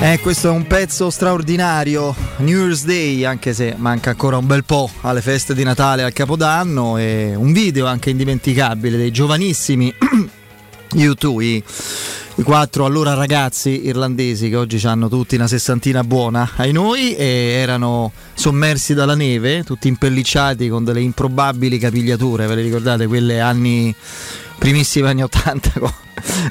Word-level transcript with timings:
Eh, 0.00 0.20
questo 0.20 0.46
è 0.46 0.50
un 0.52 0.64
pezzo 0.64 1.10
straordinario, 1.10 2.14
New 2.36 2.60
Year's 2.60 2.84
Day, 2.84 3.24
anche 3.24 3.52
se 3.52 3.74
manca 3.76 4.10
ancora 4.10 4.36
un 4.36 4.46
bel 4.46 4.62
po' 4.62 4.88
alle 5.00 5.20
feste 5.20 5.54
di 5.54 5.64
Natale, 5.64 6.04
al 6.04 6.12
Capodanno, 6.12 6.96
e 6.98 7.34
un 7.34 7.52
video 7.52 7.86
anche 7.86 8.10
indimenticabile 8.10 8.96
dei 8.96 9.10
giovanissimi 9.10 9.92
U2, 10.94 11.42
i, 11.42 11.64
i 12.36 12.42
quattro 12.44 12.84
allora 12.84 13.14
ragazzi 13.14 13.86
irlandesi 13.86 14.48
che 14.48 14.54
oggi 14.54 14.86
hanno 14.86 15.08
tutti 15.08 15.34
una 15.34 15.48
sessantina 15.48 16.04
buona 16.04 16.48
ai 16.56 16.70
noi 16.70 17.16
e 17.16 17.24
erano 17.60 18.12
sommersi 18.34 18.94
dalla 18.94 19.16
neve, 19.16 19.64
tutti 19.64 19.88
impellicciati 19.88 20.68
con 20.68 20.84
delle 20.84 21.00
improbabili 21.00 21.76
capigliature, 21.76 22.46
ve 22.46 22.54
le 22.54 22.62
ricordate? 22.62 23.08
Quelle 23.08 23.40
anni 23.40 23.92
primissimi 24.58 25.08
anni 25.08 25.24
80 25.24 25.70
con 25.80 25.92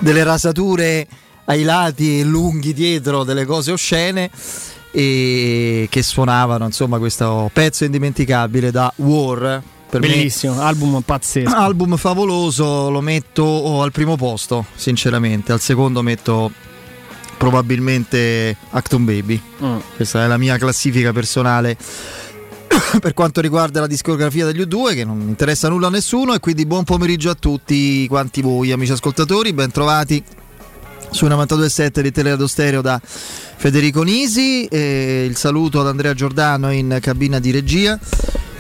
delle 0.02 0.25
rasature 0.25 1.07
ai 1.49 1.63
lati 1.63 2.19
e 2.19 2.23
lunghi 2.23 2.73
dietro 2.73 3.23
delle 3.23 3.45
cose 3.45 3.71
oscene 3.71 4.29
e 4.91 5.88
che 5.89 6.01
suonavano 6.01 6.65
insomma 6.65 6.97
questo 6.97 7.49
pezzo 7.53 7.83
indimenticabile 7.83 8.71
da 8.71 8.91
War 8.97 9.61
per 9.89 10.02
Bellissimo, 10.02 10.55
me, 10.55 10.63
album 10.63 11.02
pazzesco. 11.02 11.49
Album 11.55 11.95
favoloso, 11.95 12.89
lo 12.89 12.99
metto 12.99 13.81
al 13.81 13.93
primo 13.93 14.17
posto, 14.17 14.65
sinceramente. 14.75 15.53
Al 15.53 15.61
secondo 15.61 16.02
metto 16.02 16.52
probabilmente 17.38 18.57
Acton 18.71 19.05
Baby. 19.05 19.41
Mm. 19.63 19.77
Questa 19.95 20.25
è 20.25 20.27
la 20.27 20.38
mia 20.38 20.57
classifica 20.57 21.13
personale 21.13 21.77
per 22.99 23.13
quanto 23.13 23.39
riguarda 23.39 23.79
la 23.79 23.88
discografia 23.88 24.45
degli 24.45 24.59
U2 24.59 24.93
che 24.93 25.05
non 25.05 25.21
interessa 25.21 25.69
nulla 25.69 25.88
a 25.88 25.91
nessuno 25.91 26.33
e 26.33 26.39
quindi 26.41 26.66
buon 26.66 26.83
pomeriggio 26.83 27.29
a 27.29 27.35
tutti 27.35 28.05
quanti 28.07 28.41
voi 28.41 28.73
amici 28.73 28.91
ascoltatori, 28.91 29.53
ben 29.53 29.72
trovati 29.72 30.22
su 31.09 31.26
92.7 31.26 32.02
di 32.02 32.12
Teleradio 32.12 32.48
Stereo 32.48 32.81
da 32.81 33.00
Federico 33.03 34.03
Nisi 34.03 34.66
e 34.66 35.26
il 35.26 35.36
saluto 35.36 35.80
ad 35.80 35.88
Andrea 35.88 36.14
Giordano 36.14 36.72
in 36.72 36.98
cabina 37.02 37.40
di 37.40 37.52
regia 37.52 38.00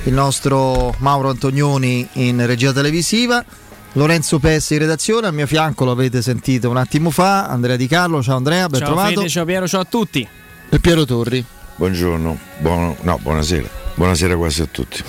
il 0.03 0.13
nostro 0.13 0.95
Mauro 0.99 1.29
Antonioni 1.29 2.07
in 2.13 2.45
regia 2.45 2.71
televisiva 2.71 3.43
Lorenzo 3.93 4.37
Pessi 4.37 4.73
in 4.73 4.79
redazione, 4.79 5.27
al 5.27 5.33
mio 5.33 5.47
fianco 5.47 5.83
lo 5.83 5.91
avete 5.91 6.21
sentito 6.21 6.69
un 6.69 6.77
attimo 6.77 7.09
fa, 7.09 7.47
Andrea 7.47 7.75
Di 7.75 7.87
Carlo, 7.87 8.21
ciao 8.21 8.35
Andrea, 8.37 8.67
ben 8.67 8.79
ciao 8.79 8.89
trovato. 8.89 9.15
Fede, 9.15 9.29
ciao 9.29 9.45
Piero, 9.45 9.67
ciao 9.67 9.81
a 9.81 9.85
tutti. 9.85 10.27
E 10.69 10.79
Piero 10.79 11.03
Torri. 11.05 11.43
Buongiorno, 11.75 12.37
buono, 12.59 12.95
no, 13.01 13.19
buonasera, 13.21 13.67
buonasera 13.95 14.35
quasi 14.35 14.61
a 14.61 14.67
tutti. 14.69 15.03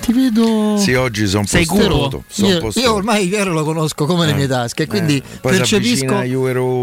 Ti 0.00 0.12
vedo. 0.12 0.76
Sì, 0.78 0.94
oggi 0.94 1.26
sono 1.26 1.44
Sei 1.46 1.66
posto. 1.66 2.24
Io, 2.36 2.70
io, 2.74 2.94
ormai 2.94 3.28
Piero 3.28 3.52
lo 3.52 3.64
conosco 3.64 4.06
come 4.06 4.24
eh, 4.24 4.28
le 4.28 4.34
mie 4.34 4.46
tasche, 4.46 4.86
quindi 4.86 5.16
eh, 5.16 5.38
percepisco 5.40 6.22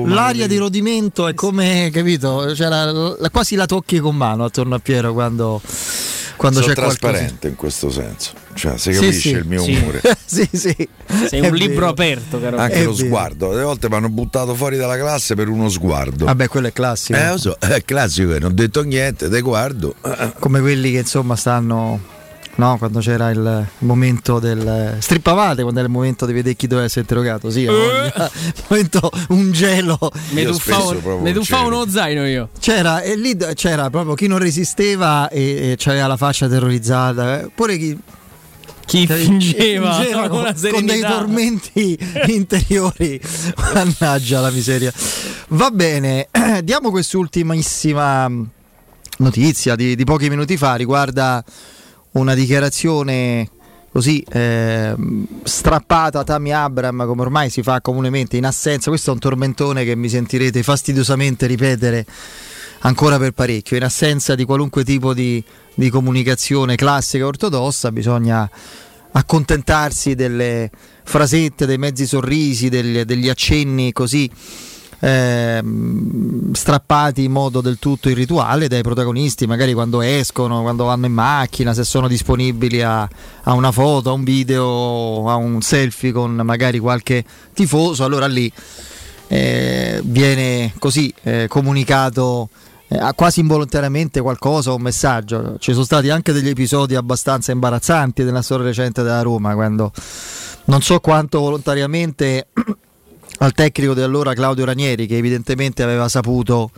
l'aria 0.06 0.48
di 0.48 0.58
rodimento 0.58 1.28
è 1.28 1.34
come, 1.34 1.90
capito? 1.92 2.54
Cioè 2.56 2.68
la, 2.68 2.92
la, 2.92 3.30
quasi 3.30 3.56
la 3.56 3.66
tocchi 3.66 4.00
con 4.00 4.16
mano 4.16 4.46
attorno 4.46 4.76
a 4.76 4.80
Piero 4.80 5.14
quando 5.14 5.62
quando 6.38 6.62
Sono 6.62 6.74
c'è 6.74 6.80
trasparente 6.80 7.26
qualcosa. 7.26 7.48
in 7.48 7.56
questo 7.56 7.90
senso, 7.90 8.32
cioè 8.54 8.78
si 8.78 8.92
capisce 8.92 9.12
sì, 9.12 9.20
sì, 9.20 9.30
il 9.32 9.46
mio 9.46 9.62
sì. 9.64 9.72
umore. 9.74 10.02
sì, 10.24 10.48
sì. 10.54 10.90
Sei 11.28 11.42
un 11.42 11.56
libro 11.56 11.88
aperto, 11.88 12.40
caro. 12.40 12.58
Anche 12.58 12.76
è 12.76 12.84
lo 12.84 12.94
vero. 12.94 13.08
sguardo, 13.08 13.50
delle 13.50 13.64
volte 13.64 13.90
mi 13.90 13.96
hanno 13.96 14.10
buttato 14.10 14.54
fuori 14.54 14.78
dalla 14.78 14.98
classe 14.98 15.34
per 15.34 15.50
uno 15.50 15.68
sguardo. 15.68 16.26
Vabbè, 16.26 16.48
quello 16.48 16.68
è 16.68 16.74
classico. 16.74 17.18
Eh, 17.18 17.30
lo 17.30 17.38
so, 17.38 17.58
è 17.60 17.84
classico, 17.84 18.32
non 18.34 18.52
ho 18.52 18.54
detto 18.54 18.84
niente, 18.84 19.28
te 19.28 19.42
guardo. 19.42 19.96
Come 20.40 20.60
quelli 20.62 20.92
che 20.92 21.00
insomma 21.00 21.36
stanno 21.36 22.16
no? 22.58 22.78
quando 22.78 23.00
c'era 23.00 23.30
il 23.30 23.68
momento 23.80 24.40
del 24.40 24.98
strippavate 25.00 25.62
quando 25.62 25.80
era 25.80 25.88
il 25.88 25.94
momento 25.94 26.26
di 26.26 26.34
vedere 26.34 26.56
chi 26.56 26.68
doveva 26.68 26.86
essere 26.86 27.02
interrogato 27.02 27.50
sì, 27.50 27.64
eh. 27.64 28.14
momento 28.68 29.10
un 29.30 29.52
gelo 29.52 29.98
mi 30.32 30.44
tuffavo 31.34 31.68
uno 31.68 31.90
zaino 31.90 32.26
io 32.28 32.50
c'era 32.60 33.02
e 33.02 33.16
lì 33.16 33.36
c'era 33.54 33.90
proprio 33.90 34.14
chi 34.14 34.28
non 34.28 34.40
resisteva 34.40 35.30
e, 35.30 35.78
e 35.80 35.90
aveva 35.90 36.08
la 36.08 36.18
faccia 36.18 36.48
terrorizzata 36.48 37.42
eh. 37.42 37.50
pure 37.54 37.78
chi 37.78 37.98
chi 38.88 39.06
fingeva, 39.06 39.96
fingeva 39.96 40.30
con, 40.30 40.56
con, 40.72 40.86
dei 40.86 41.02
tormenti 41.02 42.00
interiori. 42.34 43.20
Mannaggia 43.74 44.40
la 44.40 44.50
miseria. 44.50 44.94
Va 45.50 45.70
bene, 45.72 46.30
diamo 46.64 46.90
quest'ultimissima 46.90 48.32
notizia 49.18 49.76
di, 49.76 49.96
di 49.96 50.04
pochi 50.06 50.30
minuti 50.30 50.58
fa 50.58 50.76
riguarda 50.76 51.44
una 52.12 52.34
dichiarazione 52.34 53.50
così 53.92 54.24
eh, 54.30 54.96
strappata 55.44 56.20
a 56.20 56.24
Tammy 56.24 56.52
Abram 56.52 57.06
come 57.06 57.22
ormai 57.22 57.50
si 57.50 57.64
fa 57.64 57.82
comunemente 57.82 58.38
in 58.38 58.46
assenza. 58.46 58.90
Questo 58.90 59.10
è 59.10 59.14
un 59.14 59.20
tormentone 59.20 59.84
che 59.84 59.96
mi 59.96 60.10
sentirete 60.10 60.62
fastidiosamente 60.62 61.48
ripetere 61.48 62.06
ancora 62.80 63.18
per 63.18 63.32
parecchio. 63.32 63.76
In 63.76 63.84
assenza 63.84 64.36
di 64.36 64.46
qualunque 64.46 64.84
tipo 64.84 65.14
di, 65.14 65.44
di 65.74 65.90
comunicazione 65.90 66.76
classica 66.76 67.26
ortodossa 67.26 67.92
bisogna 67.92 68.50
accontentarsi 69.12 70.14
delle 70.14 70.70
frasette 71.04 71.66
dei 71.66 71.78
mezzi 71.78 72.06
sorrisi 72.06 72.70
degli, 72.70 73.02
degli 73.02 73.30
accenni 73.30 73.92
così 73.94 74.30
eh, 75.00 75.64
strappati 76.52 77.24
in 77.24 77.32
modo 77.32 77.62
del 77.62 77.78
tutto 77.80 78.10
irrituale 78.10 78.68
dai 78.68 78.82
protagonisti, 78.82 79.46
magari 79.46 79.74
quando 79.74 80.02
escono, 80.02 80.62
quando 80.62 80.86
vanno 80.86 81.06
in 81.06 81.14
macchina, 81.14 81.74
se 81.74 81.84
sono 81.84 82.08
disponibili 82.08 82.82
a, 82.82 83.08
a 83.44 83.54
una 83.54 83.72
foto, 83.72 84.10
a 84.10 84.14
un 84.14 84.24
video, 84.24 85.30
a 85.30 85.36
un 85.36 85.62
selfie 85.62 86.12
con 86.12 86.34
magari 86.36 86.80
qualche 86.80 87.24
tifoso, 87.54 88.04
allora 88.04 88.28
lì 88.28 88.52
eh, 89.28 90.02
viene 90.04 90.74
così 90.80 91.14
eh, 91.24 91.48
comunicato 91.48 92.50
eh, 92.88 93.12
quasi 93.16 93.42
involontariamente 93.42 94.22
qualcosa, 94.22 94.74
un 94.74 94.82
messaggio. 94.82 95.58
Ci 95.60 95.74
sono 95.74 95.84
stati 95.84 96.10
anche 96.10 96.32
degli 96.32 96.50
episodi 96.50 96.96
abbastanza 96.96 97.52
imbarazzanti 97.52 98.24
nella 98.24 98.42
storia 98.42 98.66
recente 98.66 99.04
della 99.04 99.22
Roma, 99.22 99.54
quando 99.54 99.92
non 100.66 100.82
so 100.82 101.00
quanto 101.00 101.40
volontariamente 101.40 102.48
al 103.40 103.54
tecnico 103.54 103.94
di 103.94 104.02
allora 104.02 104.34
Claudio 104.34 104.66
Ranieri 104.66 105.08
che 105.08 105.18
evidentemente 105.18 105.84
aveva 105.84 106.08
saputo 106.10 106.72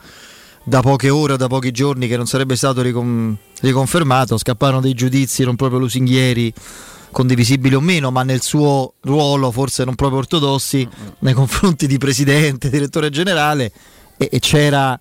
da 0.64 0.82
poche 0.82 1.10
ore 1.10 1.38
da 1.38 1.48
pochi 1.48 1.72
giorni 1.72 2.08
che 2.08 2.18
non 2.18 2.28
sarebbe 2.28 2.56
stato 2.56 2.82
ricon- 2.82 3.36
riconfermato, 3.62 4.38
scapparono 4.38 4.82
dei 4.82 4.94
giudizi 4.94 5.44
non 5.44 5.56
proprio 5.56 5.80
lusinghieri 5.80 6.54
condivisibili 7.12 7.74
o 7.74 7.80
meno, 7.80 8.12
ma 8.12 8.24
nel 8.24 8.42
suo 8.42 8.94
ruolo 9.02 9.52
forse 9.52 9.84
non 9.84 9.96
proprio 9.96 10.20
ortodossi 10.20 10.88
nei 11.20 11.34
confronti 11.34 11.88
di 11.88 11.98
presidente, 11.98 12.70
direttore 12.72 13.10
generale 13.10 13.72
e, 14.18 14.30
e 14.32 14.40
c'era, 14.40 15.00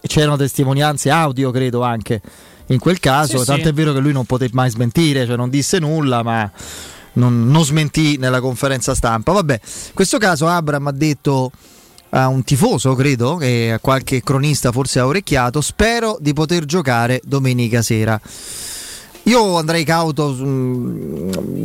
c'erano 0.00 0.36
testimonianze 0.36 1.10
audio 1.10 1.50
credo 1.50 1.82
anche 1.82 2.20
in 2.66 2.78
quel 2.78 3.00
caso, 3.00 3.38
sì, 3.38 3.46
tanto 3.46 3.64
sì. 3.64 3.68
è 3.68 3.72
vero 3.72 3.92
che 3.92 4.00
lui 4.00 4.12
non 4.12 4.26
poté 4.26 4.48
mai 4.52 4.70
smentire, 4.70 5.26
cioè 5.26 5.36
non 5.36 5.48
disse 5.48 5.78
nulla, 5.78 6.22
ma 6.22 6.50
non, 7.18 7.50
non 7.50 7.64
smentì 7.64 8.16
nella 8.16 8.40
conferenza 8.40 8.94
stampa. 8.94 9.32
Vabbè, 9.32 9.60
in 9.62 9.94
questo 9.94 10.18
caso 10.18 10.46
Abram 10.46 10.86
ha 10.86 10.92
detto 10.92 11.50
a 12.10 12.28
un 12.28 12.42
tifoso, 12.42 12.94
credo, 12.94 13.40
e 13.40 13.72
a 13.72 13.78
qualche 13.80 14.22
cronista 14.22 14.72
forse 14.72 15.00
ha 15.00 15.06
orecchiato, 15.06 15.60
spero 15.60 16.16
di 16.20 16.32
poter 16.32 16.64
giocare 16.64 17.20
domenica 17.24 17.82
sera. 17.82 18.18
Io 19.24 19.58
andrei 19.58 19.84
cauto, 19.84 20.34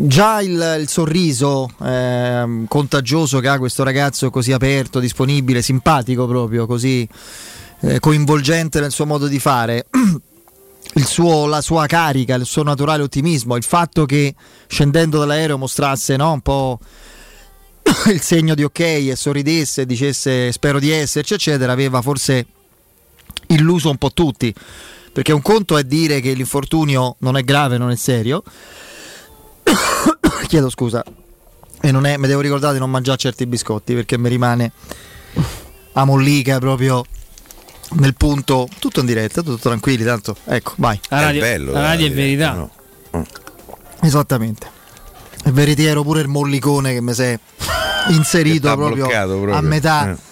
già 0.05 0.41
il, 0.41 0.77
il 0.81 0.89
sorriso 0.89 1.69
eh, 1.81 2.65
contagioso 2.67 3.39
che 3.39 3.47
ha 3.47 3.57
questo 3.57 3.83
ragazzo 3.83 4.29
così 4.29 4.51
aperto, 4.51 4.99
disponibile, 4.99 5.61
simpatico 5.61 6.27
proprio, 6.27 6.65
così 6.65 7.07
eh, 7.79 7.99
coinvolgente 8.01 8.81
nel 8.81 8.91
suo 8.91 9.05
modo 9.05 9.27
di 9.27 9.39
fare. 9.39 9.85
suo, 11.01 11.47
la 11.47 11.61
sua 11.61 11.87
carica, 11.87 12.35
il 12.35 12.45
suo 12.45 12.63
naturale 12.63 13.01
ottimismo, 13.03 13.55
il 13.55 13.63
fatto 13.63 14.05
che 14.05 14.35
scendendo 14.67 15.17
dall'aereo 15.17 15.57
mostrasse 15.57 16.15
no, 16.15 16.33
un 16.33 16.41
po' 16.41 16.79
il 18.11 18.21
segno 18.21 18.53
di 18.55 18.63
ok 18.63 18.79
e 18.79 19.15
sorridesse 19.15 19.85
dicesse 19.85 20.51
spero 20.51 20.79
di 20.79 20.91
esserci, 20.91 21.33
eccetera, 21.33 21.71
aveva 21.71 22.01
forse 22.01 22.45
illuso 23.47 23.89
un 23.89 23.97
po' 23.97 24.11
tutti. 24.11 24.53
Perché 25.11 25.31
un 25.31 25.41
conto 25.41 25.77
è 25.77 25.83
dire 25.83 26.19
che 26.21 26.33
l'infortunio 26.33 27.17
non 27.19 27.37
è 27.37 27.43
grave, 27.43 27.77
non 27.77 27.91
è 27.91 27.95
serio. 27.95 28.43
Chiedo 30.47 30.69
scusa. 30.69 31.03
E 31.81 31.91
non 31.91 32.05
è, 32.05 32.17
mi 32.17 32.27
devo 32.27 32.41
ricordare 32.41 32.73
di 32.73 32.79
non 32.79 32.89
mangiare 32.89 33.17
certi 33.17 33.45
biscotti 33.45 33.93
perché 33.93 34.17
mi 34.17 34.29
rimane 34.29 34.71
a 35.93 36.05
mollica 36.05 36.57
proprio 36.59 37.05
nel 37.95 38.15
punto, 38.15 38.67
tutto 38.79 38.99
in 38.99 39.05
diretta, 39.05 39.41
tutto 39.41 39.57
tranquilli, 39.57 40.03
tanto 40.03 40.35
ecco, 40.45 40.73
vai. 40.77 40.99
La 41.09 41.21
radio, 41.21 41.41
è, 41.41 41.43
bello, 41.43 41.71
la 41.71 41.81
radio 41.81 42.07
è 42.07 42.11
verità. 42.11 42.53
No. 42.53 42.71
Mm. 43.17 43.21
Esattamente. 44.01 44.67
È 45.43 45.49
veritiero 45.51 46.03
pure 46.03 46.21
il 46.21 46.27
mollicone 46.27 46.93
che 46.93 47.01
mi 47.01 47.13
si 47.13 47.23
è 47.23 47.39
inserito 48.09 48.73
proprio, 48.75 49.07
proprio, 49.07 49.55
a 49.55 49.61
metà. 49.61 50.11
Eh. 50.11 50.31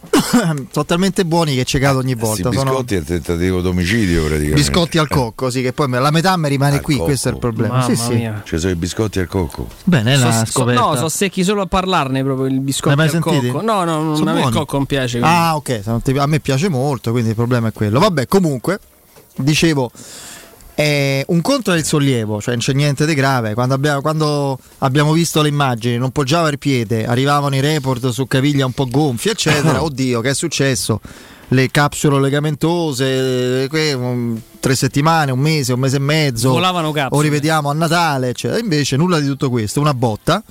sono 0.70 0.84
talmente 0.86 1.24
buoni 1.24 1.54
che 1.54 1.64
ci 1.64 1.78
cado 1.78 1.98
ogni 1.98 2.14
volta. 2.14 2.50
Sì, 2.50 2.56
biscotti 2.56 2.94
sono... 2.94 3.02
è 3.02 3.04
tentativo 3.04 3.60
d'omicidio 3.60 4.24
praticamente. 4.24 4.60
Biscotti 4.60 4.98
al 4.98 5.08
cocco, 5.08 5.50
sì, 5.50 5.60
che 5.60 5.72
poi 5.72 5.90
la 5.90 6.10
metà 6.10 6.36
mi 6.36 6.48
rimane 6.48 6.76
al 6.76 6.80
qui, 6.80 6.94
cocco. 6.94 7.06
questo 7.06 7.28
è 7.28 7.32
il 7.32 7.38
problema. 7.38 7.78
Mamma 7.78 7.94
sì, 7.94 8.14
mia. 8.14 8.42
Ci 8.44 8.58
sono 8.58 8.72
i 8.72 8.76
biscotti 8.76 9.18
al 9.18 9.26
cocco. 9.26 9.68
Bene, 9.84 10.16
so, 10.16 10.24
la 10.24 10.44
scoperta. 10.46 10.82
So, 10.82 10.88
no, 10.88 10.96
so 10.96 11.08
secchi 11.08 11.44
solo 11.44 11.62
a 11.62 11.66
parlarne 11.66 12.22
proprio 12.22 12.46
il 12.46 12.60
biscotto 12.60 13.00
al 13.00 13.10
sentiti? 13.10 13.48
cocco. 13.48 13.62
No, 13.62 13.84
no, 13.84 14.02
non 14.02 14.28
a 14.28 14.32
me 14.32 14.42
il 14.42 14.50
cocco 14.50 14.76
non 14.76 14.86
piace. 14.86 15.18
Quindi. 15.18 15.36
Ah, 15.36 15.56
ok, 15.56 15.80
a 16.16 16.26
me 16.26 16.40
piace 16.40 16.68
molto, 16.68 17.10
quindi 17.10 17.30
il 17.30 17.36
problema 17.36 17.68
è 17.68 17.72
quello. 17.72 17.98
Vabbè, 17.98 18.26
comunque, 18.26 18.80
dicevo 19.36 19.90
eh, 20.80 21.24
un 21.28 21.42
conto 21.42 21.72
è 21.72 21.76
il 21.76 21.84
sollievo, 21.84 22.40
cioè 22.40 22.54
non 22.54 22.62
c'è 22.62 22.72
niente 22.72 23.04
di 23.04 23.12
grave. 23.12 23.52
Quando 23.52 23.74
abbiamo, 23.74 24.00
quando 24.00 24.58
abbiamo, 24.78 25.12
visto 25.12 25.42
le 25.42 25.48
immagini, 25.48 25.98
non 25.98 26.10
poggiava 26.10 26.48
il 26.48 26.58
piede, 26.58 27.04
arrivavano 27.04 27.54
i 27.54 27.60
report 27.60 28.08
su 28.08 28.26
caviglia 28.26 28.64
un 28.64 28.72
po' 28.72 28.86
gonfie, 28.86 29.32
eccetera. 29.32 29.82
Oddio, 29.84 30.22
che 30.22 30.30
è 30.30 30.34
successo? 30.34 31.02
Le 31.48 31.70
capsule 31.70 32.18
legamentose, 32.18 33.68
tre 33.68 34.74
settimane, 34.74 35.32
un 35.32 35.38
mese, 35.40 35.74
un 35.74 35.80
mese 35.80 35.96
e 35.96 36.00
mezzo. 36.00 36.50
Volavano 36.50 36.92
capsule. 36.92 37.18
O 37.18 37.22
rivediamo 37.22 37.68
a 37.68 37.74
Natale, 37.74 38.30
eccetera. 38.30 38.58
Invece 38.58 38.96
nulla 38.96 39.20
di 39.20 39.26
tutto 39.26 39.50
questo, 39.50 39.80
una 39.80 39.92
botta. 39.92 40.42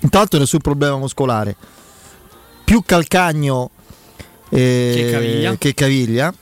Intanto 0.00 0.38
nessun 0.38 0.60
problema 0.60 0.98
muscolare. 0.98 1.56
Più 2.64 2.82
calcagno 2.84 3.70
eh, 4.50 4.92
che 4.94 5.10
caviglia. 5.10 5.56
Che 5.56 5.72
caviglia 5.72 6.34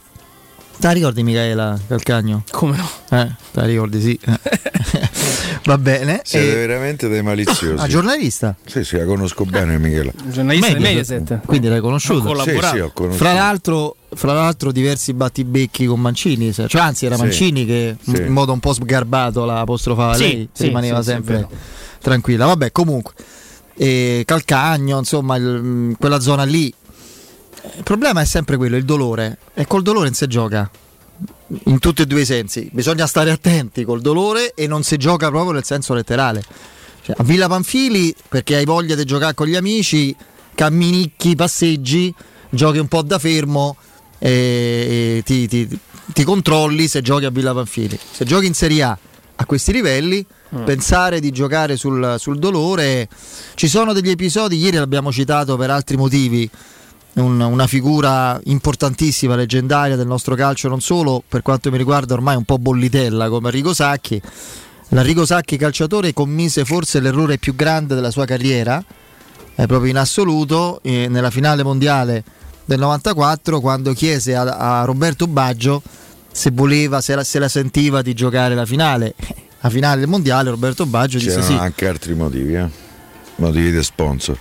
Te 0.82 0.88
la 0.88 0.94
ricordi 0.94 1.22
Michaela 1.22 1.78
Calcagno? 1.86 2.42
Come 2.50 2.76
no? 2.76 2.88
Eh, 3.16 3.30
te 3.52 3.60
la 3.60 3.66
ricordi, 3.66 4.00
sì. 4.00 4.18
Va 5.64 5.78
bene. 5.78 6.22
Siete 6.24 6.50
e... 6.50 6.66
veramente 6.66 7.06
dei 7.06 7.22
maliziosi. 7.22 7.80
Ah, 7.80 7.86
giornalista? 7.86 8.56
Sì, 8.66 8.82
sì, 8.82 8.96
la 8.96 9.04
conosco 9.04 9.44
bene 9.44 9.78
Michela. 9.78 10.10
Giornalista 10.26 10.72
di 10.72 10.80
Mediaset. 10.80 11.42
Quindi 11.46 11.68
l'hai 11.68 11.78
conosciuto? 11.78 12.36
Sì, 12.42 12.58
sì, 12.60 12.80
ho 12.80 12.90
conosciuto. 12.92 13.24
Fra 13.24 13.32
l'altro, 13.32 13.94
fra 14.12 14.32
l'altro 14.32 14.72
diversi 14.72 15.12
battibecchi 15.14 15.86
con 15.86 16.00
Mancini, 16.00 16.52
cioè 16.52 16.80
anzi 16.80 17.06
era 17.06 17.14
sì, 17.14 17.22
Mancini 17.22 17.64
che 17.64 17.96
sì. 18.02 18.16
in 18.16 18.32
modo 18.32 18.52
un 18.52 18.58
po' 18.58 18.72
sgarbato 18.72 19.44
la 19.44 19.60
apostrofava 19.60 20.14
sì, 20.14 20.22
lei, 20.22 20.48
sì, 20.50 20.64
rimaneva 20.64 21.00
sempre 21.00 21.46
tranquilla. 22.00 22.46
Vabbè, 22.46 22.72
comunque. 22.72 23.14
E 23.76 24.24
Calcagno, 24.26 24.98
insomma, 24.98 25.36
il, 25.36 25.94
quella 25.96 26.18
zona 26.18 26.42
lì 26.42 26.74
il 27.76 27.82
problema 27.84 28.20
è 28.20 28.24
sempre 28.24 28.56
quello, 28.56 28.76
il 28.76 28.84
dolore. 28.84 29.38
E 29.54 29.66
col 29.66 29.82
dolore 29.82 30.06
non 30.06 30.14
si 30.14 30.26
gioca. 30.26 30.68
In 31.64 31.78
tutti 31.78 32.02
e 32.02 32.06
due 32.06 32.22
i 32.22 32.24
sensi. 32.24 32.68
Bisogna 32.72 33.06
stare 33.06 33.30
attenti 33.30 33.84
col 33.84 34.00
dolore 34.00 34.54
e 34.54 34.66
non 34.66 34.82
si 34.82 34.96
gioca 34.96 35.28
proprio 35.28 35.52
nel 35.52 35.64
senso 35.64 35.94
letterale. 35.94 36.42
Cioè, 37.02 37.16
a 37.18 37.22
Villa 37.22 37.48
Panfili, 37.48 38.14
perché 38.28 38.56
hai 38.56 38.64
voglia 38.64 38.94
di 38.94 39.04
giocare 39.04 39.34
con 39.34 39.46
gli 39.46 39.56
amici, 39.56 40.14
camminicchi, 40.54 41.34
passeggi, 41.34 42.12
giochi 42.48 42.78
un 42.78 42.88
po' 42.88 43.02
da 43.02 43.18
fermo 43.18 43.76
e, 44.18 45.16
e 45.18 45.22
ti, 45.24 45.46
ti, 45.46 45.68
ti, 46.12 46.24
controlli 46.24 46.88
se 46.88 47.02
giochi 47.02 47.24
a 47.26 47.30
Villa 47.30 47.52
Panfili. 47.52 47.98
Se 48.10 48.24
giochi 48.24 48.46
in 48.46 48.54
Serie 48.54 48.82
A 48.82 48.98
a 49.36 49.46
questi 49.46 49.72
livelli, 49.72 50.24
mm. 50.56 50.64
pensare 50.64 51.20
di 51.20 51.30
giocare 51.30 51.76
sul, 51.76 52.16
sul 52.18 52.38
dolore. 52.38 53.08
Ci 53.54 53.68
sono 53.68 53.92
degli 53.92 54.10
episodi, 54.10 54.56
ieri 54.56 54.76
l'abbiamo 54.76 55.12
citato 55.12 55.56
per 55.56 55.70
altri 55.70 55.96
motivi 55.96 56.48
un, 57.14 57.40
una 57.40 57.66
figura 57.66 58.40
importantissima, 58.44 59.34
leggendaria 59.34 59.96
del 59.96 60.06
nostro 60.06 60.34
calcio, 60.34 60.68
non 60.68 60.80
solo 60.80 61.22
per 61.26 61.42
quanto 61.42 61.70
mi 61.70 61.76
riguarda 61.76 62.14
ormai 62.14 62.36
un 62.36 62.44
po' 62.44 62.58
bollitella 62.58 63.28
come 63.28 63.48
Arrigo 63.48 63.74
Sacchi. 63.74 64.20
L'Arrigo 64.88 65.24
Sacchi 65.24 65.56
calciatore 65.56 66.12
commise 66.12 66.64
forse 66.64 67.00
l'errore 67.00 67.38
più 67.38 67.54
grande 67.54 67.94
della 67.94 68.10
sua 68.10 68.24
carriera, 68.24 68.82
eh, 69.54 69.66
proprio 69.66 69.90
in 69.90 69.98
assoluto, 69.98 70.80
eh, 70.82 71.08
nella 71.08 71.30
finale 71.30 71.62
mondiale 71.62 72.22
del 72.64 72.78
94 72.78 73.60
quando 73.60 73.92
chiese 73.92 74.34
a, 74.34 74.80
a 74.80 74.84
Roberto 74.84 75.26
Baggio 75.26 75.82
se 76.30 76.50
voleva, 76.50 77.00
se 77.00 77.14
la, 77.14 77.24
se 77.24 77.38
la, 77.38 77.48
sentiva 77.48 78.00
di 78.02 78.14
giocare 78.14 78.54
la 78.54 78.66
finale. 78.66 79.14
La 79.60 79.70
finale 79.70 80.00
del 80.00 80.08
mondiale 80.08 80.50
Roberto 80.50 80.86
Baggio 80.86 81.18
C'erano 81.18 81.40
disse 81.40 81.52
sì. 81.52 81.58
anche 81.58 81.86
altri 81.86 82.14
motivi, 82.14 82.54
eh? 82.54 82.68
motivi 83.36 83.70
di 83.70 83.82
sponsor 83.82 84.36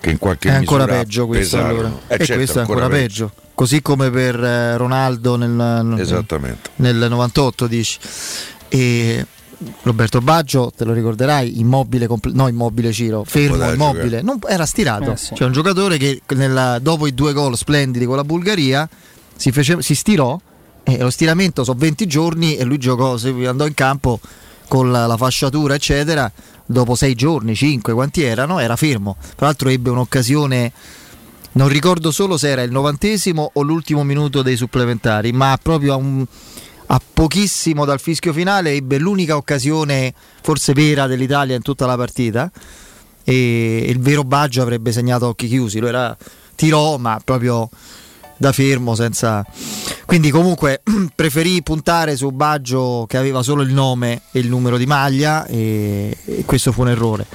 che 0.00 0.10
in 0.10 0.18
qualche 0.18 0.48
è 0.48 0.54
ancora 0.54 0.86
peggio 0.86 1.26
questo 1.26 1.64
allora. 1.64 1.88
eh, 2.08 2.14
e 2.14 2.18
certo, 2.18 2.34
questo 2.34 2.58
è 2.58 2.60
ancora, 2.60 2.84
ancora 2.84 3.00
peggio. 3.00 3.26
peggio. 3.26 3.50
così 3.54 3.82
come 3.82 4.10
per 4.10 4.42
eh, 4.42 4.76
Ronaldo 4.76 5.36
nel, 5.36 5.50
nel 6.76 7.06
98 7.08 7.66
dici 7.66 7.98
e 8.68 9.26
Roberto 9.82 10.20
Baggio, 10.20 10.70
te 10.76 10.84
lo 10.84 10.92
ricorderai, 10.92 11.60
immobile, 11.60 12.06
compl- 12.06 12.34
no 12.34 12.46
immobile 12.48 12.92
Ciro, 12.92 13.24
fermo, 13.24 13.70
immobile, 13.70 14.20
non, 14.20 14.38
era 14.46 14.66
stirato. 14.66 15.12
Eh, 15.12 15.16
sì. 15.16 15.34
Cioè 15.34 15.46
un 15.46 15.52
giocatore 15.52 15.96
che 15.96 16.20
nella, 16.34 16.78
dopo 16.78 17.06
i 17.06 17.14
due 17.14 17.32
gol 17.32 17.56
splendidi 17.56 18.04
con 18.04 18.16
la 18.16 18.24
Bulgaria 18.24 18.86
si, 19.34 19.52
fece, 19.52 19.80
si 19.80 19.94
stirò 19.94 20.38
e 20.82 20.98
lo 20.98 21.10
stiramento 21.10 21.64
sono 21.64 21.78
20 21.78 22.06
giorni 22.06 22.56
e 22.56 22.64
lui 22.64 22.78
giocò, 22.78 23.16
andò 23.46 23.66
in 23.66 23.74
campo 23.74 24.20
con 24.68 24.90
la, 24.90 25.06
la 25.06 25.16
fasciatura 25.16 25.74
eccetera 25.74 26.30
dopo 26.66 26.94
sei 26.94 27.14
giorni, 27.14 27.54
cinque, 27.54 27.94
quanti 27.94 28.22
erano, 28.22 28.58
era 28.58 28.76
fermo. 28.76 29.16
Tra 29.36 29.46
l'altro 29.46 29.68
ebbe 29.68 29.90
un'occasione, 29.90 30.72
non 31.52 31.68
ricordo 31.68 32.10
solo 32.10 32.36
se 32.36 32.48
era 32.48 32.62
il 32.62 32.70
novantesimo 32.70 33.50
o 33.54 33.62
l'ultimo 33.62 34.04
minuto 34.04 34.42
dei 34.42 34.56
supplementari, 34.56 35.32
ma 35.32 35.58
proprio 35.62 35.94
a, 35.94 35.96
un, 35.96 36.26
a 36.86 37.00
pochissimo 37.12 37.84
dal 37.84 38.00
fischio 38.00 38.32
finale 38.32 38.72
ebbe 38.72 38.98
l'unica 38.98 39.36
occasione 39.36 40.12
forse 40.42 40.72
vera 40.72 41.06
dell'Italia 41.06 41.56
in 41.56 41.62
tutta 41.62 41.86
la 41.86 41.96
partita 41.96 42.50
e 43.24 43.86
il 43.88 43.98
vero 43.98 44.22
Baggio 44.22 44.62
avrebbe 44.62 44.92
segnato 44.92 45.26
occhi 45.26 45.48
chiusi, 45.48 45.80
lo 45.80 45.88
era 45.88 46.16
tirò 46.54 46.96
ma 46.96 47.20
proprio 47.24 47.68
da 48.36 48.52
fermo 48.52 48.94
senza... 48.94 49.44
Quindi 50.04 50.30
comunque 50.30 50.82
preferì 51.14 51.62
puntare 51.62 52.16
su 52.16 52.30
Baggio 52.30 53.06
che 53.08 53.16
aveva 53.16 53.42
solo 53.42 53.62
il 53.62 53.72
nome 53.72 54.22
e 54.32 54.38
il 54.40 54.48
numero 54.48 54.76
di 54.76 54.86
maglia 54.86 55.46
e, 55.46 56.16
e 56.24 56.44
questo 56.44 56.72
fu 56.72 56.82
un 56.82 56.88
errore. 56.88 57.26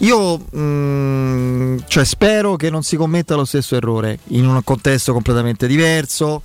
Io 0.00 0.36
mh, 0.38 0.58
mm, 0.58 1.78
cioè, 1.88 2.04
spero 2.04 2.56
che 2.56 2.70
non 2.70 2.82
si 2.82 2.96
commetta 2.96 3.34
lo 3.34 3.44
stesso 3.44 3.74
errore 3.74 4.18
in 4.28 4.46
un 4.46 4.62
contesto 4.62 5.12
completamente 5.12 5.66
diverso, 5.66 6.40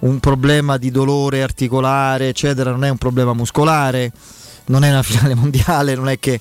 un 0.00 0.20
problema 0.20 0.78
di 0.78 0.90
dolore 0.90 1.42
articolare, 1.42 2.28
eccetera, 2.28 2.70
non 2.70 2.84
è 2.84 2.88
un 2.88 2.96
problema 2.96 3.34
muscolare, 3.34 4.10
non 4.66 4.84
è 4.84 4.90
una 4.90 5.02
finale 5.02 5.34
mondiale, 5.36 5.94
non 5.94 6.08
è 6.08 6.18
che... 6.18 6.40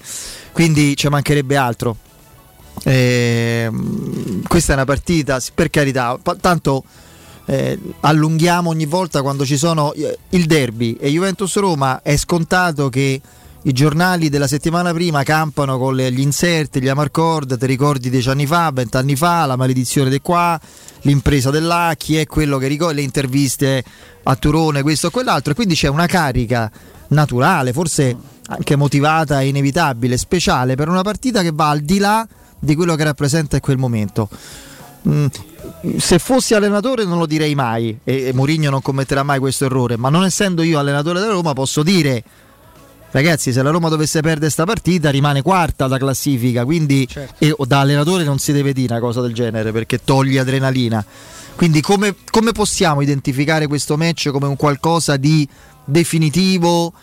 Quindi 0.51 0.95
ci 0.95 1.07
mancherebbe 1.09 1.57
altro. 1.57 1.97
Eh, 2.83 3.69
questa 4.47 4.73
è 4.73 4.75
una 4.75 4.85
partita, 4.85 5.39
per 5.53 5.69
carità, 5.69 6.17
tanto 6.39 6.83
eh, 7.45 7.79
allunghiamo 8.01 8.69
ogni 8.69 8.85
volta 8.85 9.21
quando 9.21 9.45
ci 9.45 9.57
sono 9.57 9.93
eh, 9.93 10.17
il 10.29 10.45
derby 10.45 10.97
e 10.99 11.09
Juventus 11.09 11.55
Roma 11.57 12.01
è 12.01 12.15
scontato 12.15 12.89
che 12.89 13.21
i 13.65 13.71
giornali 13.71 14.27
della 14.29 14.47
settimana 14.47 14.91
prima 14.91 15.23
campano 15.23 15.77
con 15.77 15.95
le, 15.95 16.11
gli 16.11 16.19
inserti, 16.19 16.81
gli 16.81 16.89
amarcord, 16.89 17.57
ti 17.57 17.65
ricordi 17.65 18.09
dieci 18.09 18.29
anni 18.29 18.45
fa, 18.45 18.69
vent'anni 18.73 19.15
fa, 19.15 19.45
la 19.45 19.55
maledizione 19.55 20.09
di 20.09 20.19
qua, 20.19 20.59
l'impresa 21.01 21.49
dell'A, 21.49 21.93
chi 21.97 22.17
è 22.17 22.25
quello 22.25 22.57
che 22.57 22.67
ricorda, 22.67 22.95
le 22.95 23.01
interviste 23.01 23.81
a 24.23 24.35
Turone, 24.35 24.81
questo 24.81 25.07
o 25.07 25.09
quell'altro, 25.11 25.53
e 25.53 25.55
quindi 25.55 25.75
c'è 25.75 25.87
una 25.87 26.07
carica 26.07 26.69
naturale, 27.09 27.71
forse 27.71 28.13
anche 28.47 28.75
motivata 28.75 29.39
e 29.39 29.47
inevitabile, 29.47 30.17
speciale 30.17 30.75
per 30.75 30.89
una 30.89 31.01
partita 31.01 31.41
che 31.41 31.51
va 31.53 31.69
al 31.69 31.79
di 31.79 31.99
là 31.99 32.27
di 32.63 32.75
quello 32.75 32.95
che 32.95 33.03
rappresenta 33.03 33.57
in 33.57 33.61
quel 33.61 33.77
momento. 33.77 34.29
Mm, 35.07 35.25
se 35.97 36.17
fossi 36.17 36.53
allenatore 36.53 37.03
non 37.03 37.17
lo 37.17 37.25
direi 37.25 37.55
mai 37.55 37.99
e, 38.05 38.27
e 38.27 38.33
Mourinho 38.33 38.69
non 38.69 38.81
commetterà 38.81 39.21
mai 39.23 39.39
questo 39.39 39.65
errore, 39.65 39.97
ma 39.97 40.09
non 40.09 40.23
essendo 40.23 40.63
io 40.63 40.79
allenatore 40.79 41.19
della 41.19 41.33
Roma 41.33 41.51
posso 41.51 41.83
dire 41.83 42.23
ragazzi 43.11 43.51
se 43.51 43.61
la 43.61 43.69
Roma 43.69 43.89
dovesse 43.89 44.21
perdere 44.21 44.45
questa 44.45 44.63
partita 44.63 45.09
rimane 45.09 45.41
quarta 45.41 45.87
da 45.87 45.97
classifica, 45.97 46.63
quindi 46.63 47.05
certo. 47.05 47.35
e, 47.37 47.53
da 47.67 47.81
allenatore 47.81 48.23
non 48.23 48.39
si 48.39 48.53
deve 48.53 48.71
dire 48.71 48.93
una 48.93 49.01
cosa 49.01 49.19
del 49.19 49.33
genere 49.33 49.73
perché 49.73 50.01
toglie 50.03 50.39
adrenalina. 50.39 51.03
Quindi 51.55 51.81
come, 51.81 52.15
come 52.31 52.53
possiamo 52.53 53.01
identificare 53.01 53.67
questo 53.67 53.97
match 53.97 54.29
come 54.29 54.47
un 54.47 54.55
qualcosa 54.55 55.17
di 55.17 55.47
definitivo? 55.83 56.93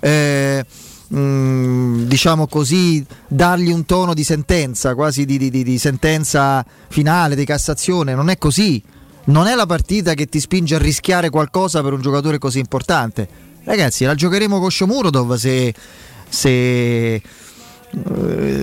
Eh, 0.00 0.64
Mm, 1.12 2.04
diciamo 2.04 2.46
così, 2.46 3.04
dargli 3.26 3.72
un 3.72 3.84
tono 3.84 4.14
di 4.14 4.22
sentenza, 4.22 4.94
quasi 4.94 5.24
di, 5.24 5.38
di, 5.38 5.50
di, 5.50 5.78
sentenza 5.78 6.64
finale, 6.88 7.34
di 7.34 7.44
Cassazione. 7.44 8.14
Non 8.14 8.30
è 8.30 8.38
così. 8.38 8.80
Non 9.24 9.46
è 9.46 9.54
la 9.54 9.66
partita 9.66 10.14
che 10.14 10.26
ti 10.26 10.40
spinge 10.40 10.76
a 10.76 10.78
rischiare 10.78 11.28
qualcosa 11.30 11.82
per 11.82 11.92
un 11.92 12.00
giocatore 12.00 12.38
così 12.38 12.58
importante. 12.60 13.28
Ragazzi, 13.64 14.04
la 14.04 14.14
giocheremo 14.14 14.60
con 14.60 14.70
Shomurodov 14.70 15.34
se, 15.34 15.74
se, 16.28 17.14
eh, 17.14 17.22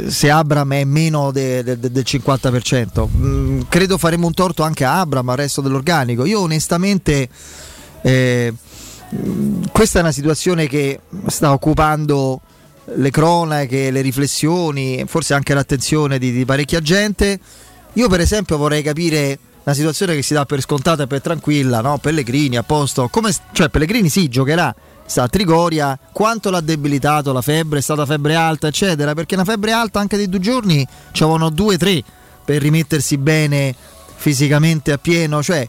se 0.08 0.30
Abram 0.30 0.74
è 0.74 0.84
meno 0.86 1.32
de, 1.32 1.63
de, 1.63 1.80
de, 1.80 1.92
del 1.92 2.06
50%. 2.08 3.08
Mm, 3.10 3.62
credo 3.68 3.98
faremo 3.98 4.25
un 4.25 4.34
torto 4.34 4.63
anche 4.63 4.86
a 4.86 5.00
Abram, 5.00 5.27
al 5.30 5.38
resto 5.38 5.62
dell'organico. 5.62 6.25
Io 6.25 6.39
onestamente... 6.39 7.27
Eh, 8.01 8.54
questa 9.72 10.00
è 10.00 10.02
una 10.02 10.12
situazione 10.12 10.68
che 10.68 11.00
sta 11.28 11.52
occupando 11.54 12.42
le 12.96 13.10
cronache, 13.10 13.92
le 13.92 14.02
riflessioni, 14.02 15.04
forse 15.08 15.34
anche 15.34 15.54
l'attenzione 15.54 16.18
di, 16.20 16.32
di 16.32 16.46
parecchia 16.46 16.80
gente. 16.80 17.40
Io 17.94 18.10
per 18.10 18.20
esempio 18.20 18.58
vorrei 18.58 18.82
capire 18.84 19.40
una 19.64 19.76
situazione 19.76 20.16
che 20.16 20.22
si 20.22 20.34
dà 20.34 20.46
per 20.46 20.62
scontata 20.62 21.04
e 21.04 21.08
per 21.08 21.22
tranquilla, 21.22 21.82
no? 21.82 21.98
Pellegrini 21.98 22.56
a 22.58 22.64
posto, 22.64 23.10
come, 23.10 23.34
cioè 23.52 23.70
Pellegrini 23.70 24.08
sì, 24.08 24.30
giocherà, 24.30 24.74
sta 25.06 25.24
a 25.24 25.28
Trigoria, 25.28 26.00
quanto 26.14 26.50
l'ha 26.50 26.62
debilitato 26.62 27.34
la 27.34 27.42
febbre, 27.42 27.80
è 27.80 27.82
stata 27.82 28.06
febbre 28.06 28.36
alta, 28.36 28.68
eccetera, 28.68 29.14
perché 29.14 29.36
una 29.36 29.44
febbre 29.44 29.72
alta 29.72 30.00
anche 30.00 30.18
di 30.18 30.30
due 30.30 30.40
giorni 30.40 30.88
ci 31.12 31.24
avevano 31.24 31.50
due, 31.50 31.78
tre 31.78 32.02
per 32.46 32.62
rimettersi 32.62 33.18
bene 33.18 33.76
fisicamente 34.16 34.94
a 34.94 34.98
pieno, 34.98 35.44
cioè 35.44 35.68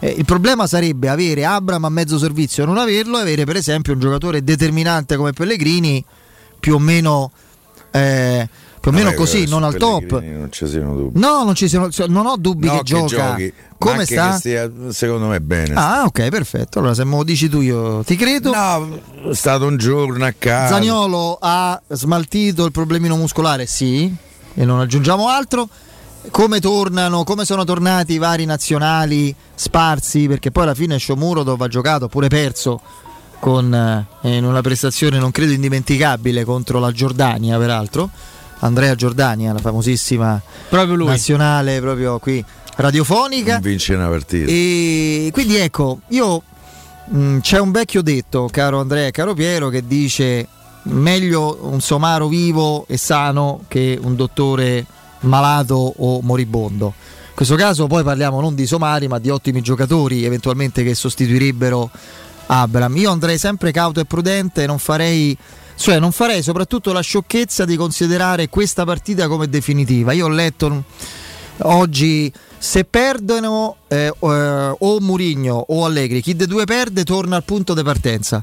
eh, 0.00 0.14
il 0.16 0.24
problema 0.24 0.66
sarebbe 0.66 1.08
avere 1.08 1.44
Abram 1.44 1.84
a 1.84 1.88
mezzo 1.88 2.18
servizio 2.18 2.62
e 2.62 2.66
non 2.66 2.78
averlo 2.78 3.18
e 3.18 3.22
avere 3.22 3.44
per 3.44 3.56
esempio 3.56 3.92
un 3.92 4.00
giocatore 4.00 4.44
determinante 4.44 5.16
come 5.16 5.32
Pellegrini 5.32 6.04
più 6.58 6.74
o 6.74 6.78
meno 6.78 7.30
eh, 7.90 8.48
più 8.86 8.94
o 8.94 8.98
meno 8.98 9.14
così, 9.14 9.46
non 9.48 9.64
al 9.64 9.74
top. 9.74 10.20
Non 10.22 10.48
ci 10.52 10.64
siano 10.68 10.94
dubbi. 10.94 11.18
No, 11.18 11.42
non, 11.42 11.56
ci 11.56 11.66
siano, 11.66 11.88
non 12.06 12.26
ho 12.26 12.36
dubbi 12.36 12.66
no, 12.68 12.74
che, 12.74 12.78
che 12.78 12.84
gioca. 12.84 13.30
Giochi, 13.30 13.52
Come 13.78 14.04
sta? 14.04 14.36
Stia, 14.36 14.70
secondo 14.90 15.26
me 15.26 15.40
bene. 15.40 15.74
Ah, 15.74 16.04
ok, 16.04 16.28
perfetto. 16.28 16.78
Allora, 16.78 16.94
se 16.94 17.04
me 17.04 17.16
lo 17.16 17.24
dici 17.24 17.48
tu, 17.48 17.62
io 17.62 18.04
ti 18.04 18.14
credo. 18.14 18.52
No, 18.54 19.00
è 19.30 19.34
stato 19.34 19.66
un 19.66 19.76
giorno 19.76 20.24
a 20.24 20.32
casa. 20.38 20.74
Zagnolo 20.74 21.36
ha 21.40 21.80
smaltito 21.88 22.64
il 22.64 22.70
problemino 22.70 23.16
muscolare? 23.16 23.66
Sì, 23.66 24.14
e 24.54 24.64
non 24.64 24.78
aggiungiamo 24.78 25.28
altro. 25.28 25.68
Come 26.30 26.60
tornano, 26.60 27.24
come 27.24 27.44
sono 27.44 27.64
tornati 27.64 28.14
i 28.14 28.18
vari 28.18 28.44
nazionali 28.44 29.34
sparsi? 29.54 30.26
Perché 30.28 30.50
poi 30.50 30.64
alla 30.64 30.74
fine 30.74 30.98
Shomurodov 30.98 31.60
ha 31.60 31.68
giocato, 31.68 32.08
pure 32.08 32.28
perso 32.28 32.80
con 33.38 33.72
eh, 34.22 34.36
in 34.36 34.44
una 34.44 34.60
prestazione 34.60 35.18
non 35.18 35.30
credo 35.30 35.52
indimenticabile 35.52 36.44
contro 36.44 36.78
la 36.78 36.90
Giordania, 36.90 37.58
peraltro 37.58 38.10
Andrea 38.60 38.94
Giordania, 38.94 39.52
la 39.52 39.58
famosissima 39.58 40.40
proprio 40.68 40.96
nazionale 41.04 41.80
proprio 41.80 42.18
qui 42.18 42.44
radiofonica. 42.76 43.54
Non 43.54 43.62
vince 43.62 43.94
una 43.94 44.08
partita. 44.08 44.50
E 44.50 45.30
quindi 45.32 45.56
ecco, 45.56 46.00
io 46.08 46.42
mh, 47.06 47.18
mm, 47.18 47.38
c'è 47.40 47.58
un 47.58 47.70
vecchio 47.70 48.02
detto, 48.02 48.48
caro 48.50 48.80
Andrea 48.80 49.06
e 49.06 49.10
caro 49.10 49.34
Piero, 49.34 49.68
che 49.68 49.86
dice 49.86 50.48
meglio 50.84 51.58
un 51.62 51.80
somaro 51.80 52.28
vivo 52.28 52.86
e 52.88 52.96
sano 52.96 53.64
che 53.68 53.98
un 54.00 54.14
dottore 54.14 54.84
malato 55.26 55.94
o 55.96 56.20
moribondo. 56.22 56.94
In 57.28 57.34
questo 57.34 57.54
caso 57.54 57.86
poi 57.86 58.02
parliamo 58.02 58.40
non 58.40 58.54
di 58.54 58.66
somari, 58.66 59.08
ma 59.08 59.18
di 59.18 59.28
ottimi 59.28 59.60
giocatori 59.60 60.24
eventualmente 60.24 60.82
che 60.82 60.94
sostituirebbero 60.94 61.90
Abram. 62.46 62.96
Io 62.96 63.10
andrei 63.10 63.38
sempre 63.38 63.72
cauto 63.72 64.00
e 64.00 64.04
prudente, 64.04 64.66
non 64.66 64.78
farei 64.78 65.36
cioè 65.76 65.98
non 65.98 66.10
farei 66.10 66.42
soprattutto 66.42 66.92
la 66.92 67.02
sciocchezza 67.02 67.66
di 67.66 67.76
considerare 67.76 68.48
questa 68.48 68.84
partita 68.84 69.28
come 69.28 69.48
definitiva. 69.48 70.12
Io 70.12 70.24
ho 70.24 70.30
letto 70.30 70.84
oggi 71.58 72.32
se 72.58 72.84
perdono 72.84 73.76
eh, 73.88 74.12
eh, 74.18 74.74
o 74.78 75.00
Murigno 75.00 75.54
o 75.68 75.84
Allegri, 75.84 76.22
chi 76.22 76.34
dei 76.34 76.46
due 76.46 76.64
perde 76.64 77.04
torna 77.04 77.36
al 77.36 77.44
punto 77.44 77.74
di 77.74 77.82
partenza. 77.82 78.42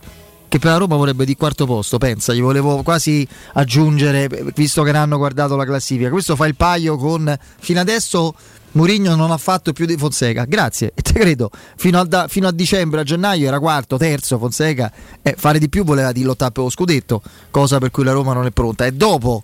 Che 0.54 0.60
per 0.60 0.70
la 0.70 0.78
Roma 0.78 0.98
vorrebbe 0.98 1.26
di 1.26 1.36
quarto 1.36 1.66
posto, 1.66 1.98
pensa, 1.98 2.32
gli 2.32 2.40
volevo 2.40 2.84
quasi 2.84 3.28
aggiungere, 3.54 4.30
visto 4.54 4.84
che 4.84 4.92
ne 4.92 5.00
hanno 5.00 5.18
guardato 5.18 5.56
la 5.56 5.66
classifica. 5.66 6.12
Questo 6.12 6.36
fa 6.36 6.46
il 6.46 6.56
paio 6.56 6.96
con 6.96 7.36
fino 7.60 7.80
adesso 7.80 8.36
Mourinho 8.74 9.16
non 9.16 9.32
ha 9.32 9.38
fatto 9.40 9.74
più 9.74 9.88
di 9.88 9.98
Fonseca. 9.98 10.46
Grazie, 10.46 10.92
e 10.94 11.02
te 11.02 11.14
credo, 11.14 11.50
fino 11.76 12.00
a, 12.00 12.06
da, 12.06 12.28
fino 12.28 12.48
a, 12.48 12.52
dicembre, 12.52 13.02
a 13.02 13.04
gennaio 13.04 13.48
era 13.48 13.58
quarto, 13.60 13.98
terzo 13.98 14.38
Fonseca, 14.38 14.92
e 15.24 15.34
fare 15.36 15.58
di 15.58 15.70
più 15.70 15.84
voleva 15.84 16.12
di 16.12 16.22
lottare 16.22 16.52
per 16.52 16.66
lo 16.66 16.70
scudetto, 16.70 17.24
cosa 17.50 17.80
per 17.80 17.90
cui 17.90 18.04
la 18.04 18.12
Roma 18.12 18.34
non 18.34 18.46
è 18.46 18.52
pronta. 18.52 18.86
E 18.86 18.92
dopo 18.92 19.42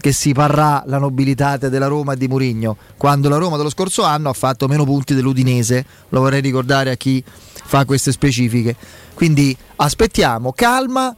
che 0.00 0.12
si 0.12 0.32
parrà 0.32 0.82
la 0.86 0.96
nobilità 0.96 1.58
della 1.58 1.86
Roma 1.86 2.14
e 2.14 2.16
di 2.16 2.28
Mourinho, 2.28 2.78
quando 2.96 3.28
la 3.28 3.36
Roma 3.36 3.58
dello 3.58 3.68
scorso 3.68 4.04
anno 4.04 4.30
ha 4.30 4.32
fatto 4.32 4.68
meno 4.68 4.84
punti 4.84 5.14
dell'Udinese, 5.14 5.84
lo 6.08 6.20
vorrei 6.20 6.40
ricordare 6.40 6.92
a 6.92 6.96
chi 6.96 7.22
fa 7.66 7.84
queste 7.84 8.12
specifiche. 8.12 8.76
Quindi 9.14 9.56
aspettiamo, 9.76 10.52
calma, 10.52 11.14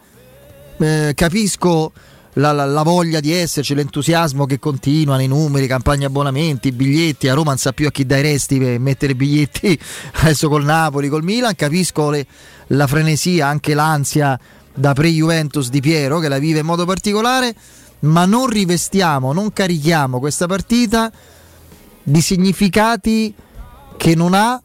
eh, 0.79 1.13
capisco 1.15 1.93
la, 2.35 2.53
la, 2.53 2.65
la, 2.65 2.83
voglia 2.83 3.21
di 3.21 3.33
esserci, 3.33 3.75
l'entusiasmo 3.75 4.47
che 4.47 4.59
continua, 4.59 5.21
i 5.21 5.27
numeri, 5.27 5.67
campagne 5.67 6.07
abbonamenti, 6.07 6.73
biglietti. 6.73 7.29
A 7.29 7.35
Roma 7.35 7.51
non 7.51 7.59
sa 7.59 7.73
più 7.73 7.87
a 7.87 7.91
chi 7.91 8.07
dai 8.07 8.23
resti 8.23 8.59
per 8.59 8.79
mettere 8.79 9.15
biglietti 9.15 9.79
adesso 10.23 10.49
col 10.49 10.65
Napoli, 10.65 11.09
col 11.09 11.25
Milan. 11.25 11.55
Capisco 11.55 12.11
le, 12.11 12.27
la 12.69 12.87
frenesia, 12.87 13.47
anche 13.47 13.75
l'ansia 13.75 14.39
da 14.73 14.93
pre-Juventus 14.93 15.71
di 15.71 15.81
Piero 15.81 16.21
che 16.21 16.29
la 16.29 16.39
vive 16.39 16.61
in 16.61 16.67
modo 16.67 16.85
particolare, 16.85 17.55
ma 18.01 18.25
non 18.25 18.47
rivestiamo, 18.47 19.33
non 19.33 19.53
carichiamo 19.53 20.21
questa 20.21 20.47
partita 20.47 21.11
di 22.03 22.21
significati 22.21 23.35
che 23.97 24.15
non 24.15 24.35
ha 24.35 24.61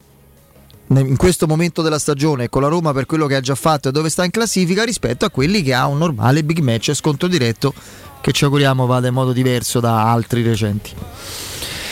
in 0.88 1.16
questo 1.16 1.46
momento 1.46 1.82
della 1.82 1.98
stagione 1.98 2.48
con 2.48 2.62
la 2.62 2.68
Roma 2.68 2.92
per 2.92 3.06
quello 3.06 3.26
che 3.26 3.36
ha 3.36 3.40
già 3.40 3.54
fatto 3.54 3.88
e 3.88 3.92
dove 3.92 4.10
sta 4.10 4.24
in 4.24 4.30
classifica 4.30 4.84
rispetto 4.84 5.24
a 5.24 5.30
quelli 5.30 5.62
che 5.62 5.72
ha 5.74 5.86
un 5.86 5.98
normale 5.98 6.44
big 6.44 6.58
match 6.58 6.90
e 6.90 6.94
sconto 6.94 7.26
diretto 7.26 7.72
che 8.20 8.32
ci 8.32 8.44
auguriamo 8.44 8.86
vada 8.86 9.08
in 9.08 9.14
modo 9.14 9.32
diverso 9.32 9.80
da 9.80 10.10
altri 10.10 10.42
recenti. 10.42 10.92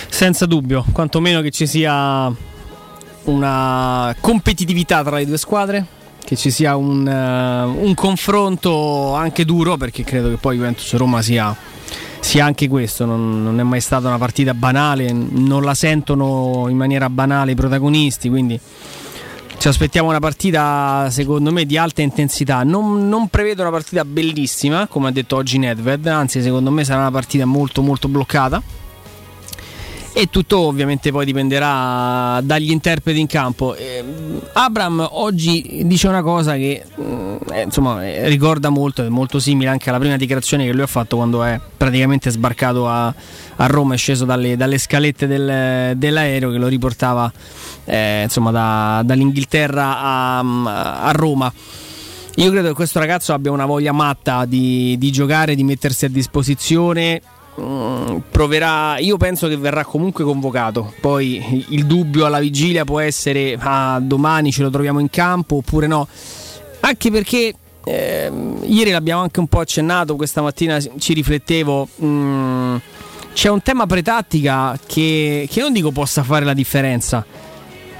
Senza 0.08 0.46
dubbio, 0.46 0.84
quantomeno 0.92 1.40
che 1.40 1.50
ci 1.50 1.66
sia 1.66 2.32
una 3.24 4.16
competitività 4.20 5.02
tra 5.02 5.16
le 5.16 5.26
due 5.26 5.38
squadre, 5.38 5.86
che 6.24 6.36
ci 6.36 6.50
sia 6.50 6.76
un, 6.76 7.06
uh, 7.06 7.84
un 7.84 7.94
confronto 7.94 9.14
anche 9.14 9.44
duro 9.44 9.76
perché 9.76 10.04
credo 10.04 10.28
che 10.28 10.36
poi 10.36 10.56
Juventus 10.56 10.94
Roma 10.94 11.20
sia 11.20 11.54
sia 12.20 12.44
anche 12.44 12.68
questo, 12.68 13.04
non, 13.04 13.42
non, 13.42 13.60
è 13.60 13.62
mai 13.62 13.80
stata 13.80 14.08
una 14.08 14.18
partita 14.18 14.54
banale, 14.54 15.12
non 15.12 15.62
la 15.62 15.74
sentono 15.74 16.66
in 16.68 16.76
maniera 16.76 17.10
banale 17.10 17.52
i 17.52 17.54
protagonisti, 17.54 18.28
quindi 18.28 18.58
ci 19.58 19.68
aspettiamo 19.68 20.08
una 20.08 20.18
partita 20.18 21.08
secondo 21.10 21.52
me 21.52 21.64
di 21.64 21.76
alta 21.76 22.02
intensità. 22.02 22.62
Non, 22.62 23.08
non 23.08 23.28
prevedo 23.28 23.62
una 23.62 23.70
partita 23.70 24.04
bellissima, 24.04 24.86
come 24.86 25.08
ha 25.08 25.12
detto 25.12 25.36
oggi 25.36 25.58
Nedved, 25.58 26.06
anzi 26.06 26.42
secondo 26.42 26.70
me 26.70 26.84
sarà 26.84 27.00
una 27.00 27.10
partita 27.10 27.44
molto 27.44 27.82
molto 27.82 28.08
bloccata 28.08 28.62
e 30.14 30.28
tutto 30.28 30.58
ovviamente 30.58 31.10
poi 31.10 31.24
dipenderà 31.24 32.40
dagli 32.42 32.70
interpreti 32.70 33.18
in 33.18 33.26
campo. 33.26 33.74
Eh, 33.74 34.04
Abram 34.52 35.06
oggi 35.12 35.82
dice 35.84 36.08
una 36.08 36.22
cosa 36.22 36.54
che 36.54 36.84
mm, 37.00 37.36
eh, 37.50 37.62
insomma 37.62 38.06
eh, 38.06 38.28
ricorda 38.28 38.68
molto, 38.68 39.04
è 39.04 39.08
molto 39.08 39.38
simile 39.38 39.70
anche 39.70 39.88
alla 39.88 39.98
prima 39.98 40.16
dichiarazione 40.16 40.66
che 40.66 40.72
lui 40.72 40.82
ha 40.82 40.86
fatto 40.86 41.16
quando 41.16 41.42
è 41.42 41.58
praticamente 41.76 42.30
sbarcato 42.30 42.88
a, 42.88 43.06
a 43.06 43.66
Roma, 43.66 43.94
è 43.94 43.96
sceso 43.96 44.24
dalle, 44.26 44.56
dalle 44.56 44.76
scalette 44.76 45.26
del, 45.26 45.96
dell'aereo 45.96 46.50
che 46.50 46.58
lo 46.58 46.68
riportava 46.68 47.32
eh, 47.84 48.22
insomma 48.24 48.50
da, 48.50 49.02
dall'Inghilterra 49.04 49.98
a, 49.98 50.38
a 51.04 51.10
Roma. 51.12 51.52
Io 52.36 52.50
credo 52.50 52.68
che 52.68 52.74
questo 52.74 52.98
ragazzo 52.98 53.34
abbia 53.34 53.50
una 53.50 53.66
voglia 53.66 53.92
matta 53.92 54.46
di, 54.46 54.96
di 54.98 55.12
giocare, 55.12 55.54
di 55.54 55.64
mettersi 55.64 56.06
a 56.06 56.08
disposizione 56.08 57.20
proverà, 57.54 58.98
io 58.98 59.16
penso 59.16 59.48
che 59.48 59.56
verrà 59.56 59.84
comunque 59.84 60.24
convocato. 60.24 60.92
Poi 61.00 61.66
il 61.68 61.86
dubbio 61.86 62.24
alla 62.24 62.40
vigilia 62.40 62.84
può 62.84 63.00
essere: 63.00 63.56
ah, 63.58 63.98
domani 64.00 64.52
ce 64.52 64.62
lo 64.62 64.70
troviamo 64.70 65.00
in 65.00 65.10
campo 65.10 65.56
oppure 65.56 65.86
no. 65.86 66.08
Anche 66.80 67.10
perché 67.10 67.54
eh, 67.84 68.32
ieri 68.62 68.90
l'abbiamo 68.90 69.22
anche 69.22 69.40
un 69.40 69.46
po' 69.46 69.60
accennato, 69.60 70.16
questa 70.16 70.42
mattina 70.42 70.80
ci 70.98 71.12
riflettevo. 71.12 71.88
Mh, 71.96 72.06
mm, 72.06 72.76
c'è 73.34 73.48
un 73.48 73.62
tema 73.62 73.86
pretattica 73.86 74.78
che, 74.86 75.48
che 75.50 75.60
non 75.60 75.72
dico 75.72 75.90
possa 75.90 76.22
fare 76.22 76.44
la 76.44 76.54
differenza, 76.54 77.24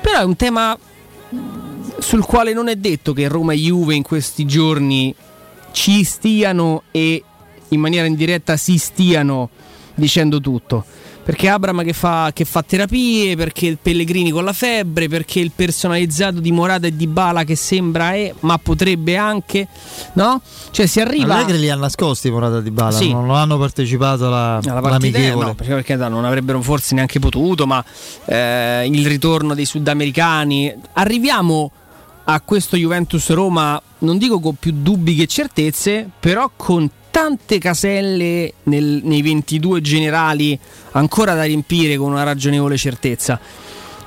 però 0.00 0.21
è 0.21 0.25
un 0.25 0.37
tema 0.37 0.76
sul 1.99 2.25
quale 2.25 2.52
non 2.52 2.68
è 2.68 2.76
detto 2.76 3.12
che 3.12 3.28
Roma 3.28 3.52
e 3.54 3.56
Juve 3.56 3.94
in 3.94 4.02
questi 4.02 4.44
giorni 4.44 5.14
ci 5.73 6.04
stiano 6.04 6.82
e 6.90 7.23
in 7.73 7.81
maniera 7.81 8.07
indiretta 8.07 8.57
si 8.57 8.79
stiano 8.79 9.50
dicendo 9.95 10.41
tutto. 10.41 10.85
Perché 11.25 11.49
Abram 11.49 11.85
che 11.85 11.93
fa, 11.93 12.33
che 12.35 12.45
fa 12.45 12.64
terapie, 12.64 13.37
perché 13.37 13.79
Pellegrini 13.81 14.33
con 14.33 14.43
la 14.43 14.52
febbre, 14.52 15.07
perché 15.07 15.38
il 15.38 15.52
personalizzato 15.55 16.41
di 16.41 16.50
Morata 16.50 16.88
e 16.88 16.97
di 16.97 17.07
Bala 17.07 17.45
che 17.45 17.55
sembra 17.55 18.12
è, 18.12 18.35
ma 18.41 18.59
potrebbe 18.59 19.17
anche, 19.17 19.69
no? 20.14 20.41
Cioè 20.73 20.87
si 20.87 21.00
arriva. 21.00 21.37
Allegri 21.37 21.61
li 21.61 21.71
ha 21.71 21.76
nascosti 21.76 22.29
Morata 22.29 22.59
e 22.59 22.62
di 22.62 22.73
Bala, 22.73 22.91
sì. 22.91 23.12
non, 23.12 23.31
hanno 23.31 23.57
partecipato 23.57 24.26
alla, 24.26 24.59
alla 24.64 24.79
all'amichevole. 24.79 25.47
No, 25.47 25.55
perché, 25.55 25.75
perché 25.75 25.95
non 25.95 26.25
avrebbero 26.25 26.61
forse 26.61 26.97
neanche 26.97 27.21
potuto, 27.21 27.69
ma 27.69 27.85
eh, 28.25 28.88
il 28.91 29.07
ritorno 29.07 29.55
dei 29.55 29.64
sudamericani. 29.64 30.75
Arriviamo 30.95 31.71
a 32.25 32.41
questo 32.41 32.76
Juventus 32.76 33.31
Roma, 33.31 33.81
non 33.99 34.19
dico 34.19 34.41
con 34.41 34.55
più 34.55 34.73
dubbi 34.75 35.14
che 35.14 35.26
certezze, 35.26 36.09
però 36.21 36.50
con 36.57 36.88
tante 37.11 37.59
caselle 37.59 38.55
nel, 38.64 39.00
nei 39.05 39.23
22 39.23 39.81
generali 39.81 40.59
ancora 40.93 41.35
da 41.35 41.45
riempire 41.45 41.97
con 41.97 42.12
una 42.12 42.23
ragionevole 42.23 42.76
certezza. 42.76 43.38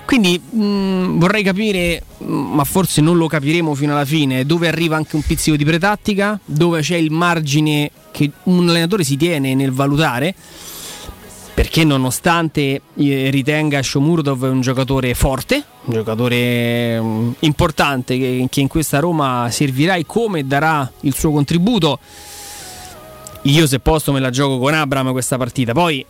Quindi 0.05 0.39
mh, 0.39 0.63
mm, 0.63 1.19
vorrei 1.19 1.43
capire, 1.43 2.03
ma 2.19 2.63
forse 2.63 3.01
non 3.01 3.17
lo 3.17 3.27
capiremo 3.27 3.74
fino 3.74 3.93
alla 3.93 4.05
fine, 4.05 4.45
dove 4.45 4.67
arriva 4.67 4.95
anche 4.95 5.15
un 5.15 5.24
pizzico 5.24 5.55
di 5.55 5.65
pretattica, 5.65 6.39
dove 6.45 6.81
c'è 6.81 6.95
il 6.95 7.12
margine 7.12 7.91
che 8.12 8.31
un 8.43 8.69
allenatore 8.69 9.03
si 9.03 9.17
tiene 9.17 9.55
nel 9.55 9.72
valutare. 9.72 10.34
Perché 11.55 11.85
nonostante 11.85 12.81
ritenga 12.95 13.81
Shomurdov 13.81 14.41
un 14.43 14.59
giocatore 14.59 15.13
forte, 15.13 15.63
un 15.85 15.93
giocatore 15.93 17.00
mm, 17.00 17.31
importante 17.39 18.17
che 18.17 18.59
in 18.59 18.67
questa 18.67 19.00
Roma 19.00 19.47
servirà 19.50 19.95
e 19.95 20.05
come 20.05 20.45
darà 20.45 20.91
il 21.01 21.15
suo 21.15 21.31
contributo, 21.31 21.97
io 23.43 23.67
se 23.67 23.79
posso 23.79 24.12
me 24.12 24.19
la 24.19 24.31
gioco 24.31 24.59
con 24.59 24.74
Abram 24.74 25.13
questa 25.13 25.38
partita. 25.38 25.71
Poi 25.71 26.05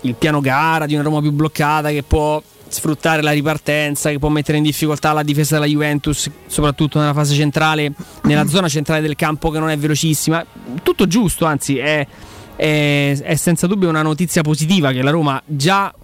il 0.00 0.14
piano 0.14 0.40
gara 0.40 0.84
di 0.84 0.94
una 0.94 1.04
Roma 1.04 1.20
più 1.20 1.30
bloccata 1.30 1.90
che 1.90 2.02
può 2.02 2.42
sfruttare 2.66 3.22
la 3.22 3.30
ripartenza, 3.30 4.10
che 4.10 4.18
può 4.18 4.30
mettere 4.30 4.58
in 4.58 4.64
difficoltà 4.64 5.12
la 5.12 5.22
difesa 5.22 5.54
della 5.54 5.66
Juventus, 5.66 6.28
soprattutto 6.48 6.98
nella 6.98 7.14
fase 7.14 7.36
centrale, 7.36 7.92
nella 8.22 8.48
zona 8.48 8.68
centrale 8.68 9.00
del 9.00 9.14
campo 9.14 9.50
che 9.50 9.60
non 9.60 9.70
è 9.70 9.78
velocissima. 9.78 10.44
Tutto 10.82 11.06
giusto, 11.06 11.44
anzi 11.44 11.78
è 11.78 12.04
è, 12.58 13.16
è 13.22 13.34
senza 13.36 13.68
dubbio 13.68 13.88
una 13.88 14.02
notizia 14.02 14.42
positiva 14.42 14.90
che 14.90 15.00
la 15.00 15.12
Roma 15.12 15.40
già 15.46 15.94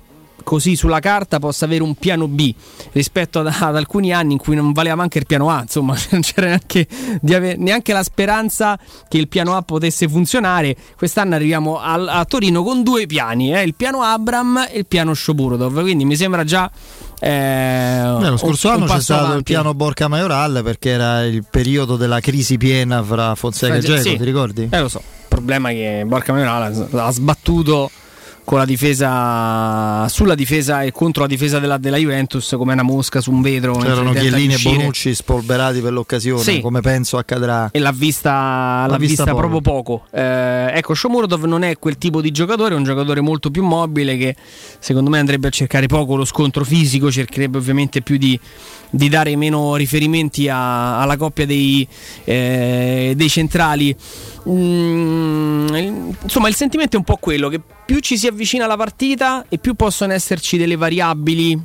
così 0.44 0.76
sulla 0.76 1.00
carta 1.00 1.40
possa 1.40 1.64
avere 1.64 1.82
un 1.82 1.96
piano 1.96 2.28
B 2.28 2.54
rispetto 2.92 3.40
ad, 3.40 3.46
ad, 3.46 3.74
alcuni 3.74 4.12
anni 4.12 4.34
in 4.34 4.38
cui 4.38 4.54
non 4.54 4.72
valeva 4.72 4.94
neanche 4.96 5.18
il 5.18 5.26
piano 5.26 5.50
A, 5.50 5.62
insomma, 5.62 5.96
non 6.10 6.20
c'era 6.20 6.46
neanche, 6.46 6.86
ave, 7.28 7.56
neanche, 7.56 7.92
la 7.92 8.04
speranza 8.04 8.78
che 9.08 9.18
il 9.18 9.26
piano 9.26 9.56
A 9.56 9.62
potesse 9.62 10.08
funzionare. 10.08 10.76
Quest'anno 10.96 11.34
arriviamo 11.34 11.80
a, 11.80 11.94
a 11.94 12.24
Torino 12.24 12.62
con 12.62 12.84
due 12.84 13.06
piani, 13.06 13.52
eh, 13.52 13.62
il 13.62 13.74
piano 13.74 14.02
Abram 14.02 14.68
e 14.70 14.78
il 14.78 14.86
piano 14.86 15.12
Shoburodov, 15.14 15.80
quindi 15.80 16.04
mi 16.04 16.14
sembra 16.14 16.44
già 16.44 16.70
eh, 17.18 18.16
Beh, 18.20 18.28
lo 18.28 18.36
scorso 18.36 18.68
un, 18.68 18.74
anno 18.74 18.84
un 18.84 18.90
c'è 18.90 19.00
stato 19.00 19.20
avanti. 19.20 19.38
il 19.38 19.44
piano 19.44 19.72
Borca 19.72 20.08
Majoral 20.08 20.60
perché 20.62 20.90
era 20.90 21.24
il 21.24 21.44
periodo 21.48 21.96
della 21.96 22.20
crisi 22.20 22.58
piena 22.58 23.02
fra 23.02 23.34
Fonseca 23.34 23.76
e 23.76 23.80
Geco, 23.80 24.02
sì. 24.02 24.16
ti 24.18 24.24
ricordi? 24.24 24.68
Eh 24.70 24.80
lo 24.80 24.88
so 24.88 25.02
problema 25.34 25.70
che 25.70 26.04
Borca 26.06 26.32
Maioral 26.32 26.88
ha 26.92 27.10
sbattuto 27.10 27.90
con 28.44 28.58
la 28.58 28.64
difesa 28.64 30.06
sulla 30.08 30.34
difesa 30.34 30.82
e 30.82 30.92
contro 30.92 31.22
la 31.22 31.28
difesa 31.28 31.58
della, 31.58 31.78
della 31.78 31.96
Juventus 31.96 32.54
come 32.56 32.74
una 32.74 32.82
mosca 32.82 33.20
su 33.20 33.32
un 33.32 33.40
vetro 33.40 33.76
c'erano 33.76 34.12
Chiellini 34.12 34.54
e 34.54 34.58
Bonucci 34.62 35.14
spolverati 35.14 35.80
per 35.80 35.92
l'occasione 35.92 36.42
sì. 36.42 36.60
come 36.60 36.80
penso 36.80 37.16
accadrà. 37.16 37.70
E 37.72 37.78
l'ha 37.78 37.92
vista, 37.92 38.86
l'ha 38.86 38.96
vista, 38.98 39.24
vista 39.24 39.34
proprio 39.34 39.60
poco. 39.60 40.04
Eh, 40.10 40.70
ecco 40.74 40.94
Shomurodov 40.94 41.44
non 41.44 41.62
è 41.62 41.78
quel 41.78 41.96
tipo 41.96 42.20
di 42.20 42.30
giocatore 42.30 42.74
è 42.74 42.76
un 42.76 42.84
giocatore 42.84 43.20
molto 43.20 43.50
più 43.50 43.64
mobile 43.64 44.16
che 44.16 44.36
secondo 44.78 45.10
me 45.10 45.18
andrebbe 45.18 45.48
a 45.48 45.50
cercare 45.50 45.86
poco 45.86 46.14
lo 46.16 46.24
scontro 46.24 46.64
fisico 46.64 47.10
cercherebbe 47.10 47.58
ovviamente 47.58 48.02
più 48.02 48.18
di, 48.18 48.38
di 48.90 49.08
dare 49.08 49.34
meno 49.36 49.74
riferimenti 49.76 50.48
a, 50.48 51.00
alla 51.00 51.16
coppia 51.16 51.46
dei, 51.46 51.86
eh, 52.24 53.14
dei 53.16 53.28
centrali. 53.28 53.96
Mm, 54.48 55.74
insomma, 56.22 56.48
il 56.48 56.54
sentimento 56.54 56.96
è 56.96 56.98
un 56.98 57.04
po' 57.04 57.16
quello 57.16 57.48
che 57.48 57.60
più 57.84 57.98
ci 58.00 58.16
si 58.16 58.26
avvicina 58.34 58.64
alla 58.64 58.76
partita 58.76 59.46
e 59.48 59.58
più 59.58 59.74
possono 59.74 60.12
esserci 60.12 60.56
delle 60.56 60.76
variabili 60.76 61.58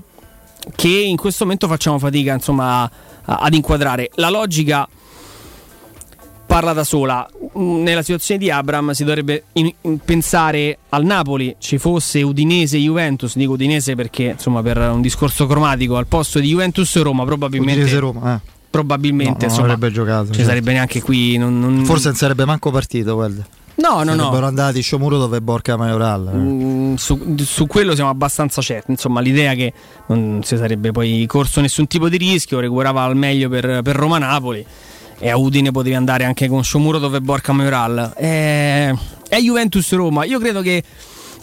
che 0.75 0.88
in 0.88 1.17
questo 1.17 1.43
momento 1.43 1.67
facciamo 1.67 1.99
fatica 1.99 2.33
insomma, 2.33 2.89
ad 3.25 3.53
inquadrare. 3.53 4.11
La 4.15 4.29
logica 4.29 4.88
parla 6.45 6.73
da 6.73 6.83
sola. 6.83 7.27
Nella 7.53 8.01
situazione 8.01 8.39
di 8.39 8.49
Abram 8.49 8.91
si 8.91 9.03
dovrebbe 9.03 9.43
in, 9.53 9.71
in 9.81 9.99
pensare 9.99 10.79
al 10.89 11.03
Napoli, 11.03 11.55
ci 11.59 11.77
fosse 11.77 12.21
Udinese 12.21 12.77
Juventus, 12.77 13.35
dico 13.35 13.53
Udinese 13.53 13.95
perché 13.95 14.23
insomma 14.23 14.61
per 14.61 14.77
un 14.77 15.01
discorso 15.01 15.45
cromatico 15.45 15.97
al 15.97 16.07
posto 16.07 16.39
di 16.39 16.49
Juventus 16.49 16.99
Roma 17.01 17.23
probabilmente 17.25 17.81
Udinese 17.81 17.99
Roma, 17.99 18.35
eh 18.35 18.57
probabilmente 18.69 19.31
no, 19.31 19.38
non 19.39 19.49
insomma, 19.49 19.73
avrebbe 19.73 19.91
giocato. 19.91 20.25
Ci 20.27 20.33
certo. 20.33 20.47
sarebbe 20.47 20.71
neanche 20.73 21.01
qui. 21.01 21.38
Non, 21.38 21.59
non... 21.59 21.85
Forse 21.85 22.09
non 22.09 22.17
sarebbe 22.17 22.45
manco 22.45 22.71
partito. 22.71 23.15
Guarda. 23.15 23.45
No, 23.79 24.03
no, 24.03 24.13
no. 24.13 24.24
Sarebbero 24.24 24.45
andati 24.45 24.81
Sciomuro 24.81 25.17
dove 25.17 25.41
Borca 25.41 25.77
Majoral. 25.77 26.27
Eh. 26.27 26.38
Mm, 26.38 26.95
su, 26.95 27.36
su, 27.38 27.65
quello 27.65 27.95
siamo 27.95 28.09
abbastanza 28.09 28.62
certi. 28.62 28.91
Insomma, 28.91 29.21
l'idea 29.21 29.53
che 29.53 29.74
non 30.07 30.41
si 30.43 30.57
sarebbe 30.57 30.91
poi 30.91 31.25
corso 31.27 31.62
nessun 31.62 31.88
tipo 31.88 32.09
di 32.09 32.17
rischio, 32.17 32.59
recuperava 32.59 33.03
al 33.03 33.15
meglio 33.15 33.48
per, 33.50 33.81
per 33.81 33.95
Roma 33.95 34.17
Napoli. 34.17 34.65
E 35.21 35.29
a 35.29 35.38
Udine 35.38 35.71
potevi 35.71 35.95
andare 35.95 36.24
anche 36.24 36.48
con 36.48 36.63
Sciomuro 36.63 36.98
dove 36.98 37.21
Borca 37.21 37.53
Majoral. 37.53 38.13
È, 38.15 38.93
è 39.29 39.38
Juventus 39.39 39.91
Roma. 39.93 40.25
Io 40.25 40.39
credo 40.39 40.62
che 40.62 40.83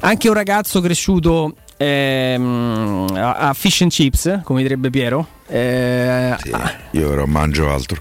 anche 0.01 0.29
un 0.29 0.35
ragazzo 0.35 0.81
cresciuto 0.81 1.55
ehm, 1.77 3.07
a, 3.15 3.53
fish 3.55 3.83
and 3.83 3.91
chips, 3.91 4.41
come 4.45 4.63
direbbe 4.63 4.91
Piero. 4.91 5.27
Eh, 5.47 6.35
sì, 6.43 6.53
io 6.93 7.09
però 7.09 7.25
mangio 7.27 7.71
altro. 7.71 8.01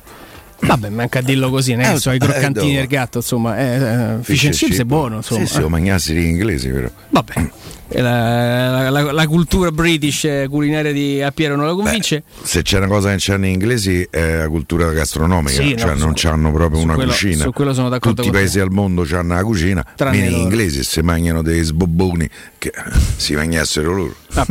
Vabbè, 0.60 0.90
manca 0.90 1.20
a 1.20 1.22
dirlo 1.22 1.50
così, 1.50 1.76
ne 1.76 1.94
eh, 1.94 1.98
so, 1.98 2.12
i 2.12 2.18
croccantini 2.18 2.74
eh, 2.74 2.80
del 2.80 2.88
gatto, 2.88 3.18
insomma, 3.18 3.58
eh, 3.58 3.76
eh 3.76 4.24
fish, 4.24 4.46
and 4.46 4.54
chips 4.54 4.80
è 4.80 4.84
buono, 4.84 5.18
insomma. 5.18 5.46
Sì, 5.46 5.54
sì, 5.54 5.62
ho 5.62 5.70
mangiassi 5.70 6.12
in 6.14 6.24
inglese, 6.24 6.70
però. 6.70 6.90
Vabbè. 7.10 7.50
La, 7.88 8.90
la, 8.90 9.12
la, 9.12 9.28
cultura 9.28 9.72
british 9.72 10.28
culinaria 10.50 10.92
di 10.92 11.22
a 11.22 11.32
Piero 11.32 11.56
non 11.56 11.68
la 11.68 11.76
convince. 11.76 12.24
Beh, 12.28 12.46
se 12.46 12.64
c'è 12.64 12.78
una 12.78 12.88
cosa 12.88 13.12
che 13.12 13.18
c'hanno 13.20 13.46
gli 13.46 13.50
inglesi 13.50 14.06
è 14.10 14.38
la 14.38 14.48
cultura 14.48 14.90
gastronomica, 14.92 15.62
sì, 15.62 15.78
cioè 15.78 15.94
no, 15.94 16.06
non 16.06 16.18
su, 16.18 16.28
hanno 16.28 16.52
proprio 16.52 16.82
una 16.82 16.96
quello, 16.96 17.12
cucina. 17.12 17.44
Su 17.44 17.52
quello 17.52 17.74
sono 17.76 17.90
d'accordo. 17.90 18.24
Tutti 18.24 18.36
i 18.36 18.38
paesi 18.38 18.60
al 18.60 18.72
mondo 18.72 19.06
hanno 19.12 19.36
la 19.36 19.44
cucina, 19.44 19.86
Tranne 19.96 20.30
gli 20.30 20.34
inglesi 20.34 20.84
se 20.84 21.04
mangiano 21.04 21.44
dei 21.44 21.62
sbobboni 21.62 22.28
che 22.58 22.74
si 23.16 23.36
mangiassero 23.36 23.94
loro. 23.94 24.16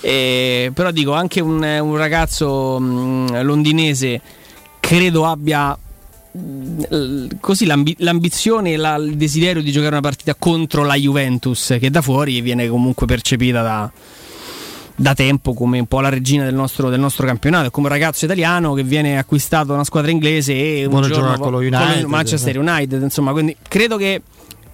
eh, 0.00 0.70
però 0.74 0.90
dico, 0.90 1.14
anche 1.14 1.40
un, 1.40 1.62
un 1.62 1.96
ragazzo 1.96 2.78
mh, 2.78 3.42
londinese 3.42 4.20
credo 4.90 5.24
abbia 5.24 5.78
così 7.38 7.64
l'ambi- 7.64 7.94
l'ambizione 7.98 8.72
e 8.72 8.76
la, 8.76 8.96
il 8.96 9.16
desiderio 9.16 9.62
di 9.62 9.70
giocare 9.70 9.92
una 9.92 10.00
partita 10.00 10.34
contro 10.34 10.84
la 10.84 10.96
Juventus 10.96 11.76
che 11.78 11.90
da 11.90 12.02
fuori 12.02 12.40
viene 12.40 12.66
comunque 12.66 13.06
percepita 13.06 13.62
da, 13.62 13.90
da 14.96 15.14
tempo 15.14 15.54
come 15.54 15.78
un 15.78 15.86
po' 15.86 16.00
la 16.00 16.08
regina 16.08 16.42
del 16.42 16.54
nostro, 16.54 16.90
del 16.90 16.98
nostro 16.98 17.24
campionato. 17.24 17.70
Come 17.70 17.86
un 17.86 17.92
ragazzo 17.92 18.24
italiano 18.24 18.74
che 18.74 18.82
viene 18.82 19.16
acquistato 19.16 19.68
da 19.68 19.74
una 19.74 19.84
squadra 19.84 20.10
inglese 20.10 20.54
e 20.54 20.84
un 20.86 20.90
Buono 20.90 21.06
giorno 21.06 21.38
con 21.38 21.52
lo 21.52 21.58
United, 21.58 22.02
con 22.02 22.10
Manchester 22.10 22.58
United 22.58 23.00
insomma. 23.00 23.30
Quindi 23.30 23.56
credo 23.68 23.96
che, 23.96 24.22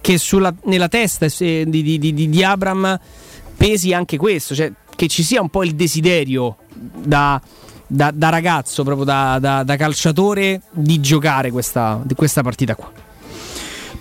che 0.01 0.17
sulla, 0.17 0.51
nella 0.63 0.87
testa 0.87 1.27
di, 1.27 1.65
di, 1.67 1.99
di, 1.99 2.27
di 2.27 2.43
Abram 2.43 2.99
pesi 3.55 3.93
anche 3.93 4.17
questo 4.17 4.55
cioè 4.55 4.71
che 4.95 5.07
ci 5.07 5.21
sia 5.21 5.41
un 5.41 5.49
po' 5.49 5.63
il 5.63 5.75
desiderio 5.75 6.57
da 6.73 7.39
da, 7.87 8.11
da 8.11 8.29
ragazzo, 8.29 8.83
proprio 8.83 9.05
da, 9.05 9.37
da, 9.39 9.63
da, 9.63 9.75
calciatore, 9.75 10.61
di 10.71 10.99
giocare 10.99 11.51
questa, 11.51 12.01
questa 12.15 12.43
partita 12.43 12.75
qua. 12.75 13.06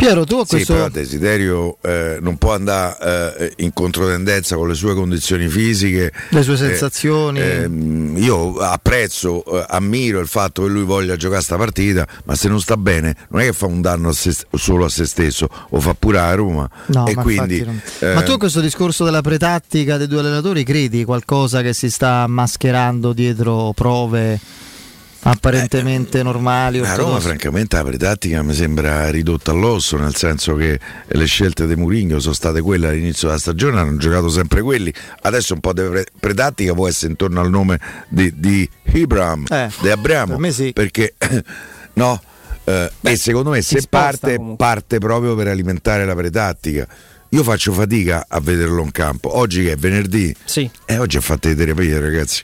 Piero, 0.07 0.25
tu 0.25 0.35
a 0.37 0.47
questo... 0.47 0.73
Sì, 0.73 0.79
però 0.79 0.89
Desiderio 0.89 1.79
eh, 1.83 2.19
non 2.21 2.37
può 2.37 2.55
andare 2.55 3.37
eh, 3.39 3.53
in 3.65 3.73
controtendenza 3.73 4.55
con 4.55 4.69
le 4.69 4.75
sue 4.75 4.95
condizioni 4.95 5.49
fisiche. 5.49 6.13
Le 6.29 6.43
sue 6.45 6.55
eh, 6.55 6.59
sensazioni. 6.59 7.41
Eh, 7.41 7.69
io 8.15 8.57
apprezzo, 8.59 9.45
eh, 9.45 9.67
ammiro 9.69 10.21
il 10.21 10.29
fatto 10.29 10.63
che 10.63 10.69
lui 10.69 10.85
voglia 10.85 11.17
giocare 11.17 11.39
questa 11.39 11.57
partita, 11.57 12.07
ma 12.25 12.37
se 12.37 12.49
non 12.49 12.61
sta 12.61 12.77
bene 12.77 13.17
non 13.31 13.41
è 13.41 13.47
che 13.47 13.53
fa 13.53 13.67
un 13.67 13.81
danno 13.81 14.11
a 14.11 14.13
se, 14.13 14.33
solo 14.53 14.85
a 14.85 14.89
se 14.89 15.07
stesso, 15.07 15.49
lo 15.71 15.81
fa 15.81 15.95
pure 15.95 16.19
a 16.21 16.33
Roma. 16.35 16.71
No, 16.87 17.11
ma, 17.13 17.23
quindi, 17.23 17.65
non... 17.65 17.81
Eh, 17.99 18.15
ma 18.15 18.23
tu 18.23 18.31
a 18.31 18.39
questo 18.39 18.61
discorso 18.61 19.03
della 19.03 19.23
pretattica 19.23 19.97
dei 19.97 20.07
due 20.07 20.21
allenatori 20.21 20.63
credi 20.63 21.03
qualcosa 21.05 21.63
che 21.63 21.73
si 21.73 21.91
sta 21.91 22.29
mascherando 22.29 23.13
dietro 23.13 23.73
prove? 23.75 24.39
Apparentemente 25.31 26.21
eh, 26.21 26.23
normali. 26.23 26.79
A 26.79 26.95
Roma, 26.95 27.21
francamente, 27.21 27.77
la 27.77 27.85
pretattica 27.85 28.43
mi 28.43 28.55
sembra 28.55 29.11
ridotta 29.11 29.51
all'osso, 29.51 29.97
nel 29.97 30.15
senso 30.15 30.55
che 30.55 30.79
le 31.07 31.25
scelte 31.27 31.67
di 31.67 31.75
Murigno 31.77 32.19
sono 32.21 32.35
state 32.35 32.61
quelle 32.61 32.89
all'inizio 32.89 33.29
della 33.29 33.41
stagione, 33.41 33.81
hanno 33.81 33.97
giocato 33.97 34.29
sempre 34.29 34.63
quelli. 34.63 34.93
Adesso 35.23 35.55
un 35.55 35.61
po' 35.61 35.73
di 35.73 35.83
pre- 35.83 36.07
pretattica 36.19 36.75
può 36.75 36.89
essere 36.89 37.11
intorno 37.11 37.41
al 37.41 37.51
nome 37.51 37.81
di, 38.09 38.33
di 38.37 38.69
Ibram, 38.93 39.47
eh, 39.49 39.71
di 39.81 39.91
Abramo, 39.91 40.37
per 40.37 40.53
sì. 40.53 40.73
perché 40.73 41.15
no. 41.95 42.21
Eh, 42.65 42.91
Beh, 43.01 43.11
e 43.13 43.17
secondo 43.17 43.51
me 43.51 43.63
se 43.63 43.81
parte, 43.89 44.41
parte 44.57 44.99
proprio 44.99 45.35
per 45.35 45.49
alimentare 45.49 46.05
la 46.05 46.15
pretattica. 46.15 46.87
Io 47.31 47.43
faccio 47.43 47.73
fatica 47.73 48.27
a 48.29 48.41
vederlo 48.41 48.83
in 48.83 48.93
campo. 48.93 49.37
Oggi 49.37 49.65
che 49.65 49.73
è 49.73 49.77
venerdì, 49.77 50.35
sì. 50.45 50.71
eh, 50.85 50.99
oggi 50.99 51.17
ha 51.17 51.21
fatto 51.21 51.49
le 51.49 51.57
terapie, 51.57 51.99
ragazzi. 51.99 52.43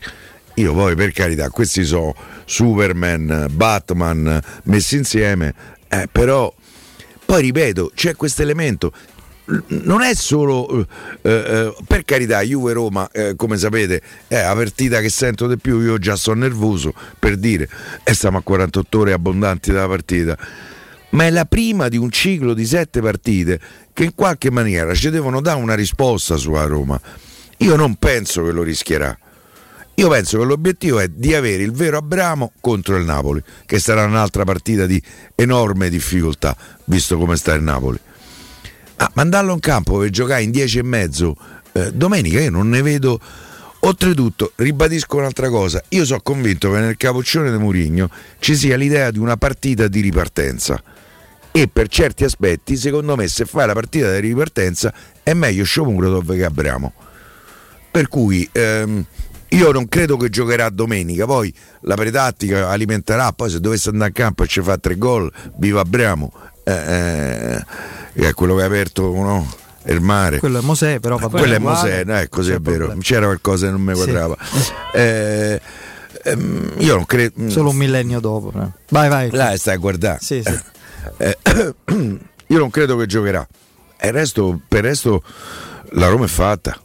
Io 0.55 0.75
poi 0.75 0.95
per 0.95 1.13
carità, 1.13 1.49
questi 1.49 1.85
sono 1.85 2.15
Superman, 2.45 3.47
Batman 3.51 4.41
messi 4.65 4.97
insieme, 4.97 5.55
eh, 5.89 6.09
però 6.11 6.53
poi 7.25 7.41
ripeto, 7.41 7.93
c'è 7.95 8.15
questo 8.15 8.43
elemento. 8.43 8.93
Non 9.67 10.03
è 10.03 10.15
solo 10.15 10.87
eh, 11.23 11.31
eh, 11.31 11.75
per 11.87 12.05
carità, 12.05 12.43
Juve 12.43 12.75
Roma, 12.75 13.11
eh, 13.11 13.35
come 13.37 13.57
sapete, 13.57 14.03
è 14.29 14.43
la 14.43 14.55
partita 14.55 15.01
che 15.01 15.09
sento 15.09 15.47
di 15.47 15.57
più. 15.57 15.81
Io 15.81 15.97
già 15.97 16.17
sono 16.17 16.41
nervoso 16.41 16.93
per 17.19 17.37
dire, 17.37 17.69
e 18.05 18.13
stiamo 18.13 18.39
a 18.39 18.43
48 18.43 18.99
ore 18.99 19.13
abbondanti 19.15 19.73
dalla 19.73 19.89
partita. 19.89 20.37
Ma 21.11 21.25
è 21.25 21.31
la 21.31 21.47
prima 21.47 21.89
di 21.89 21.97
un 21.97 22.11
ciclo 22.11 22.53
di 22.53 22.67
sette 22.67 23.01
partite 23.01 23.59
che 23.93 24.05
in 24.05 24.15
qualche 24.15 24.51
maniera 24.51 24.95
ci 24.95 25.09
devono 25.09 25.41
dare 25.41 25.59
una 25.59 25.75
risposta 25.75 26.37
sulla 26.37 26.65
Roma. 26.65 27.01
Io 27.59 27.77
non 27.77 27.97
penso 27.97 28.45
che 28.45 28.53
lo 28.53 28.63
rischierà 28.63 29.17
io 29.95 30.09
penso 30.09 30.39
che 30.39 30.45
l'obiettivo 30.45 30.99
è 30.99 31.09
di 31.09 31.35
avere 31.35 31.63
il 31.63 31.73
vero 31.73 31.99
Abramo 31.99 32.53
contro 32.61 32.97
il 32.97 33.05
Napoli, 33.05 33.43
che 33.67 33.79
sarà 33.79 34.05
un'altra 34.05 34.45
partita 34.45 34.87
di 34.87 35.01
enorme 35.35 35.91
difficoltà, 35.91 36.57
visto 36.85 37.19
come 37.19 37.37
sta 37.37 37.53
il 37.55 37.63
Napoli. 37.63 37.99
Ah, 38.97 39.11
mandarlo 39.15 39.53
in 39.53 39.61
campo 39.61 39.99
per 39.99 40.11
giocare 40.11 40.43
in 40.43 40.51
10 40.51 40.79
e 40.79 40.83
mezzo 40.83 41.37
eh, 41.73 41.93
domenica 41.93 42.41
io 42.41 42.51
non 42.51 42.69
ne 42.69 42.83
vedo. 42.83 43.21
Oltretutto, 43.85 44.53
ribadisco 44.57 45.17
un'altra 45.17 45.49
cosa, 45.49 45.83
io 45.89 46.05
sono 46.05 46.21
convinto 46.23 46.71
che 46.71 46.79
nel 46.79 46.97
capoccione 46.97 47.51
di 47.51 47.59
Murigno 47.59 48.09
ci 48.39 48.55
sia 48.55 48.77
l'idea 48.77 49.11
di 49.11 49.19
una 49.19 49.37
partita 49.37 49.89
di 49.89 50.01
ripartenza 50.01 50.81
e 51.51 51.69
per 51.69 51.89
certi 51.89 52.23
aspetti, 52.23 52.77
secondo 52.77 53.17
me, 53.17 53.27
se 53.27 53.45
fai 53.45 53.67
la 53.67 53.73
partita 53.73 54.13
di 54.13 54.21
ripartenza 54.21 54.95
è 55.23 55.35
meglio 55.35 55.65
Shomurodov 55.65 56.33
che 56.33 56.45
Abramo. 56.45 56.93
Per 57.91 58.07
cui 58.07 58.49
ehm, 58.53 59.05
io 59.53 59.71
non 59.73 59.89
credo 59.89 60.17
che 60.17 60.31
giocherà 60.31 60.69
domenica, 60.71 61.27
poi 61.27 61.53
la 61.83 61.95
pretattica 61.95 62.69
alimenterà, 62.69 63.33
poi 63.33 63.51
se 63.51 63.61
dovesse 63.61 63.91
andare 63.91 64.09
in 64.09 64.15
campo 64.15 64.45
e 64.45 64.47
ci 64.47 64.63
fa 64.63 64.79
tre 64.79 64.97
gol, 64.97 65.31
viva 65.57 65.81
Abramo, 65.81 66.33
eh, 66.65 66.73
eh, 68.15 68.27
è 68.29 68.33
quello 68.35 68.55
che 68.57 68.63
ha 68.63 68.67
aperto 68.67 69.13
no? 69.13 69.53
il 69.87 70.01
mare. 70.01 70.39
Quello 70.39 70.59
è 70.59 70.63
Mosè, 70.63 71.01
però 71.01 71.17
va 71.17 71.29
Quello 71.29 71.55
è 71.55 71.59
Mosè, 71.59 72.05
no, 72.05 72.15
è 72.17 72.29
così 72.29 72.53
è 72.53 72.61
vero, 72.61 72.77
problema. 72.77 73.01
c'era 73.03 73.27
qualcosa 73.27 73.67
che 73.67 73.73
non 73.73 73.83
mi 73.83 73.95
Sì. 73.95 74.03
quadrava. 74.03 74.37
Eh, 74.93 75.61
ehm, 76.25 76.73
io 76.79 76.95
non 76.95 77.05
credo... 77.05 77.49
Solo 77.51 77.71
un 77.71 77.77
millennio 77.77 78.21
dopo. 78.21 78.51
però. 78.51 78.71
Vai, 78.89 79.09
vai. 79.09 79.31
Là 79.31 79.57
stai 79.57 79.75
a 79.75 79.79
guardare. 79.79 80.19
Sì, 80.21 80.43
sì. 80.45 80.59
Eh, 81.19 81.39
io 82.47 82.59
non 82.59 82.71
credo 82.71 82.97
che 82.97 83.07
giocherà. 83.07 83.47
E 83.99 84.11
resto, 84.11 84.61
per 84.67 84.81
il 84.81 84.91
resto 84.91 85.23
la 85.91 86.09
Roma 86.09 86.25
è 86.25 86.29
fatta. 86.29 86.79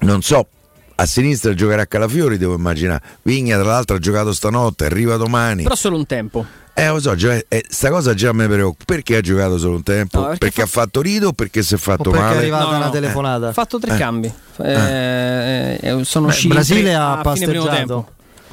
Non 0.00 0.22
so, 0.22 0.48
a 0.94 1.06
sinistra 1.06 1.54
giocherà 1.54 1.86
Calafiori, 1.86 2.38
devo 2.38 2.54
immaginare. 2.54 3.02
Vigna, 3.22 3.58
tra 3.58 3.68
l'altro, 3.70 3.96
ha 3.96 3.98
giocato 3.98 4.32
stanotte, 4.32 4.84
arriva 4.86 5.16
domani. 5.16 5.62
Però 5.62 5.74
solo 5.74 5.96
un 5.96 6.06
tempo. 6.06 6.44
Eh, 6.74 6.88
lo 6.88 7.00
so, 7.00 7.14
già- 7.14 7.38
eh, 7.48 7.64
sta 7.68 7.90
cosa 7.90 8.14
già 8.14 8.32
mi 8.32 8.46
preoccupa. 8.46 8.84
Perché 8.86 9.16
ha 9.16 9.20
giocato 9.20 9.58
solo 9.58 9.76
un 9.76 9.82
tempo? 9.82 10.18
No, 10.18 10.24
perché 10.28 10.38
perché 10.38 10.62
ha 10.62 10.66
fatto 10.66 11.02
rito 11.02 11.28
o 11.28 11.32
perché 11.32 11.62
si 11.62 11.74
è 11.74 11.76
O 11.76 11.80
fatto 11.80 12.10
perché 12.10 12.18
è 12.18 12.20
male? 12.28 12.36
arrivata 12.38 12.64
No, 12.64 12.68
una 12.76 12.84
no, 12.86 12.90
telefonata. 12.90 13.48
Ha 13.48 13.52
fatto 13.52 13.78
tre 13.78 13.94
Eh. 13.94 13.98
cambi. 13.98 14.32
Eh, 14.62 15.78
eh, 15.80 16.04
sono 16.04 16.28
usciti 16.28 16.48
Brasile 16.48 16.94
ha 16.94 17.18
pasteggiato. 17.22 18.08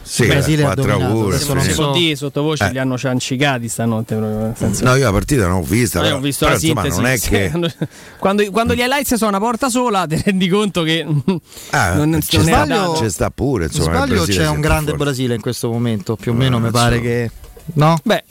Sì, 0.10 0.26
Brasile 0.26 0.64
ha 0.64 0.66
4 0.74 0.84
dominato, 0.84 1.12
auguri. 1.14 1.36
adesso 1.36 1.54
non 1.54 1.64
sì. 1.64 1.70
so- 1.72 1.84
So 1.84 1.92
di 1.92 2.16
sottovoce 2.16 2.66
Eh. 2.66 2.72
li 2.72 2.80
hanno 2.80 2.98
ciancicati 2.98 3.68
stanotte. 3.70 4.16
proprio, 4.16 4.54
No, 4.82 4.96
io 4.96 5.04
la 5.04 5.12
partita 5.12 5.48
non 5.48 5.60
l'ho 5.60 5.66
vista. 5.66 6.00
Io 6.00 6.04
però, 6.06 6.18
ho 6.18 6.20
visto 6.20 6.46
però, 6.48 6.58
la 6.58 6.64
insomma, 6.66 6.82
sintesi. 6.92 7.30
non 7.32 7.42
è 7.52 7.78
che. 7.78 7.88
quando, 8.20 8.52
quando 8.52 8.74
gli 8.74 8.80
highlights 8.80 9.14
sono 9.16 9.30
una 9.30 9.40
porta 9.40 9.70
sola, 9.70 10.08
ti 10.08 10.20
rendi 10.26 10.48
conto 10.50 10.82
che 10.82 11.06
Ah, 11.72 11.94
non, 11.94 12.10
non 12.10 12.22
ci 12.22 12.38
è 12.38 13.10
sta- 13.10 13.30
pure. 13.30 13.66
Insomma, 13.66 14.06
sbaglio 14.06 14.24
c'è 14.26 14.48
un 14.48 14.60
grande 14.62 14.90
forte. 14.92 15.04
Brasile 15.04 15.36
in 15.36 15.42
questo 15.42 15.70
momento, 15.70 16.16
più 16.16 16.32
o 16.32 16.34
No, 16.34 16.40
meno 16.40 16.60
mi 16.60 16.72
pare 16.72 16.96
so. 16.98 17.02
che... 17.04 17.32
No? 17.74 17.98
Beh, 18.04 18.24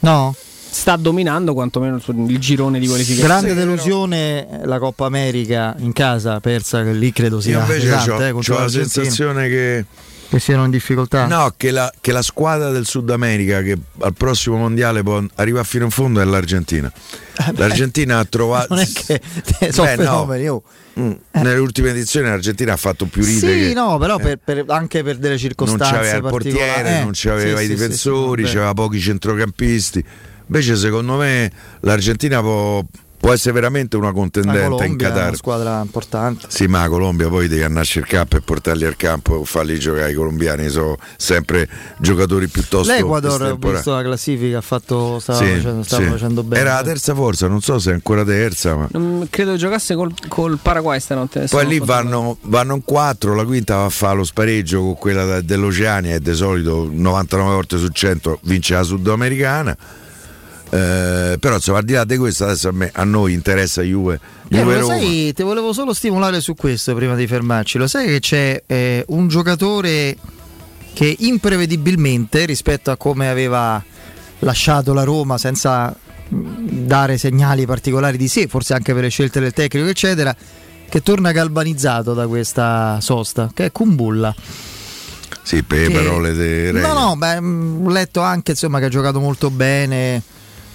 No? 0.00 0.34
sta 0.72 0.96
dominando 0.96 1.52
quantomeno 1.52 2.00
il, 2.04 2.38
girone 2.38 2.78
di 2.78 2.86
qualificazione. 2.86 3.28
Grande 3.28 3.54
delusione 3.54 4.60
la 4.64 4.78
Coppa 4.78 5.04
America 5.06 5.74
in 5.78 5.92
casa, 5.92 6.38
persa 6.40 6.82
che 6.84 6.92
lì 6.92 7.12
credo 7.12 7.36
Io 7.36 7.42
sia 7.42 7.60
invece 7.60 7.86
pesante, 7.88 8.10
ho, 8.12 8.22
eh, 8.26 8.32
contro 8.32 8.58
la 8.58 8.68
sensazione 8.68 9.48
che, 9.48 9.84
che 10.30 10.38
siano 10.38 10.64
in 10.64 10.70
difficoltà. 10.70 11.26
no, 11.26 11.52
che, 11.56 11.70
la, 11.72 11.92
che 12.00 12.12
la 12.12 12.22
squadra 12.22 12.70
del 12.70 12.86
Sud 12.86 13.10
America 13.10 13.60
che 13.62 13.76
al 13.98 14.14
prossimo 14.14 14.56
mondiale 14.56 15.02
può 15.02 15.22
arrivare 15.34 15.64
fino 15.64 15.84
in 15.84 15.90
fondo 15.90 16.20
è 16.20 16.24
l'Argentina. 16.24 16.90
L'Argentina 17.56 18.18
ha 18.20 18.24
trovato. 18.24 18.68
Non 18.74 18.82
è 18.84 18.86
che 18.92 19.20
sono 19.72 19.86
Beh, 19.88 19.96
no. 19.96 20.02
fenomeni. 20.02 20.48
oh. 20.48 20.62
Mm, 20.98 21.12
Nelle 21.32 21.58
ultime 21.58 21.90
edizioni 21.90 22.28
l'Argentina 22.28 22.72
ha 22.72 22.76
fatto 22.76 23.06
più 23.06 23.22
ride. 23.24 23.38
Sì, 23.38 23.68
che- 23.68 23.72
no, 23.74 23.98
però 23.98 24.18
eh, 24.18 24.22
per- 24.22 24.38
per- 24.38 24.64
anche 24.68 25.02
per 25.02 25.16
delle 25.16 25.30
non 25.30 25.38
circostanze 25.38 25.92
c'aveva 25.92 26.16
il 26.16 26.22
portiere, 26.22 26.98
Eh, 26.98 27.02
non 27.02 27.10
c'aveva 27.12 27.58
sì, 27.58 27.64
i 27.64 27.66
sì, 27.66 27.72
difensori, 27.74 28.46
sì, 28.46 28.52
c'aveva 28.54 28.72
pochi 28.74 29.00
centrocampisti. 29.00 30.04
Invece, 30.46 30.76
secondo 30.76 31.16
me, 31.16 31.50
l'Argentina 31.80 32.40
può, 32.40 32.84
può 33.20 33.32
essere 33.32 33.52
veramente 33.52 33.96
una 33.96 34.12
contendente 34.12 34.58
in 34.64 34.70
Colombia 34.70 35.06
è 35.08 35.10
una 35.10 35.18
Qatar. 35.20 35.36
squadra 35.36 35.80
importante. 35.82 36.46
Sì, 36.48 36.66
ma 36.66 36.80
la 36.80 36.88
Colombia 36.88 37.28
poi 37.28 37.48
devi 37.48 37.62
annarci 37.62 37.98
il 37.98 38.06
campo 38.06 38.36
e 38.38 38.40
portarli 38.40 38.86
al 38.86 38.96
campo, 38.96 39.44
farli 39.44 39.78
giocare. 39.78 40.10
I 40.10 40.14
colombiani 40.14 40.68
sono 40.70 40.96
sempre 41.16 41.68
giocatori 41.98 42.48
piuttosto. 42.48 42.90
L'Ecuador, 42.92 43.42
ho 43.42 43.56
visto 43.56 43.94
la 43.94 44.02
classifica, 44.02 44.58
ha 44.58 44.62
fatto, 44.62 45.18
stava, 45.20 45.38
Sì, 45.38 45.44
facendo, 45.56 45.82
stava 45.82 46.02
sì. 46.04 46.08
facendo 46.10 46.42
bene. 46.42 46.60
Era 46.62 46.74
la 46.74 46.82
terza 46.82 47.14
forza, 47.14 47.46
non 47.46 47.60
so 47.60 47.78
se 47.78 47.90
è 47.90 47.92
ancora 47.92 48.24
terza, 48.24 48.74
ma. 48.74 48.88
Non 48.92 49.26
credo 49.28 49.56
giocasse 49.56 49.94
col, 49.94 50.12
col 50.28 50.58
Paraguay 50.60 50.98
stanotte. 50.98 51.46
Poi 51.50 51.66
lì 51.66 51.78
vanno, 51.78 52.38
vanno 52.42 52.74
in 52.74 52.84
quattro, 52.84 53.34
la 53.34 53.44
quinta 53.44 53.76
va 53.76 53.84
a 53.84 53.90
fare 53.90 54.16
lo 54.16 54.24
spareggio 54.24 54.80
con 54.80 54.94
quella 54.96 55.40
dell'Oceania 55.42 56.14
e 56.14 56.20
di 56.20 56.34
solito 56.34 56.88
99 56.90 57.52
volte 57.52 57.76
su 57.76 57.88
100 57.88 58.40
vince 58.44 58.74
la 58.74 58.82
sudamericana. 58.82 59.76
Eh, 60.72 61.36
però 61.40 61.56
insomma 61.56 61.78
al 61.78 61.84
di 61.84 61.94
là 61.94 62.04
di 62.04 62.16
questo 62.16 62.44
adesso 62.44 62.68
a, 62.68 62.72
me, 62.72 62.90
a 62.94 63.02
noi 63.02 63.32
interessa 63.32 63.82
Juve, 63.82 64.20
Piero, 64.46 64.64
Juve 64.70 64.78
Roma. 64.80 64.94
sai, 64.94 65.32
ti 65.32 65.42
volevo 65.42 65.72
solo 65.72 65.92
stimolare 65.92 66.40
su 66.40 66.54
questo 66.54 66.94
prima 66.94 67.14
di 67.16 67.26
fermarci. 67.26 67.76
Lo 67.76 67.88
sai 67.88 68.06
che 68.06 68.20
c'è 68.20 68.62
eh, 68.66 69.04
un 69.08 69.26
giocatore 69.28 70.16
che 70.92 71.16
imprevedibilmente 71.20 72.44
rispetto 72.46 72.90
a 72.92 72.96
come 72.96 73.28
aveva 73.28 73.82
lasciato 74.40 74.92
la 74.94 75.02
Roma 75.02 75.38
senza 75.38 75.88
mh, 76.28 76.36
dare 76.86 77.18
segnali 77.18 77.66
particolari 77.66 78.16
di 78.16 78.28
sé, 78.28 78.46
forse 78.46 78.72
anche 78.74 78.92
per 78.94 79.02
le 79.02 79.08
scelte 79.08 79.40
del 79.40 79.52
tecnico, 79.52 79.88
eccetera, 79.88 80.34
che 80.88 81.02
torna 81.02 81.32
galvanizzato 81.32 82.14
da 82.14 82.26
questa 82.28 82.98
sosta, 83.00 83.50
che 83.52 83.66
è 83.66 83.72
Kumbulla. 83.72 84.32
Sì, 85.42 85.62
per 85.64 85.78
le 85.80 85.86
che- 85.88 85.92
parole 85.94 86.32
di 86.72 86.78
No, 86.78 86.92
no, 86.92 87.16
beh, 87.16 87.40
mh, 87.40 87.86
ho 87.86 87.90
letto 87.90 88.20
anche 88.20 88.52
insomma, 88.52 88.78
che 88.78 88.84
ha 88.84 88.88
giocato 88.88 89.18
molto 89.18 89.50
bene. 89.50 90.22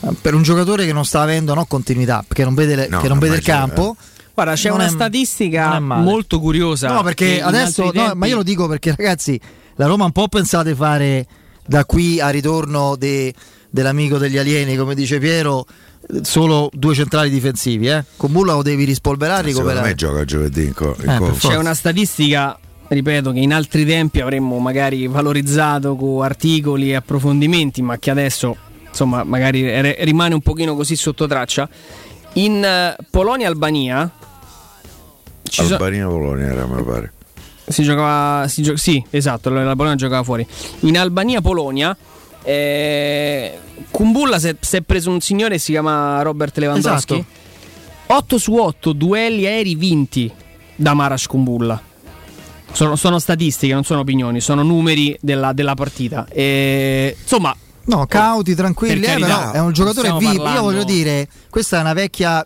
Eh, 0.05 0.13
Per 0.21 0.33
un 0.33 0.41
giocatore 0.43 0.85
che 0.85 0.93
non 0.93 1.05
sta 1.05 1.21
avendo 1.21 1.53
no, 1.53 1.65
continuità, 1.65 2.23
perché 2.27 2.43
non 2.43 2.53
vede, 2.53 2.75
le- 2.75 2.87
No, 2.87 2.99
che 2.99 3.07
non 3.07 3.19
vede 3.19 3.35
il 3.37 3.41
campo. 3.43 3.95
Guarda, 4.33 4.53
c'è 4.53 4.67
Non 4.69 4.79
una 4.79 4.87
è- 4.87 4.91
statistica 4.91 5.79
molto 5.79 6.39
curiosa. 6.39 6.91
No, 6.91 7.03
perché 7.03 7.41
adesso, 7.41 7.89
tempi- 7.91 8.15
ma 8.17 8.25
io 8.25 8.35
lo 8.35 8.43
dico 8.43 8.67
perché 8.67 8.93
ragazzi, 8.97 9.39
la 9.75 9.85
Roma 9.87 10.05
un 10.05 10.11
po' 10.11 10.27
pensate 10.27 10.75
fare 10.75 11.25
da 11.65 11.85
qui 11.85 12.19
a 12.19 12.29
ritorno 12.29 12.95
de- 12.97 13.33
dell'amico 13.69 14.17
degli 14.17 14.37
alieni, 14.37 14.75
come 14.75 14.93
dice 14.93 15.19
Piero, 15.19 15.65
eh, 16.13 16.19
solo 16.23 16.69
due 16.73 16.93
centrali 16.93 17.29
difensivi, 17.29 17.87
eh? 17.87 18.03
Con 18.17 18.31
Bulla 18.33 18.53
lo 18.53 18.61
devi 18.61 18.83
rispolverare, 18.83 19.47
Secondo 19.49 19.69
ricoverare. 19.69 19.87
me 19.89 19.95
gioca 19.95 20.25
giovedì 20.25 20.63
in 20.65 20.73
co- 20.73 20.95
in 21.01 21.09
Eh. 21.09 21.31
C'è 21.37 21.55
una 21.55 21.73
statistica, 21.73 22.57
ripeto, 22.89 23.31
che 23.31 23.39
in 23.39 23.53
altri 23.53 23.85
tempi 23.85 24.19
avremmo 24.21 24.59
magari 24.59 25.07
valorizzato 25.07 25.95
con 25.95 26.23
articoli 26.23 26.91
e 26.91 26.95
approfondimenti, 26.95 27.81
ma 27.81 27.97
che 27.97 28.11
adesso 28.11 28.55
insomma 28.95 29.25
magari 29.25 29.61
re- 29.61 29.97
rimane 29.99 30.33
un 30.33 30.41
pochino 30.41 30.75
così 30.75 30.95
sotto 30.95 31.27
traccia. 31.27 31.67
In 32.33 32.63
eh, 32.63 32.95
Polonia 33.09 33.45
e 33.45 33.49
Albania 33.49 34.09
ci 35.43 35.65
so- 35.65 35.73
Albania 35.73 36.07
Polonia 36.07 36.45
era, 36.47 36.65
me 36.65 36.81
pare. 36.83 37.13
si 37.67 37.83
giocava 37.83 38.47
si 38.47 38.61
gio- 38.61 38.77
sì, 38.77 39.03
esatto, 39.09 39.49
la 39.49 39.75
Polonia 39.75 39.95
giocava 39.95 40.23
fuori. 40.23 40.47
In 40.81 40.97
Albania 40.97 41.41
Polonia 41.41 41.95
eh, 42.43 43.59
Kumbulla 43.91 44.39
si 44.39 44.47
è, 44.47 44.81
preso 44.81 45.09
un 45.09 45.19
signore 45.19 45.55
che 45.55 45.59
si 45.59 45.71
chiama 45.71 46.21
Robert 46.21 46.57
Lewandowski. 46.57 47.13
Esatto. 47.13 47.43
8 48.07 48.37
su 48.37 48.55
8 48.55 48.93
duelli 48.93 49.45
aerei 49.45 49.75
vinti 49.75 50.31
da 50.75 50.93
Marash 50.93 51.27
Kumbulla. 51.27 51.81
Sono, 52.71 52.95
sono 52.95 53.19
statistiche, 53.19 53.73
non 53.73 53.83
sono 53.83 54.01
opinioni, 54.01 54.41
sono 54.41 54.61
numeri 54.61 55.17
della, 55.21 55.53
della 55.53 55.75
partita. 55.75 56.27
E, 56.29 57.15
insomma, 57.19 57.55
No, 57.85 58.05
cauti, 58.07 58.55
tranquilli, 58.55 59.05
eh, 59.05 59.19
però 59.19 59.51
è 59.51 59.59
un 59.59 59.71
giocatore 59.71 60.11
vivo. 60.13 60.31
Io 60.31 60.37
parlando- 60.37 60.61
voglio 60.61 60.83
dire, 60.83 61.27
questa 61.49 61.77
è 61.77 61.81
una 61.81 61.93
vecchia 61.93 62.45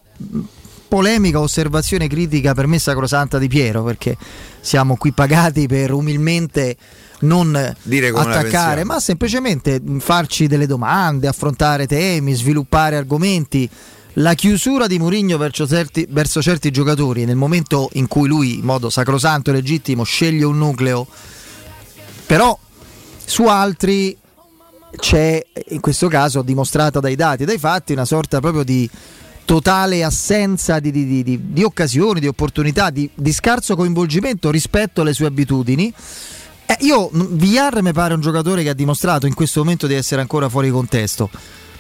polemica, 0.88 1.40
osservazione 1.40 2.08
critica 2.08 2.54
per 2.54 2.68
me 2.68 2.80
sacrosanta 2.80 3.38
di 3.38 3.48
Piero, 3.48 3.84
perché 3.84 4.18
siamo 4.60 4.98
qui 4.98 5.14
pagati 5.14 5.68
per 5.68 5.92
umilmente 5.92 6.76
non 7.22 7.76
Dire 7.84 8.10
attaccare, 8.10 8.84
ma 8.84 9.00
semplicemente 9.00 9.82
farci 10.00 10.48
delle 10.48 10.66
domande, 10.66 11.28
affrontare 11.28 11.88
temi, 11.88 12.34
sviluppare 12.34 12.98
argomenti. 12.98 13.70
La 14.14 14.34
chiusura 14.34 14.88
di 14.88 14.98
Mourinho 14.98 15.38
verso 15.38 15.68
certi, 15.68 16.06
verso 16.10 16.42
certi 16.42 16.72
giocatori 16.72 17.24
nel 17.26 17.36
momento 17.36 17.90
in 17.94 18.08
cui 18.08 18.28
lui, 18.28 18.58
in 18.58 18.66
modo 18.66 18.90
sacrosanto 18.90 19.52
e 19.52 19.54
legittimo, 19.54 20.04
sceglie 20.04 20.44
un 20.44 20.58
nucleo, 20.58 21.08
però 22.26 22.58
su 23.24 23.46
altri 23.46 24.18
c'è 24.98 25.44
in 25.70 25.80
questo 25.80 26.08
caso 26.08 26.42
dimostrata 26.42 27.00
dai 27.00 27.16
dati 27.16 27.44
e 27.44 27.46
dai 27.46 27.58
fatti 27.58 27.94
una 27.94 28.06
sorta 28.06 28.40
proprio 28.40 28.64
di 28.64 28.90
totale 29.46 30.04
assenza 30.04 30.80
di, 30.80 30.92
di- 30.92 31.24
di- 31.24 31.40
di- 31.52 31.64
occasioni, 31.64 32.20
di 32.20 32.28
opportunità, 32.28 32.92
di, 32.92 33.10
scarso 33.32 33.76
coinvolgimento 33.76 34.52
rispetto 34.52 35.02
alle 35.02 35.14
sue 35.14 35.26
abitudini. 35.26 35.92
Eh, 36.68 36.78
io, 36.82 37.10
mh, 37.12 37.28
Villar 37.32 37.82
mi 37.82 37.92
pare 37.92 38.14
un 38.14 38.22
giocatore 38.22 38.62
che 38.62 38.70
ha 38.70 38.74
dimostrato 38.74 39.26
in 39.26 39.34
questo 39.34 39.62
momento 39.62 39.88
di 39.88 39.96
essere 39.96 40.22
ancora 40.22 40.50
fuori 40.50 40.70
contesto. 40.70 41.32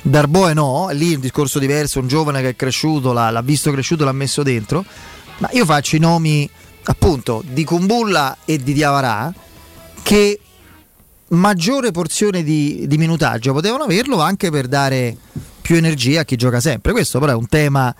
Darboe 0.01 0.53
no, 0.53 0.89
lì 0.91 1.11
è 1.11 1.15
un 1.15 1.21
discorso 1.21 1.59
diverso, 1.59 1.99
un 1.99 2.07
giovane 2.07 2.41
che 2.41 2.49
è 2.49 2.55
cresciuto, 2.55 3.13
l'ha, 3.13 3.29
l'ha 3.29 3.41
visto 3.41 3.71
cresciuto, 3.71 4.03
l'ha 4.03 4.13
messo 4.13 4.41
dentro. 4.41 4.83
Ma 5.37 5.49
io 5.51 5.65
faccio 5.65 5.95
i 5.95 5.99
nomi 5.99 6.49
appunto 6.83 7.43
di 7.45 7.63
Kumbulla 7.63 8.37
e 8.45 8.57
di 8.57 8.73
Diavarà 8.73 9.31
che 10.01 10.39
maggiore 11.29 11.91
porzione 11.91 12.43
di, 12.43 12.85
di 12.87 12.97
minutaggio 12.97 13.53
potevano 13.53 13.83
averlo 13.83 14.19
anche 14.19 14.49
per 14.49 14.67
dare 14.67 15.15
più 15.61 15.75
energia 15.75 16.21
a 16.21 16.23
chi 16.23 16.35
gioca 16.35 16.59
sempre. 16.59 16.91
Questo 16.91 17.19
però 17.19 17.33
è 17.33 17.35
un 17.35 17.47
tema 17.47 17.93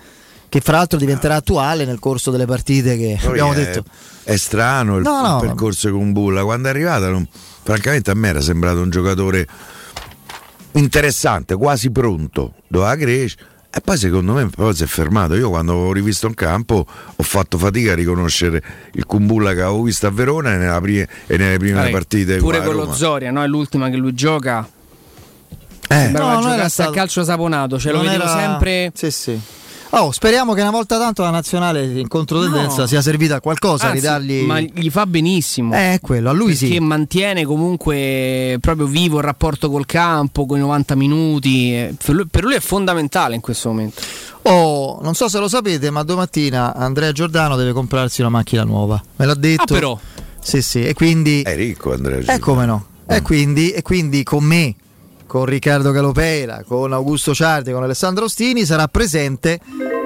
che 0.49 0.61
fra 0.61 0.77
l'altro 0.77 0.97
diventerà 0.97 1.35
attuale 1.35 1.85
nel 1.85 1.99
corso 1.99 2.31
delle 2.31 2.45
partite 2.45 2.97
che 2.97 3.17
Poi 3.21 3.29
abbiamo 3.29 3.51
è, 3.53 3.55
detto. 3.55 3.83
È 4.23 4.35
strano 4.35 4.97
il, 4.97 5.03
No, 5.03 5.21
no. 5.21 5.39
il 5.41 5.47
percorso 5.47 5.91
con 5.91 6.11
Bulla. 6.11 6.43
Quando 6.43 6.67
è 6.67 6.71
arrivata, 6.71 7.09
non- 7.09 7.27
francamente, 7.63 8.09
a 8.09 8.15
me 8.15 8.29
era 8.29 8.41
sembrato 8.41 8.81
un 8.81 8.89
giocatore 8.89 9.47
interessante, 10.73 11.55
quasi 11.55 11.91
pronto. 11.91 12.53
Doveva 12.67 12.95
crescere. 12.95 13.43
E 13.79 13.81
poi 13.81 13.97
secondo 13.97 14.33
me 14.33 14.45
poi 14.47 14.75
si 14.75 14.83
è 14.83 14.87
fermato. 14.87 15.35
Io 15.35 15.47
quando 15.49 15.71
avevo 15.71 15.93
rivisto 15.93 16.27
in 16.27 16.33
campo 16.33 16.85
ho 17.15 17.23
fatto 17.23 17.57
fatica 17.57 17.93
a 17.93 17.95
riconoscere 17.95 18.61
il 18.91 19.05
Kumbulla 19.05 19.53
che 19.53 19.61
avevo 19.61 19.83
visto 19.83 20.05
a 20.05 20.11
Verona 20.11 20.53
e, 20.53 20.57
nella 20.57 20.81
pri- 20.81 20.99
e 20.99 21.37
nelle 21.37 21.57
prime 21.57 21.75
Vabbè, 21.75 21.89
partite. 21.91 22.37
Pure 22.39 22.61
con 22.61 22.75
lo. 22.75 22.91
Zoria, 22.93 23.31
no? 23.31 23.41
È 23.41 23.47
l'ultima 23.47 23.89
che 23.89 23.95
lui 23.95 24.13
gioca. 24.13 24.67
Eh, 25.87 25.95
Sembrava 25.95 26.33
No, 26.33 26.33
non 26.33 26.41
giocasse 26.41 26.55
era 26.55 26.65
a 26.65 26.69
stato- 26.69 26.91
calcio 26.91 27.23
saponato, 27.23 27.79
ce 27.79 27.91
lo 27.93 28.01
vedevo 28.01 28.23
era- 28.23 28.37
sempre. 28.37 28.91
Sì, 28.93 29.11
sì. 29.11 29.39
Oh, 29.91 30.11
speriamo 30.11 30.53
che 30.53 30.61
una 30.61 30.69
volta 30.69 30.99
tanto 30.99 31.23
la 31.23 31.31
nazionale 31.31 31.83
in 31.83 32.07
controtendenza 32.07 32.81
No. 32.81 32.85
sia 32.87 33.01
servita 33.01 33.35
a 33.37 33.41
qualcosa, 33.41 33.85
Anzi, 33.87 33.95
ridargli. 33.97 34.41
Ma 34.43 34.59
gli 34.59 34.89
fa 34.91 35.07
benissimo. 35.07 35.73
Eh, 35.73 35.95
è 35.95 35.99
quello, 35.99 36.29
a 36.29 36.33
lui 36.33 36.51
perché 36.55 36.67
sì. 36.67 36.79
mantiene 36.79 37.43
comunque 37.43 38.57
proprio 38.61 38.85
vivo 38.85 39.17
il 39.17 39.23
rapporto 39.23 39.69
col 39.71 39.87
campo, 39.87 40.45
con 40.45 40.57
i 40.57 40.61
90 40.61 40.93
minuti. 40.95 41.73
eh, 41.73 41.95
Per 42.03 42.13
lui, 42.13 42.27
per 42.29 42.43
lui 42.43 42.53
è 42.53 42.59
fondamentale 42.59 43.33
in 43.33 43.41
questo 43.41 43.69
momento. 43.69 43.99
Oh, 44.43 44.99
non 45.01 45.15
so 45.15 45.27
se 45.27 45.39
lo 45.39 45.47
sapete, 45.47 45.89
ma 45.89 46.03
domattina 46.03 46.75
Andrea 46.75 47.11
Giordano 47.11 47.55
deve 47.55 47.73
comprarsi 47.73 48.21
una 48.21 48.29
macchina 48.29 48.63
nuova. 48.63 49.01
Me 49.15 49.25
l'ha 49.25 49.33
detto. 49.33 49.63
Ah, 49.63 49.65
però. 49.65 49.99
Sì, 50.39 50.61
sì, 50.61 50.85
e 50.85 50.93
quindi. 50.93 51.41
È 51.41 51.55
ricco 51.55 51.93
Andrea. 51.93 52.31
Eh, 52.31 52.37
come 52.39 52.65
no? 52.67 52.85
Mm. 53.11 53.15
E 53.15 53.21
quindi, 53.23 53.71
e 53.71 53.81
quindi 53.81 54.21
con 54.23 54.43
me, 54.43 54.75
con 55.29 55.45
Riccardo 55.45 55.91
Calopeira, 55.91 56.63
con 56.65 56.91
Augusto 56.91 57.35
Ciardi, 57.35 57.71
con 57.71 57.83
Alessandro 57.83 58.25
Ostini 58.25 58.65
sarà 58.65 58.87
presente 58.87 59.59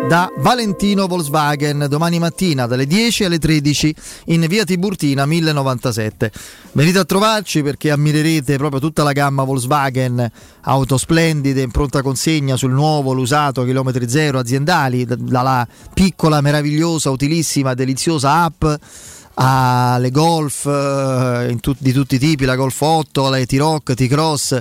da 0.05 0.29
Valentino 0.39 1.07
Volkswagen 1.07 1.86
domani 1.89 2.19
mattina 2.19 2.67
dalle 2.67 2.86
10 2.86 3.23
alle 3.23 3.39
13 3.39 3.95
in 4.25 4.45
via 4.49 4.65
Tiburtina 4.65 5.25
1097. 5.25 6.29
Venite 6.73 6.99
a 6.99 7.05
trovarci 7.05 7.63
perché 7.63 7.89
ammirerete 7.91 8.57
proprio 8.57 8.81
tutta 8.81 9.03
la 9.03 9.13
gamma 9.13 9.43
Volkswagen, 9.43 10.29
auto 10.63 10.97
splendide 10.97 11.62
in 11.62 11.71
pronta 11.71 12.01
consegna 12.01 12.57
sul 12.57 12.73
nuovo, 12.73 13.13
l'usato, 13.13 13.63
chilometri 13.63 14.09
zero 14.09 14.39
aziendali, 14.39 15.05
dalla 15.05 15.65
piccola, 15.93 16.41
meravigliosa, 16.41 17.09
utilissima, 17.09 17.73
deliziosa 17.73 18.43
app 18.43 18.65
alle 19.35 20.11
Golf 20.11 20.65
eh, 20.65 21.55
tut- 21.59 21.77
di 21.79 21.91
tutti 21.91 22.15
i 22.15 22.19
tipi, 22.19 22.45
la 22.45 22.55
Golf 22.55 22.79
8, 22.79 23.29
le 23.29 23.45
T-Rock, 23.45 23.93
T-Cross, 23.93 24.59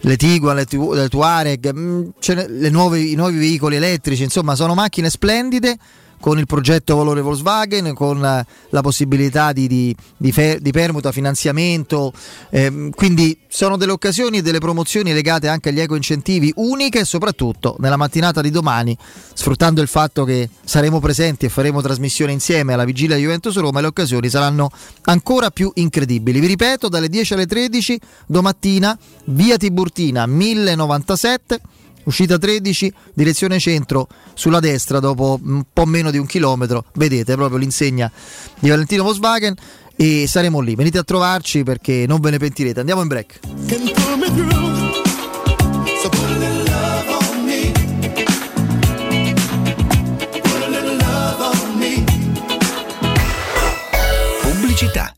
le 0.00 0.16
Tiguan, 0.16 0.56
le, 0.56 0.64
Tu- 0.64 0.92
le 0.92 1.08
Tuareg, 1.08 1.72
mm, 1.72 2.08
le 2.48 2.70
nuove- 2.70 3.00
i 3.00 3.14
nuovi 3.14 3.38
veicoli 3.38 3.76
elettrici, 3.76 4.22
insomma 4.22 4.54
sono 4.54 4.74
macchine 4.74 5.10
splendide 5.10 5.76
con 6.20 6.38
il 6.38 6.46
progetto 6.46 6.96
Valore 6.96 7.20
Volkswagen, 7.20 7.94
con 7.94 8.24
eh, 8.24 8.46
la 8.70 8.80
possibilità 8.80 9.52
di, 9.52 9.66
di- 9.66 9.94
di 10.16 10.32
fe- 10.32 10.58
di 10.60 10.70
permuta, 10.70 11.12
finanziamento, 11.12 12.12
ehm, 12.50 12.90
quindi 12.90 13.38
sono 13.48 13.76
delle 13.76 13.92
occasioni 13.92 14.38
e 14.38 14.42
delle 14.42 14.58
promozioni 14.58 15.12
legate 15.12 15.48
anche 15.48 15.70
agli 15.70 15.80
eco 15.80 15.94
incentivi 15.94 16.52
uniche 16.56 17.00
e 17.00 17.04
soprattutto 17.04 17.76
nella 17.78 17.96
mattinata 17.96 18.40
di 18.40 18.50
domani, 18.50 18.96
sfruttando 19.34 19.80
il 19.80 19.88
fatto 19.88 20.24
che 20.24 20.48
saremo 20.64 21.00
presenti 21.00 21.46
e 21.46 21.48
faremo 21.48 21.80
trasmissione 21.80 22.32
insieme 22.32 22.72
alla 22.72 22.84
vigilia 22.84 23.16
Juventus 23.16 23.56
Roma, 23.56 23.80
le 23.80 23.86
occasioni 23.86 24.28
saranno 24.28 24.70
ancora 25.04 25.50
più 25.50 25.70
incredibili. 25.74 26.40
Vi 26.40 26.46
ripeto, 26.46 26.88
dalle 26.88 27.08
10 27.08 27.32
alle 27.34 27.46
13 27.46 28.00
domattina, 28.26 28.96
via 29.24 29.56
Tiburtina 29.56 30.26
1097 30.26 31.60
uscita 32.08 32.38
13, 32.38 32.92
direzione 33.12 33.58
centro 33.58 34.08
sulla 34.32 34.60
destra 34.60 34.98
dopo 34.98 35.38
un 35.42 35.62
po' 35.70 35.84
meno 35.84 36.10
di 36.10 36.16
un 36.16 36.26
chilometro, 36.26 36.86
vedete 36.94 37.34
proprio 37.34 37.58
l'insegna 37.58 38.10
di 38.58 38.68
Valentino 38.70 39.02
Volkswagen 39.02 39.54
e 39.94 40.26
saremo 40.26 40.60
lì, 40.60 40.74
venite 40.74 40.98
a 40.98 41.02
trovarci 41.02 41.62
perché 41.62 42.06
non 42.06 42.20
ve 42.20 42.30
ne 42.30 42.38
pentirete, 42.38 42.80
andiamo 42.80 43.02
in 43.02 43.08
break. 43.08 43.40
Pubblicità. 54.40 55.17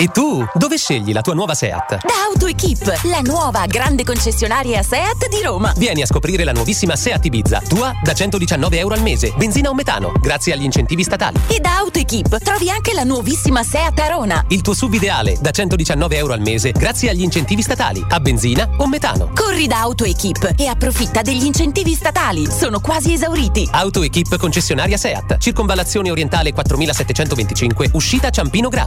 E 0.00 0.06
tu, 0.12 0.46
dove 0.54 0.76
scegli 0.78 1.12
la 1.12 1.22
tua 1.22 1.34
nuova 1.34 1.54
Seat? 1.54 2.06
Da 2.06 2.26
AutoEquip, 2.30 3.00
la 3.02 3.18
nuova 3.20 3.66
grande 3.66 4.04
concessionaria 4.04 4.80
Seat 4.80 5.28
di 5.28 5.42
Roma. 5.42 5.72
Vieni 5.76 6.02
a 6.02 6.06
scoprire 6.06 6.44
la 6.44 6.52
nuovissima 6.52 6.94
Seat 6.94 7.24
Ibiza, 7.24 7.62
tua 7.68 7.92
da 8.00 8.12
119 8.12 8.78
euro 8.78 8.94
al 8.94 9.02
mese, 9.02 9.32
benzina 9.36 9.70
o 9.70 9.74
metano, 9.74 10.12
grazie 10.20 10.52
agli 10.52 10.62
incentivi 10.62 11.02
statali. 11.02 11.40
E 11.48 11.58
da 11.58 11.78
AutoEquip 11.78 12.38
trovi 12.38 12.70
anche 12.70 12.92
la 12.94 13.02
nuovissima 13.02 13.64
Seat 13.64 13.98
Arona. 13.98 14.44
Il 14.50 14.60
tuo 14.60 14.72
sub 14.72 14.94
ideale 14.94 15.36
da 15.40 15.50
119 15.50 16.16
euro 16.16 16.32
al 16.32 16.42
mese, 16.42 16.70
grazie 16.70 17.10
agli 17.10 17.22
incentivi 17.22 17.62
statali, 17.62 18.04
a 18.08 18.20
benzina 18.20 18.68
o 18.76 18.86
metano. 18.86 19.32
Corri 19.34 19.66
da 19.66 19.80
AutoEquip 19.80 20.52
e 20.56 20.68
approfitta 20.68 21.22
degli 21.22 21.44
incentivi 21.44 21.94
statali. 21.94 22.46
Sono 22.48 22.78
quasi 22.78 23.14
esauriti. 23.14 23.68
AutoEquip 23.68 24.36
concessionaria 24.36 24.96
Seat, 24.96 25.38
circonvallazione 25.38 26.12
orientale 26.12 26.52
4725, 26.52 27.90
uscita 27.94 28.30
Ciampino 28.30 28.68
Gra. 28.68 28.86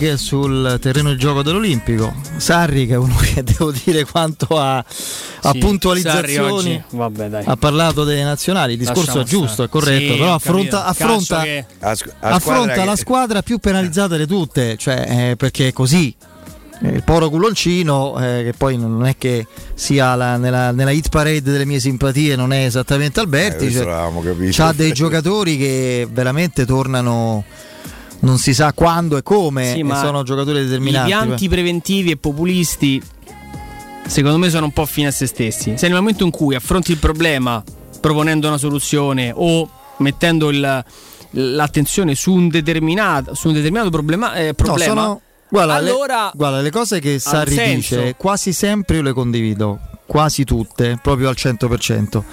Le 0.00 0.16
polemiche 0.16 0.16
sul 0.16 0.78
terreno 0.80 1.10
di 1.10 1.16
gioco 1.16 1.42
dell'Olimpico. 1.42 2.12
Sarri, 2.36 2.86
che 2.86 2.94
è 2.94 2.96
uno 2.96 3.14
che 3.20 3.42
devo 3.42 3.70
dire 3.72 4.04
quanto 4.04 4.58
a, 4.58 4.78
a 4.78 5.50
Sì, 5.52 5.58
puntualizzazioni, 5.58 6.82
vabbè, 6.90 7.28
dai. 7.28 7.44
ha 7.46 7.56
parlato 7.56 8.04
dei 8.04 8.22
nazionali. 8.22 8.72
Il 8.72 8.78
discorso 8.78 9.18
Lasciamo 9.18 9.24
è 9.24 9.28
giusto, 9.28 9.52
stare. 9.52 9.68
è 9.68 9.70
corretto, 9.70 10.12
Sì, 10.12 10.18
però 10.18 10.34
affronta, 10.34 10.84
affronta, 10.86 11.42
che- 11.42 11.64
affronta 11.80 12.38
squadra 12.40 12.84
la 12.84 12.96
squadra 12.96 13.42
più 13.42 13.58
penalizzata 13.58 14.16
di 14.16 14.26
tutte, 14.26 14.76
cioè, 14.76 15.30
eh, 15.30 15.36
perché 15.36 15.68
è 15.68 15.72
così. 15.72 16.14
Eh, 16.82 16.88
Il 16.88 17.04
poro 17.04 17.28
culoncino, 17.28 18.16
eh, 18.18 18.42
che 18.44 18.54
poi 18.56 18.78
non 18.78 19.04
è 19.04 19.14
che 19.18 19.46
sia 19.74 20.14
la- 20.14 20.38
nella, 20.38 20.70
nella 20.72 20.90
hit 20.92 21.10
parade 21.10 21.42
delle 21.42 21.66
mie 21.66 21.78
simpatie, 21.78 22.36
non 22.36 22.52
è 22.54 22.64
esattamente 22.64 23.20
Eh, 23.20 23.22
Alberti. 23.22 23.64
questo 23.66 23.84
cioè, 23.84 24.50
c'ha 24.52 24.72
dei 24.72 24.92
giocatori 24.92 25.58
che 25.58 26.08
veramente 26.10 26.64
tornano 26.64 27.44
non 28.20 28.38
si 28.38 28.52
sa 28.54 28.72
quando 28.72 29.16
e 29.16 29.22
come, 29.22 29.72
Sì, 29.72 29.78
e 29.80 29.82
ma 29.82 30.00
sono 30.00 30.22
giocatori 30.22 30.60
I 30.60 30.64
determinati. 30.64 31.06
pianti 31.06 31.48
preventivi 31.48 32.10
e 32.10 32.16
populisti, 32.16 33.02
secondo 34.06 34.38
me, 34.38 34.50
sono 34.50 34.66
un 34.66 34.72
po' 34.72 34.86
fine 34.86 35.08
a 35.08 35.10
se 35.10 35.26
stessi. 35.26 35.74
Se 35.76 35.86
nel 35.88 35.96
momento 35.96 36.24
in 36.24 36.30
cui 36.30 36.54
affronti 36.54 36.90
il 36.92 36.98
problema 36.98 37.62
proponendo 38.00 38.46
una 38.48 38.58
soluzione 38.58 39.32
o 39.34 39.68
mettendo 39.98 40.50
il- 40.50 40.84
l'attenzione 41.32 42.14
su 42.14 42.32
un 42.32 42.48
determinato, 42.48 43.34
su 43.34 43.48
un 43.48 43.54
determinato 43.54 43.90
problema, 43.90 44.34
eh, 44.34 44.46
No, 44.48 44.52
problema 44.54 45.02
sono- 45.02 45.20
guarda, 45.48 45.74
allora 45.74 46.24
le, 46.26 46.30
guarda, 46.34 46.60
le 46.60 46.70
cose 46.70 46.98
che 47.00 47.18
Sarri 47.18 47.54
senso. 47.54 47.96
dice 47.96 48.14
quasi 48.16 48.52
sempre 48.52 48.96
io 48.96 49.02
le 49.02 49.12
condivido, 49.12 49.78
quasi 50.06 50.44
tutte, 50.44 50.98
proprio 51.00 51.28
al 51.28 51.36
100%. 51.36 52.24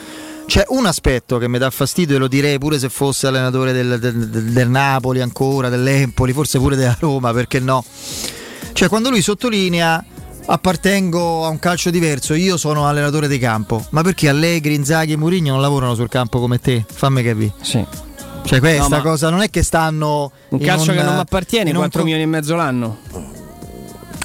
C'è 0.48 0.64
un 0.70 0.86
aspetto 0.86 1.38
che 1.40 1.50
mi 1.50 1.58
dà 1.58 1.70
fastidio 1.70 2.16
e 2.16 2.20
lo 2.20 2.28
direi 2.30 2.58
pure 2.58 2.80
se 2.80 2.88
fosse 2.88 3.28
allenatore 3.28 3.74
del, 3.74 4.00
del- 4.00 4.30
del- 4.30 4.44
del 4.46 4.70
Napoli 4.70 5.20
ancora, 5.20 5.68
dell'Empoli, 5.68 6.32
forse 6.32 6.58
pure 6.58 6.78
della 6.78 6.96
Roma, 6.98 7.34
perché 7.34 7.60
no? 7.60 7.84
Cioè 8.72 8.88
quando 8.88 9.10
lui 9.10 9.22
sottolinea 9.22 10.04
appartengo 10.46 11.44
a 11.46 11.50
un 11.50 11.60
calcio 11.60 11.90
diverso, 11.90 12.34
io 12.34 12.56
sono 12.56 12.88
allenatore 12.88 13.28
di 13.28 13.38
campo, 13.40 13.86
ma 13.90 14.02
perché 14.04 14.30
Allegri, 14.30 14.74
Inzaghi 14.74 15.12
e 15.14 15.18
Mourinho 15.18 15.52
non 15.52 15.62
lavorano 15.62 15.96
sul 15.96 16.08
campo 16.08 16.40
come 16.40 16.60
te? 16.62 16.86
Fammi 16.90 17.22
capire. 17.24 17.54
Sì. 17.62 17.86
Cioè 18.46 18.60
questa 18.60 18.96
No, 18.96 19.02
cosa 19.02 19.30
non 19.30 19.42
è 19.42 19.50
che 19.50 19.62
stanno 19.64 20.32
un 20.50 20.60
calcio 20.60 20.94
che 20.94 21.04
non 21.04 21.16
mi 21.16 21.20
appartiene, 21.20 21.70
in 21.72 21.76
un 21.76 21.82
4 21.82 22.00
co- 22.00 22.06
milioni 22.06 22.24
e 22.24 22.28
mezzo 22.32 22.56
l'anno. 22.56 23.00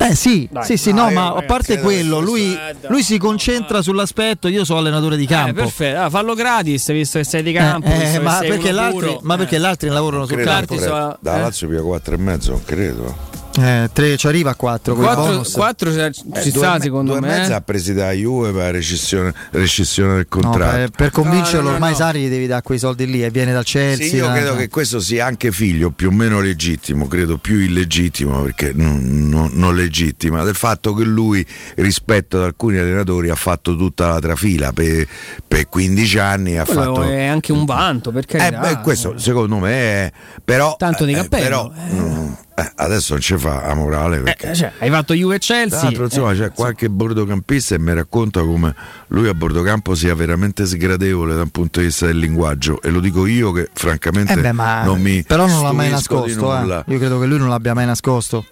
Eh 0.09 0.14
sì, 0.14 0.48
Dai, 0.50 0.64
sì, 0.64 0.76
sì, 0.76 0.92
dai, 0.92 1.05
no, 1.14 1.20
ma 1.20 1.34
a 1.34 1.42
parte 1.42 1.78
quello, 1.78 2.18
lui, 2.20 2.57
lui 2.88 3.03
si 3.03 3.18
concentra 3.18 3.82
sull'aspetto, 3.82 4.48
io 4.48 4.64
sono 4.64 4.80
allenatore 4.80 5.16
di 5.16 5.24
Eh, 5.24 5.26
campo. 5.28 5.53
perfetto, 5.55 6.00
Ah, 6.00 6.11
fallo 6.11 6.34
gratis 6.34 6.90
visto 6.92 7.18
che 7.18 7.24
sei 7.24 7.42
di 7.42 7.53
campo. 7.53 7.86
Eh, 7.88 8.11
che 8.12 8.18
ma, 8.18 8.38
perché 8.38 8.68
uno 8.70 8.80
l'altri, 8.80 9.07
puro. 9.07 9.20
ma 9.22 9.36
perché 9.36 9.59
gli 9.61 9.64
altri 9.64 9.88
lavorano 9.90 10.26
sul 10.26 10.42
campo? 10.42 10.74
che 10.74 10.80
so- 10.80 11.16
da 11.20 11.36
eh. 11.36 11.40
Lazio 11.40 11.68
via 11.68 11.82
4 11.82 12.14
e 12.14 12.18
mezzo, 12.18 12.50
non 12.53 12.64
credo. 12.64 13.14
Eh, 13.59 13.90
tre, 13.92 14.16
ci 14.16 14.26
arriva 14.26 14.50
a 14.50 14.55
4 14.55 14.94
con 14.94 15.03
il 15.05 15.09
4, 15.11 15.30
bonus. 15.32 15.53
4 15.53 15.92
ci 15.92 15.98
Eh, 16.32 16.50
sta 16.50 16.72
me- 16.74 16.80
secondo 16.80 17.14
me. 17.14 17.20
mezza 17.20 17.50
eh. 17.50 17.55
ha 17.55 17.61
presi 17.61 17.92
da 17.92 18.11
Juve 18.12 18.50
per 18.50 18.72
rescissione, 18.72 19.34
rescissione 19.50 20.14
del 20.14 20.26
No, 20.30 20.40
contratto. 20.40 20.76
per, 20.76 20.90
per 20.90 21.11
convincerlo 21.11 21.57
No, 21.59 21.62
no, 21.64 21.68
no, 21.68 21.74
ormai 21.74 21.90
no. 21.90 21.96
Sari 21.96 22.20
gli 22.22 22.28
devi 22.30 22.46
dare 22.46 22.62
quei 22.62 22.78
soldi 22.78 23.07
lì 23.07 23.22
e 23.22 23.30
viene 23.30 23.53
dal 23.53 23.64
Chelsea. 23.64 24.07
Sì, 24.09 24.16
io 24.16 24.26
da- 24.28 24.32
credo 24.32 24.57
che 24.57 24.68
questo 24.70 25.00
sia 25.00 25.26
anche 25.26 25.53
figlio 25.53 25.90
più 25.90 26.09
o 26.09 26.12
meno 26.12 26.40
legittimo, 26.40 27.07
credo 27.09 27.36
più 27.36 27.59
illegittimo 27.59 28.40
perché 28.40 28.72
non, 28.74 29.28
non- 29.28 29.50
non 29.53 29.74
legittima, 29.76 30.44
del 30.44 30.55
fatto 30.55 30.94
che 30.94 31.05
lui 31.05 31.44
rispetto 31.76 32.38
ad 32.38 32.44
alcuni 32.44 32.78
allenatori 32.78 33.28
ha 33.28 33.34
fatto 33.34 33.76
tutta 33.76 34.09
la 34.09 34.18
trafila 34.18 34.72
per, 34.72 35.07
per 35.46 35.68
15 35.68 36.18
anni. 36.18 36.57
Ha 36.57 36.64
Quello 36.64 36.94
fatto, 36.94 37.03
è 37.03 37.26
anche 37.26 37.53
un 37.53 37.66
vanto, 37.66 38.12
per 38.12 38.24
Eh, 38.28 38.50
beh, 38.50 38.78
questo 38.82 39.18
secondo 39.18 39.59
me 39.59 39.70
è 39.72 40.12
però, 40.42 40.74
Tanto 40.78 41.05
di 41.05 41.12
eh, 41.12 41.16
cappello, 41.16 41.70
però, 41.70 41.72
mm, 41.92 42.32
eh, 42.64 42.72
adesso 42.76 43.12
non 43.12 43.20
ci 43.22 43.36
fa 43.36 43.62
a 43.62 43.74
morale 43.74 44.20
perché 44.20 44.50
Eh, 44.50 44.54
cioè, 44.54 44.72
hai 44.78 44.90
fatto 44.90 45.14
Juve 45.14 45.36
e 45.36 45.38
Chelsea. 45.38 45.90
insomma, 45.90 46.32
eh, 46.32 46.36
c'è 46.36 46.52
qualche 46.52 46.88
bordocampista 46.88 47.74
e 47.74 47.78
mi 47.78 47.92
racconta 47.94 48.40
come 48.42 48.74
lui 49.08 49.28
a 49.28 49.34
bordocampo 49.34 49.94
sia 49.94 50.14
veramente 50.14 50.66
sgradevole 50.66 51.34
dal 51.34 51.50
punto 51.50 51.80
di 51.80 51.86
vista 51.86 52.06
del 52.06 52.18
linguaggio. 52.18 52.80
E 52.82 52.90
lo 52.90 53.00
dico 53.00 53.26
io 53.26 53.52
che 53.52 53.68
francamente 53.72 54.32
Eh 54.32 54.36
beh, 54.36 54.52
non 54.84 55.00
mi. 55.00 55.22
però 55.22 55.46
non 55.46 55.62
l'ha 55.62 55.72
mai 55.72 55.90
nascosto. 55.90 56.54
eh. 56.56 56.84
Io 56.86 56.98
credo 56.98 57.18
che 57.18 57.26
lui 57.26 57.38
non 57.38 57.48
l'abbia 57.48 57.74
mai 57.74 57.86
nascosto 57.86 58.44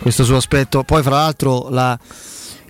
questo 0.00 0.24
suo 0.24 0.36
aspetto. 0.36 0.82
Poi, 0.82 1.02
fra 1.02 1.16
l'altro, 1.16 1.68
la- 1.70 1.98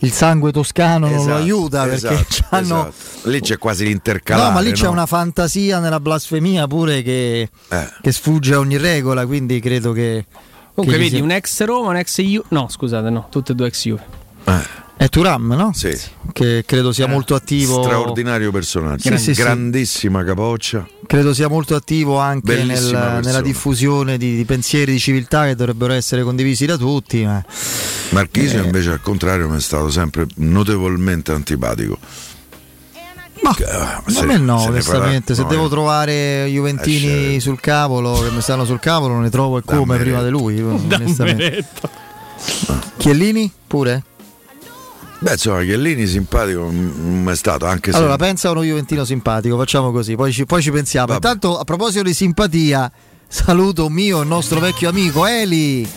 il 0.01 0.11
sangue 0.11 0.51
toscano 0.51 1.07
non 1.07 1.15
lo 1.15 1.23
Esatto, 1.23 1.37
aiuta 1.37 1.85
perché 1.85 2.09
esatto, 2.25 2.57
esatto. 2.59 2.93
Lì 3.31 3.41
c'è 3.41 3.57
quasi 3.57 3.85
l'intercalare. 3.85 4.49
No, 4.49 4.55
ma 4.55 4.61
lì 4.61 4.73
c'è 4.73 4.87
no? 4.87 4.91
una 4.91 5.07
fantasia 5.07 5.79
nella 5.79 6.01
blasfemia 6.01 6.67
pure 6.67 7.03
che, 7.03 7.49
Eh. 7.69 7.89
che 8.03 8.11
sfugge 8.11 8.55
a 8.55 8.59
ogni 8.59 8.79
regola. 8.79 9.25
Quindi 9.27 9.61
credo 9.61 9.93
che. 9.93 10.25
Comunque, 10.75 10.99
vedi 10.99 11.17
sia- 11.17 11.23
un 11.23 11.31
ex 11.31 11.63
Roma, 11.65 11.89
un 11.91 11.97
ex 11.97 12.21
Juve. 12.21 12.47
No, 12.49 12.67
scusate, 12.69 13.11
no, 13.11 13.27
tutte 13.31 13.53
e 13.53 13.55
due 13.55 13.67
ex 13.69 13.83
Juve. 13.85 14.21
È 14.97 15.09
Turam, 15.09 15.53
no? 15.55 15.73
Sì. 15.75 15.93
Che 16.33 16.63
credo 16.65 16.93
sia 16.93 17.09
molto 17.09 17.35
attivo. 17.35 17.83
Straordinario 17.83 18.53
personaggio, 18.53 19.09
Sì, 19.11 19.19
sì, 19.19 19.35
sì. 19.35 19.43
grandissima 19.43 20.23
capoccia. 20.23 20.87
Credo 21.07 21.35
sia 21.35 21.49
molto 21.49 21.75
attivo 21.75 22.19
anche 22.19 22.63
nel- 22.63 23.21
nella 23.25 23.41
diffusione 23.41 24.17
di, 24.17 24.37
di 24.37 24.45
pensieri 24.45 24.93
di 24.93 25.01
civiltà 25.01 25.47
che 25.47 25.57
dovrebbero 25.57 25.93
essere 25.93 26.23
condivisi 26.23 26.67
da 26.67 26.77
tutti. 26.77 27.25
Ma 27.25 27.45
Marchisio 28.11 28.63
Eh. 28.63 28.65
invece 28.65 28.91
al 28.91 29.01
contrario 29.01 29.49
mi 29.49 29.57
è 29.57 29.61
stato 29.61 29.91
sempre 29.91 30.27
notevolmente 30.37 31.33
antipatico. 31.33 31.99
Ma 33.43 33.55
eh, 33.57 34.19
a 34.19 34.25
me 34.25 34.39
no, 34.39 34.59
se 34.59 34.65
ne 34.67 34.71
onestamente. 34.71 35.35
Se 35.35 35.43
no, 35.43 35.49
devo 35.49 35.67
eh. 35.67 35.71
trovare 35.71 36.47
Juventini 36.47 37.37
Eh, 37.37 37.41
sul 37.41 37.59
cavolo, 37.61 38.21
che 38.21 38.31
mi 38.31 38.41
stanno 38.41 38.65
sul 38.65 38.79
cavolo, 38.79 39.19
ne 39.19 39.31
trovo 39.31 39.59
e 39.59 39.63
come 39.65 39.99
prima 39.99 40.23
di 40.23 40.31
lui. 40.31 40.61
onestamente. 40.63 41.65
Chiellini 42.97 43.51
pure? 43.67 44.05
Beh, 45.19 45.33
insomma, 45.33 45.63
Chiellini 45.63 46.07
simpatico 46.07 46.69
non 46.71 47.29
è 47.31 47.37
stato 47.37 47.65
anche 47.67 47.93
se 47.93 47.97
Allora, 47.97 48.17
pensa 48.17 48.49
a 48.49 48.51
uno 48.53 48.65
Juventino 48.65 49.05
simpatico, 49.05 49.57
facciamo 49.57 49.93
così, 49.93 50.17
poi 50.17 50.33
ci, 50.33 50.47
poi 50.47 50.63
ci 50.63 50.71
pensiamo. 50.71 51.07
Vabbè. 51.07 51.25
Intanto, 51.25 51.59
a 51.59 51.65
proposito 51.65 52.03
di 52.03 52.15
simpatia, 52.15 52.91
saluto 53.29 53.89
mio, 53.89 54.21
il 54.21 54.29
nostro 54.29 54.59
vecchio 54.59 54.89
amico 54.89 55.27
Eli. 55.27 55.89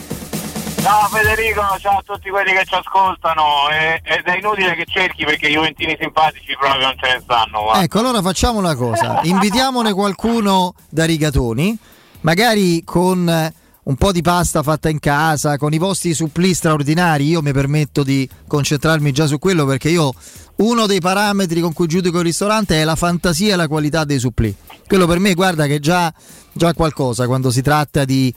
Ciao 0.85 1.07
Federico, 1.07 1.61
ciao 1.79 1.97
a 1.97 2.03
tutti 2.05 2.29
quelli 2.29 2.51
che 2.51 2.63
ci 2.63 2.75
ascoltano 2.75 3.43
e- 3.71 3.99
ed 4.03 4.23
è 4.23 4.37
inutile 4.37 4.75
che 4.75 4.85
cerchi 4.85 5.25
perché 5.25 5.47
i 5.47 5.53
Juventini 5.53 5.97
simpatici 5.99 6.55
proprio 6.55 6.85
non 6.85 6.95
ce 6.99 7.11
ne 7.11 7.21
stanno. 7.23 7.63
guarda. 7.63 7.81
Ecco, 7.81 7.97
allora 7.97 8.21
facciamo 8.21 8.59
una 8.59 8.75
cosa: 8.75 9.21
invitiamone 9.23 9.93
qualcuno 9.93 10.75
da 10.87 11.05
rigatoni, 11.05 11.75
magari 12.21 12.83
con 12.83 13.51
un 13.83 13.95
po' 13.95 14.11
di 14.11 14.21
pasta 14.21 14.61
fatta 14.61 14.87
in 14.87 14.99
casa, 14.99 15.57
con 15.57 15.73
i 15.73 15.79
vostri 15.79 16.13
supplì 16.13 16.53
straordinari. 16.53 17.29
Io 17.29 17.41
mi 17.41 17.51
permetto 17.51 18.03
di 18.03 18.29
concentrarmi 18.47 19.11
già 19.11 19.25
su 19.25 19.39
quello 19.39 19.65
perché 19.65 19.89
io 19.89 20.13
uno 20.57 20.85
dei 20.85 20.99
parametri 20.99 21.61
con 21.61 21.73
cui 21.73 21.87
giudico 21.87 22.19
il 22.19 22.25
ristorante 22.25 22.79
è 22.79 22.83
la 22.83 22.95
fantasia 22.95 23.53
e 23.53 23.57
la 23.57 23.67
qualità 23.67 24.03
dei 24.03 24.19
supplì. 24.19 24.55
Quello 24.85 25.07
per 25.07 25.17
me, 25.17 25.33
guarda, 25.33 25.65
che 25.65 25.77
è 25.77 25.79
già, 25.79 26.13
già 26.51 26.75
qualcosa 26.75 27.25
quando 27.25 27.49
si 27.49 27.63
tratta 27.63 28.05
di 28.05 28.31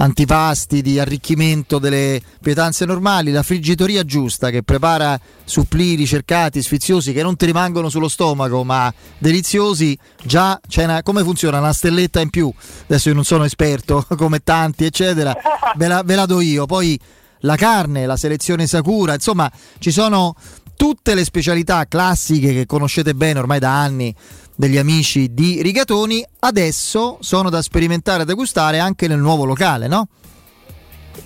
antipasti, 0.00 0.80
di 0.80 0.98
arricchimento 0.98 1.78
delle 1.78 2.20
pietanze 2.40 2.84
normali, 2.86 3.32
la 3.32 3.42
friggitoria 3.42 4.02
giusta 4.04 4.50
che 4.50 4.62
prepara 4.62 5.18
supplì 5.44 5.94
ricercati, 5.94 6.62
sfiziosi, 6.62 7.12
che 7.12 7.22
non 7.22 7.36
ti 7.36 7.44
rimangono 7.44 7.88
sullo 7.90 8.08
stomaco 8.08 8.64
ma 8.64 8.92
deliziosi, 9.18 9.96
già 10.22 10.58
c'è 10.66 10.84
una, 10.84 11.02
come 11.02 11.22
funziona 11.22 11.58
una 11.58 11.72
stelletta 11.72 12.20
in 12.20 12.30
più. 12.30 12.52
Adesso 12.84 13.10
io 13.10 13.14
non 13.14 13.24
sono 13.24 13.44
esperto 13.44 14.06
come 14.16 14.42
tanti, 14.42 14.84
eccetera, 14.84 15.36
ve 15.76 15.86
la, 15.86 16.02
ve 16.02 16.14
la 16.14 16.26
do 16.26 16.40
io. 16.40 16.64
Poi 16.64 16.98
la 17.40 17.56
carne, 17.56 18.06
la 18.06 18.16
selezione 18.16 18.66
Sakura, 18.66 19.14
insomma, 19.14 19.50
ci 19.78 19.90
sono 19.90 20.34
tutte 20.76 21.14
le 21.14 21.24
specialità 21.24 21.84
classiche 21.86 22.54
che 22.54 22.64
conoscete 22.64 23.14
bene 23.14 23.38
ormai 23.38 23.58
da 23.58 23.82
anni 23.82 24.14
degli 24.60 24.76
amici 24.76 25.32
di 25.32 25.62
Rigatoni, 25.62 26.22
adesso 26.40 27.16
sono 27.20 27.48
da 27.48 27.62
sperimentare 27.62 28.22
e 28.22 28.24
da 28.26 28.34
gustare 28.34 28.78
anche 28.78 29.08
nel 29.08 29.18
nuovo 29.18 29.46
locale, 29.46 29.88
no? 29.88 30.08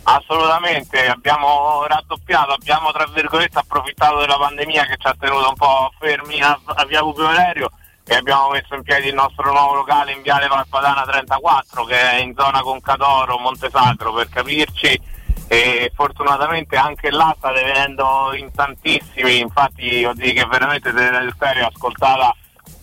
Assolutamente, 0.04 1.08
abbiamo 1.08 1.84
raddoppiato, 1.84 2.52
abbiamo 2.52 2.92
tra 2.92 3.08
virgolette 3.12 3.58
approfittato 3.58 4.20
della 4.20 4.38
pandemia 4.38 4.84
che 4.84 4.96
ci 4.98 5.08
ha 5.08 5.16
tenuto 5.18 5.48
un 5.48 5.56
po' 5.56 5.90
fermi 5.98 6.40
a, 6.40 6.56
a 6.64 6.84
Via 6.84 7.00
Publio 7.00 7.24
Valerio 7.24 7.70
e 8.06 8.14
abbiamo 8.14 8.50
messo 8.50 8.76
in 8.76 8.82
piedi 8.82 9.08
il 9.08 9.14
nostro 9.14 9.50
nuovo 9.50 9.74
locale 9.74 10.12
in 10.12 10.22
Viale 10.22 10.46
Valpadana 10.46 11.02
34 11.02 11.84
che 11.86 12.00
è 12.00 12.20
in 12.20 12.34
zona 12.36 12.60
Concadoro, 12.60 13.38
Montesacro 13.38 14.12
per 14.12 14.28
capirci 14.28 15.00
e 15.48 15.90
fortunatamente 15.92 16.76
anche 16.76 17.10
là 17.10 17.34
state 17.36 17.64
venendo 17.64 18.32
in 18.36 18.52
tantissimi, 18.52 19.40
infatti 19.40 19.98
io 19.98 20.12
dico 20.14 20.42
che 20.42 20.46
veramente 20.46 20.92
del 20.92 21.34
serio 21.36 21.66
ascoltata 21.66 22.32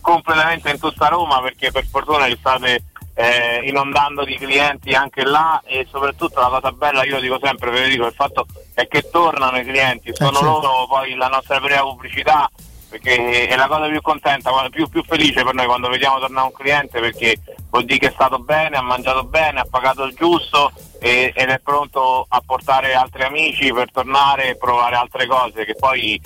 completamente 0.01 0.69
in 0.69 0.79
tutta 0.79 1.07
Roma 1.07 1.41
perché 1.41 1.71
per 1.71 1.85
fortuna 1.85 2.25
li 2.25 2.37
state 2.37 2.83
eh, 3.13 3.61
inondando 3.65 4.23
di 4.23 4.37
clienti 4.37 4.93
anche 4.93 5.23
là 5.23 5.61
e 5.65 5.85
soprattutto 5.89 6.39
la 6.39 6.47
cosa 6.47 6.71
bella, 6.71 7.05
io 7.05 7.15
lo 7.15 7.21
dico 7.21 7.39
sempre 7.41 7.71
Federico, 7.71 8.05
il 8.07 8.13
fatto 8.13 8.45
è 8.73 8.87
che 8.87 9.09
tornano 9.09 9.59
i 9.59 9.63
clienti, 9.65 10.11
sono 10.13 10.31
certo. 10.31 10.45
loro 10.45 10.87
poi 10.87 11.15
la 11.15 11.27
nostra 11.27 11.59
prima 11.59 11.81
pubblicità 11.81 12.49
perché 12.89 13.47
è 13.47 13.55
la 13.55 13.67
cosa 13.67 13.87
più 13.87 14.01
contenta, 14.01 14.51
più, 14.69 14.89
più 14.89 15.01
felice 15.03 15.43
per 15.43 15.53
noi 15.53 15.65
quando 15.65 15.87
vediamo 15.87 16.19
tornare 16.19 16.47
un 16.47 16.51
cliente 16.51 16.99
perché 16.99 17.37
vuol 17.69 17.85
dire 17.85 17.99
che 17.99 18.07
è 18.07 18.11
stato 18.11 18.39
bene, 18.39 18.75
ha 18.75 18.81
mangiato 18.81 19.23
bene, 19.23 19.61
ha 19.61 19.67
pagato 19.69 20.03
il 20.03 20.13
giusto 20.13 20.73
e- 20.99 21.31
ed 21.33 21.49
è 21.49 21.59
pronto 21.59 22.25
a 22.27 22.41
portare 22.45 22.93
altri 22.93 23.23
amici 23.23 23.71
per 23.71 23.89
tornare 23.91 24.49
e 24.49 24.57
provare 24.57 24.95
altre 24.97 25.25
cose 25.25 25.63
che 25.63 25.75
poi 25.75 26.19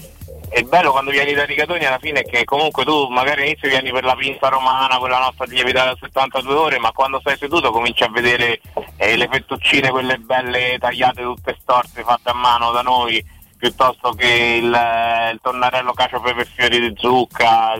è 0.50 0.62
bello 0.64 0.92
quando 0.92 1.12
vieni 1.12 1.34
da 1.34 1.46
Rigatoni 1.46 1.86
alla 1.86 2.00
fine 2.00 2.22
è 2.22 2.26
che 2.26 2.44
comunque 2.44 2.84
tu 2.84 3.08
magari 3.08 3.42
all'inizio 3.42 3.70
vieni 3.70 3.92
per 3.92 4.04
la 4.04 4.16
pinza 4.16 4.48
romana, 4.50 4.98
quella 4.98 5.20
nostra 5.20 5.46
di 5.46 5.56
lievitare 5.56 5.92
a 5.92 5.98
72 6.00 6.54
ore, 6.54 6.80
ma 6.80 6.92
quando 6.92 7.20
stai 7.20 7.38
seduto 7.38 7.72
cominci 7.72 8.04
a 8.04 8.10
vedere 8.10 8.62
eh, 8.98 9.16
le 9.16 9.28
fettuccine, 9.30 9.90
quelle 9.90 10.18
belle 10.18 10.78
tagliate 10.80 11.22
tutte 11.22 11.58
storte 11.62 12.04
fatte 12.04 12.30
a 12.30 12.34
mano 12.34 12.72
da 12.72 12.82
noi, 12.82 13.24
piuttosto 13.58 14.12
che 14.12 14.60
il, 14.62 14.74
eh, 14.74 15.32
il 15.32 15.40
tonnarello 15.42 15.94
cacio 15.94 16.20
pepe 16.20 16.46
fiori 16.46 16.80
di 16.80 16.94
zucca, 16.98 17.76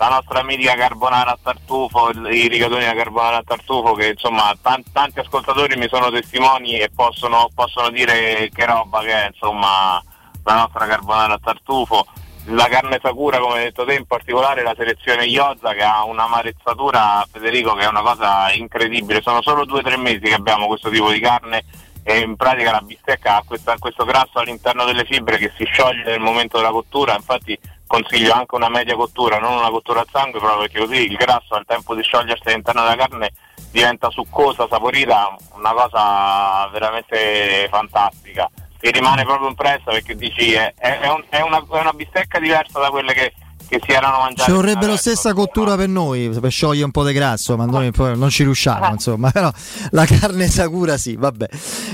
la 0.00 0.08
nostra 0.08 0.42
mitica 0.42 0.74
carbonara 0.74 1.32
a 1.32 1.38
tartufo, 1.42 2.10
i 2.30 2.48
rigatoni 2.48 2.86
a 2.86 2.94
carbonara 2.94 3.36
a 3.36 3.42
tartufo 3.44 3.92
che 3.92 4.08
insomma 4.08 4.56
tan- 4.60 4.82
tanti 4.92 5.20
ascoltatori 5.20 5.76
mi 5.76 5.88
sono 5.88 6.10
testimoni 6.10 6.78
e 6.78 6.90
possono, 6.94 7.50
possono 7.54 7.90
dire 7.90 8.48
che 8.52 8.64
roba 8.64 9.00
che 9.00 9.12
è 9.12 9.26
insomma 9.26 10.02
la 10.44 10.54
nostra 10.54 10.86
carbonara 10.86 11.34
a 11.34 11.40
tartufo. 11.42 12.06
La 12.46 12.68
carne 12.68 12.98
Sakura, 13.02 13.38
come 13.38 13.58
hai 13.58 13.64
detto 13.64 13.84
te, 13.84 13.94
in 13.94 14.06
particolare 14.06 14.62
la 14.62 14.74
selezione 14.76 15.26
Iozza 15.26 15.74
che 15.74 15.82
ha 15.82 16.04
un'amarezzatura, 16.04 17.26
Federico, 17.30 17.74
che 17.74 17.82
è 17.82 17.88
una 17.88 18.00
cosa 18.02 18.50
incredibile. 18.52 19.20
Sono 19.20 19.42
solo 19.42 19.64
due 19.64 19.80
o 19.80 19.82
tre 19.82 19.96
mesi 19.96 20.20
che 20.20 20.34
abbiamo 20.34 20.66
questo 20.66 20.88
tipo 20.88 21.10
di 21.10 21.20
carne 21.20 21.64
e 22.02 22.20
in 22.20 22.36
pratica 22.36 22.72
la 22.72 22.80
bistecca 22.80 23.36
ha 23.36 23.42
questa- 23.46 23.76
questo 23.78 24.04
grasso 24.04 24.38
all'interno 24.38 24.84
delle 24.84 25.04
fibre 25.04 25.36
che 25.36 25.52
si 25.56 25.64
scioglie 25.64 26.04
nel 26.04 26.20
momento 26.20 26.56
della 26.56 26.70
cottura, 26.70 27.14
infatti 27.14 27.56
consiglio 27.86 28.32
anche 28.32 28.54
una 28.54 28.68
media 28.70 28.94
cottura, 28.94 29.38
non 29.38 29.52
una 29.56 29.68
cottura 29.68 30.00
a 30.00 30.06
sangue, 30.10 30.38
proprio 30.38 30.60
perché 30.60 30.78
così 30.78 31.10
il 31.10 31.16
grasso 31.16 31.54
al 31.54 31.66
tempo 31.66 31.94
di 31.94 32.02
sciogliersi 32.02 32.48
all'interno 32.48 32.82
della 32.82 32.96
carne 32.96 33.32
diventa 33.70 34.10
succosa, 34.10 34.66
saporita, 34.68 35.36
una 35.54 35.72
cosa 35.72 36.68
veramente 36.72 37.68
fantastica. 37.70 38.48
Ti 38.80 38.90
rimane 38.90 39.24
proprio 39.24 39.48
impressa 39.48 39.84
perché 39.90 40.16
dici 40.16 40.52
è, 40.52 40.72
è- 40.76 40.98
è 41.00 41.08
un- 41.08 41.24
è 41.28 41.40
una, 41.40 41.58
è 41.58 41.80
una 41.80 41.92
bistecca 41.92 42.38
diversa 42.38 42.78
da 42.80 42.88
quelle 42.90 43.12
che 43.12 43.32
che 43.70 43.78
si 43.86 43.92
erano 43.92 44.18
mangiati. 44.18 44.50
Ci 44.50 44.56
vorrebbe 44.56 44.88
la 44.88 44.96
stessa 44.96 45.32
cottura 45.32 45.76
per 45.76 45.86
noi, 45.88 46.28
per 46.40 46.50
sciogliere 46.50 46.86
un 46.86 46.90
po' 46.90 47.04
di 47.04 47.12
grasso, 47.12 47.56
ma 47.56 47.66
noi 47.66 47.92
non 47.96 48.28
ci 48.28 48.42
riusciamo, 48.42 48.88
insomma, 48.90 49.30
però 49.32 49.48
la 49.90 50.06
carne 50.06 50.48
sacura 50.48 50.96
sì, 50.98 51.14
vabbè. 51.14 51.46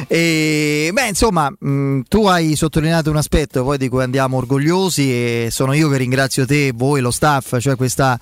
E, 0.08 0.88
beh, 0.90 1.08
insomma, 1.08 1.50
mh, 1.50 2.00
tu 2.08 2.26
hai 2.28 2.56
sottolineato 2.56 3.10
un 3.10 3.16
aspetto 3.16 3.62
poi 3.62 3.76
di 3.76 3.90
cui 3.90 4.02
andiamo 4.02 4.38
orgogliosi 4.38 5.10
e 5.12 5.48
sono 5.50 5.74
io 5.74 5.90
che 5.90 5.98
ringrazio 5.98 6.46
te, 6.46 6.72
voi, 6.74 7.02
lo 7.02 7.10
staff, 7.10 7.58
cioè 7.58 7.76
questa, 7.76 8.18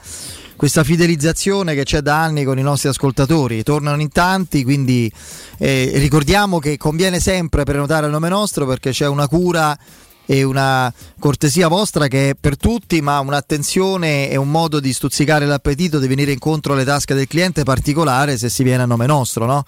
questa 0.56 0.84
fidelizzazione 0.84 1.74
che 1.74 1.84
c'è 1.84 2.00
da 2.00 2.22
anni 2.22 2.44
con 2.44 2.58
i 2.58 2.62
nostri 2.62 2.88
ascoltatori. 2.88 3.62
Tornano 3.62 4.00
in 4.00 4.10
tanti, 4.10 4.64
quindi 4.64 5.10
eh, 5.58 5.92
ricordiamo 5.94 6.58
che 6.58 6.76
conviene 6.76 7.20
sempre 7.20 7.64
prenotare 7.64 8.06
il 8.06 8.12
nome 8.12 8.28
nostro 8.28 8.66
perché 8.66 8.90
c'è 8.90 9.06
una 9.06 9.28
cura 9.28 9.76
e 10.26 10.42
una 10.42 10.92
cortesia 11.18 11.68
vostra 11.68 12.06
che 12.06 12.30
è 12.30 12.34
per 12.34 12.56
tutti, 12.56 13.00
ma 13.02 13.20
un'attenzione 13.20 14.30
e 14.30 14.36
un 14.36 14.50
modo 14.50 14.80
di 14.80 14.92
stuzzicare 14.92 15.44
l'appetito, 15.44 15.98
di 15.98 16.06
venire 16.06 16.32
incontro 16.32 16.72
alle 16.72 16.84
tasche 16.84 17.14
del 17.14 17.26
cliente 17.26 17.62
particolare 17.62 18.38
se 18.38 18.48
si 18.48 18.62
viene 18.62 18.82
a 18.82 18.86
nome 18.86 19.06
nostro, 19.06 19.44
no? 19.44 19.64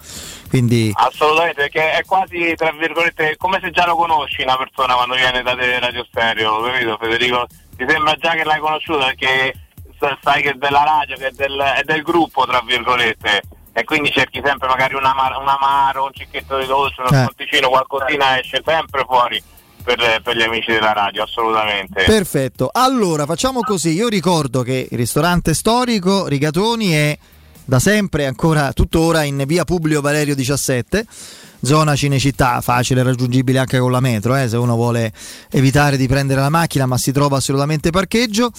Quindi 0.49 0.91
Assolutamente, 0.95 1.61
perché 1.61 1.91
è 1.91 2.03
quasi, 2.05 2.53
tra 2.55 2.71
virgolette, 2.71 3.35
come 3.37 3.59
se 3.61 3.71
già 3.71 3.85
lo 3.85 3.95
conosci 3.95 4.41
una 4.41 4.57
persona 4.57 4.95
quando 4.95 5.15
viene 5.15 5.43
da 5.43 5.53
radio 5.79 6.05
stereo, 6.09 6.61
capito 6.61 6.97
Federico? 6.99 7.45
Ti 7.75 7.85
sembra 7.87 8.15
già 8.15 8.31
che 8.31 8.43
l'hai 8.43 8.59
conosciuto 8.59 8.99
perché 8.99 9.53
sai 10.21 10.41
che 10.41 10.51
è 10.51 10.53
della 10.53 10.83
radio, 10.83 11.17
che 11.17 11.27
è 11.27 11.31
del, 11.31 11.57
è 11.59 11.83
del 11.83 12.01
gruppo, 12.01 12.45
tra 12.45 12.61
virgolette. 12.65 13.41
E 13.73 13.83
quindi 13.83 14.11
cerchi 14.11 14.41
sempre 14.43 14.67
magari 14.67 14.95
un, 14.95 15.05
amaro, 15.05 15.39
un 15.39 15.47
amaro, 15.47 16.05
un 16.05 16.11
cicchetto 16.11 16.57
di 16.57 16.65
dolce, 16.65 17.01
uno 17.01 17.09
Eh. 17.09 17.23
sconticino, 17.25 17.69
qualcosina 17.69 18.39
esce 18.39 18.61
sempre 18.65 19.03
fuori 19.05 19.41
per, 19.83 20.19
per 20.23 20.35
gli 20.35 20.41
amici 20.41 20.71
della 20.71 20.93
radio, 20.93 21.23
assolutamente. 21.23 22.03
Perfetto. 22.03 22.69
Allora 22.73 23.25
facciamo 23.25 23.61
così. 23.61 23.93
Io 23.93 24.07
ricordo 24.07 24.63
che 24.63 24.87
il 24.89 24.97
ristorante 24.97 25.53
storico 25.53 26.27
Rigatoni 26.27 26.91
è 26.91 27.17
da 27.63 27.79
sempre, 27.79 28.25
ancora 28.25 28.73
tuttora, 28.73 29.23
in 29.23 29.43
via 29.45 29.63
Publio 29.63 30.01
Valerio 30.01 30.33
17. 30.35 31.05
Zona 31.61 31.95
Cinecittà, 31.95 32.61
facile 32.61 33.03
raggiungibile 33.03 33.59
anche 33.59 33.79
con 33.79 33.91
la 33.91 33.99
metro, 33.99 34.35
eh, 34.35 34.47
se 34.47 34.57
uno 34.57 34.75
vuole 34.75 35.11
evitare 35.49 35.97
di 35.97 36.07
prendere 36.07 36.41
la 36.41 36.49
macchina, 36.49 36.85
ma 36.85 36.97
si 36.97 37.11
trova 37.11 37.37
assolutamente 37.37 37.89
parcheggio. 37.89 38.51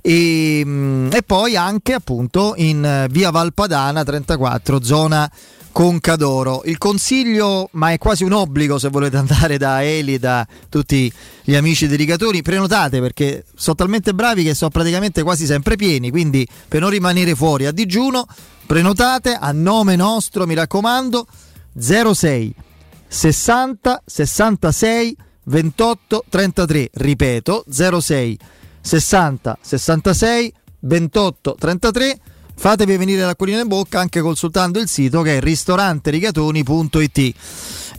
E, 0.00 0.62
mm, 0.64 1.12
e 1.12 1.22
poi 1.22 1.56
anche 1.56 1.92
appunto 1.92 2.54
in 2.56 2.84
eh, 2.84 3.06
via 3.10 3.30
Valpadana 3.30 4.04
34, 4.04 4.82
zona 4.82 5.30
Concadoro. 5.76 6.62
Il 6.64 6.78
consiglio, 6.78 7.68
ma 7.72 7.92
è 7.92 7.98
quasi 7.98 8.24
un 8.24 8.32
obbligo 8.32 8.78
se 8.78 8.88
volete 8.88 9.18
andare 9.18 9.58
da 9.58 9.84
Eli 9.84 10.14
e 10.14 10.18
da 10.18 10.46
tutti 10.70 11.12
gli 11.44 11.54
amici 11.54 11.86
dedicatori, 11.86 12.40
prenotate 12.40 12.98
perché 12.98 13.44
sono 13.54 13.76
talmente 13.76 14.14
bravi 14.14 14.42
che 14.42 14.54
sono 14.54 14.70
praticamente 14.70 15.22
quasi 15.22 15.44
sempre 15.44 15.76
pieni, 15.76 16.08
quindi 16.08 16.48
per 16.66 16.80
non 16.80 16.88
rimanere 16.88 17.34
fuori 17.34 17.66
a 17.66 17.72
digiuno, 17.72 18.26
prenotate 18.64 19.36
a 19.38 19.52
nome 19.52 19.96
nostro, 19.96 20.46
mi 20.46 20.54
raccomando, 20.54 21.26
06 21.78 22.52
60 23.08 24.02
66 24.06 25.14
28 25.44 26.24
33, 26.28 26.90
ripeto, 26.92 27.64
06 27.68 28.36
60 28.80 29.58
66 29.60 30.52
28 30.80 31.54
33 31.58 32.20
fatevi 32.56 32.96
venire 32.96 33.22
l'acquolina 33.22 33.60
in 33.60 33.68
bocca 33.68 34.00
anche 34.00 34.20
consultando 34.20 34.78
il 34.78 34.88
sito 34.88 35.22
che 35.22 35.36
è 35.36 35.40
ristoranterigatoni.it 35.40 37.34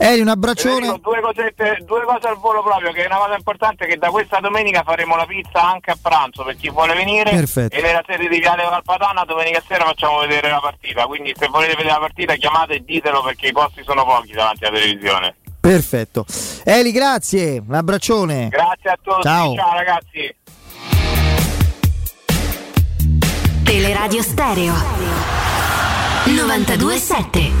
Eri 0.00 0.20
un 0.20 0.28
abbraccione 0.28 1.00
due, 1.02 1.20
cosette, 1.20 1.82
due 1.84 2.04
cose 2.04 2.28
al 2.28 2.36
volo 2.38 2.62
proprio, 2.62 2.92
che 2.92 3.02
è 3.02 3.06
una 3.06 3.16
cosa 3.16 3.34
importante 3.36 3.84
che 3.86 3.96
da 3.96 4.10
questa 4.10 4.38
domenica 4.38 4.82
faremo 4.84 5.16
la 5.16 5.26
pizza 5.26 5.60
anche 5.60 5.90
a 5.90 5.98
pranzo 6.00 6.44
per 6.44 6.54
chi 6.54 6.70
vuole 6.70 6.94
venire 6.94 7.30
Perfetto. 7.30 7.74
e 7.76 7.82
nella 7.82 8.02
sede 8.06 8.28
di 8.28 8.38
Viale 8.38 8.62
Valpadana 8.62 9.24
domenica 9.24 9.60
sera 9.66 9.84
facciamo 9.86 10.20
vedere 10.20 10.50
la 10.50 10.60
partita, 10.60 11.06
quindi 11.06 11.34
se 11.36 11.48
volete 11.48 11.72
vedere 11.74 11.94
la 11.94 11.98
partita 11.98 12.34
chiamate 12.36 12.74
e 12.74 12.84
ditelo 12.84 13.22
perché 13.22 13.48
i 13.48 13.52
posti 13.52 13.82
sono 13.84 14.04
pochi 14.04 14.32
davanti 14.32 14.64
alla 14.64 14.78
televisione. 14.78 15.34
perfetto 15.60 16.24
Eli 16.64 16.92
grazie 16.92 17.60
un 17.66 17.74
abbraccione 17.74 18.48
Grazie 18.48 18.90
a 18.90 18.98
tutti, 19.02 19.22
Ciao. 19.22 19.54
ciao 19.56 19.72
ragazzi. 19.72 20.36
Teleradio 23.68 24.22
Stereo 24.22 24.72
927 26.24 27.52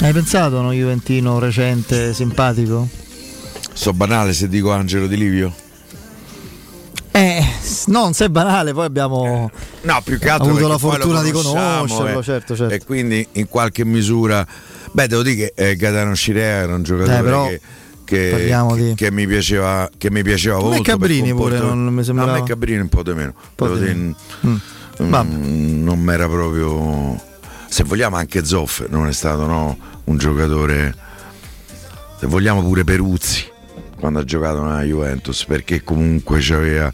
hai 0.00 0.12
pensato 0.14 0.56
a 0.56 0.60
uno 0.60 0.72
Juventino 0.72 1.38
recente 1.38 2.14
simpatico? 2.14 2.88
So 3.74 3.92
banale 3.92 4.32
se 4.32 4.48
dico 4.48 4.72
Angelo 4.72 5.06
Di 5.06 5.18
Livio. 5.18 5.63
Eh, 7.16 7.44
non 7.86 8.12
se 8.12 8.24
è 8.24 8.28
banale, 8.28 8.72
poi 8.72 8.86
abbiamo 8.86 9.48
No, 9.82 10.00
più 10.04 10.18
che 10.18 10.28
altro 10.28 10.50
avuto 10.50 10.66
la 10.66 10.78
fortuna 10.78 11.22
di 11.22 11.30
conoscerlo, 11.30 12.18
eh, 12.18 12.22
certo, 12.24 12.56
certo. 12.56 12.74
E 12.74 12.82
quindi 12.84 13.24
in 13.32 13.46
qualche 13.48 13.84
misura, 13.84 14.44
beh, 14.90 15.06
devo 15.06 15.22
dire 15.22 15.52
che 15.54 15.70
eh, 15.70 15.76
Gaetano 15.76 16.14
Scirea 16.14 16.62
era 16.62 16.74
un 16.74 16.82
giocatore 16.82 17.18
Eh, 17.18 17.22
però 17.22 17.46
che, 17.46 17.60
che- 18.04 18.46
che- 18.48 18.74
di- 18.74 18.94
che 18.96 19.10
mi 19.12 19.28
piaceva, 19.28 19.88
che 19.96 20.10
mi 20.10 20.24
piaceva 20.24 20.58
molto. 20.58 20.70
per 20.70 20.80
Cabrini 20.82 21.32
pure 21.32 21.58
non 21.60 21.84
mi 21.86 21.94
No, 21.94 22.02
sembrava- 22.02 22.32
a 22.32 22.34
me 22.40 22.42
Cabrini 22.42 22.80
un 22.80 22.88
po' 22.88 23.04
di 23.04 23.12
meno. 23.12 23.32
po' 23.54 23.68
di 23.68 23.78
dire, 23.78 23.94
meno. 23.94 24.16
mm, 24.46 24.56
mm, 25.02 25.84
non 25.84 26.00
mi 26.00 26.12
era 26.12 26.26
proprio. 26.28 27.16
Se 27.68 27.84
vogliamo 27.84 28.16
anche 28.16 28.44
Zoff 28.44 28.86
non 28.88 29.06
è 29.06 29.12
stato 29.12 29.46
no, 29.46 29.78
un 30.04 30.16
giocatore. 30.18 30.92
Se 32.18 32.26
vogliamo 32.26 32.60
pure 32.62 32.82
Peruzzi 32.82 33.52
quando 34.04 34.20
ha 34.20 34.24
giocato 34.24 34.62
nella 34.62 34.82
Juventus, 34.82 35.46
perché 35.46 35.82
comunque 35.82 36.36
c'aveva 36.38 36.92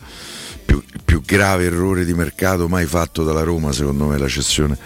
più, 0.64 0.80
il 0.94 1.00
più 1.04 1.20
grave 1.22 1.64
errore 1.64 2.04
di 2.04 2.14
mercato 2.14 2.68
mai 2.68 2.86
fatto 2.86 3.24
dalla 3.24 3.42
Roma, 3.42 3.72
secondo 3.72 4.06
me, 4.06 4.16
la 4.16 4.28
cessione. 4.28 4.78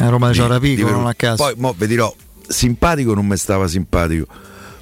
a 0.00 0.08
Roma 0.10 0.30
c'era 0.30 0.60
Pico, 0.60 0.90
non 0.90 1.06
a 1.06 1.14
caso. 1.14 1.42
Poi 1.42 1.54
mo, 1.56 1.74
vi 1.74 1.86
dirò, 1.86 2.14
simpatico 2.46 3.14
non 3.14 3.26
mi 3.26 3.38
stava 3.38 3.66
simpatico, 3.66 4.26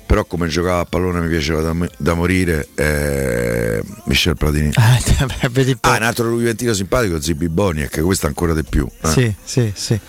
però 0.07 0.25
come 0.25 0.49
giocava 0.49 0.81
a 0.81 0.85
pallone 0.87 1.21
mi 1.21 1.29
piaceva 1.29 1.61
da, 1.61 1.89
da 1.99 2.15
morire 2.15 2.67
eh, 2.75 3.81
Michel 4.07 4.37
Platini. 4.37 4.73
Eh. 5.21 5.77
Ah, 5.83 5.97
un 5.99 6.03
altro 6.03 6.31
Juventino 6.37 6.73
simpatico, 6.73 7.21
Zibi 7.21 7.49
Boniek, 7.49 8.01
questo 8.03 8.27
ancora 8.27 8.55
di 8.55 8.65
più. 8.69 8.89
eh. 9.03 9.09
Sì, 9.09 9.33
sì, 9.45 9.71
sì. 9.73 10.01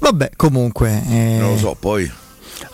Vabbè, 0.00 0.32
comunque. 0.36 1.02
eh, 1.08 1.36
Non 1.38 1.52
lo 1.52 1.56
so, 1.56 1.76
poi 1.80 2.10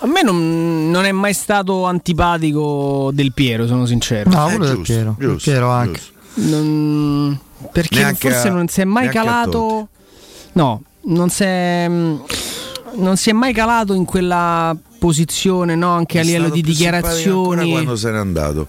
A 0.06 0.08
me 0.08 0.22
non, 0.22 0.88
non 0.90 1.04
è 1.04 1.10
mai 1.10 1.32
stato 1.34 1.84
antipatico 1.84 3.10
del 3.12 3.32
Piero, 3.32 3.66
sono 3.66 3.86
sincero. 3.86 4.30
No, 4.30 4.46
Eh, 4.46 4.50
quello 4.50 4.64
del 4.66 4.76
giusto, 4.76 4.92
Piero. 4.92 5.14
Del 5.18 5.28
giusto, 5.30 5.50
Piero 5.50 5.68
anche. 5.70 6.00
Non- 6.34 7.40
perché 7.72 7.98
Neanche 7.98 8.30
forse 8.30 8.48
a- 8.48 8.52
non 8.52 8.68
si 8.68 8.80
è 8.82 8.84
mai 8.84 9.08
a 9.08 9.10
calato. 9.10 9.88
No, 10.52 10.82
non 11.06 11.28
si 11.28 11.42
è, 11.42 11.88
non 11.88 13.16
si 13.16 13.30
è 13.30 13.32
mai 13.32 13.52
calato 13.52 13.94
in 13.94 14.04
quella 14.04 14.76
posizione, 14.98 15.74
no? 15.74 15.90
anche 15.90 16.18
a 16.18 16.20
è 16.20 16.24
livello 16.24 16.44
stato 16.46 16.60
di 16.60 16.62
dichiarazioni. 16.62 17.70
quando 17.70 17.96
se 17.96 18.10
n'è 18.12 18.16
andato. 18.18 18.68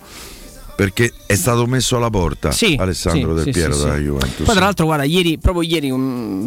Perché 0.75 1.11
è 1.25 1.35
stato 1.35 1.65
messo 1.65 1.97
alla 1.97 2.09
porta 2.11 2.51
Sì, 2.51 2.75
Alessandro 2.79 3.35
sì, 3.37 3.43
Del 3.45 3.53
Piero 3.53 3.73
sì, 3.73 3.81
dalla 3.83 3.95
sì. 3.95 4.01
Juventus. 4.03 4.45
Poi 4.45 4.55
tra 4.55 4.63
l'altro 4.65 4.85
guarda, 4.85 5.03
ieri, 5.05 5.37
proprio 5.37 5.63
ieri, 5.69 5.89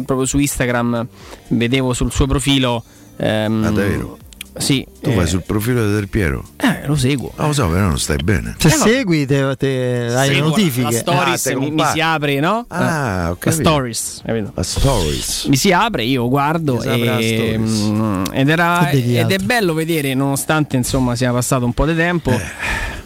proprio 0.05 0.25
su 0.25 0.37
Instagram, 0.37 1.07
vedevo 1.49 1.93
sul 1.93 2.11
suo 2.11 2.27
profilo... 2.27 2.83
ehm, 3.17 3.63
Ah, 3.63 3.69
davvero? 3.71 4.17
Sì. 4.57 4.85
tu 5.01 5.09
eh, 5.11 5.15
vai 5.15 5.27
sul 5.27 5.43
profilo 5.45 5.85
di 5.87 5.93
Del 5.93 6.07
Piero? 6.09 6.43
eh, 6.57 6.85
lo 6.85 6.95
seguo. 6.95 7.31
Non 7.37 7.47
lo 7.47 7.53
so, 7.53 7.67
però 7.69 7.87
non 7.87 7.97
stai 7.99 8.17
bene. 8.23 8.55
Se 8.57 8.67
Eh, 8.67 8.71
segui, 8.71 9.25
te, 9.25 9.55
te- 9.57 10.07
hai 10.13 10.29
le 10.29 10.39
notifiche. 10.41 10.81
La 10.83 10.91
stories 10.91 11.45
Ah, 11.47 11.57
mi, 11.57 11.71
mi 11.71 11.83
si 11.93 12.01
apre, 12.01 12.39
no? 12.39 12.65
Ah, 12.67 13.29
ho 13.31 13.37
La 13.39 13.51
stories, 13.51 14.21
capito? 14.25 14.51
La 14.53 14.63
stories. 14.63 15.45
Mi 15.45 15.55
si 15.55 15.71
apre, 15.71 16.03
io 16.03 16.27
guardo 16.27 16.81
e, 16.81 16.81
stories. 16.81 17.79
mm, 17.87 18.23
ed, 18.33 18.49
era, 18.49 18.89
ed 18.89 19.31
è 19.31 19.37
bello 19.37 19.73
vedere, 19.73 20.13
nonostante 20.13 20.75
insomma 20.75 21.15
sia 21.15 21.31
passato 21.31 21.63
un 21.65 21.73
po' 21.73 21.85
di 21.85 21.95
tempo, 21.95 22.31
Eh. 22.31 22.39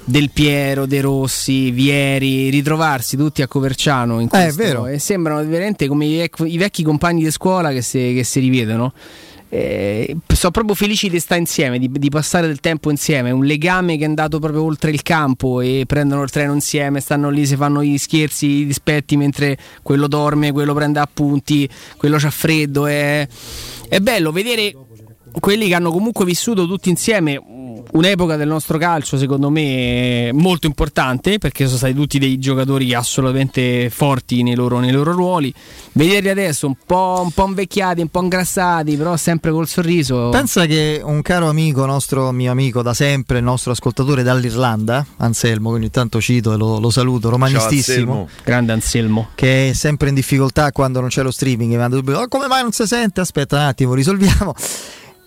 Del 0.08 0.30
Piero, 0.32 0.86
De 0.86 1.02
Rossi, 1.02 1.72
Vieri, 1.72 2.50
ritrovarsi 2.50 3.18
tutti 3.18 3.42
a 3.42 3.48
Coverciano 3.48 4.20
in 4.20 4.28
Eh, 4.32 4.38
è 4.38 4.54
questo, 4.54 4.62
vero. 4.62 4.86
e 4.88 5.00
sembrano 5.00 5.44
veramente 5.48 5.88
come 5.88 6.06
i, 6.06 6.18
vec- 6.18 6.44
i 6.46 6.58
vecchi 6.58 6.84
compagni 6.84 7.24
di 7.24 7.32
scuola 7.32 7.72
che 7.72 7.82
si, 7.82 8.14
che 8.16 8.24
si 8.24 8.40
rivedono. 8.40 8.94
Eh, 9.50 10.18
sono 10.34 10.52
proprio 10.52 10.76
felici 10.76 11.10
di 11.10 11.20
stare 11.20 11.40
insieme, 11.40 11.80
di, 11.80 11.90
di 11.92 12.10
passare 12.10 12.48
del 12.48 12.60
tempo 12.60 12.90
insieme, 12.90 13.32
un 13.32 13.46
legame 13.46 13.98
che 13.98 14.04
è 14.04 14.08
andato 14.08 14.40
proprio 14.40 14.64
oltre 14.64 14.92
il 14.92 15.02
campo 15.02 15.62
e 15.62 15.84
prendono 15.88 16.24
il 16.24 16.32
treno 16.32 16.54
insieme, 16.54 17.00
stanno 17.00 17.30
lì, 17.30 17.46
si 17.46 17.56
fanno 17.56 17.84
gli 17.84 17.98
scherzi, 17.98 18.48
i 18.48 18.66
dispetti 18.66 19.16
mentre 19.18 19.58
quello 19.82 20.08
dorme, 20.08 20.52
quello 20.52 20.74
prende 20.74 21.00
appunti, 21.00 21.70
quello 21.98 22.18
c'ha 22.18 22.32
freddo. 22.32 22.86
È, 22.86 23.28
è 23.88 24.00
bello 24.00 24.32
vedere 24.32 24.74
quelli 25.40 25.68
che 25.68 25.76
hanno 25.76 25.92
comunque 25.92 26.26
vissuto 26.26 26.66
tutti 26.66 26.90
insieme 26.90 27.42
un'epoca 27.92 28.36
del 28.36 28.48
nostro 28.48 28.78
calcio, 28.78 29.18
secondo 29.18 29.50
me, 29.50 30.32
molto 30.34 30.68
importante 30.68 31.38
perché 31.38 31.66
sono 31.66 31.78
stati 31.78 31.94
tutti 31.94 32.20
dei 32.20 32.40
giocatori 32.40 32.94
assolutamente 32.94 33.90
forti 33.90 34.44
nei 34.44 34.56
loro, 34.56 34.80
nei 34.80 34.92
loro 34.92 35.12
ruoli. 35.12 35.54
Vederli 35.94 36.30
adesso 36.30 36.68
un 36.68 36.76
po', 36.86 37.22
un 37.24 37.32
po' 37.32 37.46
invecchiati, 37.48 38.02
un 38.02 38.10
po' 38.10 38.22
ingrassati, 38.22 38.96
però 38.96 39.16
sempre 39.18 39.52
col 39.52 39.68
sorriso. 39.68 40.30
Pensa 40.30 40.66
che 40.66 41.02
un 41.04 41.22
caro 41.22 41.48
amico, 41.48 41.86
nostro 41.86 42.32
mio 42.32 42.52
amico 42.52 42.82
da 42.82 42.94
sempre, 42.94 43.38
il 43.38 43.44
nostro 43.44 43.72
ascoltatore 43.72 44.24
dall'Irlanda, 44.24 45.06
Anselmo, 45.18 45.70
che 45.72 45.76
ogni 45.78 45.90
tanto 45.90 46.20
cito 46.20 46.54
e 46.54 46.58
lo, 46.58 46.80
lo 46.80 46.90
saluto, 46.90 47.30
romanistissimo, 47.30 48.12
Anselmo. 48.12 48.30
Grande 48.44 48.72
Anselmo. 48.74 49.28
che 49.36 49.70
è 49.70 49.74
sempre 49.74 50.10
in 50.10 50.16
difficoltà 50.16 50.72
quando 50.72 51.00
non 51.00 51.10
c'è 51.10 51.22
lo 51.24 51.32
streaming, 51.32 51.72
mi 51.72 51.78
manda 51.78 51.96
subito, 51.96 52.18
"Oh, 52.18 52.28
come 52.28 52.48
mai 52.48 52.62
non 52.62 52.72
si 52.72 52.86
sente? 52.86 53.22
Aspetta 53.22 53.56
un 53.58 53.62
attimo, 53.64 53.94
risolviamo. 53.94 54.54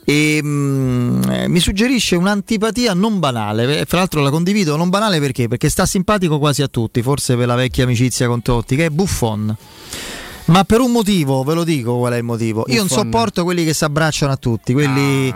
E 0.09 0.41
mm, 0.43 1.23
eh, 1.29 1.49
mi 1.49 1.61
suggerisce 1.61 2.17
un'antipatia 2.17 2.95
non 2.95 3.19
banale, 3.19 3.81
eh, 3.81 3.85
fra 3.85 3.99
l'altro 3.99 4.23
la 4.23 4.31
condivido, 4.31 4.75
non 4.75 4.89
banale 4.89 5.21
perché? 5.21 5.49
Perché 5.49 5.69
sta 5.69 5.85
simpatico 5.85 6.39
quasi 6.39 6.63
a 6.63 6.67
tutti, 6.67 7.03
forse 7.03 7.37
per 7.37 7.47
la 7.47 7.55
vecchia 7.55 7.85
amicizia 7.85 8.27
con 8.27 8.41
Totti, 8.41 8.75
che 8.75 8.87
è 8.87 8.89
Buffon. 8.89 9.55
Ma 10.47 10.65
per 10.65 10.81
un 10.81 10.93
motivo, 10.93 11.43
ve 11.43 11.53
lo 11.53 11.63
dico 11.63 11.99
qual 11.99 12.15
è 12.15 12.17
il 12.17 12.25
motivo. 12.25 12.65
Io 12.69 12.77
non 12.77 12.87
Buffon. 12.87 13.05
sopporto 13.05 13.45
quelli 13.45 13.67
che 13.67 13.75
si 13.75 13.85
abbracciano 13.85 14.33
a 14.33 14.37
tutti, 14.37 14.73
quelli... 14.73 15.31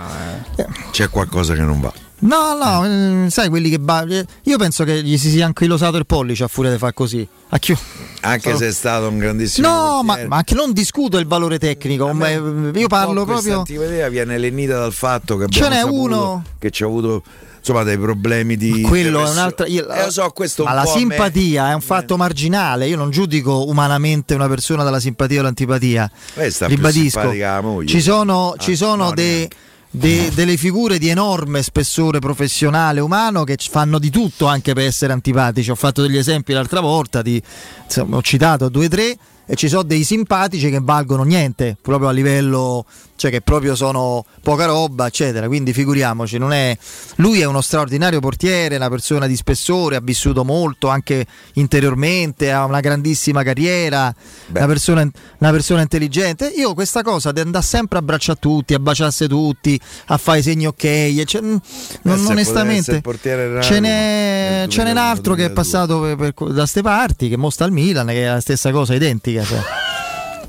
C'è 0.90 1.10
qualcosa 1.10 1.52
che 1.52 1.60
non 1.60 1.78
va. 1.78 1.92
No, 2.24 2.54
no, 2.56 3.24
eh, 3.26 3.30
sai 3.30 3.48
quelli 3.48 3.68
che... 3.68 3.80
ba- 3.80 4.04
eh, 4.08 4.24
Io 4.44 4.56
penso 4.56 4.84
che 4.84 5.02
gli 5.02 5.18
si 5.18 5.28
sia 5.30 5.44
anchilosato 5.46 5.96
il 5.96 6.06
pollice 6.06 6.44
a 6.44 6.48
furia 6.48 6.70
di 6.70 6.78
far 6.78 6.94
così. 6.94 7.26
A 7.48 7.58
chi- 7.58 7.76
Anche 8.20 8.40
Solo- 8.40 8.56
se 8.58 8.68
è 8.68 8.72
stato 8.72 9.08
un 9.08 9.18
grandissimo. 9.18 9.66
No, 9.68 10.02
ma, 10.04 10.18
ma 10.28 10.36
anche 10.36 10.54
non 10.54 10.72
discuto 10.72 11.18
il 11.18 11.26
valore 11.26 11.58
tecnico, 11.58 12.12
ma, 12.12 12.28
eh, 12.30 12.40
io 12.74 12.86
parlo 12.86 13.24
proprio... 13.24 13.62
Questa 13.64 14.08
viene 14.08 14.38
lenita 14.38 14.78
dal 14.78 14.92
fatto 14.92 15.36
che 15.36 15.46
Ce 15.48 15.68
n'è 15.68 15.82
uno- 15.82 16.44
che 16.60 16.70
ci 16.70 16.84
ha 16.84 16.86
avuto 16.86 17.22
insomma 17.58 17.84
dei 17.84 17.96
problemi 17.98 18.56
di. 18.56 18.82
Quello 18.82 19.18
è 19.18 19.22
depressione. 19.22 19.30
un'altra. 19.30 19.66
io- 19.66 19.88
Eh, 19.88 20.04
lo 20.04 20.10
so, 20.10 20.32
ma 20.64 20.72
la 20.74 20.82
po' 20.82 20.90
a 20.90 20.92
me- 20.94 20.98
simpatia 21.00 21.70
è 21.70 21.74
un 21.74 21.80
fatto 21.80 22.16
marginale. 22.16 22.86
Io 22.88 22.96
non 22.96 23.10
giudico 23.10 23.66
umanamente 23.68 24.34
una 24.34 24.48
persona 24.48 24.82
dalla 24.84 25.00
simpatia 25.00 25.40
o 25.40 25.42
l'antipatia. 25.42 26.08
Eh, 26.34 26.50
sta 26.50 26.66
Ribadisco. 26.68 27.18
la. 27.20 27.86
Ci 27.86 28.00
sono, 28.00 28.52
Ah, 28.52 28.60
ci 28.60 28.76
sono 28.76 29.04
no, 29.06 29.12
de- 29.12 29.48
de- 29.92 30.30
delle 30.34 30.56
figure 30.56 30.98
di 30.98 31.08
enorme 31.08 31.62
spessore 31.62 32.18
professionale 32.18 33.00
umano 33.00 33.44
che 33.44 33.56
fanno 33.58 33.98
di 33.98 34.10
tutto 34.10 34.46
anche 34.46 34.72
per 34.72 34.84
essere 34.84 35.12
antipatici. 35.12 35.70
Ho 35.70 35.74
fatto 35.76 36.02
degli 36.02 36.16
esempi 36.16 36.52
l'altra 36.52 36.80
volta, 36.80 37.22
di, 37.22 37.40
insomma, 37.84 38.16
ho 38.16 38.22
citato 38.22 38.68
due 38.68 38.86
o 38.86 38.88
tre. 38.88 39.16
E 39.44 39.56
ci 39.56 39.68
sono 39.68 39.82
dei 39.82 40.04
simpatici 40.04 40.70
che 40.70 40.78
valgono 40.80 41.24
niente, 41.24 41.76
proprio 41.80 42.08
a 42.08 42.12
livello, 42.12 42.86
cioè 43.22 43.30
che 43.30 43.40
proprio 43.40 43.76
sono 43.76 44.24
poca 44.42 44.64
roba, 44.64 45.06
eccetera. 45.06 45.46
Quindi 45.46 45.72
figuriamoci, 45.72 46.38
non 46.38 46.52
è, 46.52 46.76
lui 47.16 47.40
è 47.40 47.44
uno 47.44 47.60
straordinario 47.60 48.18
portiere, 48.18 48.74
una 48.74 48.88
persona 48.88 49.28
di 49.28 49.36
spessore, 49.36 49.94
ha 49.94 50.00
vissuto 50.00 50.44
molto 50.44 50.88
anche 50.88 51.24
interiormente, 51.54 52.50
ha 52.50 52.64
una 52.64 52.80
grandissima 52.80 53.44
carriera, 53.44 54.12
una 54.48 54.66
persona, 54.66 55.08
una 55.38 55.50
persona 55.52 55.82
intelligente. 55.82 56.48
Io 56.48 56.74
questa 56.74 57.02
cosa 57.02 57.30
di 57.30 57.38
andare 57.38 57.64
sempre 57.64 57.98
a 57.98 58.00
abbracciare 58.00 58.40
tutti, 58.40 58.74
a 58.74 58.80
baciarsi 58.80 59.28
tutti, 59.28 59.80
a 60.06 60.16
fare 60.16 60.40
i 60.40 60.42
segni 60.42 60.66
ok, 60.66 60.84
mm, 60.84 61.48
non, 61.48 61.60
potesse 62.02 62.32
onestamente 62.32 63.00
della 63.20 63.60
ce 63.60 63.78
n'è, 63.78 64.66
ce 64.68 64.82
n'è 64.82 64.90
un 64.90 64.96
altro 64.96 65.34
che 65.34 65.44
è 65.44 65.52
2002. 65.52 65.54
passato 65.54 66.00
per- 66.00 66.32
per- 66.32 66.52
da 66.52 66.66
ste 66.66 66.82
parti, 66.82 67.28
che 67.28 67.36
mostra 67.36 67.66
al 67.66 67.70
Milan, 67.70 68.08
che 68.08 68.24
è 68.24 68.28
la 68.28 68.40
stessa 68.40 68.72
cosa, 68.72 68.94
identica. 68.94 69.44
cioè. 69.44 69.60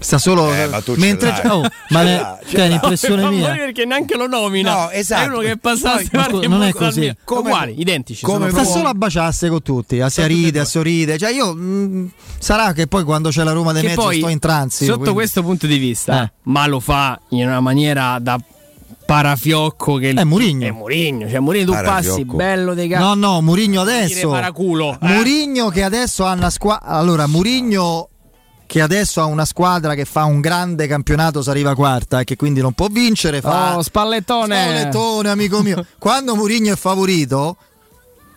Sta 0.04 0.18
solo 0.18 0.54
Eh, 0.54 0.68
ma 0.68 0.82
tu 0.82 0.96
ce 0.96 1.00
mentre 1.00 1.30
l'hai. 1.30 1.48
oh, 1.50 1.62
Ce 1.64 1.70
ma 1.90 2.02
ne- 2.04 2.16
l'ha, 2.18 2.40
ce 2.46 2.50
che 2.50 2.56
è 2.56 2.60
l'ha. 2.60 2.66
un'impressione 2.76 3.22
Ma 3.22 3.30
mia. 3.30 3.52
perché 3.56 3.86
neanche 3.86 4.16
lo 4.18 4.28
nomina. 4.28 4.74
No, 4.74 4.90
esatto. 4.92 5.24
È 5.24 5.28
uno 5.28 5.40
che 5.40 5.58
passa 5.58 5.94
a 5.94 6.02
Ma 6.12 6.28
non 6.48 6.64
è 6.64 6.74
così. 6.74 7.16
Uguali, 7.26 7.80
identici. 7.80 8.26
come 8.26 8.50
Sta 8.50 8.64
solo 8.66 8.90
a 8.90 8.94
baciarsi 8.94 9.48
con 9.48 9.62
tutti, 9.62 10.02
a 10.02 10.10
si 10.10 10.26
ride, 10.28 10.60
a 10.60 10.66
sorride. 10.66 11.18
Cioè, 11.18 11.32
io 11.32 11.54
mh, 11.56 12.12
sarà 12.38 12.74
che 12.74 12.88
poi 12.88 13.04
quando 13.06 13.30
c'è 13.30 13.44
la 13.44 13.54
Roma 13.54 13.72
Che 13.74 13.82
mezzo 13.82 14.02
poi, 14.02 14.18
sto 14.18 14.28
in 14.28 14.40
transito. 14.40 14.84
Sotto 14.86 14.98
quindi- 14.98 15.14
questo 15.16 15.42
punto 15.42 15.68
di 15.68 15.78
vista, 15.78 16.24
Eh. 16.24 16.32
ma 16.44 16.68
lo 16.68 16.80
fa 16.82 17.20
in 17.30 17.48
una 17.48 17.62
maniera 17.62 18.18
da 18.20 18.38
parafiocco 19.06 19.96
che 19.96 20.12
È 20.12 20.24
Murigno. 20.24 20.68
È 20.68 20.72
Murigno, 20.72 21.30
cioè 21.30 21.40
Murigno 21.40 21.66
tu 21.66 21.72
passi 21.72 21.84
Parafiocco. 21.86 22.36
bello 22.36 22.74
dei 22.74 22.88
No, 22.88 23.14
no, 23.16 23.42
Murigno 23.42 23.82
adesso. 23.82 24.30
paraculo. 24.30 24.98
eh. 25.02 25.08
Murigno 25.08 25.70
che 25.70 25.84
adesso 25.84 26.26
ha 26.26 26.32
una 26.34 26.50
squadra. 26.50 26.88
Allora, 26.88 27.28
Murigno 27.28 28.10
che 28.74 28.82
adesso 28.82 29.22
ha 29.22 29.26
una 29.26 29.46
squadra 29.46 29.94
che 29.94 30.04
fa 30.04 30.24
un 30.24 30.42
grande 30.42 30.88
campionato, 30.88 31.44
si 31.44 31.50
arriva 31.52 31.76
quarta 31.76 32.22
e 32.22 32.24
che 32.24 32.36
quindi 32.36 32.60
non 32.60 32.74
può 32.74 32.88
vincere. 32.88 33.40
Fa 33.40 33.78
Oh, 33.78 33.84
spallettone. 33.84 34.64
Spallettone, 34.64 35.30
amico 35.30 35.62
mio. 35.62 35.86
Quando 36.00 36.36
Murigno 36.36 36.74
è 36.74 36.76
favorito, 36.76 37.56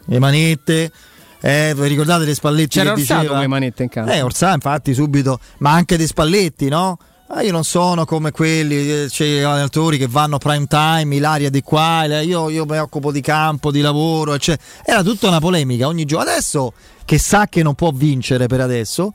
le 0.05 0.19
manette. 0.19 0.93
Eh, 1.41 1.73
vi 1.75 1.89
ricordate 1.89 2.27
le 2.27 2.35
spalletti 2.35 2.69
C'era 2.79 2.93
che 2.93 3.01
Orsato 3.01 3.15
diceva? 3.21 3.33
con 3.33 3.43
le 3.45 3.49
manette 3.49 3.83
in 3.85 3.89
campo. 3.89 4.13
Eh, 4.13 4.21
Orsà, 4.21 4.53
infatti, 4.53 4.93
subito, 4.93 5.41
ma 5.61 5.73
anche 5.73 5.97
dei 5.97 6.07
Spalletti, 6.07 6.69
no? 6.69 6.99
Ah, 7.29 7.41
io 7.41 7.51
non 7.53 7.65
sono 7.65 8.05
come 8.05 8.31
quelli, 8.31 9.07
c'è 9.09 9.25
gli 9.25 9.39
allenatori 9.41 9.97
che 9.97 10.07
vanno 10.07 10.37
prime 10.37 10.67
time, 10.67 11.15
Ilaria 11.15 11.49
di 11.49 11.63
qua, 11.63 12.05
io, 12.21 12.51
io 12.51 12.67
mi 12.67 12.77
occupo 12.79 13.11
di 13.11 13.23
campo, 13.23 13.71
di 13.71 13.81
lavoro, 13.81 14.35
eccetera. 14.35 14.63
Era 14.85 15.03
tutta 15.03 15.29
una 15.29 15.41
polemica 15.41 15.87
ogni 15.87 16.05
giorno. 16.05 16.29
Adesso 16.31 16.75
che 17.07 17.19
sa 17.19 17.47
che 17.49 17.63
non 17.63 17.75
può 17.75 17.91
vincere 17.91 18.47
per 18.49 18.61
adesso, 18.61 19.13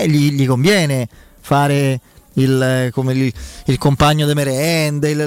eh, 0.00 0.08
gli, 0.08 0.32
gli 0.32 0.46
conviene 0.46 1.08
fare 1.40 2.00
il, 2.34 2.88
come 2.92 3.12
il, 3.12 3.32
il 3.66 3.78
compagno 3.78 4.26
de 4.26 4.34
merende, 4.34 5.10
il- 5.10 5.18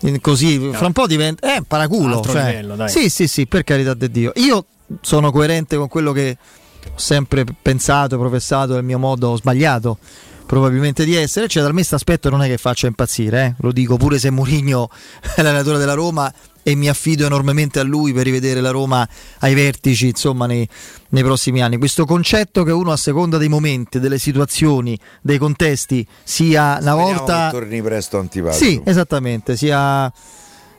il- 0.00 0.08
il- 0.10 0.20
così, 0.20 0.70
fra 0.72 0.86
un 0.86 0.92
po' 0.92 1.06
diventa... 1.06 1.56
Eh, 1.56 1.62
paraculo. 1.66 2.16
Altro 2.16 2.32
cioè. 2.32 2.46
livello, 2.46 2.74
dai. 2.76 2.88
Sì, 2.88 3.08
sì, 3.08 3.28
sì, 3.28 3.46
per 3.46 3.62
carità 3.64 3.94
di 3.94 4.10
Dio. 4.10 4.32
Io 4.36 4.64
sono 5.00 5.30
coerente 5.30 5.76
con 5.76 5.88
quello 5.88 6.12
che 6.12 6.36
ho 6.84 6.98
sempre 6.98 7.44
pensato 7.62 8.18
professato 8.18 8.72
del 8.74 8.84
mio 8.84 8.98
modo 8.98 9.36
sbagliato 9.36 9.98
probabilmente 10.44 11.04
di 11.04 11.14
essere 11.14 11.46
cioè 11.46 11.62
dal 11.62 11.70
me 11.70 11.78
questo 11.78 11.94
aspetto 11.94 12.28
non 12.28 12.42
è 12.42 12.48
che 12.48 12.58
faccia 12.58 12.88
impazzire 12.88 13.44
eh. 13.44 13.54
lo 13.58 13.70
dico 13.72 13.96
pure 13.96 14.18
se 14.18 14.30
Mourinho 14.30 14.90
è 15.36 15.40
l'allenatore 15.42 15.78
della 15.78 15.94
Roma 15.94 16.30
e 16.62 16.74
mi 16.74 16.88
affido 16.88 17.26
enormemente 17.26 17.80
a 17.80 17.82
lui 17.82 18.12
per 18.12 18.24
rivedere 18.24 18.60
la 18.60 18.70
Roma 18.70 19.08
ai 19.40 19.54
vertici 19.54 20.08
insomma 20.08 20.46
nei, 20.46 20.68
nei 21.10 21.22
prossimi 21.22 21.62
anni 21.62 21.76
questo 21.78 22.04
concetto 22.04 22.62
che 22.64 22.72
uno 22.72 22.92
a 22.92 22.96
seconda 22.96 23.38
dei 23.38 23.48
momenti 23.48 23.98
delle 23.98 24.18
situazioni 24.18 24.98
dei 25.20 25.38
contesti 25.38 26.06
sia 26.22 26.78
una 26.80 26.94
volta 26.94 27.46
che 27.50 27.58
torni 27.58 27.82
presto 27.82 28.18
antipatico. 28.18 28.64
sì 28.64 28.80
esattamente 28.84 29.56
sia 29.56 30.12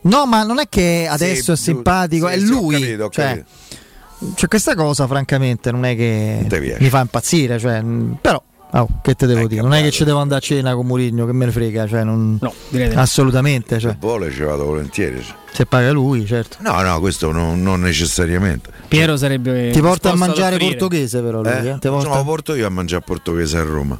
no 0.05 0.25
ma 0.25 0.43
non 0.43 0.59
è 0.59 0.69
che 0.69 1.07
adesso 1.09 1.31
è 1.31 1.35
giusto. 1.35 1.55
simpatico 1.55 2.27
Sì, 2.27 2.33
è 2.33 2.37
sì, 2.39 2.43
ho 2.45 2.47
lui 2.49 2.79
capito, 2.79 3.03
ho 3.05 3.09
cioè, 3.09 3.25
capito. 3.25 4.35
cioè, 4.35 4.49
questa 4.49 4.75
cosa, 4.75 5.07
francamente, 5.07 5.71
non 5.71 5.85
è 5.85 5.95
che 5.95 6.45
mi 6.79 6.89
fa 6.89 6.99
impazzire. 7.01 7.59
Cioè, 7.59 7.81
però, 8.21 8.41
oh, 8.73 8.87
che 9.01 9.15
te 9.15 9.25
devo 9.25 9.47
dire? 9.47 9.61
Non 9.61 9.73
è 9.73 9.81
che 9.81 9.91
ci 9.91 10.03
devo 10.03 10.19
andare 10.19 10.39
a 10.39 10.43
cena 10.43 10.73
con 10.75 10.85
Murigno, 10.85 11.25
che 11.25 11.33
me 11.33 11.45
ne 11.45 11.51
frega. 11.51 11.87
Cioè, 11.87 12.03
non- 12.03 12.37
No, 12.41 12.53
no. 12.69 12.99
assolutamente. 12.99 13.79
Cioè, 13.79 13.91
Se 13.91 13.97
vuole 13.99 14.31
ci 14.31 14.41
vado 14.43 14.65
volentieri. 14.65 15.23
se 15.51 15.65
paga 15.65 15.91
lui, 15.91 16.25
certo. 16.25 16.57
No, 16.59 16.81
no, 16.81 16.99
questo 16.99 17.31
non, 17.31 17.61
non 17.61 17.81
necessariamente. 17.81 18.69
Piero 18.87 19.17
sarebbe 19.17 19.71
Ti 19.71 19.81
porta 19.81 20.11
a 20.11 20.15
mangiare 20.15 20.57
portoghese, 20.57 21.21
però. 21.21 21.41
Lui, 21.41 21.51
Eh? 21.51 21.67
eh? 21.69 21.77
Ti 21.79 21.87
porta- 21.87 22.09
No, 22.09 22.15
lo 22.15 22.23
porto 22.23 22.55
io 22.55 22.67
a 22.67 22.69
mangiare 22.69 23.03
portoghese 23.05 23.57
a 23.57 23.63
Roma. 23.63 23.97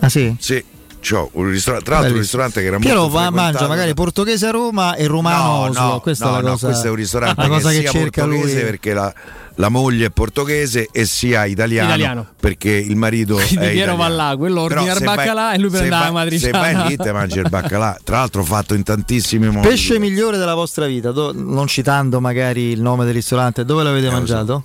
Ah, 0.00 0.08
sì? 0.08 0.34
Sì, 0.38 0.62
c'ho 1.00 1.30
un 1.34 1.48
ristorante, 1.48 1.84
tra 1.86 1.94
l'altro 1.96 2.14
un 2.14 2.20
ristorante 2.20 2.60
che 2.60 2.66
era 2.66 2.78
Piero 2.78 3.00
molto 3.02 3.14
va 3.14 3.20
a 3.20 3.22
frequentato 3.26 3.58
mangia 3.58 3.68
magari 3.74 3.94
portoghese 3.94 4.46
a 4.46 4.50
Roma 4.50 4.94
e 4.94 5.06
romano 5.06 5.42
No, 5.42 5.48
a 5.64 5.68
Oslo. 5.68 5.80
no, 5.80 6.00
questa 6.00 6.24
no, 6.26 6.30
è 6.32 6.34
la 6.34 6.40
no, 6.42 6.50
cosa, 6.52 6.66
questo 6.66 6.86
è 6.86 6.90
un 6.90 6.96
ristorante 6.96 7.40
la 7.40 7.48
cosa 7.48 7.70
che, 7.70 7.74
che, 7.76 7.88
sia 7.88 8.00
cerca 8.00 8.24
lui. 8.24 8.52
perché 8.52 8.92
la, 8.92 9.14
la 9.58 9.68
moglie 9.70 10.06
è 10.06 10.10
portoghese 10.10 10.88
e 10.92 11.04
sia 11.06 11.44
italiano, 11.46 11.88
Italiano. 11.88 12.26
perché 12.38 12.70
il 12.70 12.94
marito 12.96 13.36
Quindi 13.36 13.54
è 13.54 13.58
Piero 13.70 13.92
italiano. 13.92 13.96
va 13.96 14.08
là, 14.08 14.36
quello 14.36 14.60
ordina 14.62 14.92
il 14.92 15.02
baccalà 15.02 15.52
e 15.52 15.58
lui 15.58 15.70
prende 15.70 15.88
la 15.88 16.10
matriciana. 16.10 16.62
Se 16.64 16.72
vai 16.74 16.88
lì 16.88 16.96
te 16.96 17.12
mangi 17.12 17.38
il 17.38 17.48
baccalà, 17.48 17.98
tra 18.04 18.18
l'altro 18.18 18.44
fatto 18.44 18.74
in 18.74 18.82
tantissimi 18.82 19.48
modi. 19.48 19.66
Pesce 19.66 19.98
migliore 19.98 20.36
della 20.36 20.54
vostra 20.54 20.86
vita, 20.86 21.10
do- 21.10 21.32
non 21.34 21.66
citando 21.66 22.20
magari 22.20 22.70
il 22.70 22.82
nome 22.82 23.04
del 23.06 23.14
ristorante, 23.14 23.64
dove 23.64 23.82
l'avete 23.82 24.08
Eh, 24.08 24.10
mangiato? 24.10 24.64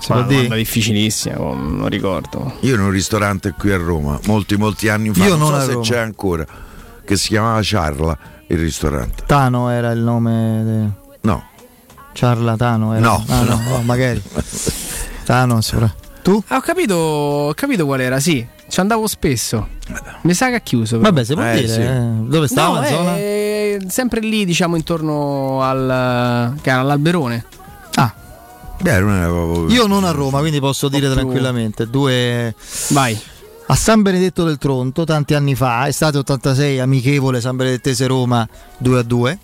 Si 0.00 0.12
Una 0.12 0.22
domanda 0.22 0.56
difficilissima, 0.56 1.36
non 1.36 1.88
ricordo. 1.88 2.56
Io 2.60 2.74
in 2.74 2.80
un 2.80 2.90
ristorante 2.90 3.54
qui 3.56 3.70
a 3.72 3.76
Roma, 3.78 4.18
molti 4.26 4.56
molti 4.56 4.88
anni 4.88 5.12
fa, 5.14 5.24
Io 5.24 5.36
non, 5.36 5.50
non 5.50 5.60
so 5.60 5.66
se 5.66 5.72
Roma. 5.72 5.84
c'è 5.84 5.98
ancora, 5.98 6.46
che 7.04 7.16
si 7.16 7.28
chiamava 7.28 7.62
Ciarla, 7.62 8.18
il 8.48 8.58
ristorante. 8.58 9.22
Tano 9.26 9.70
era 9.70 9.90
il 9.92 10.00
nome. 10.00 10.62
de- 10.64 11.02
Ciarlatano 12.14 12.94
era. 12.94 13.04
No, 13.06 13.24
Ah, 13.28 13.42
no, 13.42 13.60
no. 13.68 13.82
magari. 13.82 14.22
Tano, 15.24 15.60
sopra. 15.60 15.92
Tu? 16.22 16.42
Ah, 16.48 16.56
ho 16.56 16.60
capito, 16.60 16.94
ho 16.94 17.52
capito 17.54 17.84
qual 17.84 18.00
era, 18.00 18.18
sì. 18.20 18.46
Ci 18.66 18.80
andavo 18.80 19.06
spesso. 19.06 19.68
Mi 20.22 20.32
sa 20.32 20.48
che 20.48 20.54
ha 20.54 20.60
chiuso. 20.60 20.96
però. 20.98 21.10
Vabbè, 21.10 21.24
si 21.24 21.34
può 21.34 21.44
Eh, 21.44 21.54
dire. 21.54 21.68
sì. 21.68 21.80
eh. 21.80 22.00
Dove 22.28 22.48
stava? 22.48 22.80
No, 22.80 22.86
zona? 22.86 23.16
è 23.16 23.76
sempre 23.88 24.20
lì, 24.20 24.44
diciamo, 24.46 24.76
intorno 24.76 25.62
al 25.62 26.54
che 26.62 26.70
era 26.70 26.80
all'Alberone. 26.80 27.44
Ah, 27.96 28.12
beh, 28.80 29.00
non 29.00 29.14
era 29.14 29.26
proprio- 29.28 29.68
io 29.70 29.86
non 29.86 30.04
a 30.04 30.10
Roma, 30.12 30.38
quindi 30.40 30.60
posso 30.60 30.88
dire 30.88 31.06
più- 31.06 31.14
tranquillamente. 31.16 31.88
Due. 31.90 32.54
Vai. 32.88 33.20
A 33.66 33.74
San 33.76 34.02
Benedetto 34.02 34.44
del 34.44 34.58
Tronto, 34.58 35.04
tanti 35.04 35.34
anni 35.34 35.54
fa, 35.54 35.86
estate 35.88 36.18
86, 36.18 36.80
amichevole 36.80 37.40
San 37.40 37.56
Benedettese 37.56 38.06
Roma 38.06 38.46
2 38.78 38.98
a 38.98 39.02
2. 39.02 39.38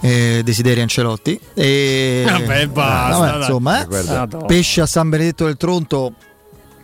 Eh, 0.00 0.42
Desiderio 0.44 0.82
Ancelotti. 0.82 1.38
E, 1.54 2.24
Vabbè, 2.26 2.66
basta, 2.68 3.18
vabbè, 3.18 3.36
insomma, 3.38 3.82
eh. 3.82 3.86
Madonna. 4.04 4.44
pesce 4.46 4.80
a 4.80 4.86
San 4.86 5.08
Benedetto 5.08 5.44
del 5.44 5.56
Tronto. 5.56 6.14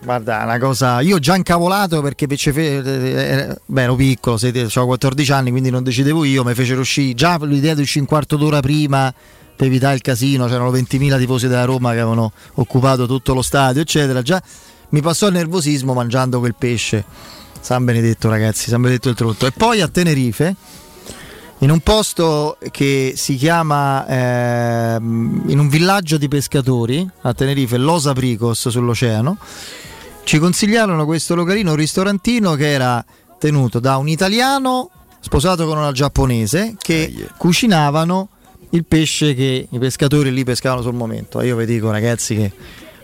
Guarda, 0.02 0.42
una 0.44 0.58
cosa. 0.58 1.00
Io 1.00 1.18
già 1.18 1.34
incavolato 1.34 2.02
perché 2.02 2.26
fece, 2.26 2.52
fe- 2.52 2.76
eh, 2.78 3.56
beh, 3.64 3.82
ero 3.82 3.94
piccolo, 3.94 4.36
avevo 4.36 4.68
14 4.86 5.32
anni, 5.32 5.50
quindi 5.50 5.70
non 5.70 5.82
decidevo 5.82 6.24
io. 6.24 6.44
Mi 6.44 6.52
fecero 6.54 6.80
uscire 6.80 7.14
già 7.14 7.38
l'idea 7.42 7.74
di 7.74 7.80
uscire 7.80 8.00
un 8.00 8.06
quarto 8.06 8.36
d'ora 8.36 8.60
prima 8.60 9.12
per 9.56 9.66
evitare 9.66 9.94
il 9.94 10.02
casino. 10.02 10.46
C'erano 10.46 10.70
20.000 10.70 11.16
tifosi 11.18 11.48
della 11.48 11.64
Roma 11.64 11.92
che 11.92 12.00
avevano 12.00 12.32
occupato 12.54 13.06
tutto 13.06 13.32
lo 13.32 13.40
stadio, 13.40 13.80
eccetera. 13.80 14.20
Già 14.20 14.42
mi 14.90 15.00
passò 15.00 15.26
il 15.28 15.32
nervosismo 15.34 15.94
mangiando 15.94 16.38
quel 16.38 16.54
pesce. 16.54 17.04
San 17.60 17.82
Benedetto, 17.86 18.28
ragazzi, 18.28 18.68
San 18.68 18.82
Benedetto 18.82 19.08
del 19.08 19.16
Tronto. 19.16 19.46
E 19.46 19.52
poi 19.52 19.80
a 19.80 19.88
Tenerife, 19.88 20.54
in 21.64 21.70
un 21.70 21.80
posto 21.80 22.58
che 22.70 23.14
si 23.16 23.36
chiama 23.36 24.06
ehm, 24.06 25.44
in 25.46 25.58
un 25.58 25.68
villaggio 25.68 26.18
di 26.18 26.28
pescatori 26.28 27.08
a 27.22 27.32
Tenerife, 27.32 27.78
Los 27.78 28.06
Apricos 28.06 28.68
sull'oceano. 28.68 29.38
Ci 30.24 30.38
consigliarono 30.38 31.06
questo 31.06 31.34
localino, 31.34 31.70
un 31.70 31.76
ristorantino 31.76 32.54
che 32.54 32.70
era 32.70 33.02
tenuto 33.38 33.80
da 33.80 33.96
un 33.96 34.08
italiano 34.08 34.90
sposato 35.20 35.66
con 35.66 35.78
una 35.78 35.92
giapponese 35.92 36.76
che 36.78 37.30
cucinavano 37.38 38.28
il 38.70 38.84
pesce 38.84 39.32
che 39.32 39.66
i 39.70 39.78
pescatori 39.78 40.30
lì 40.34 40.44
pescavano 40.44 40.82
sul 40.82 40.92
momento. 40.92 41.40
Io 41.40 41.56
vi 41.56 41.64
dico, 41.64 41.90
ragazzi, 41.90 42.36
che 42.36 42.52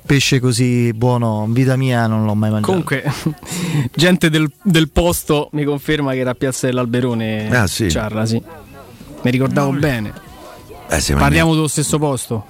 pesce 0.05 0.41
così 0.41 0.93
buono 0.93 1.45
in 1.47 1.53
vita 1.53 1.77
mia 1.77 2.07
non 2.07 2.25
l'ho 2.25 2.35
mai 2.35 2.51
mangiato. 2.51 2.71
Comunque, 2.73 3.05
gente 3.95 4.31
del, 4.31 4.51
del 4.63 4.91
posto 4.91 5.49
mi 5.53 5.65
conferma 5.65 6.13
che 6.13 6.19
era 6.19 6.31
a 6.31 6.35
Piazza 6.35 6.67
dell'Alberone 6.67 7.49
Ah, 7.57 7.67
sì. 7.67 7.91
Ciarla, 7.91 8.27
sì. 8.27 8.43
Mi 9.23 9.31
ricordavo 9.31 9.73
bene. 9.73 10.13
Eh, 10.89 11.01
se 11.01 11.15
Parliamo 11.15 11.55
dello 11.55 11.69
stesso 11.69 11.99
posto. 11.99 12.45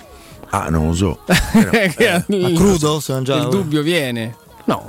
Ah, 0.50 0.68
non 0.68 0.86
lo 0.88 0.94
so. 0.94 1.20
il, 2.28 2.52
crudo? 2.56 3.00
Se 3.00 3.12
il 3.12 3.48
dubbio 3.50 3.82
viene. 3.82 4.34
No, 4.64 4.84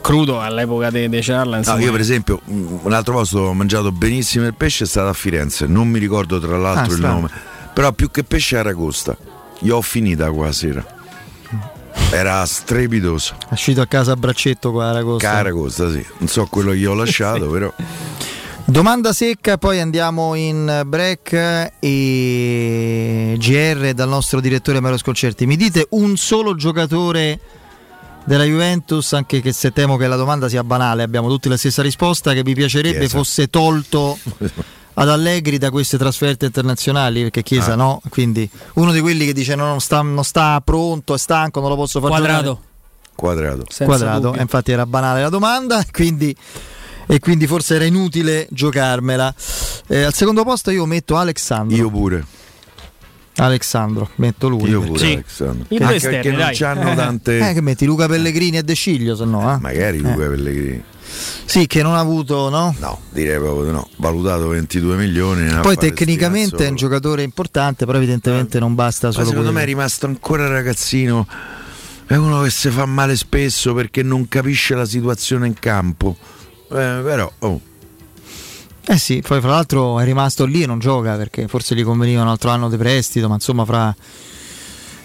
crudo 0.00 0.40
all'epoca 0.40 0.90
dei 0.90 1.08
de 1.08 1.22
Ciarla. 1.22 1.60
No, 1.64 1.78
io 1.78 1.92
per 1.92 2.00
esempio 2.00 2.40
mm, 2.50 2.78
un 2.82 2.92
altro 2.92 3.14
posto 3.14 3.36
dove 3.36 3.48
ho 3.50 3.54
mangiato 3.54 3.92
benissimo 3.92 4.46
il 4.46 4.54
pesce 4.54 4.84
è 4.84 4.86
stato 4.86 5.08
a 5.08 5.12
Firenze, 5.12 5.66
non 5.66 5.88
mi 5.88 5.98
ricordo 6.00 6.40
tra 6.40 6.56
l'altro 6.56 6.82
Ah, 6.82 6.86
il 6.86 6.92
strano. 6.92 7.14
nome, 7.14 7.30
però 7.72 7.92
più 7.92 8.10
che 8.10 8.24
pesce 8.24 8.56
era 8.56 8.68
Aragosta. 8.70 9.16
Io 9.60 9.76
ho 9.76 9.82
finita 9.82 10.28
qua 10.32 10.50
sera. 10.50 10.84
Era 12.10 12.44
strepitoso. 12.46 13.34
È 13.48 13.52
uscito 13.52 13.80
a 13.80 13.86
casa 13.86 14.12
a 14.12 14.16
braccetto 14.16 14.70
qua 14.70 14.86
a 14.86 14.90
Aragosta. 14.90 15.30
Caragosta, 15.30 15.90
sì. 15.90 16.04
Non 16.18 16.28
so 16.28 16.46
quello 16.46 16.72
che 16.72 16.78
io 16.78 16.92
ho 16.92 16.94
lasciato, 16.94 17.48
però. 17.50 17.72
Domanda 18.64 19.12
secca, 19.12 19.58
poi 19.58 19.80
andiamo 19.80 20.34
in 20.34 20.82
break 20.86 21.32
e 21.80 23.34
GR 23.38 23.92
dal 23.92 24.08
nostro 24.08 24.40
direttore 24.40 24.80
Mario 24.80 24.98
Sconcerti. 24.98 25.46
Mi 25.46 25.56
dite 25.56 25.86
un 25.90 26.16
solo 26.16 26.54
giocatore 26.54 27.38
della 28.24 28.44
Juventus, 28.44 29.12
anche 29.14 29.40
che 29.40 29.52
se 29.52 29.72
temo 29.72 29.96
che 29.96 30.06
la 30.06 30.16
domanda 30.16 30.48
sia 30.48 30.62
banale, 30.62 31.02
abbiamo 31.02 31.28
tutti 31.28 31.48
la 31.48 31.56
stessa 31.56 31.82
risposta, 31.82 32.32
che 32.34 32.42
vi 32.42 32.54
piacerebbe 32.54 32.98
Chiesa. 33.00 33.16
fosse 33.16 33.48
tolto 33.48 34.16
ad 34.94 35.08
Allegri 35.08 35.58
da 35.58 35.70
queste 35.70 35.96
trasferte 35.98 36.46
internazionali, 36.46 37.22
perché 37.22 37.42
Chiesa 37.42 37.72
Ah. 37.72 37.76
no, 37.76 38.02
quindi 38.10 38.48
uno 38.74 38.92
di 38.92 39.00
quelli 39.00 39.24
che 39.24 39.32
dice 39.32 39.54
no, 39.54 39.66
non, 39.66 39.80
sta, 39.80 40.02
non 40.02 40.24
sta 40.24 40.60
pronto, 40.64 41.14
è 41.14 41.18
stanco, 41.18 41.60
non 41.60 41.68
lo 41.70 41.76
posso 41.76 41.98
fare 42.00 42.12
Quadrato. 42.12 42.60
Quadrato. 43.14 43.64
quadrato. 43.84 44.34
Infatti 44.38 44.72
era 44.72 44.86
banale 44.86 45.22
la 45.22 45.28
domanda, 45.28 45.84
quindi, 45.92 46.34
e 47.06 47.18
quindi 47.20 47.46
forse 47.46 47.74
era 47.76 47.84
inutile 47.84 48.46
giocarmela. 48.50 49.34
Eh, 49.86 50.02
al 50.02 50.14
secondo 50.14 50.44
posto 50.44 50.70
io 50.70 50.84
metto 50.86 51.16
Alexandro. 51.16 51.76
Io 51.76 51.90
pure. 51.90 52.24
Alexandro, 53.36 54.10
metto 54.16 54.48
lui. 54.48 54.68
Io 54.68 54.82
pure, 54.82 55.12
Alexandro. 55.14 55.64
I 55.68 55.76
due 55.76 55.84
Anche 55.86 55.96
esterni, 55.96 56.20
perché 56.22 56.30
non 56.36 56.50
c'hanno 56.52 56.94
tante. 56.94 57.48
Eh, 57.50 57.52
che 57.54 57.60
metti 57.62 57.86
Luca 57.86 58.06
Pellegrini 58.06 58.58
e 58.58 58.62
De 58.62 58.74
Ciglio, 58.74 59.16
se 59.16 59.24
no. 59.24 59.52
eh? 59.54 59.58
Magari 59.58 60.00
Luca 60.00 60.26
Pellegrini. 60.28 60.82
Sì, 61.44 61.66
che 61.66 61.82
non 61.82 61.94
ha 61.94 61.98
avuto, 61.98 62.48
no? 62.48 62.74
No, 62.78 63.00
direi 63.10 63.38
proprio 63.38 63.64
di 63.64 63.70
no. 63.70 63.88
Valutato 63.96 64.48
22 64.48 64.96
milioni. 64.96 65.60
Poi 65.60 65.76
tecnicamente 65.76 66.66
è 66.66 66.68
un 66.70 66.76
giocatore 66.76 67.22
importante, 67.22 67.84
però 67.84 67.98
evidentemente 67.98 68.58
non 68.58 68.74
basta 68.74 69.08
Ma 69.08 69.12
solo 69.12 69.26
secondo 69.26 69.50
me 69.52 69.60
è 69.60 69.64
quello. 69.64 69.78
rimasto 69.78 70.06
ancora 70.06 70.48
ragazzino. 70.48 71.26
È 72.06 72.14
uno 72.16 72.42
che 72.42 72.50
si 72.50 72.70
fa 72.70 72.86
male 72.86 73.16
spesso 73.16 73.74
perché 73.74 74.02
non 74.02 74.28
capisce 74.28 74.74
la 74.74 74.84
situazione 74.84 75.46
in 75.46 75.54
campo. 75.54 76.16
Eh, 76.70 77.00
però, 77.02 77.30
oh, 77.40 77.60
Eh 78.86 78.98
sì, 78.98 79.22
poi 79.26 79.40
fra 79.40 79.50
l'altro 79.50 80.00
è 80.00 80.04
rimasto 80.04 80.44
lì 80.44 80.62
e 80.62 80.66
non 80.66 80.78
gioca 80.78 81.16
perché 81.16 81.46
forse 81.48 81.74
gli 81.74 81.84
conveniva 81.84 82.22
un 82.22 82.28
altro 82.28 82.50
anno 82.50 82.68
di 82.68 82.76
prestito, 82.76 83.28
ma 83.28 83.34
insomma 83.34 83.64
fra, 83.64 83.94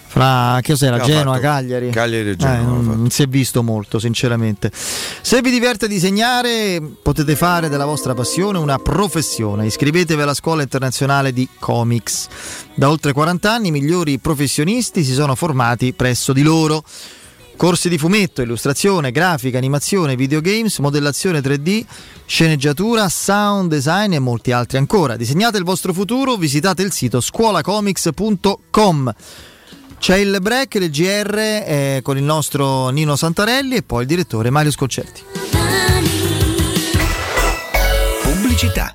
fra 0.08 0.58
che 0.62 0.72
cos'era? 0.72 0.98
Fatto 0.98 1.38
Cagliari. 1.38 1.90
Cagliari 1.90 2.28
e 2.28 2.32
Eh, 2.32 2.36
Genova, 2.36 2.94
non, 2.94 3.10
si 3.10 3.22
è 3.22 3.26
visto 3.26 3.62
molto, 3.62 3.98
sinceramente. 3.98 4.72
Se 4.72 5.40
vi 5.42 5.50
diverte 5.50 5.86
disegnare, 5.86 6.80
potete 7.02 7.36
fare 7.36 7.68
della 7.68 7.84
vostra 7.84 8.14
passione 8.14 8.58
una 8.58 8.78
professione. 8.78 9.66
Iscrivetevi 9.66 10.20
alla 10.20 10.34
scuola 10.34 10.62
internazionale 10.62 11.32
di 11.32 11.46
comics. 11.58 12.26
Da 12.74 12.88
oltre 12.88 13.12
40 13.12 13.52
anni 13.52 13.68
i 13.68 13.70
migliori 13.70 14.18
professionisti 14.18 15.04
si 15.04 15.12
sono 15.12 15.34
formati 15.34 15.92
presso 15.92 16.32
di 16.32 16.42
loro. 16.42 16.82
Corsi 17.56 17.88
di 17.88 17.98
fumetto, 17.98 18.40
illustrazione, 18.40 19.10
grafica, 19.10 19.58
animazione, 19.58 20.14
videogames, 20.14 20.78
modellazione 20.78 21.40
3D, 21.40 21.84
sceneggiatura, 22.24 23.08
sound 23.08 23.68
design 23.68 24.12
e 24.12 24.20
molti 24.20 24.52
altri 24.52 24.78
ancora. 24.78 25.16
Disegnate 25.16 25.58
il 25.58 25.64
vostro 25.64 25.92
futuro, 25.92 26.36
visitate 26.36 26.82
il 26.82 26.92
sito 26.92 27.20
scuolacomics.com. 27.20 29.14
C'è 29.98 30.16
il 30.16 30.38
break 30.40 30.78
del 30.78 30.90
GR 30.90 31.36
eh, 31.36 32.00
con 32.02 32.16
il 32.16 32.22
nostro 32.22 32.88
Nino 32.88 33.16
Santarelli 33.16 33.76
e 33.76 33.82
poi 33.82 34.02
il 34.02 34.08
direttore 34.08 34.48
Mario 34.50 34.70
Sconcerti. 34.70 35.22
Pubblicità. 38.22 38.94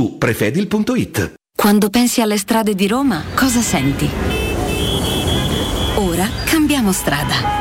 prefedil.it. 0.09 1.33
Quando 1.55 1.89
pensi 1.89 2.21
alle 2.21 2.37
strade 2.37 2.73
di 2.73 2.87
Roma, 2.87 3.23
cosa 3.35 3.61
senti? 3.61 4.09
Ora 5.95 6.27
cambiamo 6.45 6.91
strada. 6.91 7.59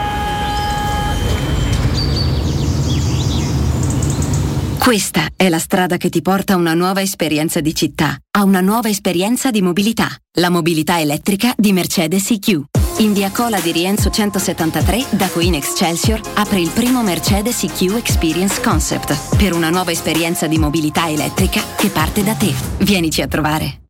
Questa 4.79 5.29
è 5.37 5.51
la 5.51 5.59
strada 5.59 5.99
che 5.99 6.09
ti 6.09 6.23
porta 6.23 6.55
a 6.55 6.57
una 6.57 6.73
nuova 6.73 7.03
esperienza 7.03 7.61
di 7.61 7.75
città, 7.75 8.17
a 8.31 8.45
una 8.45 8.63
nuova 8.63 8.89
esperienza 8.89 9.51
di 9.51 9.61
mobilità, 9.61 10.09
la 10.39 10.49
mobilità 10.49 10.99
elettrica 10.99 11.53
di 11.57 11.73
Mercedes 11.73 12.31
EQ. 12.31 12.80
In 13.01 13.15
via 13.15 13.31
Cola 13.31 13.59
di 13.61 13.73
Rienzo 13.73 14.11
173 14.11 15.07
da 15.13 15.31
Queen 15.31 15.55
Excelsior 15.55 16.21
apre 16.35 16.61
il 16.61 16.69
primo 16.69 17.03
Mercedes 17.03 17.63
EQ 17.63 17.97
Experience 17.97 18.61
Concept 18.61 19.39
per 19.39 19.55
una 19.55 19.71
nuova 19.71 19.91
esperienza 19.91 20.47
di 20.47 20.59
mobilità 20.59 21.09
elettrica 21.09 21.63
che 21.79 21.89
parte 21.89 22.23
da 22.23 22.35
te. 22.35 22.53
Vienici 22.81 23.23
a 23.23 23.27
trovare. 23.27 23.90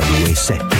92.7 0.00 0.76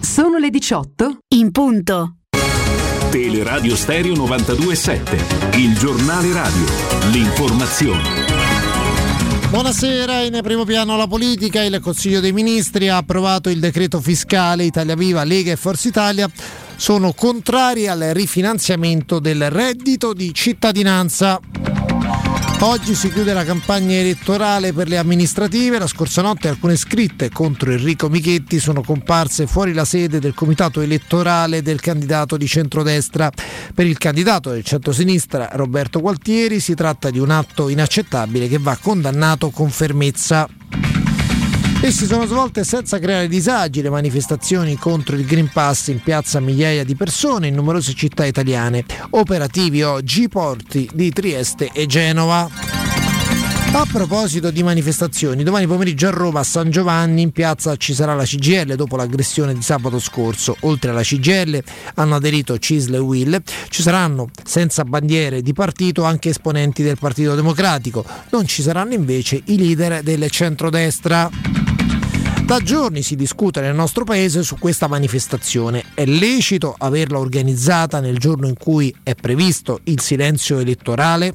Sono 0.00 0.38
le 0.38 0.48
18 0.50 1.18
in 1.34 1.50
punto. 1.50 2.16
Teleradio 3.10 3.76
Stereo 3.76 4.14
92.7, 4.14 5.58
il 5.58 5.76
giornale 5.76 6.32
radio, 6.32 6.64
l'informazione. 7.10 8.24
Buonasera, 9.50 10.22
in 10.22 10.40
primo 10.42 10.64
piano 10.64 10.96
la 10.96 11.06
politica, 11.06 11.62
il 11.62 11.78
Consiglio 11.80 12.20
dei 12.20 12.32
Ministri 12.32 12.88
ha 12.88 12.96
approvato 12.96 13.50
il 13.50 13.60
decreto 13.60 14.00
fiscale 14.00 14.64
Italia 14.64 14.96
Viva, 14.96 15.22
Lega 15.24 15.52
e 15.52 15.56
Forza 15.56 15.86
Italia 15.88 16.28
sono 16.76 17.12
contrari 17.12 17.86
al 17.88 18.10
rifinanziamento 18.12 19.18
del 19.18 19.50
reddito 19.50 20.12
di 20.12 20.32
cittadinanza. 20.34 21.40
Oggi 22.60 22.94
si 22.94 23.12
chiude 23.12 23.34
la 23.34 23.44
campagna 23.44 23.94
elettorale 23.94 24.72
per 24.72 24.88
le 24.88 24.96
amministrative. 24.96 25.78
La 25.78 25.86
scorsa 25.86 26.22
notte 26.22 26.48
alcune 26.48 26.76
scritte 26.76 27.28
contro 27.28 27.70
Enrico 27.70 28.08
Michetti 28.08 28.58
sono 28.58 28.82
comparse 28.82 29.46
fuori 29.46 29.74
la 29.74 29.84
sede 29.84 30.18
del 30.18 30.32
comitato 30.32 30.80
elettorale 30.80 31.60
del 31.60 31.80
candidato 31.80 32.38
di 32.38 32.46
centrodestra. 32.46 33.30
Per 33.74 33.86
il 33.86 33.98
candidato 33.98 34.50
del 34.50 34.64
centrosinistra 34.64 35.50
Roberto 35.52 36.00
Gualtieri 36.00 36.58
si 36.58 36.74
tratta 36.74 37.10
di 37.10 37.18
un 37.18 37.30
atto 37.30 37.68
inaccettabile 37.68 38.48
che 38.48 38.58
va 38.58 38.78
condannato 38.80 39.50
con 39.50 39.68
fermezza. 39.68 40.48
E 41.84 41.90
si 41.90 42.06
sono 42.06 42.24
svolte 42.24 42.64
senza 42.64 42.98
creare 42.98 43.28
disagi 43.28 43.82
le 43.82 43.90
manifestazioni 43.90 44.76
contro 44.76 45.16
il 45.16 45.26
Green 45.26 45.50
Pass 45.52 45.88
in 45.88 46.00
piazza 46.00 46.40
migliaia 46.40 46.82
di 46.82 46.94
persone 46.94 47.48
in 47.48 47.54
numerose 47.54 47.92
città 47.92 48.24
italiane. 48.24 48.86
Operativi 49.10 49.82
oggi 49.82 50.22
i 50.22 50.28
porti 50.30 50.88
di 50.94 51.10
Trieste 51.10 51.68
e 51.74 51.84
Genova. 51.84 52.48
A 53.76 53.86
proposito 53.92 54.50
di 54.50 54.62
manifestazioni, 54.62 55.42
domani 55.42 55.66
pomeriggio 55.66 56.06
a 56.06 56.10
Roma 56.10 56.40
a 56.40 56.42
San 56.42 56.70
Giovanni 56.70 57.20
in 57.20 57.32
piazza 57.32 57.76
ci 57.76 57.92
sarà 57.92 58.14
la 58.14 58.24
CGL 58.24 58.76
dopo 58.76 58.96
l'aggressione 58.96 59.52
di 59.52 59.60
sabato 59.60 59.98
scorso. 59.98 60.56
Oltre 60.60 60.90
alla 60.90 61.02
CGL 61.02 61.62
hanno 61.96 62.14
aderito 62.14 62.56
Cisle 62.56 62.96
e 62.96 63.00
Will. 63.00 63.42
Ci 63.68 63.82
saranno 63.82 64.30
senza 64.42 64.84
bandiere 64.84 65.42
di 65.42 65.52
partito 65.52 66.04
anche 66.04 66.30
esponenti 66.30 66.82
del 66.82 66.96
Partito 66.98 67.34
Democratico. 67.34 68.06
Non 68.30 68.46
ci 68.46 68.62
saranno 68.62 68.94
invece 68.94 69.42
i 69.44 69.58
leader 69.58 70.02
del 70.02 70.30
centrodestra. 70.30 71.73
Da 72.44 72.60
giorni 72.60 73.00
si 73.00 73.16
discute 73.16 73.62
nel 73.62 73.74
nostro 73.74 74.04
paese 74.04 74.42
su 74.42 74.58
questa 74.58 74.86
manifestazione. 74.86 75.82
È 75.94 76.04
lecito 76.04 76.74
averla 76.76 77.18
organizzata 77.18 78.00
nel 78.00 78.18
giorno 78.18 78.46
in 78.46 78.54
cui 78.54 78.94
è 79.02 79.14
previsto 79.14 79.80
il 79.84 79.98
silenzio 80.02 80.58
elettorale? 80.58 81.34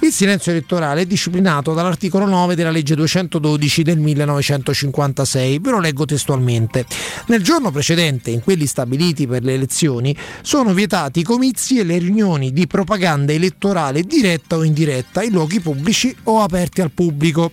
Il 0.00 0.12
silenzio 0.12 0.52
elettorale 0.52 1.02
è 1.02 1.06
disciplinato 1.06 1.72
dall'articolo 1.72 2.26
9 2.26 2.54
della 2.54 2.70
legge 2.70 2.94
212 2.94 3.82
del 3.82 3.98
1956. 3.98 5.58
Ve 5.58 5.70
lo 5.70 5.80
leggo 5.80 6.04
testualmente. 6.04 6.86
Nel 7.26 7.42
giorno 7.42 7.70
precedente, 7.70 8.30
in 8.30 8.42
quelli 8.42 8.66
stabiliti 8.66 9.26
per 9.26 9.42
le 9.42 9.54
elezioni, 9.54 10.16
sono 10.42 10.74
vietati 10.74 11.20
i 11.20 11.24
comizi 11.24 11.78
e 11.78 11.84
le 11.84 11.98
riunioni 11.98 12.52
di 12.52 12.66
propaganda 12.66 13.32
elettorale 13.32 14.02
diretta 14.02 14.56
o 14.56 14.64
indiretta 14.64 15.22
in 15.22 15.32
luoghi 15.32 15.60
pubblici 15.60 16.14
o 16.24 16.40
aperti 16.40 16.82
al 16.82 16.90
pubblico. 16.92 17.52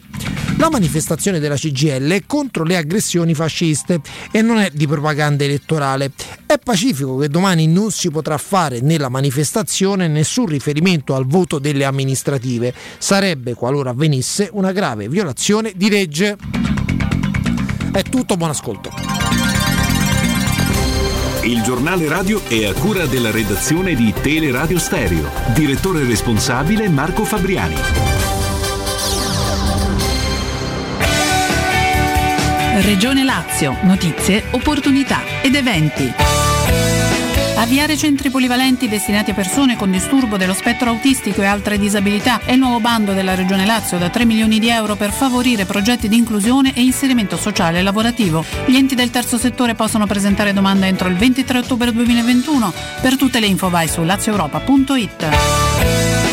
La 0.58 0.70
manifestazione 0.70 1.39
della 1.39 1.56
CGL 1.56 2.12
è 2.12 2.24
contro 2.28 2.64
le 2.64 2.78
aggressioni 2.78 3.34
fasciste 3.34 4.00
e 4.32 4.41
non 4.41 4.60
è 4.60 4.70
di 4.72 4.88
propaganda 4.88 5.44
elettorale. 5.44 6.12
È 6.46 6.60
pacifico 6.60 7.18
che 7.18 7.28
domani 7.28 7.68
non 7.68 7.91
si 7.91 8.12
potrà 8.12 8.38
fare 8.38 8.80
nella 8.80 9.10
manifestazione 9.10 10.08
nessun 10.08 10.46
riferimento 10.46 11.16
al 11.16 11.26
voto 11.26 11.58
delle 11.58 11.86
amministrative. 12.34 12.73
Sarebbe, 12.97 13.53
qualora 13.53 13.91
avvenisse, 13.91 14.49
una 14.53 14.71
grave 14.71 15.07
violazione 15.07 15.71
di 15.75 15.89
legge. 15.89 16.38
È 17.91 18.01
tutto, 18.03 18.36
buon 18.36 18.49
ascolto. 18.49 18.89
Il 21.43 21.61
giornale 21.61 22.07
radio 22.07 22.41
è 22.47 22.65
a 22.65 22.73
cura 22.73 23.05
della 23.05 23.29
redazione 23.29 23.95
di 23.95 24.13
Teleradio 24.21 24.79
Stereo. 24.79 25.29
Direttore 25.53 26.05
responsabile 26.05 26.88
Marco 26.88 27.25
Fabriani. 27.25 27.75
Regione 32.81 33.23
Lazio, 33.23 33.77
notizie, 33.84 34.43
opportunità 34.51 35.19
ed 35.41 35.53
eventi. 35.55 36.32
Avviare 37.64 37.95
centri 37.95 38.30
polivalenti 38.30 38.89
destinati 38.89 39.32
a 39.32 39.34
persone 39.34 39.78
con 39.78 39.89
disturbo 39.89 40.36
dello 40.36 40.53
spettro 40.53 40.89
autistico 40.89 41.41
e 41.41 41.45
altre 41.45 41.80
disabilità 41.80 42.41
è 42.43 42.51
il 42.51 42.59
nuovo 42.59 42.82
bando 42.82 43.14
della 43.14 43.36
Regione 43.36 43.66
Lazio 43.66 43.97
da 43.97 44.09
3 44.09 44.26
milioni 44.26 44.59
di 44.59 44.68
euro 44.68 44.95
per 44.95 45.11
favorire 45.11 45.64
progetti 45.64 46.09
di 46.09 46.18
inclusione 46.18 46.74
e 46.76 46.82
inserimento 46.82 47.38
sociale 47.38 47.80
e 47.80 47.82
lavorativo. 47.82 48.43
Gli 48.66 48.76
enti 48.76 48.95
del 48.95 49.11
terzo 49.11 49.38
settore 49.38 49.76
possono 49.76 50.05
presentare 50.05 50.51
domanda 50.51 50.88
entro 50.88 51.07
il 51.07 51.16
23 51.16 51.59
ottobre 51.59 51.93
2021. 51.93 52.74
Per 52.99 53.16
tutte 53.16 53.39
le 53.39 53.45
info 53.45 53.70
vai 53.70 53.88
su 53.88 54.03
lazioeuropa.it. 54.03 56.32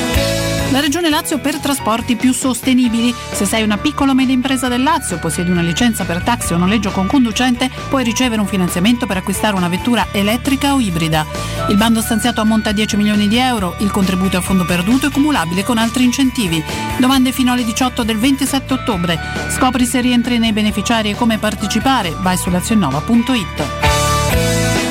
La 0.71 0.79
Regione 0.79 1.09
Lazio 1.09 1.41
per 1.41 1.59
trasporti 1.59 2.15
più 2.15 2.33
sostenibili. 2.33 3.13
Se 3.33 3.45
sei 3.45 3.65
una 3.65 3.77
piccola 3.77 4.13
o 4.13 4.15
media 4.15 4.35
impresa 4.35 4.69
del 4.69 4.85
Lazio, 4.85 5.19
possiedi 5.19 5.51
una 5.51 5.63
licenza 5.63 6.05
per 6.05 6.23
taxi 6.23 6.53
o 6.53 6.59
noleggio 6.59 6.93
con 6.93 7.09
conducente, 7.09 7.69
puoi 7.89 8.05
ricevere 8.05 8.41
un 8.41 8.47
finanziamento 8.47 9.05
per 9.05 9.17
acquistare 9.17 9.57
una 9.57 9.69
vettura 9.69 10.07
elettrica 10.13 10.75
o 10.75 10.79
ibrida. 10.79 11.27
Il 11.69 11.77
bando 11.77 12.01
stanziato 12.01 12.41
ammonta 12.41 12.71
a 12.71 12.73
10 12.73 12.97
milioni 12.97 13.27
di 13.27 13.37
euro, 13.37 13.75
il 13.79 13.91
contributo 13.91 14.37
a 14.37 14.41
fondo 14.41 14.65
perduto 14.65 15.09
è 15.09 15.11
cumulabile 15.11 15.65
con 15.65 15.77
altri 15.77 16.05
incentivi. 16.05 16.63
Domande 16.99 17.33
fino 17.33 17.51
alle 17.51 17.65
18 17.65 18.05
del 18.05 18.19
27 18.19 18.73
ottobre. 18.73 19.19
Scopri 19.49 19.85
se 19.85 20.01
rientri 20.01 20.39
nei 20.39 20.53
beneficiari 20.53 21.11
e 21.11 21.17
come 21.17 21.39
partecipare. 21.39 22.15
Vai 22.21 22.37
su 22.37 22.49
lazionnova.it. 22.49 24.10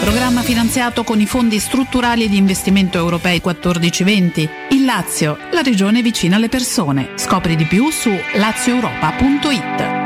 Programma 0.02 0.42
finanziato 0.42 1.04
con 1.04 1.20
i 1.20 1.26
fondi 1.26 1.60
strutturali 1.60 2.30
di 2.30 2.38
investimento 2.38 2.98
europei 2.98 3.42
14-20. 3.44 4.50
Il 4.72 4.86
Lazio, 4.86 5.38
la 5.52 5.62
regione 5.62 6.02
vicina 6.02 6.38
alle 6.38 6.50
persone. 6.50 7.10
Scopri 7.16 7.56
di 7.56 7.66
più 7.66 7.90
su 7.90 8.10
lazioeuropa.it. 8.36 9.98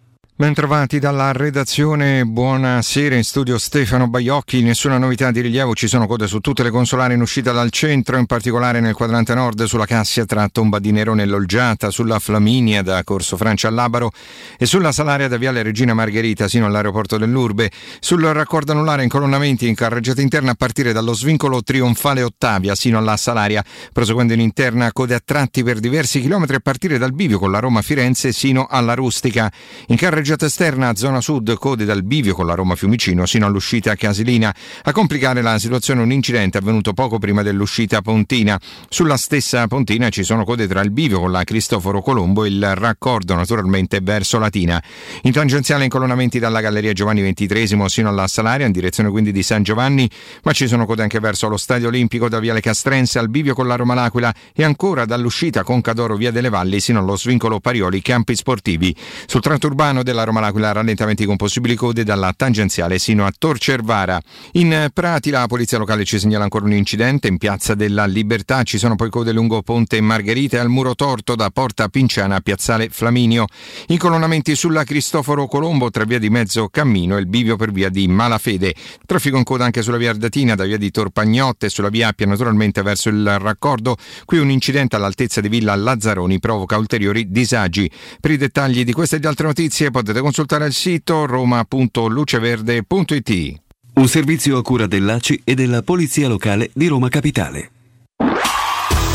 Bentrovati 0.41 0.99
dalla 0.99 1.33
redazione, 1.33 2.25
buonasera 2.25 3.15
in 3.15 3.25
studio 3.25 3.59
Stefano 3.59 4.09
Baiocchi, 4.09 4.63
nessuna 4.63 4.97
novità 4.97 5.31
di 5.31 5.43
rilievo, 5.43 5.75
ci 5.75 5.87
sono 5.87 6.07
code 6.07 6.27
su 6.27 6.39
tutte 6.41 6.63
le 6.63 6.71
consolari 6.71 7.13
in 7.13 7.21
uscita 7.21 7.53
dal 7.53 7.69
centro, 7.69 8.17
in 8.17 8.25
particolare 8.25 8.81
nel 8.81 8.95
quadrante 8.95 9.35
nord 9.35 9.63
sulla 9.65 9.85
Cassia 9.85 10.25
tra 10.25 10.49
Tomba 10.49 10.79
di 10.79 10.93
Nero 10.93 11.13
nell'Olgiata, 11.13 11.91
sulla 11.91 12.19
Flaminia 12.19 12.81
da 12.81 13.05
Corso 13.05 13.37
Francia 13.37 13.69
a 13.69 13.71
Labaro 13.71 14.13
e 14.57 14.65
sulla 14.65 14.93
Salaria 14.93 15.29
da 15.29 15.37
Viale 15.37 15.63
Regina 15.63 15.93
Margherita 15.93 16.49
sino 16.49 16.65
all'aeroporto 16.65 17.19
dell'Urbe, 17.19 17.71
sul 18.01 18.23
raccordo 18.23 18.73
anulare 18.73 19.03
in 19.03 19.11
colonnamenti 19.11 19.69
in 19.69 19.75
carreggiata 19.75 20.23
interna 20.23 20.53
a 20.53 20.55
partire 20.55 20.95
dallo 20.95 21.13
svincolo 21.13 21.63
trionfale 21.63 22.23
Ottavia 22.23 22.75
sino 22.75 22.97
alla 22.97 23.19
Salaria, 23.19 23.63
proseguendo 23.93 24.33
in 24.33 24.41
interna 24.41 24.91
code 24.91 25.17
a 25.17 25.21
tratti 25.23 25.63
per 25.63 25.81
diversi 25.81 26.19
chilometri 26.19 26.57
a 26.57 26.61
partire 26.61 26.97
dal 26.97 27.13
bivio 27.13 27.39
con 27.39 27.51
la 27.51 27.59
Roma 27.59 27.83
Firenze 27.83 28.33
sino 28.33 28.67
alla 28.71 28.95
Rustica, 28.95 29.53
in 29.89 29.97
carreggiata 29.97 30.29
esterna 30.39 30.95
zona 30.95 31.21
sud 31.21 31.55
code 31.55 31.85
dal 31.85 32.03
bivio 32.05 32.35
con 32.35 32.47
la 32.47 32.55
Roma 32.55 32.77
Fiumicino 32.77 33.27
sino 33.27 33.47
all'uscita 33.47 33.93
a 33.93 33.97
Casilina. 33.97 34.55
A 34.85 34.93
complicare 34.93 35.43
la 35.43 35.59
situazione 35.59 36.03
un 36.03 36.13
incidente 36.13 36.59
avvenuto 36.59 36.93
poco 36.93 37.19
prima 37.19 37.43
dell'uscita 37.43 38.01
Pontina. 38.01 38.59
Sulla 38.89 39.17
stessa 39.17 39.67
Pontina 39.67 40.09
ci 40.09 40.23
sono 40.23 40.45
code 40.45 40.69
tra 40.69 40.81
il 40.83 40.91
bivio 40.91 41.19
con 41.19 41.33
la 41.33 41.43
Cristoforo 41.43 42.01
Colombo 42.01 42.45
e 42.45 42.49
il 42.49 42.75
raccordo 42.77 43.35
naturalmente 43.35 44.01
verso 44.03 44.39
Latina. 44.39 44.83
In 45.23 45.33
tangenziale 45.33 45.85
incolonnamenti 45.85 46.39
dalla 46.39 46.61
Galleria 46.61 46.93
Giovanni 46.93 47.23
XXIII 47.33 47.89
sino 47.89 48.09
alla 48.09 48.29
Salaria 48.29 48.67
in 48.67 48.73
direzione 48.73 49.11
quindi 49.11 49.33
di 49.33 49.43
San 49.43 49.63
Giovanni, 49.63 50.09
ma 50.45 50.53
ci 50.53 50.69
sono 50.69 50.87
code 50.87 51.03
anche 51.03 51.19
verso 51.19 51.49
lo 51.49 51.57
Stadio 51.57 51.89
Olimpico 51.89 52.29
da 52.29 52.39
Viale 52.39 52.61
Castrense 52.61 53.19
al 53.19 53.29
bivio 53.29 53.55
con 53.55 53.67
la 53.67 53.77
Roma 53.77 53.95
L'Aquila 53.95 54.33
e 54.55 54.65
ancora 54.65 55.05
dall'uscita 55.05 55.63
con 55.65 55.81
Cadoro 55.81 56.17
Via 56.17 56.31
delle 56.31 56.49
Valli 56.49 56.79
sino 56.81 57.01
allo 57.01 57.17
svincolo 57.17 57.61
Parioli 57.61 58.01
Campi 58.01 58.37
Sportivi. 58.37 58.95
Sul 59.27 59.41
tratto 59.41 59.67
urbano 59.67 60.03
della 60.03 60.20
Roma 60.25 60.41
L'Aquila 60.41 60.73
rallentamenti 60.73 61.25
con 61.25 61.37
possibili 61.37 61.75
code 61.75 62.05
dalla 62.05 62.33
tangenziale 62.37 62.99
sino 62.99 63.27
a 63.27 63.33
Torcervara. 63.37 64.21
In 64.53 64.89
Prati 64.93 65.31
la 65.31 65.47
polizia 65.47 65.79
locale 65.79 66.05
ci 66.05 66.19
segnala 66.19 66.45
ancora 66.45 66.65
un 66.65 66.73
incidente 66.73 67.29
in 67.29 67.39
piazza 67.39 67.75
della 67.75 68.07
Libertà, 68.07 68.63
ci 68.63 68.79
sono 68.79 68.97
poi 68.97 69.11
code 69.11 69.33
lungo 69.33 69.63
Ponte 69.63 70.01
Margherita 70.01 70.57
e 70.57 70.61
al 70.61 70.69
muro 70.69 70.95
torto 70.95 71.35
da 71.35 71.51
Porta 71.51 71.89
Pinciana 71.89 72.37
a 72.37 72.41
piazzale 72.41 72.89
Flaminio. 72.91 73.45
Incolonnamenti 73.89 74.55
sulla 74.57 74.85
Cristoforo 74.85 75.47
Colombo 75.47 75.91
tra 75.91 76.05
via 76.05 76.19
di 76.19 76.31
Mezzo 76.31 76.69
Cammino 76.69 77.17
e 77.17 77.21
il 77.21 77.27
bivio 77.27 77.57
per 77.57 77.71
via 77.71 77.89
di 77.89 78.09
Malafede. 78.09 78.75
Traffico 79.07 79.37
in 79.37 79.45
coda 79.45 79.65
anche 79.65 79.83
sulla 79.83 79.97
via 79.97 80.11
Ardatina 80.11 80.55
da 80.55 80.65
via 80.65 80.79
di 80.79 80.91
Torpagnotte 80.91 81.67
e 81.67 81.69
sulla 81.69 81.89
via 81.89 82.09
Appia 82.09 82.27
naturalmente 82.27 82.83
verso 82.83 83.09
il 83.09 83.39
raccordo. 83.39 83.97
Qui 84.25 84.39
un 84.39 84.51
incidente 84.51 84.97
all'altezza 84.97 85.41
di 85.41 85.49
Villa 85.49 85.75
Lazzaroni 85.77 86.41
provoca 86.41 86.77
ulteriori 86.77 87.31
disagi. 87.31 87.91
Per 88.21 88.31
i 88.31 88.37
dettagli 88.37 88.85
di 88.85 88.93
queste 88.93 89.17
e 89.17 89.21
di 89.21 89.27
altre 89.27 89.47
notizie 89.47 89.91
potete 89.91 90.10
consultare 90.19 90.67
il 90.67 90.73
sito 90.73 91.27
roma.luceverde.it. 91.27 93.61
Un 93.95 94.09
servizio 94.09 94.59
a 94.59 94.63
cura 94.63 94.89
dell'ACI 94.89 95.43
e 95.45 95.55
della 95.55 95.83
Polizia 95.83 96.27
Locale 96.27 96.71
di 96.73 96.89
Roma 96.89 97.09
Capitale. 97.09 97.71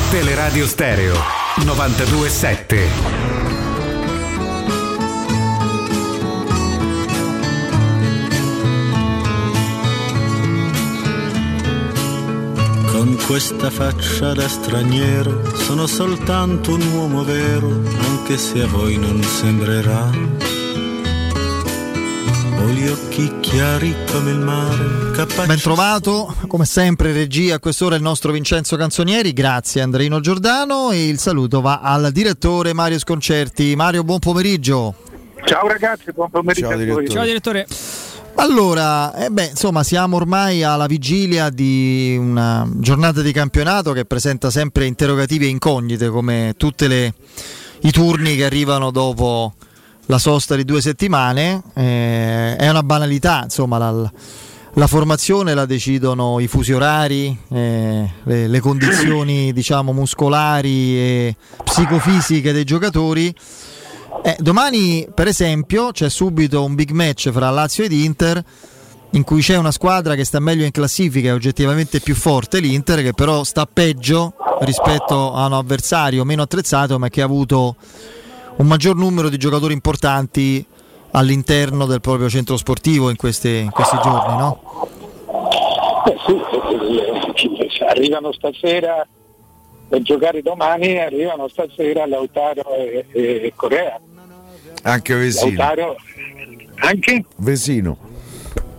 Teleradio 0.09 0.65
Stereo 0.65 1.15
92.7. 1.57 3.33
Con 12.91 13.17
questa 13.27 13.69
faccia 13.69 14.33
da 14.33 14.47
straniero 14.47 15.53
sono 15.53 15.85
soltanto 15.85 16.73
un 16.73 16.81
uomo 16.93 17.23
vero, 17.23 17.69
anche 17.99 18.37
se 18.37 18.61
a 18.61 18.67
voi 18.67 18.97
non 18.97 19.21
sembrerà. 19.21 20.54
Ho 22.57 22.67
gli 22.69 22.87
occhi 22.87 23.39
chiari 23.41 23.95
come 24.11 24.31
il 24.31 24.37
mare, 24.39 25.11
capaci 25.11 25.47
Ben 25.47 25.59
trovato, 25.59 26.35
come 26.47 26.65
sempre 26.65 27.11
regia 27.11 27.55
a 27.55 27.59
quest'ora 27.59 27.95
il 27.95 28.01
nostro 28.01 28.31
Vincenzo 28.31 28.75
Canzonieri, 28.75 29.33
grazie 29.33 29.81
Andreino 29.81 30.19
Giordano 30.19 30.91
e 30.91 31.07
il 31.07 31.19
saluto 31.19 31.61
va 31.61 31.81
al 31.81 32.11
direttore 32.11 32.73
Mario 32.73 32.99
Sconcerti. 32.99 33.75
Mario, 33.75 34.03
buon 34.03 34.19
pomeriggio. 34.19 34.95
Ciao 35.45 35.67
ragazzi, 35.67 36.11
buon 36.11 36.29
pomeriggio 36.29 36.69
a 36.69 36.75
voi. 36.75 37.09
Ciao 37.09 37.23
direttore. 37.23 37.67
Allora, 38.37 39.15
eh 39.15 39.29
beh, 39.29 39.49
insomma, 39.51 39.83
siamo 39.83 40.17
ormai 40.17 40.63
alla 40.63 40.87
vigilia 40.87 41.49
di 41.49 42.17
una 42.19 42.67
giornata 42.73 43.21
di 43.21 43.31
campionato 43.31 43.93
che 43.93 44.05
presenta 44.05 44.49
sempre 44.49 44.85
interrogativi 44.85 45.45
e 45.45 45.49
incognite 45.49 46.09
come 46.09 46.53
tutti 46.57 46.85
i 46.85 47.91
turni 47.91 48.35
che 48.35 48.45
arrivano 48.45 48.91
dopo 48.91 49.53
la 50.07 50.17
sosta 50.17 50.55
di 50.55 50.65
due 50.65 50.81
settimane. 50.81 51.61
Eh, 51.73 52.55
è 52.55 52.69
una 52.69 52.83
banalità, 52.83 53.41
insomma, 53.43 53.77
la, 53.77 54.11
la 54.73 54.87
formazione 54.87 55.53
la 55.53 55.65
decidono 55.65 56.39
i 56.39 56.47
fusi 56.47 56.73
orari, 56.73 57.37
eh, 57.49 58.09
le, 58.23 58.47
le 58.47 58.59
condizioni 58.59 59.51
diciamo 59.53 59.93
muscolari 59.93 60.97
e 60.97 61.35
psicofisiche 61.63 62.51
dei 62.51 62.63
giocatori. 62.63 63.33
Eh, 64.23 64.35
domani, 64.39 65.07
per 65.13 65.27
esempio, 65.27 65.91
c'è 65.91 66.09
subito 66.09 66.63
un 66.63 66.75
big 66.75 66.91
match 66.91 67.29
fra 67.31 67.49
Lazio 67.49 67.83
ed 67.83 67.91
Inter 67.91 68.43
in 69.11 69.23
cui 69.23 69.41
c'è 69.41 69.55
una 69.55 69.71
squadra 69.71 70.15
che 70.15 70.25
sta 70.25 70.39
meglio 70.39 70.65
in 70.65 70.71
classifica, 70.71 71.29
è 71.29 71.33
oggettivamente 71.33 72.01
più 72.01 72.15
forte 72.15 72.59
l'Inter, 72.59 73.01
che 73.01 73.13
però 73.13 73.45
sta 73.45 73.65
peggio 73.65 74.33
rispetto 74.61 75.33
a 75.33 75.45
un 75.45 75.53
avversario 75.53 76.25
meno 76.25 76.41
attrezzato, 76.41 76.99
ma 76.99 77.07
che 77.07 77.21
ha 77.21 77.25
avuto 77.25 77.77
un 78.57 78.67
maggior 78.67 78.95
numero 78.95 79.29
di 79.29 79.37
giocatori 79.37 79.73
importanti 79.73 80.65
all'interno 81.11 81.85
del 81.85 82.01
proprio 82.01 82.29
centro 82.29 82.57
sportivo 82.57 83.09
in, 83.09 83.15
queste, 83.15 83.49
in 83.49 83.69
questi 83.69 83.97
giorni, 84.03 84.37
no? 84.37 84.89
Beh, 86.05 86.15
sì, 86.25 87.83
arrivano 87.83 88.31
stasera 88.31 89.05
per 89.87 90.01
giocare 90.01 90.41
domani, 90.41 90.97
arrivano 90.99 91.47
stasera 91.47 92.05
Lautaro 92.05 92.75
e, 92.75 93.05
e 93.11 93.53
Corea. 93.55 93.99
Anche 94.83 95.15
Vesino. 95.15 95.57
Lautaro, 95.57 95.95
anche? 96.75 97.25
Vesino. 97.37 97.97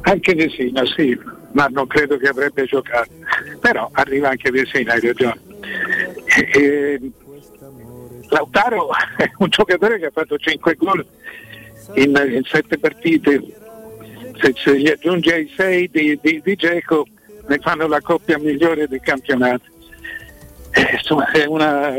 Anche 0.03 0.35
Vesino, 0.35 0.87
sì, 0.87 1.19
ma 1.53 1.67
non 1.71 1.87
credo 1.87 2.17
che 2.17 2.29
avrebbe 2.29 2.65
giocato. 2.65 3.11
Però 3.61 3.89
arriva 3.93 4.31
anche 4.31 4.51
Vesino, 4.51 4.93
hai 4.93 5.01
ragione. 5.01 5.41
E, 6.55 7.01
Lautaro 8.29 8.91
è 9.17 9.31
un 9.39 9.49
giocatore 9.49 9.99
che 9.99 10.07
ha 10.07 10.11
fatto 10.11 10.37
5 10.37 10.75
gol 10.75 11.07
in, 11.95 12.31
in 12.33 12.43
7 12.45 12.79
partite. 12.79 13.43
Se, 14.39 14.53
se 14.55 14.79
gli 14.79 14.89
aggiungi 14.89 15.31
ai 15.31 15.51
6 15.55 15.91
di, 15.91 16.19
di, 16.21 16.41
di 16.45 16.55
Geco 16.57 17.07
ne 17.49 17.59
fanno 17.59 17.87
la 17.87 18.01
coppia 18.01 18.39
migliore 18.39 18.87
del 18.89 19.01
campionato. 19.01 19.65
Eh, 20.73 20.89
insomma, 20.93 21.27
una, 21.47 21.95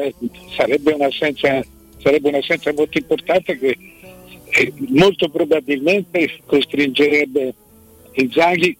sarebbe, 0.55 0.93
un'assenza, 0.93 1.63
sarebbe 1.97 2.29
un'assenza 2.29 2.71
molto 2.73 2.97
importante 2.97 3.57
che 3.57 3.77
eh, 4.49 4.73
molto 4.89 5.29
probabilmente 5.29 6.41
costringerebbe 6.45 7.53
Inzaghi 8.19 8.75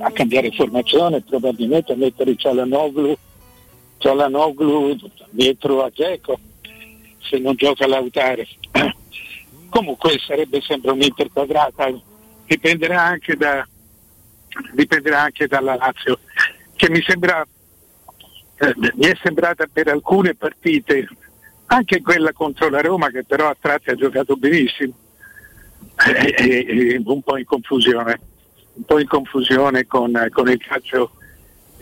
a 0.00 0.10
cambiare 0.10 0.50
formazione, 0.50 1.22
probabilmente 1.22 1.92
a 1.92 1.96
mettere 1.96 2.36
Cialanoglu, 2.36 3.16
Cialanoglu 3.98 4.96
dietro 5.30 5.82
a 5.82 5.90
Geco 5.90 6.38
se 7.20 7.38
non 7.38 7.54
gioca 7.56 7.86
Lautaro. 7.86 8.42
Comunque 9.68 10.18
sarebbe 10.18 10.60
sempre 10.60 10.92
un'interquadrata, 10.92 11.92
dipenderà 12.46 13.02
anche, 13.02 13.36
da, 13.36 13.66
dipenderà 14.72 15.22
anche 15.22 15.46
dalla 15.46 15.76
Lazio, 15.76 16.20
che 16.74 16.88
mi, 16.90 17.02
sembra, 17.02 17.46
eh, 18.56 18.74
mi 18.76 19.06
è 19.06 19.16
sembrata 19.22 19.66
per 19.70 19.88
alcune 19.88 20.34
partite, 20.34 21.06
anche 21.66 22.00
quella 22.00 22.32
contro 22.32 22.70
la 22.70 22.80
Roma 22.80 23.10
che 23.10 23.24
però 23.24 23.48
a 23.48 23.56
tratti 23.60 23.90
ha 23.90 23.94
giocato 23.94 24.36
benissimo, 24.36 24.94
eh, 26.06 26.34
eh, 26.38 27.02
un 27.04 27.22
po' 27.22 27.36
in 27.36 27.44
confusione, 27.44 28.20
un 28.74 28.84
po' 28.84 28.98
in 28.98 29.06
confusione 29.06 29.86
con, 29.86 30.28
con 30.30 30.48
il 30.48 30.64
calcio 30.64 31.12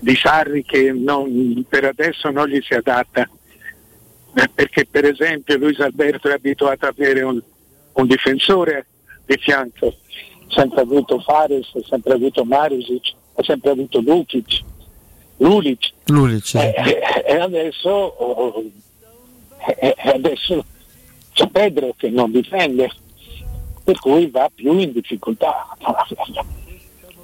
di 0.01 0.17
Sarri 0.17 0.65
che 0.65 0.93
non, 0.93 1.65
per 1.69 1.85
adesso 1.85 2.31
non 2.31 2.49
gli 2.49 2.61
si 2.63 2.75
adatta 2.75 3.29
perché 4.53 4.87
per 4.91 5.07
esempio 5.07 5.57
Luis 5.57 5.79
Alberto 5.81 6.29
è 6.29 6.35
abituato 6.35 6.87
ad 6.87 6.95
avere 6.99 7.23
un, 7.23 7.41
un 7.93 8.07
difensore 8.07 8.87
di 9.25 9.37
fianco, 9.39 9.87
ha 9.87 10.53
sempre 10.55 10.83
avuto 10.83 11.19
Fares, 11.21 11.71
ha 11.75 11.87
sempre 11.89 12.13
avuto 12.13 12.45
Marisic, 12.45 13.15
ha 13.35 13.43
sempre 13.43 13.71
avuto 13.71 14.01
Lukic, 14.01 14.61
Lulic. 15.39 15.93
Lulic 16.07 16.55
e, 16.55 16.75
e, 17.27 17.37
adesso, 17.37 17.89
oh, 17.89 18.63
e 19.79 19.95
adesso 20.05 20.65
c'è 21.33 21.49
Pedro 21.49 21.95
che 21.97 22.11
non 22.11 22.31
difende, 22.31 22.91
per 23.85 23.99
cui 23.99 24.29
va 24.29 24.51
più 24.55 24.79
in 24.79 24.93
difficoltà. 24.93 25.67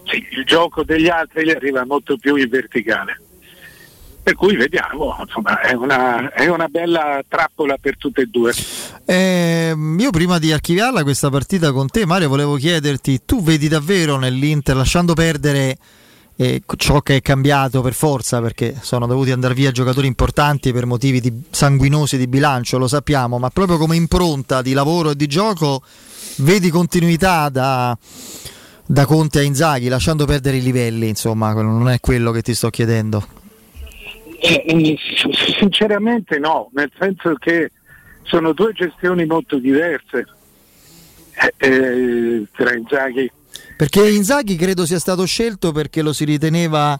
Sì, 0.04 0.26
il 0.30 0.44
gioco 0.44 0.82
degli 0.82 1.08
altri 1.08 1.44
gli 1.44 1.50
arriva 1.50 1.84
molto 1.84 2.16
più 2.16 2.36
in 2.36 2.48
verticale. 2.48 3.20
Per 4.22 4.34
cui 4.34 4.54
vediamo, 4.54 5.16
insomma, 5.20 5.60
è 5.60 5.72
una, 5.72 6.32
è 6.32 6.46
una 6.46 6.68
bella 6.68 7.20
trappola 7.26 7.76
per 7.80 7.96
tutte 7.96 8.22
e 8.22 8.26
due. 8.26 8.52
Eh, 9.04 9.74
io 9.98 10.10
prima 10.10 10.38
di 10.38 10.52
archiviarla 10.52 11.02
questa 11.02 11.28
partita 11.28 11.72
con 11.72 11.88
te, 11.88 12.06
Mario, 12.06 12.28
volevo 12.28 12.54
chiederti, 12.54 13.22
tu 13.24 13.42
vedi 13.42 13.66
davvero 13.66 14.18
nell'Inter, 14.18 14.76
lasciando 14.76 15.14
perdere 15.14 15.76
eh, 16.36 16.62
ciò 16.76 17.00
che 17.00 17.16
è 17.16 17.20
cambiato 17.20 17.80
per 17.82 17.94
forza, 17.94 18.40
perché 18.40 18.76
sono 18.80 19.08
dovuti 19.08 19.32
andare 19.32 19.54
via 19.54 19.72
giocatori 19.72 20.06
importanti 20.06 20.72
per 20.72 20.86
motivi 20.86 21.20
di, 21.20 21.42
sanguinosi 21.50 22.16
di 22.16 22.28
bilancio, 22.28 22.78
lo 22.78 22.86
sappiamo, 22.86 23.38
ma 23.38 23.50
proprio 23.50 23.76
come 23.76 23.96
impronta 23.96 24.62
di 24.62 24.72
lavoro 24.72 25.10
e 25.10 25.16
di 25.16 25.26
gioco, 25.26 25.82
vedi 26.36 26.70
continuità 26.70 27.48
da, 27.48 27.98
da 28.86 29.04
Conte 29.04 29.40
a 29.40 29.42
Inzaghi, 29.42 29.88
lasciando 29.88 30.26
perdere 30.26 30.58
i 30.58 30.62
livelli, 30.62 31.08
insomma, 31.08 31.52
non 31.52 31.88
è 31.88 31.98
quello 31.98 32.30
che 32.30 32.42
ti 32.42 32.54
sto 32.54 32.70
chiedendo. 32.70 33.40
Sinceramente 35.58 36.38
no, 36.38 36.68
nel 36.74 36.90
senso 36.98 37.34
che 37.34 37.70
sono 38.22 38.52
due 38.52 38.72
gestioni 38.72 39.24
molto 39.24 39.58
diverse 39.58 40.26
eh, 41.34 41.54
eh, 41.58 42.44
tra 42.52 42.74
Inzaghi. 42.74 43.30
Perché 43.76 44.08
Inzaghi 44.08 44.56
credo 44.56 44.84
sia 44.84 44.98
stato 44.98 45.24
scelto 45.26 45.70
perché 45.72 46.02
lo 46.02 46.12
si 46.12 46.24
riteneva 46.24 46.98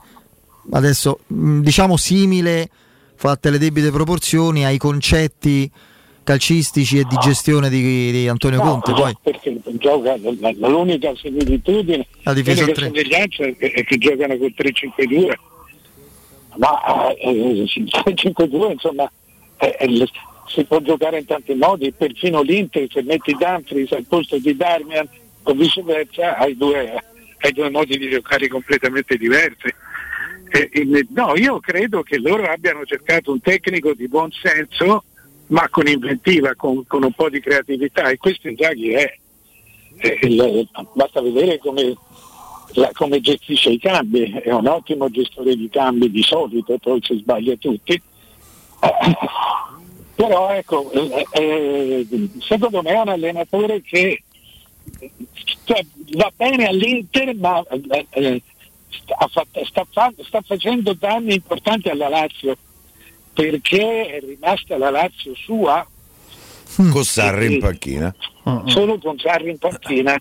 adesso 0.70 1.20
diciamo 1.26 1.96
simile, 1.96 2.68
fatte 3.16 3.50
le 3.50 3.58
debite 3.58 3.90
proporzioni, 3.90 4.64
ai 4.64 4.78
concetti 4.78 5.70
calcistici 6.24 6.98
e 6.98 7.04
di 7.04 7.16
gestione 7.20 7.68
di, 7.68 8.12
di 8.12 8.28
Antonio 8.28 8.62
no, 8.62 8.70
Conte. 8.70 8.92
Poi. 8.92 9.16
Perché 9.20 9.60
gioca, 9.78 10.14
l'unica 10.16 11.12
similitudine, 11.16 12.06
la 12.22 12.32
difesa 12.32 12.64
è 12.64 13.84
che 13.84 13.98
giocano 13.98 14.36
con 14.36 14.54
3-5-2 14.56 15.32
ma 16.56 17.12
eh, 17.14 17.64
5-2 17.66 18.70
insomma 18.72 19.10
eh, 19.58 19.76
eh, 19.78 20.06
si 20.46 20.64
può 20.64 20.80
giocare 20.80 21.18
in 21.18 21.24
tanti 21.24 21.54
modi, 21.54 21.92
perfino 21.92 22.42
l'Inter 22.42 22.86
se 22.90 23.02
metti 23.02 23.34
Dumfries 23.38 23.92
al 23.92 24.04
posto 24.06 24.38
di 24.38 24.54
Darmian 24.54 25.08
o 25.44 25.52
viceversa 25.54 26.36
hai 26.36 26.56
due, 26.56 27.02
hai 27.38 27.52
due 27.52 27.70
modi 27.70 27.96
di 27.96 28.10
giocare 28.10 28.48
completamente 28.48 29.16
diversi. 29.16 29.72
Eh, 30.50 31.06
no, 31.14 31.34
io 31.36 31.58
credo 31.60 32.02
che 32.02 32.18
loro 32.18 32.44
abbiano 32.44 32.84
cercato 32.84 33.32
un 33.32 33.40
tecnico 33.40 33.94
di 33.94 34.06
buon 34.08 34.30
senso 34.30 35.04
ma 35.46 35.68
con 35.68 35.86
inventiva, 35.86 36.54
con, 36.54 36.84
con 36.86 37.02
un 37.02 37.12
po' 37.12 37.28
di 37.28 37.40
creatività 37.40 38.08
e 38.08 38.16
questo 38.16 38.48
Inzaghi 38.48 38.92
è. 38.92 39.18
Il, 40.22 40.68
basta 40.94 41.20
vedere 41.20 41.58
come 41.58 41.94
la, 42.74 42.90
come 42.92 43.20
gestisce 43.20 43.70
i 43.70 43.78
cambi, 43.78 44.30
è 44.30 44.52
un 44.52 44.66
ottimo 44.66 45.10
gestore 45.10 45.56
di 45.56 45.68
cambi 45.68 46.10
di 46.10 46.22
solito, 46.22 46.78
poi 46.78 47.00
si 47.02 47.18
sbaglia 47.18 47.56
tutti. 47.56 48.00
però 50.14 50.50
ecco, 50.50 50.90
eh, 50.92 51.26
eh, 51.32 52.06
secondo 52.38 52.82
me 52.82 52.90
è 52.90 53.00
un 53.00 53.08
allenatore 53.08 53.82
che 53.82 54.22
cioè, 55.64 55.84
va 56.14 56.30
bene 56.36 56.66
all'Inter 56.66 57.34
ma 57.36 57.62
eh, 57.68 58.06
eh 58.10 58.42
sta, 58.88 59.86
sta, 59.86 60.12
sta, 60.22 60.40
facendo 60.42 60.92
danni 60.94 61.34
importanti 61.34 61.88
alla 61.88 62.08
Lazio 62.08 62.56
perché 63.32 64.06
è 64.06 64.20
rimasta 64.20 64.76
la 64.76 64.90
Lazio 64.90 65.34
sua. 65.34 65.86
Con 66.76 67.04
Sarri 67.04 67.54
in 67.54 67.60
panchina. 67.60 68.14
Solo 68.66 68.98
con 68.98 69.18
Sarri 69.18 69.50
in 69.50 69.58
panchina 69.58 70.20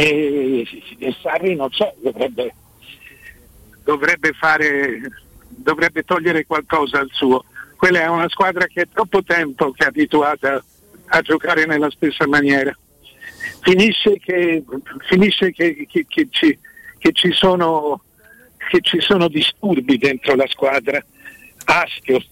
e, 0.00 0.64
e 0.98 1.16
Sarri 1.20 1.56
non 1.56 1.72
so, 1.72 1.92
dovrebbe, 2.00 2.54
dovrebbe, 3.82 4.32
fare, 4.32 5.00
dovrebbe 5.48 6.04
togliere 6.04 6.46
qualcosa 6.46 7.00
al 7.00 7.08
suo. 7.10 7.44
Quella 7.76 8.02
è 8.02 8.06
una 8.06 8.28
squadra 8.28 8.66
che 8.66 8.82
è 8.82 8.88
troppo 8.92 9.24
tempo 9.24 9.72
che 9.72 9.82
è 9.82 9.88
abituata 9.88 10.62
a 11.06 11.20
giocare 11.20 11.66
nella 11.66 11.90
stessa 11.90 12.28
maniera. 12.28 12.72
Finisce 13.62 14.20
che, 14.20 14.62
finisce 15.08 15.50
che, 15.50 15.84
che, 15.90 16.06
che 16.06 16.28
ci, 16.30 16.56
ci 17.12 17.32
sono, 17.32 18.00
che 18.70 18.78
ci 18.82 19.00
sono 19.00 19.26
disturbi 19.26 19.98
dentro 19.98 20.36
la 20.36 20.46
squadra, 20.46 21.04
aschio. 21.64 22.22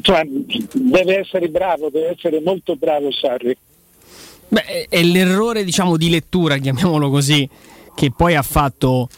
Cioè, 0.00 0.22
deve 0.24 1.18
essere 1.18 1.48
bravo, 1.48 1.90
deve 1.90 2.12
essere 2.12 2.40
molto 2.40 2.76
bravo 2.76 3.12
Sarri. 3.12 3.54
Beh, 4.52 4.86
è 4.90 5.02
l'errore 5.02 5.64
diciamo 5.64 5.96
di 5.96 6.10
lettura, 6.10 6.58
chiamiamolo 6.58 7.08
così, 7.08 7.48
che 7.94 8.12
poi 8.14 8.34
ha 8.34 8.42
fatto 8.42 9.08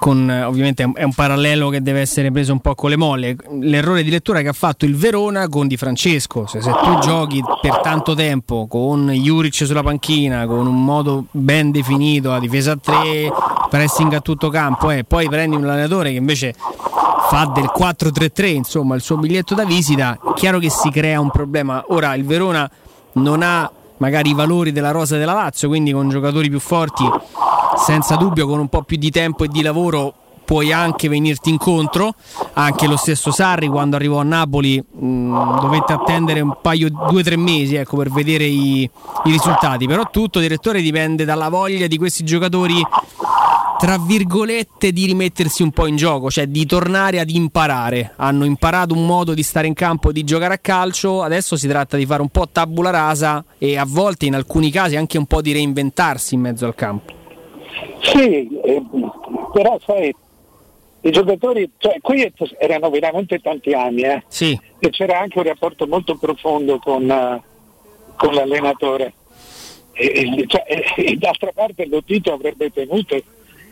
con 0.00 0.28
ovviamente 0.28 0.90
è 0.94 1.04
un 1.04 1.12
parallelo 1.12 1.68
che 1.68 1.80
deve 1.80 2.00
essere 2.00 2.32
preso 2.32 2.50
un 2.50 2.58
po' 2.58 2.74
con 2.74 2.90
le 2.90 2.96
molle. 2.96 3.36
L'errore 3.60 4.02
di 4.02 4.10
lettura 4.10 4.40
che 4.40 4.48
ha 4.48 4.52
fatto 4.52 4.84
il 4.84 4.96
Verona 4.96 5.46
con 5.48 5.68
Di 5.68 5.76
Francesco. 5.76 6.48
Se, 6.48 6.60
se 6.60 6.72
tu 6.72 6.98
giochi 6.98 7.40
per 7.60 7.82
tanto 7.82 8.16
tempo 8.16 8.66
con 8.66 9.08
Juric 9.10 9.54
sulla 9.64 9.84
panchina, 9.84 10.44
con 10.46 10.66
un 10.66 10.82
modo 10.82 11.26
ben 11.30 11.70
definito, 11.70 12.32
a 12.32 12.40
difesa 12.40 12.72
a 12.72 12.76
3, 12.76 13.30
pressing 13.70 14.12
a 14.14 14.20
tutto 14.20 14.48
campo, 14.48 14.90
e 14.90 14.98
eh, 14.98 15.04
poi 15.04 15.28
prendi 15.28 15.54
un 15.54 15.70
allenatore 15.70 16.10
che 16.10 16.16
invece 16.16 16.52
fa 17.28 17.48
del 17.54 17.70
4-3-3, 17.72 18.46
insomma, 18.46 18.96
il 18.96 19.02
suo 19.02 19.18
biglietto 19.18 19.54
da 19.54 19.64
visita, 19.64 20.18
chiaro 20.34 20.58
che 20.58 20.68
si 20.68 20.90
crea 20.90 21.20
un 21.20 21.30
problema. 21.30 21.84
Ora 21.90 22.16
il 22.16 22.24
Verona 22.24 22.68
non 23.12 23.40
ha 23.40 23.70
magari 23.98 24.30
i 24.30 24.34
valori 24.34 24.72
della 24.72 24.90
rosa 24.90 25.16
della 25.16 25.32
Lazio, 25.32 25.68
quindi 25.68 25.92
con 25.92 26.08
giocatori 26.08 26.48
più 26.48 26.60
forti, 26.60 27.04
senza 27.76 28.16
dubbio 28.16 28.46
con 28.46 28.58
un 28.58 28.68
po' 28.68 28.82
più 28.82 28.96
di 28.96 29.10
tempo 29.10 29.44
e 29.44 29.48
di 29.48 29.62
lavoro 29.62 30.14
puoi 30.44 30.72
anche 30.72 31.08
venirti 31.08 31.50
incontro. 31.50 32.14
Anche 32.54 32.86
lo 32.86 32.96
stesso 32.96 33.30
Sarri 33.30 33.68
quando 33.68 33.96
arrivò 33.96 34.18
a 34.18 34.24
Napoli 34.24 34.78
mh, 34.78 35.60
dovette 35.60 35.92
attendere 35.92 36.40
un 36.40 36.56
paio, 36.60 36.88
due 36.90 37.20
o 37.20 37.24
tre 37.24 37.36
mesi 37.36 37.74
ecco, 37.74 37.96
per 37.96 38.10
vedere 38.10 38.44
i, 38.44 38.82
i 38.82 39.30
risultati. 39.30 39.86
Però 39.86 40.08
tutto, 40.10 40.40
direttore, 40.40 40.82
dipende 40.82 41.24
dalla 41.24 41.48
voglia 41.48 41.86
di 41.86 41.98
questi 41.98 42.24
giocatori 42.24 42.82
tra 43.84 43.98
virgolette 43.98 44.92
di 44.92 45.04
rimettersi 45.04 45.62
un 45.62 45.70
po' 45.70 45.86
in 45.86 45.96
gioco, 45.96 46.30
cioè 46.30 46.46
di 46.46 46.64
tornare 46.64 47.20
ad 47.20 47.28
imparare. 47.28 48.12
Hanno 48.16 48.44
imparato 48.44 48.94
un 48.94 49.04
modo 49.04 49.34
di 49.34 49.42
stare 49.42 49.66
in 49.66 49.74
campo, 49.74 50.10
di 50.10 50.24
giocare 50.24 50.54
a 50.54 50.58
calcio, 50.58 51.22
adesso 51.22 51.56
si 51.56 51.68
tratta 51.68 51.98
di 51.98 52.06
fare 52.06 52.22
un 52.22 52.28
po' 52.28 52.48
tabula 52.48 52.88
rasa 52.88 53.44
e 53.58 53.76
a 53.76 53.84
volte 53.86 54.24
in 54.24 54.34
alcuni 54.34 54.70
casi 54.70 54.96
anche 54.96 55.18
un 55.18 55.26
po' 55.26 55.42
di 55.42 55.52
reinventarsi 55.52 56.34
in 56.34 56.40
mezzo 56.40 56.64
al 56.64 56.74
campo. 56.74 57.12
Sì, 58.00 58.48
eh, 58.64 58.82
però 59.52 59.78
sai, 59.84 60.14
i 61.04 61.10
giocatori, 61.10 61.70
cioè 61.76 61.98
qui 62.00 62.32
erano 62.58 62.88
veramente 62.88 63.38
tanti 63.38 63.74
anni 63.74 64.02
eh, 64.02 64.24
sì. 64.26 64.58
e 64.78 64.88
c'era 64.88 65.20
anche 65.20 65.38
un 65.38 65.44
rapporto 65.44 65.86
molto 65.86 66.16
profondo 66.16 66.78
con, 66.78 67.02
uh, 67.04 67.42
con 68.16 68.32
l'allenatore. 68.32 69.12
E, 69.92 70.06
e, 70.06 70.44
cioè, 70.46 70.64
e, 70.96 71.16
d'altra 71.16 71.52
parte 71.52 71.86
Lotito 71.86 72.32
avrebbe 72.32 72.70
tenuto 72.70 73.22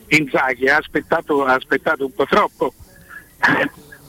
Inzaghi, 0.09 0.69
ha 0.69 0.77
aspettato, 0.77 1.43
ha 1.43 1.55
aspettato 1.55 2.05
un 2.05 2.13
po' 2.13 2.25
troppo. 2.25 2.71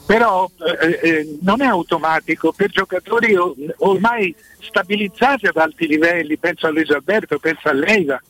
Però 0.05 0.47
eh, 0.79 0.99
eh, 1.01 1.37
non 1.41 1.63
è 1.63 1.65
automatico 1.65 2.51
per 2.51 2.69
giocatori 2.69 3.35
ormai 3.77 4.35
stabilizzati 4.59 5.47
ad 5.47 5.57
alti 5.57 5.87
livelli, 5.87 6.37
penso 6.37 6.67
a 6.67 6.69
Luis 6.69 6.91
Alberto, 6.91 7.39
penso 7.39 7.69
a 7.69 7.73
Leiva, 7.73 8.21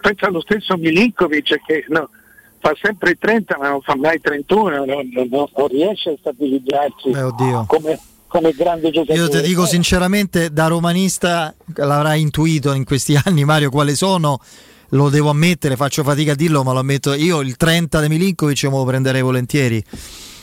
penso 0.00 0.26
allo 0.26 0.40
stesso 0.40 0.76
Milinkovic 0.76 1.60
che 1.66 1.84
no, 1.88 2.10
fa 2.64 2.72
sempre 2.80 3.16
30 3.16 3.58
ma 3.58 3.68
non 3.68 3.82
fa 3.82 3.94
mai 3.94 4.18
31, 4.18 4.86
non, 4.86 4.86
non, 5.12 5.28
non 5.28 5.66
riesce 5.68 6.10
a 6.10 6.14
stabilizzarsi 6.18 7.10
Beh, 7.10 7.66
come, 7.66 8.00
come 8.26 8.52
grande 8.52 8.90
giocatore. 8.90 9.18
Io 9.18 9.28
ti 9.28 9.42
dico 9.42 9.66
sinceramente, 9.66 10.50
da 10.50 10.68
romanista 10.68 11.54
l'avrai 11.74 12.22
intuito 12.22 12.72
in 12.72 12.84
questi 12.84 13.18
anni 13.22 13.44
Mario 13.44 13.68
quali 13.68 13.94
sono 13.94 14.40
lo 14.90 15.10
devo 15.10 15.28
ammettere, 15.30 15.76
faccio 15.76 16.02
fatica 16.04 16.32
a 16.32 16.34
dirlo, 16.34 16.62
ma 16.62 16.72
lo 16.72 16.78
ammetto 16.78 17.12
io 17.14 17.40
il 17.40 17.56
30 17.56 18.00
di 18.00 18.08
Milinkovic 18.08 18.64
me 18.64 18.70
lo 18.70 18.84
prenderei 18.84 19.22
volentieri. 19.22 19.84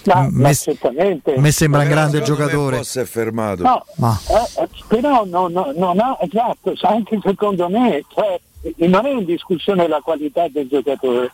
Ma, 0.06 0.28
me, 0.30 0.50
assolutamente. 0.50 1.38
me 1.38 1.52
sembra 1.52 1.82
un 1.82 1.88
grande 1.88 2.22
giocatore. 2.22 2.84
si 2.84 3.00
è 3.00 3.06
fermato. 3.06 3.64
No, 3.64 3.86
Ma- 3.98 4.20
eh, 4.30 4.64
eh, 4.64 4.70
però 4.88 5.26
no, 5.26 5.48
no, 5.48 5.72
non 5.76 6.00
ha, 6.00 6.18
esatto, 6.20 6.74
anche 6.82 7.20
secondo 7.24 7.70
me 7.70 8.04
cioè, 8.14 8.40
non 8.88 9.06
è 9.06 9.12
in 9.12 9.26
discussione 9.26 9.88
la 9.88 10.02
qualità 10.02 10.48
del 10.50 10.68
giocatore, 10.68 11.32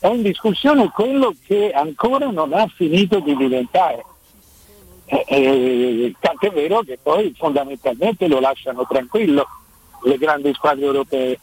è 0.00 0.08
in 0.08 0.22
discussione 0.22 0.90
quello 0.90 1.34
che 1.46 1.70
ancora 1.72 2.30
non 2.30 2.52
ha 2.54 2.66
finito 2.74 3.20
di 3.20 3.36
diventare. 3.36 4.04
Eh, 5.04 5.24
eh, 5.28 6.14
tant'è 6.18 6.50
vero 6.50 6.80
che 6.80 6.98
poi 7.02 7.34
fondamentalmente 7.36 8.26
lo 8.26 8.40
lasciano 8.40 8.86
tranquillo 8.88 9.46
le 10.04 10.16
grandi 10.16 10.52
squadre 10.54 10.86
europee. 10.86 11.38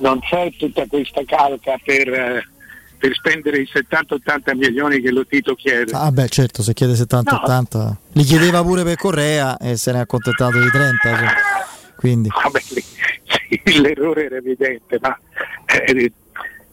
Non 0.00 0.18
c'è 0.18 0.52
tutta 0.58 0.86
questa 0.88 1.22
calca 1.24 1.78
per, 1.84 2.08
eh, 2.12 2.48
per 2.98 3.14
spendere 3.14 3.58
i 3.58 3.68
70-80 3.72 4.56
milioni 4.56 5.00
che 5.00 5.12
lo 5.12 5.24
Tito 5.24 5.54
chiede. 5.54 5.92
Ah 5.94 6.10
beh 6.10 6.28
certo, 6.28 6.62
se 6.62 6.74
chiede 6.74 6.94
70-80 6.94 7.94
li 8.12 8.24
chiedeva 8.24 8.62
pure 8.62 8.82
per 8.82 8.96
Correa 8.96 9.56
e 9.58 9.76
se 9.76 9.92
ne 9.92 9.98
è 9.98 10.00
accontentato 10.00 10.58
di 10.58 10.68
30. 10.68 10.98
cioè. 11.02 11.28
Quindi 11.94 12.28
Vabbè, 12.28 12.60
l'errore 13.80 14.24
era 14.24 14.36
evidente, 14.36 14.98
ma 15.00 15.16
eh, 15.66 16.12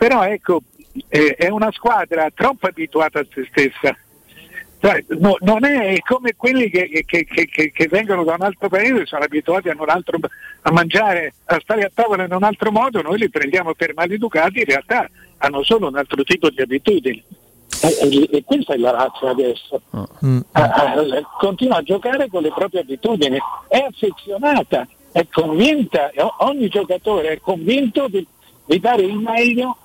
però 0.08 0.24
ecco, 0.26 0.62
eh, 1.08 1.36
è 1.38 1.48
una 1.48 1.72
squadra 1.72 2.28
troppo 2.34 2.68
abituata 2.68 3.20
a 3.22 3.26
se 3.34 3.48
stessa. 3.50 3.96
Cioè, 4.82 5.06
no- 5.20 5.38
non 5.40 5.64
è 5.64 5.98
come 6.06 6.34
quelli 6.36 6.70
che, 6.70 7.06
che- 7.06 7.24
che- 7.24 7.72
che- 7.72 7.88
vengono 7.88 8.26
da 8.26 8.34
un 8.34 8.42
altro 8.42 8.68
paese, 8.68 9.06
sono 9.06 9.24
abituati 9.24 9.70
a, 9.70 9.76
un 9.80 9.90
altro- 9.90 10.20
a 10.64 10.72
mangiare, 10.74 11.36
a 11.46 11.58
stare 11.62 11.84
a 11.84 11.92
tavola 11.94 12.26
in 12.26 12.34
un 12.34 12.44
altro 12.44 12.70
modo, 12.70 13.02
noi 13.02 13.18
li 13.18 13.30
prendiamo 13.30 13.74
per 13.76 13.94
maleducati, 13.94 14.60
in 14.60 14.66
realtà 14.66 15.10
hanno 15.38 15.64
solo 15.64 15.88
un 15.88 15.96
altro 15.96 16.22
tipo 16.24 16.50
di 16.50 16.62
abitudini. 16.62 17.24
E, 17.82 17.88
e- 18.02 18.30
e 18.30 18.44
questa 18.44 18.74
è 18.74 18.78
la 18.78 18.92
razza 18.92 19.30
adesso. 19.30 19.82
mm, 20.26 20.40
Ah, 20.52 20.64
ah, 20.64 20.96
continua 21.40 21.78
a 21.78 21.82
giocare 21.82 22.28
con 22.28 22.42
le 22.42 22.52
proprie 22.54 22.82
abitudini, 22.82 23.38
è 23.70 23.78
affezionata, 23.78 24.86
è 25.14 25.26
convinta, 25.32 26.12
ogni 26.40 26.68
giocatore 26.68 27.30
è 27.30 27.40
convinto 27.40 28.10
di, 28.10 28.28
di 28.66 28.80
dare 28.82 29.04
il 29.04 29.16
meglio 29.18 29.78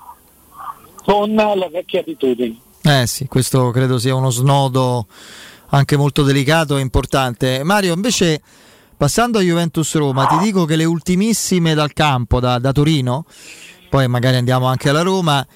con 1.08 1.30
le 1.30 1.70
vecchie 1.72 2.00
abitudini. 2.00 2.60
eh 2.82 3.06
sì, 3.06 3.26
questo 3.28 3.70
credo 3.70 3.98
sia 3.98 4.14
uno 4.14 4.28
snodo 4.28 5.06
anche 5.70 5.96
molto 5.96 6.22
delicato 6.22 6.76
e 6.76 6.82
importante. 6.82 7.62
Mario, 7.64 7.94
invece 7.94 8.42
passando 8.94 9.38
a 9.38 9.40
Juventus 9.40 9.94
Roma, 9.94 10.26
ti 10.26 10.36
dico 10.36 10.66
che 10.66 10.76
le 10.76 10.84
ultimissime 10.84 11.72
dal 11.72 11.94
campo 11.94 12.40
da, 12.40 12.58
da 12.58 12.72
Torino, 12.72 13.24
poi 13.88 14.06
magari 14.06 14.36
andiamo 14.36 14.66
anche 14.66 14.90
alla 14.90 15.00
Roma. 15.00 15.46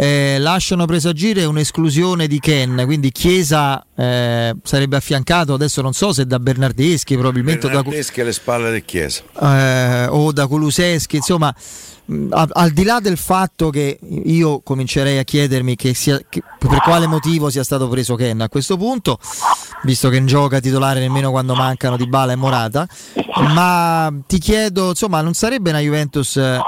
Eh, 0.00 0.36
lasciano 0.38 0.84
presagire 0.86 1.44
un'esclusione 1.44 2.28
di 2.28 2.38
Ken, 2.38 2.82
quindi 2.84 3.10
Chiesa 3.10 3.84
eh, 3.96 4.54
sarebbe 4.62 4.96
affiancato 4.96 5.54
adesso 5.54 5.82
non 5.82 5.92
so 5.92 6.12
se 6.12 6.24
da 6.24 6.38
Bernardeschi, 6.38 7.14
probabilmente 7.16 7.66
o 7.66 7.68
da, 7.68 7.76
Bernardeschi 7.82 8.20
alle 8.20 8.32
spalle 8.32 8.70
del 8.70 8.84
Chiesa. 8.84 9.22
eh, 9.42 10.06
o 10.06 10.30
da 10.30 10.46
Kuluseschi, 10.46 11.16
insomma, 11.16 11.52
mh, 12.04 12.26
a- 12.30 12.48
al 12.52 12.70
di 12.70 12.84
là 12.84 13.00
del 13.00 13.16
fatto 13.16 13.70
che 13.70 13.98
io 14.24 14.60
comincerei 14.60 15.18
a 15.18 15.24
chiedermi 15.24 15.74
che 15.74 15.92
sia- 15.94 16.20
che- 16.28 16.42
per 16.66 16.80
quale 16.80 17.06
motivo 17.06 17.50
sia 17.50 17.62
stato 17.62 17.88
preso 17.88 18.14
Ken 18.14 18.40
a 18.40 18.48
questo 18.48 18.76
punto, 18.76 19.18
visto 19.82 20.08
che 20.08 20.18
non 20.18 20.26
gioca 20.26 20.60
titolare 20.60 21.00
nemmeno 21.00 21.30
quando 21.30 21.54
mancano 21.54 21.96
Di 21.96 22.06
Bala 22.06 22.32
e 22.32 22.36
Morata, 22.36 22.86
ma 23.54 24.12
ti 24.26 24.38
chiedo, 24.38 24.90
insomma, 24.90 25.20
non 25.20 25.34
sarebbe 25.34 25.70
una 25.70 25.80
Juventus, 25.80 26.36
eh, 26.36 26.58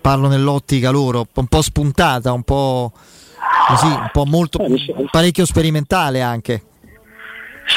parlo 0.00 0.28
nell'ottica 0.28 0.90
loro, 0.90 1.26
un 1.32 1.46
po' 1.46 1.62
spuntata, 1.62 2.32
un 2.32 2.42
po' 2.42 2.92
così, 3.68 3.86
un 3.86 4.10
po' 4.12 4.24
molto 4.24 4.58
parecchio 5.10 5.44
sperimentale 5.44 6.20
anche. 6.20 6.64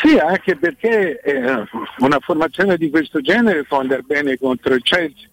Sì, 0.01 0.17
anche 0.17 0.57
perché 0.57 1.19
eh, 1.21 1.63
una 1.99 2.17
formazione 2.19 2.77
di 2.77 2.89
questo 2.89 3.21
genere 3.21 3.63
può 3.63 3.79
andare 3.79 4.01
bene 4.01 4.37
contro 4.37 4.73
il 4.73 4.81
Chelsea. 4.81 5.29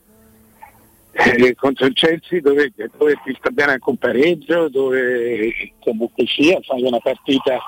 Eh, 1.13 1.55
contro 1.57 1.87
il 1.87 1.93
Chelsea 1.93 2.41
dove, 2.41 2.73
dove 2.97 3.21
ti 3.25 3.35
sta 3.39 3.51
bene 3.51 3.73
anche 3.73 3.91
un 3.91 3.97
pareggio, 3.97 4.69
dove 4.69 5.73
comunque 5.81 6.25
sia 6.27 6.61
fai 6.63 6.83
una 6.85 7.01
partita, 7.01 7.59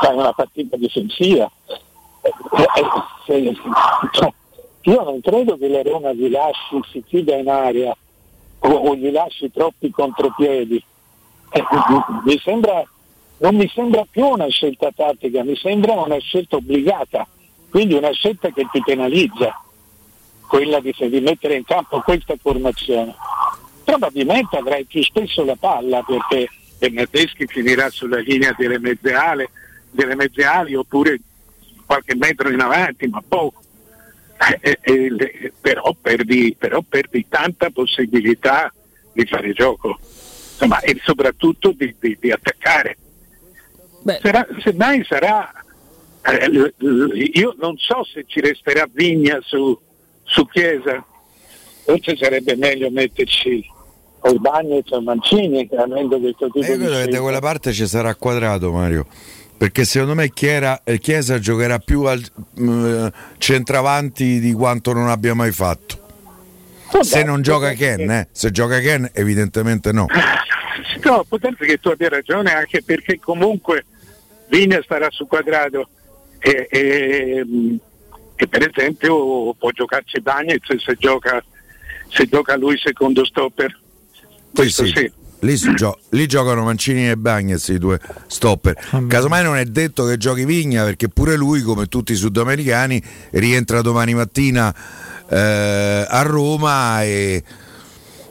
fai 0.00 0.14
una 0.14 0.32
partita 0.32 0.76
difensiva. 0.76 1.50
Eh, 2.22 2.32
eh, 3.26 3.56
cioè, 4.12 4.32
io 4.82 5.02
non 5.02 5.20
credo 5.20 5.56
che 5.56 5.68
la 5.68 5.82
Roma 5.82 6.12
gli 6.12 6.28
lasci, 6.28 6.80
si 6.90 7.02
chiuda 7.06 7.36
in 7.36 7.48
area 7.48 7.96
o, 8.60 8.68
o 8.68 8.94
gli 8.94 9.10
lasci 9.10 9.50
troppi 9.50 9.90
contropiedi. 9.90 10.82
Eh, 11.52 11.64
mi 12.24 12.38
sembra, 12.38 12.86
non 13.38 13.56
mi 13.56 13.68
sembra 13.68 14.06
più 14.08 14.26
una 14.26 14.48
scelta 14.48 14.90
tattica, 14.94 15.42
mi 15.42 15.56
sembra 15.56 15.94
una 15.94 16.18
scelta 16.18 16.56
obbligata, 16.56 17.26
quindi 17.70 17.94
una 17.94 18.12
scelta 18.12 18.50
che 18.50 18.66
ti 18.70 18.82
penalizza, 18.82 19.58
quella 20.50 20.80
di, 20.80 20.92
di 20.98 21.20
mettere 21.20 21.54
in 21.54 21.64
campo 21.64 22.00
questa 22.00 22.34
formazione. 22.42 23.14
Probabilmente 23.84 24.56
avrai 24.56 24.84
più 24.84 25.00
spesso 25.04 25.44
la 25.44 25.54
palla 25.54 26.02
perché 26.02 26.48
Bernardeschi 26.76 27.46
finirà 27.46 27.88
sulla 27.88 28.18
linea 28.18 28.52
delle 28.58 28.80
mezze 28.80 29.12
ali, 29.14 29.48
delle 29.92 30.16
mezze 30.16 30.42
ali 30.42 30.74
oppure 30.74 31.20
qualche 31.86 32.16
metro 32.16 32.50
in 32.50 32.60
avanti, 32.60 33.06
ma 33.06 33.22
poco. 33.26 33.62
Eh, 34.60 34.78
eh, 34.80 35.10
le- 35.10 35.52
però, 35.60 35.94
perdi, 36.00 36.56
però 36.58 36.80
perdi 36.82 37.26
tanta 37.28 37.70
possibilità 37.70 38.72
di 39.12 39.24
fare 39.26 39.52
gioco 39.52 39.98
insomma, 40.00 40.80
e 40.80 40.98
soprattutto 41.04 41.72
di, 41.72 41.94
di- 42.00 42.16
di 42.18 42.32
attaccare. 42.32 42.96
Sarà- 44.20 44.48
semmai 44.62 45.04
sarà, 45.04 45.52
eh, 46.22 46.74
io 47.34 47.54
non 47.60 47.76
so 47.76 48.02
se 48.02 48.24
ci 48.26 48.40
resterà 48.40 48.88
Vigna 48.90 49.38
su, 49.42 49.78
su 50.30 50.46
Chiesa, 50.46 51.04
forse 51.84 52.16
sarebbe 52.16 52.56
meglio 52.56 52.88
metterci 52.90 53.68
Bagnez 54.38 54.90
o 54.90 55.00
Mancini 55.00 55.68
avendo 55.76 56.20
questo 56.20 56.48
tipo 56.50 56.64
E 56.64 56.70
io 56.70 56.76
di 56.76 56.84
credo 56.84 57.04
che 57.04 57.08
da 57.08 57.20
quella 57.20 57.40
parte 57.40 57.72
ci 57.72 57.86
sarà 57.86 58.14
quadrato 58.14 58.70
Mario. 58.70 59.06
Perché 59.56 59.84
secondo 59.84 60.14
me 60.14 60.30
Chiera- 60.30 60.82
eh, 60.84 60.98
Chiesa 60.98 61.38
giocherà 61.38 61.78
più 61.78 62.04
al 62.04 62.22
mm, 62.60 63.06
centravanti 63.38 64.40
di 64.40 64.52
quanto 64.52 64.92
non 64.92 65.08
abbia 65.08 65.34
mai 65.34 65.52
fatto. 65.52 65.98
Se 67.00 67.22
non 67.22 67.42
gioca 67.42 67.72
Ken, 67.72 68.10
eh. 68.10 68.28
se 68.32 68.50
gioca 68.50 68.78
Ken 68.80 69.08
evidentemente 69.12 69.92
no. 69.92 70.06
No, 71.02 71.24
può 71.26 71.38
darsi 71.38 71.64
che 71.64 71.78
tu 71.78 71.88
abbia 71.88 72.10
ragione 72.10 72.52
anche 72.52 72.82
perché 72.82 73.18
comunque 73.18 73.86
Vigna 74.48 74.80
starà 74.82 75.08
su 75.10 75.26
quadrato 75.26 75.88
e, 76.38 76.66
e, 76.70 77.46
mh, 78.40 78.44
e 78.44 78.48
per 78.48 78.70
esempio 78.72 79.54
può 79.54 79.70
giocarci 79.70 80.20
Bagnez 80.20 80.60
se 80.76 80.96
gioca, 80.98 81.42
se 82.08 82.26
gioca 82.26 82.56
lui 82.56 82.78
secondo 82.78 83.24
stopper. 83.24 83.78
Questo 84.52 84.84
sì. 84.84 85.12
lì, 85.40 85.56
si 85.56 85.74
gio- 85.74 85.98
lì 86.10 86.26
giocano 86.26 86.64
Mancini 86.64 87.08
e 87.08 87.16
Bagnez 87.16 87.68
i 87.68 87.78
due 87.78 88.00
stopper. 88.26 89.06
Casomai 89.06 89.42
non 89.42 89.56
è 89.56 89.64
detto 89.64 90.04
che 90.04 90.16
giochi 90.16 90.44
Vigna 90.44 90.84
perché 90.84 91.08
pure 91.08 91.36
lui, 91.36 91.62
come 91.62 91.86
tutti 91.86 92.12
i 92.12 92.16
sudamericani, 92.16 93.02
rientra 93.30 93.80
domani 93.80 94.14
mattina 94.14 94.74
eh, 95.28 96.06
a 96.08 96.22
Roma 96.22 97.04
e, 97.04 97.42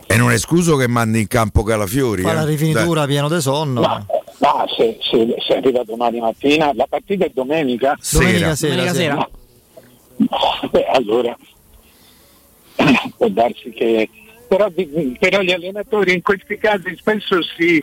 e 0.07 0.17
non 0.17 0.31
è 0.31 0.33
escluso 0.33 0.75
che 0.75 0.87
mandi 0.87 1.21
in 1.21 1.27
campo 1.27 1.63
Calafiori. 1.63 2.21
Fa 2.21 2.31
eh. 2.31 2.35
la 2.35 2.45
rifinitura 2.45 3.05
pieno 3.05 3.29
di 3.29 3.39
sonno. 3.39 3.81
Ma, 3.81 4.05
ma 4.39 4.65
se, 4.75 4.97
se, 5.01 5.35
se 5.45 5.55
arriva 5.55 5.83
domani 5.83 6.19
mattina, 6.19 6.73
la 6.73 6.85
partita 6.89 7.25
è 7.25 7.31
domenica. 7.33 7.97
Domenica 8.11 8.55
sera, 8.55 8.73
Domenica 8.73 8.93
sì. 8.93 8.99
sera. 8.99 9.29
Beh, 10.71 10.85
allora 10.85 11.35
può 13.17 13.27
darsi 13.29 13.69
che 13.71 14.09
però, 14.47 14.69
però 15.19 15.41
gli 15.41 15.51
allenatori 15.51 16.13
in 16.13 16.21
questi 16.21 16.57
casi 16.57 16.95
spesso 16.97 17.41
si, 17.43 17.81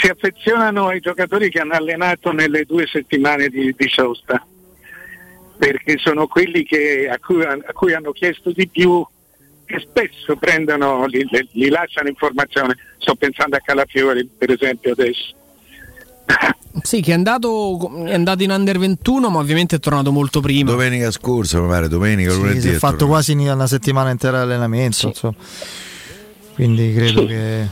si 0.00 0.06
affezionano 0.08 0.88
ai 0.88 1.00
giocatori 1.00 1.48
che 1.48 1.60
hanno 1.60 1.72
allenato 1.74 2.32
nelle 2.32 2.64
due 2.64 2.86
settimane 2.86 3.48
di, 3.48 3.74
di 3.76 3.88
sosta 3.88 4.44
perché 5.56 5.96
sono 5.96 6.26
quelli 6.26 6.64
che- 6.64 7.08
a, 7.08 7.18
cui, 7.18 7.42
a 7.42 7.72
cui 7.72 7.94
hanno 7.94 8.12
chiesto 8.12 8.52
di 8.52 8.68
più 8.68 9.04
che 9.64 9.80
spesso 9.80 10.36
prendono, 10.36 11.06
li- 11.06 11.26
li 11.52 11.68
lasciano 11.68 12.08
informazione 12.08 12.76
sto 12.98 13.14
pensando 13.16 13.56
a 13.56 13.60
Calafiori 13.60 14.28
per 14.36 14.50
esempio 14.50 14.92
adesso 14.92 15.34
Sì, 16.82 17.00
che 17.00 17.10
è 17.12 17.14
andato, 17.14 18.04
è 18.04 18.12
andato 18.14 18.42
in 18.42 18.50
under 18.50 18.78
21, 18.78 19.30
ma 19.30 19.38
ovviamente 19.38 19.76
è 19.76 19.78
tornato 19.78 20.12
molto 20.12 20.40
prima. 20.40 20.70
Domenica 20.70 21.10
scorsa, 21.10 21.60
mi 21.60 21.68
pare, 21.68 21.88
domenica, 21.88 22.30
Sì, 22.30 22.36
lunedì. 22.36 22.60
si 22.60 22.68
è 22.68 22.70
è 22.72 22.74
fatto 22.74 22.96
tornato. 22.98 23.06
quasi 23.06 23.32
una 23.32 23.66
settimana 23.66 24.10
intera 24.10 24.38
di 24.38 24.42
allenamento. 24.44 25.06
insomma. 25.08 25.34
Quindi 26.54 26.92
credo 26.94 27.26
che, 27.26 27.66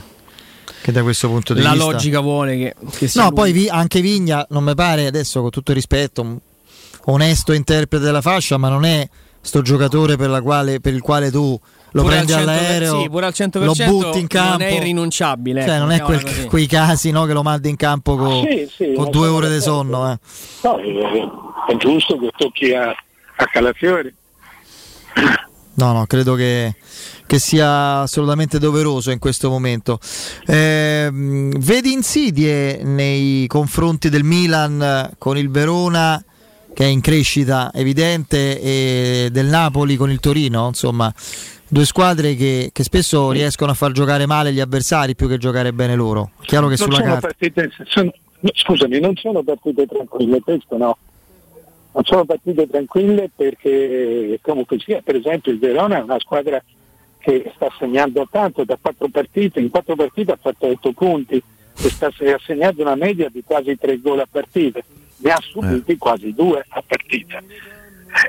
che 0.81 0.91
da 0.91 1.01
questo 1.03 1.27
punto 1.27 1.53
di 1.53 1.61
La 1.61 1.71
vista. 1.71 1.85
logica 1.91 2.19
vuole 2.19 2.57
che, 2.57 2.75
che 2.97 3.07
sia 3.07 3.21
No, 3.23 3.27
lui. 3.29 3.37
poi 3.37 3.51
Vi- 3.51 3.69
anche 3.69 4.01
Vigna 4.01 4.45
non 4.49 4.63
mi 4.63 4.75
pare 4.75 5.07
adesso 5.07 5.41
con 5.41 5.49
tutto 5.49 5.71
il 5.71 5.77
rispetto 5.77 6.41
onesto 7.05 7.53
interprete 7.53 8.03
della 8.03 8.21
fascia, 8.21 8.57
ma 8.57 8.69
non 8.69 8.85
è 8.85 9.07
sto 9.41 9.61
giocatore 9.61 10.17
per, 10.17 10.29
la 10.29 10.41
quale- 10.41 10.79
per 10.79 10.93
il 10.93 11.01
quale 11.01 11.29
tu 11.31 11.59
lo 11.95 12.01
Pure 12.01 12.17
al 12.17 12.25
prendi 12.25 12.43
100%, 12.43 12.49
all'aereo, 12.49 13.01
sì, 13.01 13.09
pure 13.09 13.25
al 13.25 13.33
100% 13.33 13.63
lo 13.63 13.73
butti 13.73 14.19
in 14.19 14.27
campo. 14.27 14.57
non 14.57 14.61
è 14.63 14.71
irrinunciabile. 14.71 15.65
Cioè, 15.65 15.79
non 15.79 15.91
è 15.91 16.01
quel- 16.01 16.21
così. 16.23 16.45
quei 16.47 16.65
casi 16.67 17.11
no, 17.11 17.23
che 17.23 17.31
lo 17.31 17.41
mandi 17.41 17.69
in 17.69 17.77
campo 17.77 18.17
con, 18.17 18.45
Sì, 18.45 18.69
sì, 18.75 18.93
con 18.93 19.09
due 19.11 19.27
ore 19.29 19.49
di 19.49 19.61
sonno. 19.61 20.11
eh. 20.11 20.17
No, 20.63 20.77
è, 20.77 21.71
è 21.71 21.77
giusto 21.77 22.19
che 22.19 22.31
tocchi 22.35 22.73
a, 22.73 22.89
a 22.89 23.45
Calafiori 23.45 24.13
No, 25.77 25.91
no, 25.93 26.05
credo 26.05 26.35
che, 26.35 26.75
che 27.25 27.39
sia 27.39 27.99
assolutamente 28.01 28.59
doveroso 28.59 29.11
in 29.11 29.19
questo 29.19 29.49
momento. 29.49 29.99
Ehm, 30.47 31.51
vedi 31.59 31.91
insidie 31.93 32.81
nei 32.83 33.45
confronti 33.47 34.09
del 34.09 34.23
Milan 34.23 35.11
con 35.17 35.37
il 35.37 35.49
Verona, 35.49 36.21
che 36.73 36.83
è 36.83 36.87
in 36.87 37.01
crescita 37.01 37.71
evidente, 37.73 38.61
e 38.61 39.29
del 39.31 39.47
Napoli 39.47 39.97
con 39.97 40.09
il 40.11 40.19
Torino, 40.21 40.67
insomma, 40.67 41.13
due 41.67 41.85
squadre 41.85 42.35
che, 42.35 42.69
che 42.71 42.83
spesso 42.83 43.31
riescono 43.31 43.71
a 43.71 43.75
far 43.75 43.91
giocare 43.91 44.25
male 44.25 44.53
gli 44.53 44.59
avversari 44.59 45.15
più 45.15 45.27
che 45.27 45.37
giocare 45.37 45.73
bene 45.73 45.95
loro. 45.95 46.31
Chiaro 46.41 46.67
che 46.67 46.75
non 46.77 46.87
sulla 46.87 46.95
sono 46.97 47.07
carta. 47.13 47.27
partite, 47.27 47.71
sono- 47.85 48.13
no, 48.39 48.49
scusami, 48.53 48.99
non 48.99 49.15
sono 49.15 49.43
partite 49.43 49.85
tranquille, 49.85 50.39
questo 50.41 50.77
no. 50.77 50.97
Non 51.93 52.03
sono 52.03 52.25
partite 52.25 52.67
tranquille 52.67 53.29
perché 53.33 54.37
comunque 54.41 54.77
sia, 54.79 55.01
per 55.01 55.15
esempio 55.15 55.51
il 55.51 55.59
Verona 55.59 55.97
è 55.99 56.01
una 56.01 56.19
squadra 56.19 56.61
che 57.19 57.51
sta 57.55 57.67
segnando 57.79 58.27
tanto 58.29 58.63
da 58.65 58.77
quattro 58.79 59.07
partite, 59.07 59.59
in 59.59 59.69
quattro 59.69 59.95
partite 59.95 60.33
ha 60.33 60.37
fatto 60.39 60.67
8 60.67 60.91
punti 60.91 61.35
e 61.35 61.89
sta 61.89 62.11
se- 62.15 62.33
ha 62.33 62.39
segnato 62.45 62.81
una 62.81 62.95
media 62.95 63.29
di 63.31 63.41
quasi 63.45 63.77
3 63.77 63.99
gol 64.01 64.19
a 64.19 64.27
partita, 64.29 64.79
ne 65.17 65.31
ha 65.31 65.39
subiti 65.41 65.97
quasi 65.97 66.33
due 66.33 66.63
a 66.67 66.83
partita. 66.85 67.41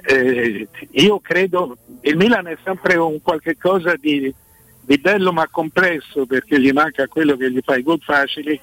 Eh, 0.02 0.66
io 0.92 1.20
credo 1.20 1.76
il 2.00 2.16
Milan 2.16 2.48
è 2.48 2.56
sempre 2.64 2.96
un 2.96 3.22
qualche 3.22 3.56
cosa 3.56 3.94
di, 3.94 4.32
di 4.80 4.98
bello 4.98 5.32
ma 5.32 5.46
complesso 5.48 6.26
perché 6.26 6.60
gli 6.60 6.72
manca 6.72 7.06
quello 7.06 7.36
che 7.36 7.50
gli 7.52 7.60
fa 7.64 7.76
i 7.76 7.82
gol 7.82 8.00
facili 8.00 8.60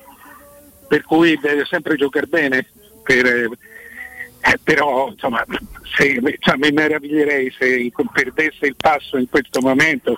per 0.88 1.04
cui 1.04 1.40
deve 1.42 1.64
sempre 1.66 1.96
giocare 1.96 2.26
bene 2.26 2.68
per, 3.04 3.26
eh, 3.26 4.60
però 4.62 5.10
insomma 5.10 5.46
se, 5.96 6.20
cioè, 6.40 6.58
mi 6.58 6.72
meraviglierei 6.72 7.54
se 7.58 7.92
perdesse 8.12 8.66
il 8.66 8.76
passo 8.76 9.18
in 9.18 9.30
questo 9.30 9.62
momento 9.62 10.18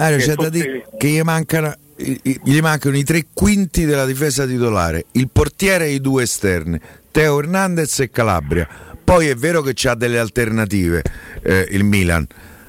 Mario, 0.00 0.16
c'è 0.16 0.34
da 0.34 0.48
dire 0.48 0.86
che 0.96 1.08
gli 1.08 1.20
mancano, 1.20 1.74
gli 1.96 2.60
mancano 2.60 2.96
i 2.96 3.04
tre 3.04 3.26
quinti 3.34 3.84
della 3.84 4.06
difesa 4.06 4.46
titolare, 4.46 5.04
il 5.12 5.28
portiere 5.30 5.84
e 5.84 5.90
i 5.90 6.00
due 6.00 6.22
esterni, 6.22 6.80
Teo 7.10 7.38
Hernandez 7.38 8.00
e 8.00 8.10
Calabria. 8.10 8.66
Poi 9.10 9.26
è 9.26 9.34
vero 9.34 9.60
che 9.60 9.72
c'ha 9.74 9.96
delle 9.96 10.20
alternative 10.20 11.02
eh, 11.42 11.66
il 11.70 11.82
Milan. 11.82 12.24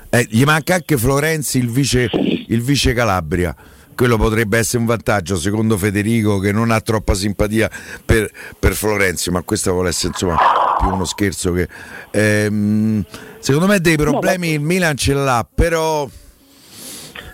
Eh, 0.09 0.25
gli 0.27 0.43
manca 0.43 0.73
anche 0.73 0.97
Florenzi, 0.97 1.59
il 1.59 1.69
vice, 1.69 2.09
il 2.47 2.63
vice 2.63 2.93
Calabria. 2.93 3.55
Quello 3.93 4.17
potrebbe 4.17 4.57
essere 4.57 4.79
un 4.79 4.85
vantaggio 4.85 5.35
secondo 5.35 5.77
Federico 5.77 6.39
che 6.39 6.51
non 6.51 6.71
ha 6.71 6.81
troppa 6.81 7.13
simpatia 7.13 7.69
per, 8.03 8.27
per 8.57 8.73
Florenzi, 8.73 9.29
ma 9.29 9.43
questo 9.43 9.71
vuole 9.71 9.89
essere 9.89 10.07
insomma 10.07 10.35
più 10.79 10.87
uno 10.87 11.05
scherzo 11.05 11.53
che... 11.53 11.67
ehm, 12.09 13.05
secondo 13.37 13.67
me 13.67 13.79
dei 13.79 13.97
problemi 13.97 14.53
il 14.53 14.61
Milan 14.61 14.97
ce 14.97 15.13
l'ha, 15.13 15.47
però... 15.53 16.09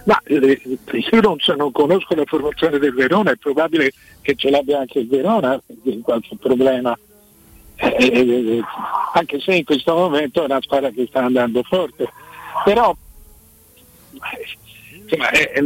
Ma 0.04 0.20
eh, 0.26 0.62
io 1.12 1.22
non, 1.22 1.40
so- 1.40 1.56
non 1.56 1.72
conosco 1.72 2.14
la 2.14 2.26
formazione 2.26 2.78
del 2.78 2.94
Verona, 2.94 3.32
è 3.32 3.38
probabile 3.38 3.94
che 4.20 4.36
ce 4.36 4.50
l'abbia 4.50 4.80
anche 4.80 5.00
il 5.00 5.08
Verona, 5.08 5.62
qualche 6.04 6.36
problema. 6.38 6.94
Eh, 7.80 7.96
eh, 8.00 8.62
anche 9.14 9.40
se 9.40 9.54
in 9.54 9.64
questo 9.64 9.96
momento 9.96 10.42
è 10.42 10.46
una 10.46 10.62
squadra 10.62 10.90
che 10.90 11.06
sta 11.08 11.24
andando 11.24 11.64
forte. 11.64 12.12
Però 12.64 12.96
eh, 14.14 14.98
insomma, 15.04 15.30
eh, 15.30 15.64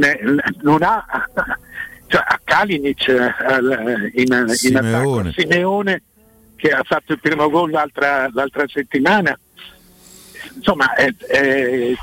non 0.61 0.83
ha 0.83 1.05
cioè, 2.07 2.23
a 2.27 2.39
Kalinic 2.43 3.07
eh, 3.07 3.33
al- 3.45 4.11
in, 4.13 4.23
in 4.25 4.33
attacco, 4.33 4.55
Simeone. 4.55 5.33
Simeone 5.35 6.03
che 6.57 6.71
ha 6.71 6.83
fatto 6.83 7.13
il 7.13 7.19
primo 7.19 7.49
gol 7.49 7.71
l'altra, 7.71 8.29
l'altra 8.33 8.67
settimana. 8.67 9.37
Insomma, 10.53 10.93
eh, 10.95 11.15
eh, 11.29 11.95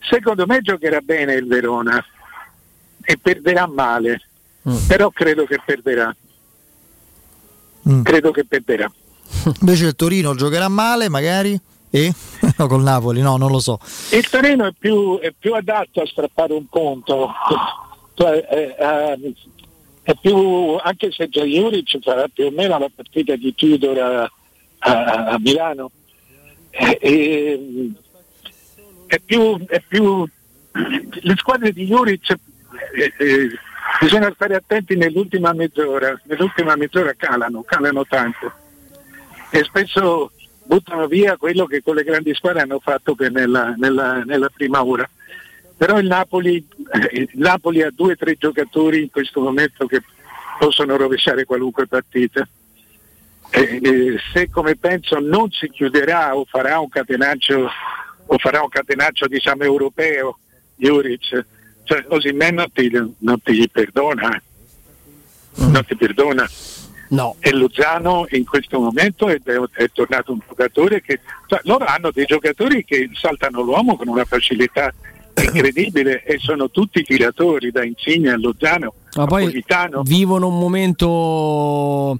secondo 0.00 0.44
me 0.46 0.60
giocherà 0.60 1.00
bene 1.00 1.34
il 1.34 1.46
Verona 1.46 2.04
e 3.00 3.16
perderà 3.16 3.66
male, 3.66 4.20
però 4.86 5.10
credo 5.10 5.46
che 5.46 5.60
perderà. 5.64 6.14
Credo 8.02 8.32
che 8.32 8.44
perderà. 8.44 8.92
Invece 9.60 9.86
il 9.86 9.94
Torino 9.96 10.34
giocherà 10.34 10.68
male, 10.68 11.08
magari? 11.08 11.58
E? 11.90 12.12
No, 12.58 12.66
col 12.66 12.82
Napoli, 12.82 13.20
no, 13.20 13.36
non 13.36 13.50
lo 13.52 13.60
so. 13.60 13.78
Il 14.10 14.28
Torino 14.28 14.66
è 14.66 14.72
più, 14.76 15.18
è 15.20 15.32
più 15.38 15.54
adatto 15.54 16.00
a 16.00 16.06
strappare 16.06 16.52
un 16.52 16.66
punto, 16.66 17.30
cioè, 18.14 18.46
eh, 18.50 18.74
eh, 18.76 19.34
è 20.02 20.14
più, 20.20 20.76
anche 20.82 21.12
se 21.12 21.28
già 21.28 21.44
Juric 21.44 22.00
farà 22.02 22.26
più 22.32 22.46
o 22.46 22.50
meno 22.50 22.78
la 22.78 22.90
partita 22.92 23.36
di 23.36 23.54
Tudor 23.54 23.98
a, 23.98 24.22
a- 24.78 25.26
a 25.26 25.38
Milano, 25.38 25.90
è 26.70 27.06
più, 29.24 29.64
è 29.66 29.80
più 29.86 30.26
le 30.72 31.34
squadre 31.36 31.72
di 31.72 31.86
Juric 31.86 32.30
eh, 32.30 33.12
eh, 33.18 33.48
bisogna 34.00 34.32
stare 34.34 34.54
attenti 34.56 34.96
nell'ultima 34.96 35.52
mezz'ora, 35.52 36.20
nell'ultima 36.24 36.76
mezz'ora 36.76 37.12
calano, 37.16 37.62
calano 37.62 38.04
tanto 38.04 38.52
e 39.50 39.64
spesso 39.64 40.32
buttano 40.64 41.06
via 41.06 41.36
quello 41.36 41.64
che 41.66 41.82
con 41.82 41.94
le 41.94 42.04
grandi 42.04 42.34
squadre 42.34 42.62
hanno 42.62 42.78
fatto 42.78 43.16
nella, 43.30 43.74
nella- 43.76 44.22
nella 44.24 44.50
prima 44.54 44.84
ora. 44.84 45.08
Però 45.76 45.98
il 45.98 46.06
Napoli, 46.06 46.66
eh, 46.92 47.20
il 47.20 47.30
Napoli 47.34 47.82
ha 47.82 47.90
due 47.90 48.12
o 48.12 48.16
tre 48.16 48.34
giocatori 48.34 49.02
in 49.02 49.10
questo 49.10 49.40
momento 49.40 49.86
che 49.86 50.02
possono 50.58 50.96
rovesciare 50.96 51.44
qualunque 51.44 51.86
partita. 51.86 52.46
E, 53.50 53.80
e 53.82 54.18
se 54.32 54.50
come 54.50 54.76
penso 54.76 55.18
non 55.20 55.50
si 55.50 55.70
chiuderà 55.70 56.36
o 56.36 56.44
farà 56.44 56.80
un 56.80 56.88
catenaccio 56.88 57.70
farà 58.36 58.60
un 58.60 58.68
catenaccio 58.68 59.26
diciamo 59.26 59.62
europeo 59.62 60.38
Juric, 60.76 61.46
cioè 61.84 62.04
non 62.08 62.70
ti, 62.72 62.90
non 63.18 63.40
ti 63.42 63.68
perdona, 63.70 64.36
eh. 64.36 64.42
non 65.56 65.84
ti 65.86 65.96
perdona. 65.96 66.48
No. 67.10 67.36
E 67.38 67.52
Lozano 67.52 68.26
in 68.30 68.44
questo 68.44 68.78
momento 68.78 69.28
è, 69.28 69.38
è 69.40 69.90
tornato 69.92 70.32
un 70.32 70.40
giocatore 70.46 71.00
che 71.00 71.20
cioè, 71.46 71.60
loro 71.64 71.84
hanno 71.86 72.10
dei 72.10 72.26
giocatori 72.26 72.84
che 72.84 73.08
saltano 73.14 73.62
l'uomo 73.62 73.96
con 73.96 74.08
una 74.08 74.24
facilità 74.24 74.92
incredibile 75.40 76.22
e 76.24 76.38
sono 76.38 76.70
tutti 76.70 77.02
tiratori 77.02 77.70
da 77.70 77.84
Insigne 77.84 78.30
a 78.32 78.36
Lozano 78.36 78.92
Ma 79.14 79.26
poi 79.26 79.44
Politano. 79.44 80.02
vivono 80.02 80.48
un 80.48 80.58
momento 80.58 82.18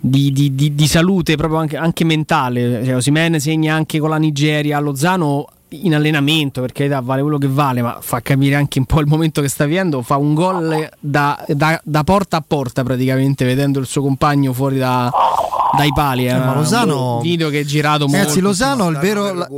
di, 0.00 0.30
di- 0.30 0.54
di- 0.54 0.74
di 0.74 0.86
salute 0.86 1.36
proprio 1.36 1.58
anche, 1.58 1.76
anche 1.76 2.04
mentale. 2.04 2.84
Cioè, 2.84 2.96
Osimhen 2.96 3.40
segna 3.40 3.74
anche 3.74 3.98
con 3.98 4.10
la 4.10 4.18
Nigeria. 4.18 4.78
Lozano 4.78 5.46
in 5.70 5.94
allenamento, 5.94 6.60
perché 6.60 6.88
da 6.88 7.00
vale 7.00 7.22
quello 7.22 7.38
che 7.38 7.48
vale, 7.48 7.82
ma 7.82 7.98
fa 8.00 8.20
capire 8.20 8.54
anche 8.54 8.78
un 8.78 8.84
po' 8.86 9.00
il 9.00 9.06
momento 9.06 9.40
che 9.40 9.48
sta 9.48 9.64
vivendo. 9.64 10.02
Fa 10.02 10.16
un 10.16 10.34
gol 10.34 10.88
da, 11.00 11.44
da- 11.48 11.80
da 11.82 12.04
porta 12.04 12.36
a 12.38 12.44
porta 12.46 12.82
praticamente, 12.84 13.44
vedendo 13.44 13.78
il 13.80 13.86
suo 13.86 14.02
compagno 14.02 14.52
fuori 14.52 14.78
da- 14.78 15.10
dai 15.76 15.90
pali. 15.94 16.26
Era 16.26 16.44
ma 16.44 16.54
Lozano- 16.54 17.16
un 17.16 17.22
video 17.22 17.50
che 17.50 17.60
è 17.60 17.64
girato 17.64 18.04
molto. 18.06 18.16
Ragazzi, 18.16 18.40
Losano, 18.40 18.88
il 18.88 18.96
vero, 18.98 19.32
la-. 19.34 19.48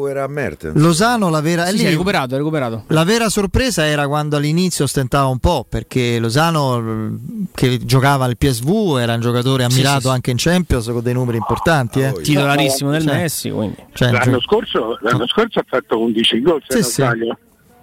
Losano, 0.75 1.29
la 1.29 1.41
vera, 1.41 1.65
è 1.65 1.67
Sì, 1.69 1.73
lì- 1.73 1.79
sì, 1.81 1.85
è 1.87 1.91
recuperato, 1.91 2.35
è 2.35 2.39
recuperato. 2.39 2.85
La 2.89 3.05
vera 3.05 3.29
sorpresa 3.29 3.87
era 3.87 4.09
quando 4.09 4.37
all'inizio 4.37 4.87
stentava 4.87 5.27
un 5.29 5.39
po', 5.39 5.65
perché 5.69 6.19
Losano, 6.19 6.79
eh, 6.79 7.47
che 7.55 7.79
giocava 7.85 8.25
al 8.25 8.37
PSV, 8.37 8.97
era 8.99 9.15
un 9.15 9.21
giocatore 9.21 9.65
ammirato 9.65 10.01
sì, 10.01 10.07
sì. 10.07 10.13
anche 10.15 10.31
in 10.31 10.37
Champions 10.39 10.87
con 10.87 11.03
dei 11.03 11.13
numeri 11.15 11.37
importanti. 11.37 12.01
Eh. 12.01 12.13
Titolarissimo 12.23 12.91
del 12.91 13.03
Cioè, 13.05 13.15
Messi, 13.17 13.53
cioè, 13.93 14.11
l'anno, 14.11 14.41
scorso, 14.41 14.99
l'anno 15.03 15.27
scorso 15.27 15.59
ha 15.61 15.65
fatto 15.67 15.98
11 15.99 16.41
gol 16.43 16.63
se 16.67 16.83
Sì, 16.83 17.01
non 17.01 17.11
sbaglio 17.11 17.39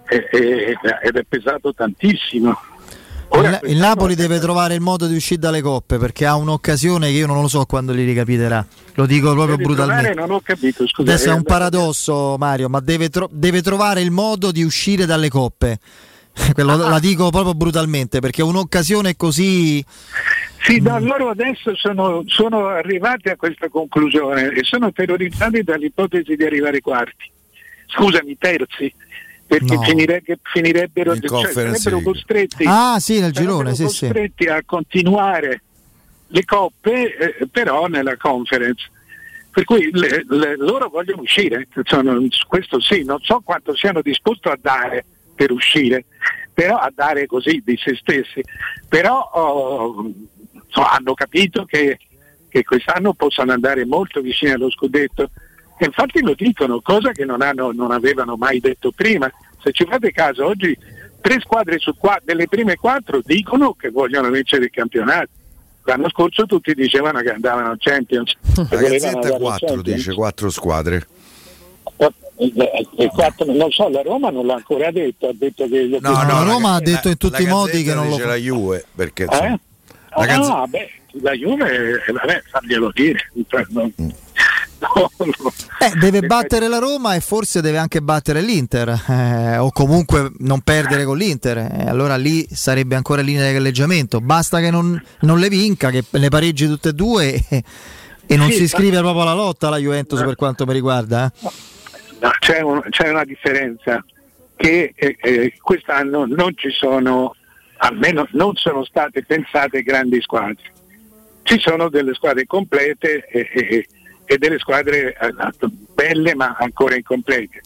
ed 0.08 1.16
è 1.16 1.24
pesato 1.28 1.74
tantissimo. 1.74 2.56
il, 3.32 3.60
il 3.64 3.76
Napoli 3.76 4.14
deve 4.14 4.38
trovare 4.38 4.74
il 4.74 4.80
modo 4.80 5.06
di 5.06 5.16
uscire 5.16 5.40
dalle 5.40 5.60
coppe 5.60 5.98
perché 5.98 6.26
ha 6.26 6.36
un'occasione 6.36 7.10
che 7.10 7.16
io 7.16 7.26
non 7.26 7.40
lo 7.40 7.48
so 7.48 7.64
quando 7.64 7.92
li 7.92 8.04
ricapiterà. 8.04 8.64
Lo 8.94 9.06
dico 9.06 9.32
proprio 9.34 9.56
trovare- 9.56 9.74
brutalmente. 9.74 10.14
non 10.14 10.30
ho 10.30 10.40
capito, 10.40 10.86
scusa. 10.86 11.10
Adesso 11.12 11.30
è 11.30 11.32
un 11.32 11.40
eh, 11.40 11.44
paradosso, 11.44 12.36
Mario, 12.38 12.68
ma 12.68 12.80
deve, 12.80 13.08
tro- 13.08 13.28
deve 13.30 13.62
trovare 13.62 14.00
il 14.00 14.10
modo 14.10 14.52
di 14.52 14.62
uscire 14.62 15.06
dalle 15.06 15.28
coppe. 15.28 15.78
Quello 16.52 16.76
la 16.76 16.98
dico 16.98 17.30
proprio 17.30 17.54
brutalmente 17.54 18.20
perché 18.20 18.42
un'occasione 18.42 19.16
così. 19.16 19.84
Sì, 20.60 20.80
no, 20.80 20.98
loro 20.98 21.30
adesso 21.30 21.74
sono, 21.74 22.22
sono 22.26 22.66
arrivati 22.66 23.28
a 23.28 23.36
questa 23.36 23.68
conclusione 23.68 24.50
e 24.50 24.60
sono 24.62 24.92
terrorizzati 24.92 25.62
dall'ipotesi 25.62 26.34
di 26.36 26.44
arrivare 26.44 26.80
quarti. 26.80 27.34
Scusami, 27.86 28.36
terzi, 28.38 28.92
perché 29.46 29.74
No. 29.74 29.82
finire- 29.82 30.22
finirebbero, 30.42 31.14
In 31.14 31.22
cioè, 31.22 31.52
sarebbero 31.52 32.00
costretti, 32.00 32.64
Ah, 32.66 32.98
sì, 32.98 33.20
nel 33.20 33.32
girone, 33.32 33.70
sì, 33.74 33.86
sì. 33.88 34.06
costretti 34.06 34.46
a 34.46 34.62
continuare 34.64 35.62
le 36.28 36.44
coppe, 36.44 37.16
eh, 37.16 37.46
però 37.50 37.86
nella 37.86 38.16
conference. 38.16 38.90
Per 39.50 39.64
cui 39.64 39.88
le- 39.92 40.24
le- 40.28 40.56
loro 40.56 40.88
vogliono 40.88 41.22
uscire, 41.22 41.66
sono- 41.84 42.20
questo 42.46 42.78
sì, 42.80 43.04
non 43.04 43.18
so 43.22 43.40
quanto 43.42 43.74
siano 43.74 44.02
disposti 44.02 44.48
a 44.48 44.58
dare 44.60 45.04
per 45.34 45.50
uscire, 45.50 46.04
però 46.52 46.76
a 46.76 46.92
dare 46.94 47.26
così 47.26 47.62
di 47.64 47.78
se 47.82 47.94
stessi. 47.94 48.42
Però 48.88 49.18
oh, 49.18 50.12
so, 50.68 50.82
hanno 50.82 51.14
capito 51.14 51.64
che, 51.64 51.98
che 52.48 52.64
quest'anno 52.64 53.14
possono 53.14 53.52
andare 53.52 53.86
molto 53.86 54.20
vicini 54.20 54.50
allo 54.50 54.70
scudetto. 54.70 55.30
E 55.78 55.84
infatti 55.84 56.20
lo 56.22 56.34
dicono, 56.34 56.80
cosa 56.80 57.12
che 57.12 57.24
non, 57.24 57.42
hanno- 57.42 57.72
non 57.72 57.90
avevano 57.90 58.36
mai 58.36 58.60
detto 58.60 58.92
prima. 58.92 59.30
Se 59.62 59.72
ci 59.72 59.84
fate 59.88 60.10
caso, 60.12 60.46
oggi 60.46 60.76
tre 61.20 61.38
squadre 61.40 61.78
su 61.78 61.94
qua, 61.96 62.18
delle 62.24 62.48
prime 62.48 62.76
quattro 62.76 63.20
dicono 63.22 63.74
che 63.74 63.90
vogliono 63.90 64.30
vincere 64.30 64.64
il 64.64 64.70
campionato. 64.70 65.28
L'anno 65.84 66.08
scorso 66.08 66.46
tutti 66.46 66.74
dicevano 66.74 67.20
che 67.20 67.30
andavano 67.30 67.70
al 67.70 67.76
Champions. 67.78 68.34
La 68.56 68.64
che 68.68 68.76
volevano 68.76 68.88
Gazzetta 68.90 69.08
andare 69.14 69.34
al 69.34 69.40
4 69.40 69.66
Champions. 69.66 69.96
dice 69.96 70.14
4 70.14 70.50
squadre. 70.50 71.06
Eh, 71.98 72.12
eh, 72.38 72.86
eh, 72.96 73.06
quattro- 73.08 73.52
non 73.52 73.70
so, 73.70 73.88
la 73.88 74.02
Roma 74.02 74.30
non 74.30 74.46
l'ha 74.46 74.54
ancora 74.54 74.90
detto, 74.90 75.28
ha 75.28 75.32
detto 75.34 75.66
che 75.68 75.98
No, 76.00 76.10
la 76.12 76.42
Roma 76.42 76.74
ha 76.74 76.80
detto 76.80 77.08
in 77.08 77.16
tutti 77.16 77.42
i 77.42 77.44
la 77.46 77.50
modi 77.52 77.82
che 77.82 77.94
non 77.94 78.08
lo 78.08 78.18
fa. 78.18 78.26
la 78.26 78.34
Juve 78.34 78.84
perché 78.94 79.24
Eh? 79.24 79.28
la 79.28 79.58
Ah, 80.10 80.26
Gazze- 80.26 80.66
beh, 80.68 80.90
la 81.22 81.32
Juve, 81.32 82.02
vabbè, 82.12 82.42
farglielo 82.50 82.90
dire. 82.92 83.30
Non- 83.68 83.92
no, 84.78 85.10
no. 85.18 85.52
Eh, 85.78 85.98
deve 85.98 86.20
battere 86.22 86.68
la 86.68 86.78
Roma 86.78 87.14
e 87.14 87.20
forse 87.20 87.60
deve 87.60 87.78
anche 87.78 88.00
battere 88.02 88.40
l'Inter, 88.40 88.88
eh, 89.08 89.56
o 89.58 89.70
comunque 89.72 90.32
non 90.38 90.60
perdere 90.60 91.04
con 91.04 91.16
l'Inter. 91.16 91.58
eh, 91.58 91.84
allora 91.88 92.16
lì 92.16 92.46
sarebbe 92.50 92.94
ancora 92.94 93.20
in 93.20 93.26
linea 93.28 93.46
di 93.46 93.52
galleggiamento. 93.54 94.20
Basta 94.20 94.60
che 94.60 94.70
non, 94.70 95.00
non 95.20 95.38
le 95.38 95.48
vinca, 95.48 95.90
che 95.90 96.04
le 96.08 96.28
pareggi 96.28 96.66
tutte 96.66 96.90
e 96.90 96.92
due 96.92 97.34
e, 97.48 97.64
e 98.26 98.36
non 98.36 98.46
Sì, 98.48 98.52
si 98.54 98.58
ma- 98.60 98.64
iscrive 98.64 98.98
proprio 98.98 99.22
alla 99.22 99.34
lotta 99.34 99.68
la 99.68 99.78
Juventus 99.78 100.20
per 100.22 100.34
quanto 100.36 100.66
mi 100.66 100.72
riguarda. 100.72 101.30
eh. 101.40 101.64
C'è, 102.40 102.60
un- 102.60 102.82
c'è 102.90 103.08
una 103.10 103.24
differenza 103.24 104.02
che 104.56 104.92
eh, 104.96 105.16
eh, 105.20 105.52
quest'anno 105.60 106.24
non 106.24 106.54
ci 106.56 106.70
sono, 106.70 107.34
almeno 107.78 108.26
non 108.32 108.54
sono 108.56 108.84
state 108.84 109.22
pensate 109.24 109.82
grandi 109.82 110.20
squadre. 110.22 110.56
Ci 111.42 111.60
sono 111.60 111.88
delle 111.90 112.14
squadre 112.14 112.46
complete 112.46 113.26
e, 113.28 113.48
e- 113.52 113.86
e 114.26 114.38
delle 114.38 114.58
squadre 114.58 115.16
eh, 115.18 115.34
belle 115.94 116.34
ma 116.34 116.56
ancora 116.58 116.96
incomplete. 116.96 117.62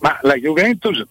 Ma 0.00 0.18
la 0.22 0.34
Juventus 0.34 1.04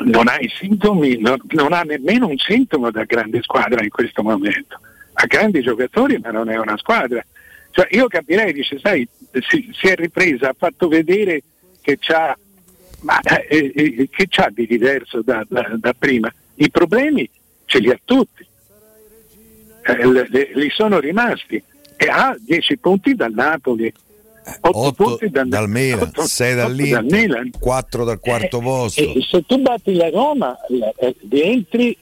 non 0.00 0.28
ha 0.28 0.38
i 0.38 0.48
sintomi, 0.48 1.18
non, 1.18 1.38
non 1.50 1.72
ha 1.72 1.82
nemmeno 1.82 2.26
un 2.26 2.36
sintomo 2.36 2.90
da 2.90 3.04
grande 3.04 3.40
squadra 3.42 3.82
in 3.82 3.90
questo 3.90 4.22
momento. 4.22 4.78
Ha 5.14 5.26
grandi 5.26 5.62
giocatori 5.62 6.18
ma 6.18 6.30
non 6.30 6.50
è 6.50 6.58
una 6.58 6.76
squadra. 6.76 7.24
Cioè, 7.70 7.86
io 7.90 8.08
capirei, 8.08 8.52
dice, 8.52 8.78
sai, 8.80 9.08
si, 9.48 9.70
si 9.72 9.86
è 9.86 9.94
ripresa, 9.94 10.48
ha 10.48 10.56
fatto 10.58 10.88
vedere 10.88 11.42
che 11.80 11.96
c'ha, 12.00 12.36
ma, 13.02 13.20
eh, 13.20 13.72
eh, 13.74 14.08
che 14.10 14.26
c'ha 14.28 14.50
di 14.50 14.66
diverso 14.66 15.22
da, 15.22 15.44
da- 15.48 15.76
da 15.76 15.94
prima. 15.96 16.32
I 16.56 16.68
problemi 16.70 17.30
ce 17.66 17.78
li 17.78 17.90
ha 17.90 17.98
tutti, 18.04 18.44
Eh, 19.82 20.06
li 20.54 20.70
sono 20.70 20.98
rimasti 20.98 21.62
e 22.02 22.06
ha 22.08 22.34
10 22.38 22.78
punti 22.78 23.14
dal 23.14 23.32
Napoli, 23.32 23.92
8 24.62 24.78
8 24.78 24.92
punti 24.92 25.28
dal, 25.28 25.46
dal 25.48 25.68
Milan, 25.68 26.00
otto- 26.08 26.26
6 26.26 26.52
otto 26.54 26.60
dall'Inter, 26.62 27.02
dal 27.04 27.18
Milan. 27.20 27.50
4 27.58 28.04
dal 28.04 28.18
quarto 28.18 28.58
posto. 28.60 29.00
E 29.02 29.20
se 29.28 29.44
tu 29.46 29.60
batti 29.60 29.92
la 29.94 30.08
Roma, 30.08 30.56
eh, 30.98 31.14
rientri 31.28 31.94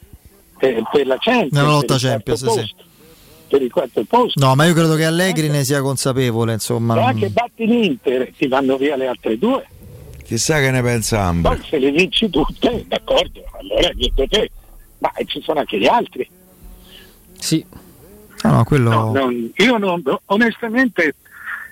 eh, 0.60 0.82
per 0.92 1.06
la 1.06 1.16
Champions, 1.18 1.52
Nella 1.52 1.68
lotta 1.68 1.94
per 1.94 1.96
il 1.96 2.00
Champions, 2.10 2.40
quarto 2.42 2.60
sì. 2.60 2.66
posto, 2.74 2.84
per 3.48 3.62
il 3.62 3.72
quarto 3.72 4.04
posto. 4.04 4.46
No, 4.46 4.54
ma 4.54 4.64
io 4.66 4.74
credo 4.74 4.94
che 4.94 5.04
Allegri 5.04 5.48
ne 5.48 5.64
sia 5.64 5.80
consapevole, 5.82 6.52
insomma. 6.52 6.94
Non- 6.94 7.02
anche 7.04 7.28
batti 7.30 7.66
l'Inter, 7.66 8.32
ti 8.36 8.46
vanno 8.46 8.76
via 8.76 8.94
le 8.94 9.08
altre 9.08 9.36
due. 9.36 9.66
Chissà 10.24 10.60
che 10.60 10.70
ne 10.70 10.80
pensa 10.82 11.22
Ambra. 11.24 11.54
Poi 11.56 11.64
se 11.68 11.78
le 11.78 11.90
vinci 11.90 12.30
tutte, 12.30 12.84
d'accordo, 12.86 13.42
allora 13.58 13.88
niente 13.96 14.28
te. 14.28 14.50
Ma 14.98 15.10
ci 15.24 15.40
sono 15.42 15.58
anche 15.60 15.78
gli 15.78 15.86
altri. 15.86 16.28
Sì. 17.38 17.64
Ah, 18.42 18.50
no, 18.50 18.64
quello... 18.64 18.90
No, 18.90 19.12
non- 19.12 19.50
io 19.54 19.76
non, 19.78 20.02
onestamente 20.26 21.14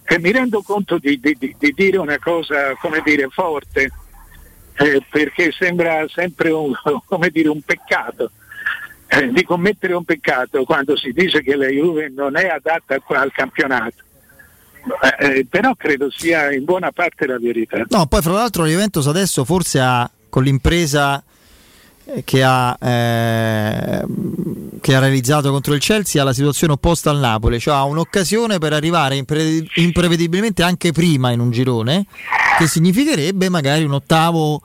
eh, 0.04 0.18
mi 0.18 0.32
rendo 0.32 0.62
conto 0.62 0.98
di, 0.98 1.18
di- 1.20 1.36
di- 1.38 1.54
di 1.58 1.72
dire 1.76 1.98
una 1.98 2.18
cosa, 2.18 2.74
come 2.80 3.00
dire, 3.04 3.28
forte, 3.30 3.90
eh, 4.78 5.02
perché 5.10 5.52
sembra 5.52 6.04
sempre 6.08 6.50
un, 6.50 6.72
come 7.06 7.30
dire, 7.30 7.48
un 7.48 7.60
peccato. 7.62 8.30
eh, 9.08 9.28
di 9.30 9.44
commettere 9.44 9.94
un 9.94 10.04
peccato 10.04 10.64
quando 10.64 10.96
si 10.96 11.12
dice 11.12 11.40
che 11.42 11.54
la 11.54 11.68
Juve 11.68 12.08
non 12.08 12.36
è 12.36 12.48
adatta 12.48 12.96
al 13.06 13.32
campionato. 13.32 14.02
Eh, 15.18 15.38
eh, 15.38 15.46
però 15.48 15.74
credo 15.74 16.10
sia 16.10 16.52
in 16.52 16.64
buona 16.64 16.90
parte 16.92 17.26
la 17.26 17.38
verità. 17.38 17.84
No, 17.88 18.06
poi 18.06 18.22
fra 18.22 18.32
l'altro 18.32 18.62
la 18.64 18.68
Juventus 18.68 19.06
adesso 19.06 19.44
forse 19.44 19.80
ha 19.80 20.08
con 20.28 20.42
l'impresa 20.44 21.22
che 22.24 22.42
ha, 22.42 22.76
eh, 22.80 24.04
che 24.80 24.94
ha 24.94 24.98
realizzato 25.00 25.50
contro 25.50 25.74
il 25.74 25.80
Chelsea 25.80 26.20
ha 26.22 26.24
la 26.24 26.32
situazione 26.32 26.74
opposta 26.74 27.10
al 27.10 27.18
Napoli, 27.18 27.58
cioè 27.58 27.74
ha 27.74 27.84
un'occasione 27.84 28.58
per 28.58 28.72
arrivare 28.72 29.16
impre- 29.16 29.64
imprevedibilmente 29.74 30.62
anche 30.62 30.92
prima 30.92 31.30
in 31.32 31.40
un 31.40 31.50
girone, 31.50 32.06
che 32.58 32.66
significherebbe 32.68 33.48
magari 33.48 33.84
un 33.84 33.92
ottavo 33.94 34.62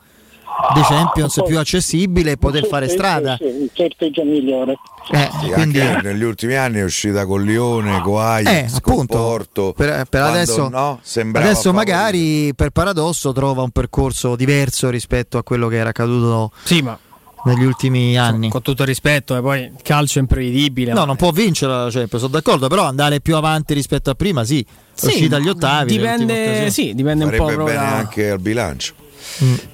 dei 0.75 0.83
Champions 0.83 1.41
più 1.45 1.57
accessibile 1.57 2.31
e 2.31 2.37
poter 2.37 2.67
fare 2.67 2.87
strada. 2.87 3.35
Sì, 3.37 3.45
un 3.45 3.67
sorteggio 3.73 4.23
migliore. 4.23 4.75
Eh, 5.11 5.29
Sì, 5.41 5.49
quindi- 5.49 5.79
anche 5.79 6.07
negli 6.07 6.21
ultimi 6.23 6.53
anni 6.53 6.77
è 6.79 6.83
uscita 6.83 7.25
con 7.25 7.43
Lione, 7.43 7.95
Ajax, 7.95 8.45
Eh, 8.47 8.67
appunto, 8.77 9.17
Porto. 9.17 9.73
per, 9.75 10.05
per 10.07 10.21
adesso, 10.21 10.69
no, 10.69 10.99
adesso 11.33 11.73
magari 11.73 12.53
per 12.53 12.69
paradosso 12.69 13.31
trova 13.33 13.63
un 13.63 13.71
percorso 13.71 14.35
diverso 14.35 14.89
rispetto 14.91 15.39
a 15.39 15.43
quello 15.43 15.67
che 15.67 15.77
era 15.77 15.89
accaduto 15.89 16.51
Sì, 16.63 16.81
ma 16.83 16.97
negli 17.45 17.63
ultimi 17.63 18.17
anni. 18.17 18.49
con 18.49 18.61
tutto 18.61 18.81
il 18.83 18.87
rispetto, 18.87 19.35
e 19.35 19.41
poi 19.41 19.61
il 19.61 19.71
calcio 19.81 20.19
è 20.19 20.21
imprevedibile. 20.21 20.93
No, 20.93 20.99
ma- 21.01 21.05
non 21.05 21.15
può 21.15 21.31
vincere 21.31 21.71
la 21.71 21.89
Champions, 21.89 22.17
sono 22.17 22.27
d'accordo, 22.27 22.67
però 22.67 22.85
andare 22.85 23.19
più 23.21 23.35
avanti 23.35 23.73
rispetto 23.73 24.09
a 24.09 24.15
prima, 24.15 24.43
sì. 24.43 24.65
Sì, 24.93 25.07
uscita 25.07 25.37
agli 25.37 25.49
ottavi. 25.49 25.91
Dipende, 25.97 26.69
sì, 26.69 26.93
dipende 26.93 27.25
un 27.25 27.35
po' 27.35 27.45
bene 27.45 27.73
da- 27.73 27.95
anche 27.97 28.29
al 28.29 28.39
bilancio. 28.39 28.93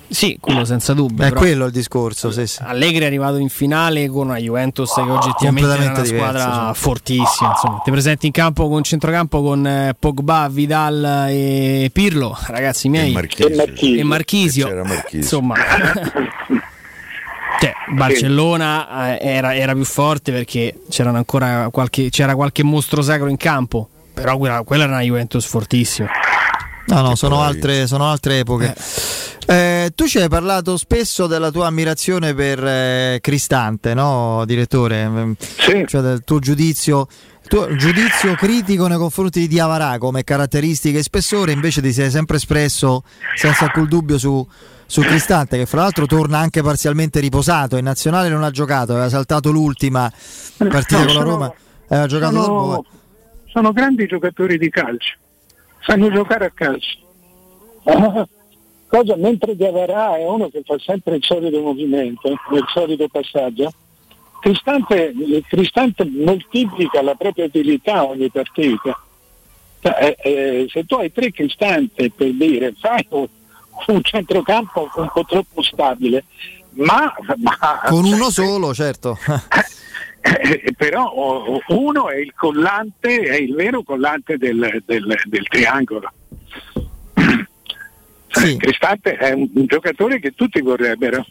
Sì, 0.09 0.37
quello 0.39 0.63
senza 0.65 0.93
dubbio. 0.93 1.25
È 1.25 1.29
però 1.29 1.39
quello 1.39 1.65
il 1.65 1.71
discorso, 1.71 2.31
sì, 2.31 2.47
sì. 2.47 2.59
Allegri 2.61 3.03
è 3.03 3.05
arrivato 3.07 3.37
in 3.37 3.49
finale 3.49 4.07
con 4.07 4.27
una 4.27 4.37
Juventus 4.37 4.93
che 4.93 5.01
oggettivamente 5.01 5.69
era 5.69 5.91
una 5.91 6.05
squadra 6.05 6.45
diversa, 6.45 6.73
fortissima. 6.73 7.51
Insomma, 7.51 7.81
ti 7.83 7.91
presenti 7.91 8.25
in 8.27 8.31
campo 8.31 8.69
con 8.69 8.83
centrocampo 8.83 9.41
con 9.41 9.65
eh, 9.65 9.95
Pogba, 9.97 10.47
Vidal 10.49 11.27
e 11.29 11.89
Pirlo, 11.91 12.37
ragazzi 12.47 12.87
miei. 12.87 13.09
E 13.09 13.13
Marchisio. 13.13 13.47
E 13.47 13.55
Marchisio. 13.55 13.99
E 13.99 14.03
Marchisio. 14.03 14.65
E 14.65 14.69
c'era 14.69 14.83
Marchisio. 14.83 15.17
Insomma, 15.17 15.55
cioè, 17.59 17.73
Barcellona 17.89 19.17
eh, 19.17 19.27
era, 19.27 19.55
era 19.55 19.73
più 19.73 19.85
forte 19.85 20.31
perché 20.31 20.81
c'erano 20.89 21.17
ancora 21.17 21.69
qualche, 21.71 22.09
c'era 22.09 22.35
qualche 22.35 22.63
mostro 22.63 23.01
sacro 23.01 23.27
in 23.27 23.37
campo. 23.37 23.89
Però 24.13 24.37
quella, 24.37 24.63
quella 24.63 24.83
era 24.83 24.93
una 24.93 25.01
Juventus 25.01 25.45
fortissima. 25.45 26.09
No, 26.87 27.01
no, 27.01 27.15
sono 27.15 27.41
altre, 27.41 27.85
sono 27.85 28.09
altre 28.09 28.39
epoche. 28.39 28.73
Eh, 29.49 29.91
tu 29.95 30.07
ci 30.07 30.19
hai 30.19 30.27
parlato 30.27 30.75
spesso 30.77 31.25
della 31.25 31.51
tua 31.51 31.67
ammirazione 31.67 32.33
per 32.33 32.63
eh, 32.63 33.19
Cristante, 33.21 33.93
no, 33.93 34.43
direttore? 34.45 35.35
Cioè 35.85 36.01
del 36.01 36.23
tuo 36.25 36.39
giudizio, 36.39 37.07
tuo 37.47 37.73
giudizio 37.75 38.35
critico 38.35 38.87
nei 38.87 38.97
confronti 38.97 39.39
di 39.39 39.47
Diavarà 39.47 39.97
come 39.99 40.23
caratteristiche 40.23 40.97
e 40.99 41.03
spessore, 41.03 41.53
invece 41.53 41.81
ti 41.81 41.93
sei 41.93 42.09
sempre 42.09 42.37
espresso 42.37 43.03
senza 43.35 43.65
alcun 43.65 43.87
dubbio 43.87 44.17
su, 44.17 44.45
su 44.87 45.01
Cristante, 45.01 45.57
che 45.57 45.65
fra 45.65 45.81
l'altro 45.81 46.05
torna 46.05 46.39
anche 46.39 46.61
parzialmente 46.63 47.19
riposato. 47.19 47.77
In 47.77 47.83
nazionale 47.83 48.29
non 48.29 48.43
ha 48.43 48.49
giocato, 48.51 48.93
aveva 48.93 49.09
saltato 49.09 49.51
l'ultima 49.51 50.11
partita 50.57 50.99
No, 50.99 51.05
con 51.05 51.13
la 51.13 51.19
sono- 51.19 51.29
Roma. 51.29 51.53
Aveva 51.89 52.07
giocato 52.07 52.33
dopo. 52.33 52.63
sono, 52.65 52.85
sono 53.45 53.71
grandi 53.73 54.07
giocatori 54.07 54.57
di 54.57 54.69
calcio, 54.69 55.15
sanno 55.81 56.09
giocare 56.11 56.45
a 56.45 56.51
calcio. 56.53 56.97
Ah, 57.85 58.27
Cosa, 58.87 59.17
mentre 59.17 59.53
Diavarà 59.57 60.15
è 60.15 60.23
uno 60.25 60.47
che 60.47 60.61
fa 60.65 60.77
sempre 60.79 61.17
il 61.17 61.23
solito 61.23 61.59
movimento, 61.61 62.29
il 62.29 62.65
solito 62.73 63.07
passaggio, 63.09 63.69
Cristante, 64.39 65.13
Cristante 65.45 66.05
moltiplica 66.09 67.01
la 67.01 67.15
propria 67.15 67.43
utilità 67.45 68.05
ogni 68.05 68.29
partita. 68.29 68.97
Cioè, 69.81 70.15
eh, 70.21 70.29
eh, 70.31 70.67
se 70.69 70.85
tu 70.85 70.95
hai 70.95 71.11
tre 71.11 71.31
Cristante 71.31 72.09
per 72.15 72.31
dire 72.33 72.73
fai 72.79 73.05
un, 73.87 74.01
centrocampo 74.03 74.89
un 74.95 75.09
po' 75.13 75.25
troppo 75.25 75.61
stabile, 75.61 76.25
ma, 76.71 77.13
ma 77.37 77.81
Con 77.87 78.05
uno 78.05 78.29
solo, 78.29 78.73
certo. 78.73 79.17
eh, 80.21 80.73
però 80.75 81.59
uno 81.67 82.09
è 82.09 82.17
il 82.17 82.33
collante, 82.35 83.19
è 83.19 83.35
il 83.35 83.53
vero 83.55 83.83
collante 83.83 84.37
del, 84.37 84.83
del- 84.85 85.15
del 85.25 85.47
triangolo. 85.47 86.11
Cioè, 88.29 88.57
Cristante 88.57 89.15
è 89.15 89.31
un, 89.31 89.49
un 89.53 89.65
giocatore 89.65 90.19
che 90.19 90.33
tutti 90.35 90.61
vorrebbero, 90.61 91.25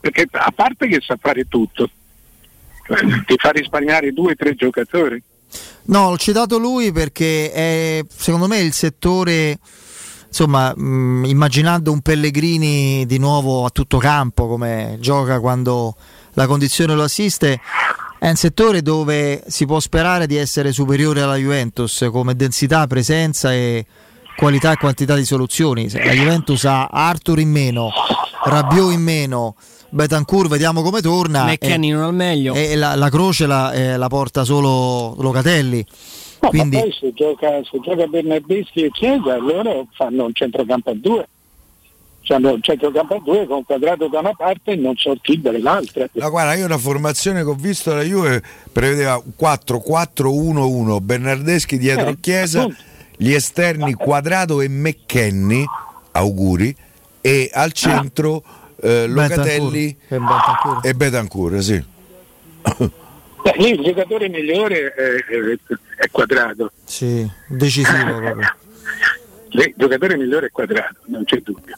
perché 0.00 0.26
a 0.30 0.50
parte 0.54 0.88
che 0.88 1.00
sa 1.00 1.16
fare 1.20 1.46
tutto, 1.46 1.88
ti 3.26 3.34
fa 3.36 3.50
risparmiare 3.50 4.12
due 4.12 4.32
o 4.32 4.34
tre 4.36 4.54
giocatori. 4.54 5.22
No, 5.84 6.08
ho 6.08 6.16
citato 6.18 6.58
lui 6.58 6.90
perché 6.90 7.52
è 7.52 8.04
secondo 8.08 8.46
me 8.48 8.58
il 8.58 8.72
settore, 8.72 9.58
insomma, 10.28 10.72
mh, 10.74 11.24
immaginando 11.26 11.90
un 11.90 12.00
Pellegrini 12.00 13.04
di 13.06 13.18
nuovo 13.18 13.64
a 13.64 13.70
tutto 13.70 13.98
campo 13.98 14.46
come 14.46 14.98
gioca 15.00 15.40
quando 15.40 15.96
la 16.34 16.46
condizione 16.46 16.94
lo 16.94 17.02
assiste, 17.02 17.60
è 18.18 18.28
un 18.28 18.36
settore 18.36 18.82
dove 18.82 19.42
si 19.46 19.66
può 19.66 19.80
sperare 19.80 20.26
di 20.26 20.36
essere 20.36 20.72
superiore 20.72 21.22
alla 21.22 21.36
Juventus 21.36 22.08
come 22.10 22.34
densità, 22.34 22.86
presenza 22.86 23.52
e 23.52 23.86
qualità 24.36 24.72
e 24.72 24.76
quantità 24.76 25.14
di 25.14 25.24
soluzioni. 25.24 25.90
La 25.90 26.12
Juventus 26.12 26.64
ha 26.64 26.86
Arthur 26.86 27.40
in 27.40 27.50
meno, 27.50 27.90
Rabiot 28.44 28.92
in 28.92 29.02
meno, 29.02 29.56
Betancourt 29.90 30.48
vediamo 30.48 30.82
come 30.82 31.00
torna. 31.00 31.50
E- 31.58 31.76
non 31.76 32.02
al 32.02 32.14
meglio. 32.14 32.54
e 32.54 32.76
la, 32.76 32.94
la 32.94 33.08
croce 33.08 33.46
la, 33.46 33.72
eh, 33.72 33.96
la 33.96 34.08
porta 34.08 34.44
solo 34.44 35.14
Locatelli. 35.18 35.84
No, 36.40 36.48
Quindi 36.50 36.76
Ma 36.76 36.82
poi 36.82 36.92
se 36.92 37.12
gioca, 37.14 37.48
se 37.64 37.80
gioca 37.80 38.06
Bernardeschi 38.06 38.84
e 38.84 38.90
Chiesa, 38.90 39.36
loro 39.36 39.88
fanno 39.92 40.24
un 40.26 40.32
centrocampo 40.32 40.90
a 40.90 40.94
due. 40.94 41.28
Fanno 42.22 42.52
un 42.52 42.62
centrocampo 42.62 43.14
a 43.14 43.20
due 43.24 43.46
con 43.46 43.64
quadrato 43.64 44.06
da 44.08 44.18
una 44.20 44.34
parte 44.34 44.72
e 44.72 44.76
non 44.76 44.94
so 44.96 45.16
chi 45.20 45.40
dall'altra. 45.40 46.08
No, 46.12 46.30
guarda, 46.30 46.54
io 46.54 46.68
la 46.68 46.76
formazione 46.78 47.42
che 47.42 47.48
ho 47.48 47.54
visto 47.54 47.94
la 47.94 48.02
Juve 48.02 48.42
prevedeva 48.70 49.20
4-4-1-1, 49.40 51.00
Bernardeschi 51.00 51.78
dietro 51.78 52.10
Eh, 52.10 52.20
Chiesa, 52.20 52.60
appunto. 52.60 52.80
gli 53.16 53.32
esterni 53.32 53.94
Quadrado 53.94 54.60
e 54.60 54.68
McKenny, 54.68 55.64
auguri, 56.12 56.76
e 57.20 57.50
al 57.52 57.72
centro 57.72 58.42
eh, 58.80 59.06
Locatelli 59.06 59.96
Betancourt. 60.06 60.84
e 60.84 60.94
Betancourt, 60.94 61.58
sì. 61.58 61.84
Beh, 63.42 63.54
lì 63.56 63.70
il 63.70 63.82
giocatore 63.82 64.28
migliore 64.28 64.92
è, 64.92 65.14
è- 65.96 66.10
quadrato. 66.10 66.72
sì, 66.84 67.28
decisivo 67.48 68.16
proprio. 68.18 68.56
Il 69.50 69.74
giocatore 69.76 70.16
migliore 70.16 70.46
è 70.46 70.50
quadrato, 70.50 70.96
non 71.06 71.24
c'è 71.24 71.40
dubbio. 71.40 71.76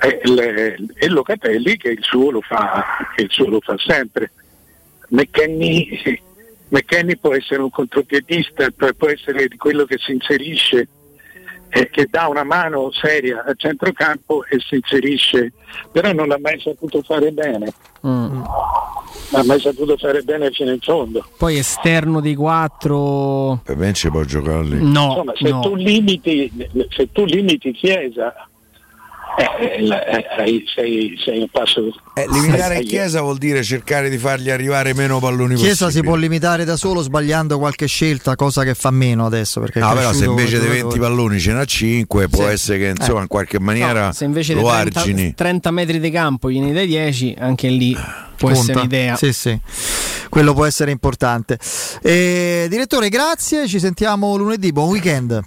E, 0.00 0.20
il- 0.24 0.92
e 0.94 1.08
Locatelli 1.08 1.76
che 1.76 1.88
il 1.90 2.02
suo 2.02 2.30
lo 2.30 2.40
fa, 2.40 2.84
che 3.14 3.22
il 3.22 3.30
suo 3.30 3.48
lo 3.48 3.60
fa 3.60 3.74
sempre. 3.78 4.30
McKenny, 5.08 6.20
McKenny 6.68 7.16
può 7.16 7.34
essere 7.34 7.60
un 7.62 7.70
contropiedista, 7.70 8.68
può 8.96 9.08
essere 9.08 9.48
quello 9.56 9.84
che 9.84 9.96
si 9.98 10.12
inserisce, 10.12 10.88
eh, 11.74 11.90
che 11.90 12.06
dà 12.08 12.28
una 12.28 12.44
mano 12.44 12.90
seria 12.92 13.42
a 13.44 13.52
centrocampo 13.56 14.44
e 14.44 14.58
si 14.60 14.76
inserisce, 14.76 15.52
però 15.90 16.12
non 16.12 16.28
l'ha 16.28 16.38
mai 16.40 16.60
saputo 16.60 17.02
fare 17.02 17.30
bene, 17.32 17.72
Mm. 18.06 18.10
non 18.42 18.44
l'ha 19.30 19.44
mai 19.44 19.58
saputo 19.60 19.96
fare 19.96 20.20
bene 20.22 20.50
fino 20.50 20.70
in 20.70 20.78
fondo. 20.78 21.26
Poi 21.38 21.56
esterno 21.58 22.20
dei 22.20 22.34
quattro. 22.34 23.60
Per 23.64 23.76
me 23.76 23.92
ci 23.94 24.10
può 24.10 24.22
giocare 24.24 24.62
lì. 24.62 24.78
No, 24.82 25.06
Insomma, 25.08 25.32
se, 25.34 25.48
no. 25.48 25.60
Tu 25.60 25.74
limiti, 25.74 26.52
se 26.90 27.10
tu 27.12 27.24
limiti 27.24 27.72
Chiesa, 27.72 28.32
eh, 29.36 30.16
eh, 30.46 30.64
sei, 30.74 31.14
sei 31.22 31.38
un 31.40 31.48
passo. 31.50 31.80
Eh, 32.14 32.26
limitare 32.30 32.76
sei- 32.82 32.84
Chiesa 32.84 33.20
vuol 33.20 33.38
dire 33.38 33.62
cercare 33.62 34.08
di 34.08 34.18
fargli 34.18 34.50
arrivare 34.50 34.94
meno 34.94 35.18
palloni 35.18 35.54
Chiesa 35.56 35.86
possibili. 35.86 35.92
si 35.92 36.02
può 36.02 36.14
limitare 36.14 36.64
da 36.64 36.76
solo 36.76 37.02
sbagliando 37.02 37.58
qualche 37.58 37.86
scelta, 37.86 38.36
cosa 38.36 38.62
che 38.62 38.74
fa 38.74 38.90
meno 38.90 39.26
adesso. 39.26 39.60
Perché 39.60 39.80
No, 39.80 39.92
però 39.92 40.12
se 40.12 40.24
invece 40.26 40.58
di 40.60 40.66
20 40.66 40.76
giocatore. 40.78 41.00
palloni 41.00 41.40
ce 41.40 41.52
n'ha 41.52 41.64
5, 41.64 42.28
può 42.28 42.46
Sì. 42.46 42.52
essere 42.52 42.78
che 42.78 42.86
insomma 42.96 43.18
Eh. 43.18 43.22
in 43.22 43.28
qualche 43.28 43.58
maniera 43.60 44.06
No, 44.06 44.12
se 44.12 44.24
invece 44.24 44.54
lo 44.54 44.62
dei 44.62 44.70
30, 44.70 44.98
argini. 45.00 45.34
30 45.34 45.70
metri 45.70 46.00
di 46.00 46.10
campo 46.10 46.48
vieni 46.48 46.72
dai 46.72 46.86
10, 46.86 47.34
anche 47.38 47.68
lì 47.68 47.92
può 48.36 48.48
Conta. 48.48 48.52
essere 48.60 48.78
un'idea. 48.78 49.16
Sì, 49.16 49.32
sì, 49.32 49.58
quello 50.28 50.54
può 50.54 50.64
essere 50.64 50.90
importante. 50.90 51.58
Eh, 52.02 52.66
direttore, 52.70 53.08
grazie. 53.08 53.66
Ci 53.66 53.78
sentiamo 53.80 54.36
lunedì. 54.36 54.70
Buon 54.72 54.88
weekend. 54.90 55.40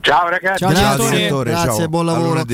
Ciao 0.00 0.28
ragazzi. 0.28 0.58
Ciao, 0.58 0.68
grazie, 0.68 0.86
direttore. 0.90 1.16
direttore, 1.16 1.50
grazie, 1.50 1.78
ciao. 1.78 1.88
buon 1.88 2.08
A 2.08 2.12
lavoro. 2.12 2.44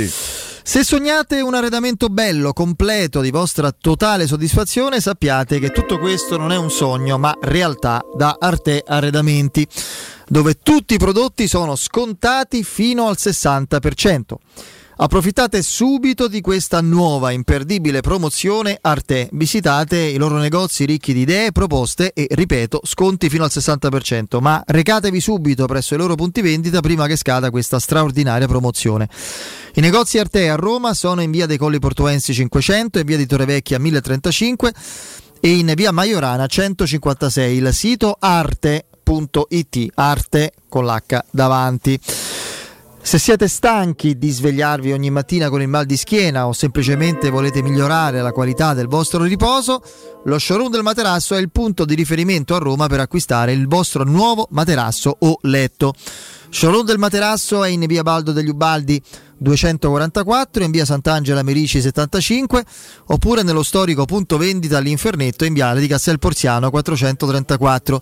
Se 0.63 0.85
sognate 0.85 1.41
un 1.41 1.55
arredamento 1.55 2.09
bello, 2.09 2.53
completo, 2.53 3.21
di 3.21 3.31
vostra 3.31 3.73
totale 3.73 4.27
soddisfazione, 4.27 5.01
sappiate 5.01 5.59
che 5.59 5.71
tutto 5.71 5.99
questo 5.99 6.37
non 6.37 6.53
è 6.53 6.57
un 6.57 6.71
sogno, 6.71 7.19
ma 7.19 7.35
realtà 7.41 8.05
da 8.15 8.37
Arte 8.39 8.85
Arredamenti, 8.87 9.67
dove 10.29 10.59
tutti 10.63 10.95
i 10.95 10.99
prodotti 10.99 11.49
sono 11.49 11.77
scontati 11.77 12.63
fino 12.63 13.09
al 13.09 13.17
60%. 13.19 14.21
Approfittate 15.03 15.63
subito 15.63 16.29
di 16.29 16.43
questa 16.43 16.83
nuova 16.83 17.31
imperdibile 17.31 18.03
promozione 18.03 18.77
Arte. 18.83 19.31
Visitate 19.33 19.97
i 19.97 20.19
loro 20.19 20.37
negozi 20.37 20.85
ricchi 20.85 21.15
di 21.15 21.21
idee, 21.21 21.53
proposte 21.53 22.13
e, 22.13 22.27
ripeto, 22.29 22.83
sconti 22.85 23.31
fino 23.31 23.45
al 23.45 23.51
60%. 23.51 24.41
Ma 24.43 24.63
recatevi 24.63 25.19
subito 25.19 25.65
presso 25.65 25.95
i 25.95 25.97
loro 25.97 26.17
punti 26.17 26.43
vendita 26.43 26.81
prima 26.83 27.07
che 27.07 27.17
scada 27.17 27.49
questa 27.49 27.79
straordinaria 27.79 28.47
promozione. 28.47 29.09
I 29.73 29.81
negozi 29.81 30.19
Arte 30.19 30.51
a 30.51 30.57
Roma 30.57 30.93
sono 30.93 31.23
in 31.23 31.31
via 31.31 31.47
dei 31.47 31.57
Colli 31.57 31.79
Portuensi 31.79 32.35
500 32.35 32.99
e 32.99 33.05
via 33.05 33.17
di 33.17 33.25
Torrevecchia 33.25 33.79
1035 33.79 34.75
e 35.41 35.49
in 35.49 35.73
via 35.75 35.93
Maiorana 35.93 36.47
156. 36.47 37.57
Il 37.57 37.73
sito 37.73 38.19
arte.it, 38.21 39.93
arte 39.95 40.53
con 40.69 40.85
l'H 40.85 41.25
davanti. 41.31 41.99
Se 43.11 43.19
siete 43.19 43.49
stanchi 43.49 44.19
di 44.19 44.31
svegliarvi 44.31 44.93
ogni 44.93 45.11
mattina 45.11 45.51
con 45.51 45.61
il 45.61 45.67
mal 45.67 45.85
di 45.85 45.97
schiena 45.97 46.47
o 46.47 46.53
semplicemente 46.53 47.29
volete 47.29 47.61
migliorare 47.61 48.23
la 48.23 48.31
qualità 48.31 48.73
del 48.73 48.87
vostro 48.87 49.25
riposo, 49.25 49.83
lo 50.27 50.39
showroom 50.39 50.71
del 50.71 50.85
materasso 50.85 51.35
è 51.35 51.41
il 51.41 51.51
punto 51.51 51.85
di 51.85 51.97
riferimento 51.97 52.55
a 52.55 52.59
Roma 52.59 52.87
per 52.87 53.01
acquistare 53.01 53.51
il 53.51 53.67
vostro 53.67 54.05
nuovo 54.05 54.47
materasso 54.53 55.17
o 55.19 55.39
letto. 55.43 55.93
Showroom 56.51 56.85
del 56.85 56.99
materasso 56.99 57.65
è 57.65 57.69
in 57.69 57.85
via 57.89 58.05
Baldo 58.05 58.31
degli 58.31 58.49
Ubaldi 58.49 59.03
244, 59.39 60.63
in 60.63 60.71
via 60.71 60.85
Sant'Angela 60.85 61.43
Merici 61.43 61.81
75 61.81 62.65
oppure 63.07 63.43
nello 63.43 63.65
storico 63.65 64.05
punto 64.05 64.39
vendita 64.39 64.79
all'Infernetto 64.79 65.45
in 65.45 65.53
viale 65.53 65.81
di 65.81 65.89
Castel 65.89 66.21
Porziano 66.21 66.71
434. 66.71 68.01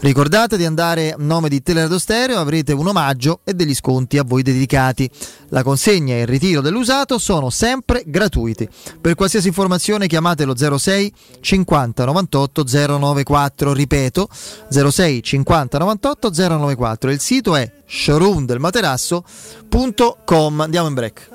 Ricordate 0.00 0.56
di 0.56 0.64
andare 0.64 1.12
a 1.12 1.16
nome 1.18 1.50
di 1.50 1.62
Teleradio 1.62 1.98
Stereo, 1.98 2.38
avrete 2.38 2.72
un 2.72 2.86
omaggio 2.86 3.40
e 3.44 3.52
degli 3.52 3.74
sconti 3.74 4.16
a 4.16 4.24
voi 4.24 4.42
dedicati. 4.42 5.10
La 5.48 5.62
consegna 5.62 6.14
e 6.14 6.22
il 6.22 6.26
ritiro 6.26 6.62
dell'usato 6.62 7.18
sono 7.18 7.50
sempre 7.50 8.04
gratuiti. 8.06 8.66
Per 8.98 9.14
qualsiasi 9.14 9.48
informazione 9.48 10.06
chiamate 10.06 10.46
lo 10.46 10.56
06 10.56 11.12
50 11.40 12.06
98 12.06 12.64
094, 12.66 13.74
ripeto 13.74 14.26
06 14.70 15.22
50 15.22 15.78
98 15.78 16.30
094. 16.30 17.10
Il 17.10 17.20
sito 17.20 17.54
è 17.54 17.70
showroomdelmaterasso.com. 17.86 20.60
Andiamo 20.60 20.88
in 20.88 20.94
break. 20.94 21.28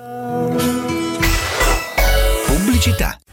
Pubblicità. 2.48 3.20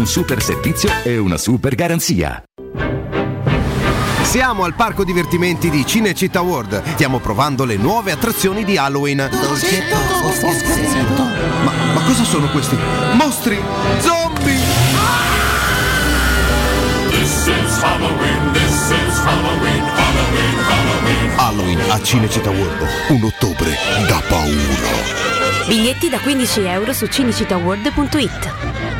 un 0.00 0.06
super 0.06 0.42
servizio 0.42 0.90
e 1.04 1.18
una 1.18 1.36
super 1.36 1.74
garanzia. 1.74 2.42
Siamo 4.22 4.64
al 4.64 4.74
parco 4.74 5.04
divertimenti 5.04 5.68
di 5.68 5.84
Cinecittà 5.84 6.40
World. 6.40 6.82
Stiamo 6.94 7.18
provando 7.18 7.66
le 7.66 7.76
nuove 7.76 8.10
attrazioni 8.10 8.64
di 8.64 8.78
Halloween. 8.78 9.28
Ma, 11.64 11.72
ma 11.92 12.02
cosa 12.02 12.24
sono 12.24 12.48
questi? 12.48 12.78
Mostri! 13.12 13.60
Zombie! 13.98 14.58
This 17.10 17.46
is 17.46 17.82
Halloween, 17.82 18.52
this 18.52 18.90
is 18.90 19.18
Halloween, 19.18 19.82
Halloween, 19.82 20.58
Halloween. 20.66 21.30
Halloween 21.36 21.80
a 21.90 22.00
Cinecittà 22.02 22.48
World. 22.48 22.88
Un 23.08 23.24
ottobre 23.24 23.76
da 24.08 24.22
paura. 24.26 25.18
Biglietti 25.66 26.08
da 26.08 26.18
15 26.18 26.60
euro 26.62 26.94
su 26.94 27.04
cinecittàworld.it. 27.04 28.99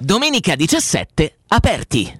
Domenica 0.00 0.56
17, 0.56 1.34
aperti. 1.48 2.19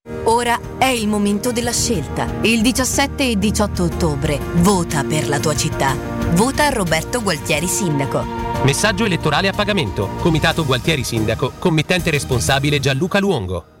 Ora 0.31 0.59
è 0.77 0.85
il 0.85 1.07
momento 1.07 1.51
della 1.51 1.71
scelta. 1.73 2.25
Il 2.41 2.61
17 2.61 3.29
e 3.29 3.37
18 3.37 3.83
ottobre 3.83 4.39
vota 4.55 5.03
per 5.03 5.27
la 5.27 5.39
tua 5.39 5.55
città. 5.55 5.95
Vota 6.31 6.69
Roberto 6.69 7.21
Gualtieri 7.21 7.67
Sindaco. 7.67 8.23
Messaggio 8.63 9.05
elettorale 9.05 9.49
a 9.49 9.53
pagamento. 9.53 10.07
Comitato 10.19 10.65
Gualtieri 10.65 11.03
Sindaco. 11.03 11.51
Committente 11.59 12.09
responsabile 12.09 12.79
Gianluca 12.79 13.19
Luongo. 13.19 13.80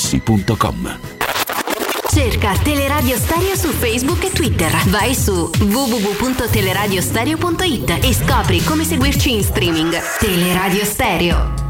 artigianamaterassi.com. 0.00 0.98
Cerca 2.12 2.54
Teleradio 2.62 3.16
Stereo 3.16 3.54
su 3.54 3.68
Facebook 3.68 4.24
e 4.24 4.30
Twitter. 4.30 4.74
Vai 4.88 5.14
su 5.14 5.48
www.teleradiostereo.it 5.58 7.98
e 8.02 8.12
scopri 8.14 8.64
come 8.64 8.84
seguirci 8.84 9.34
in 9.34 9.44
streaming. 9.44 9.94
Teleradio 10.18 10.84
Stereo. 10.84 11.68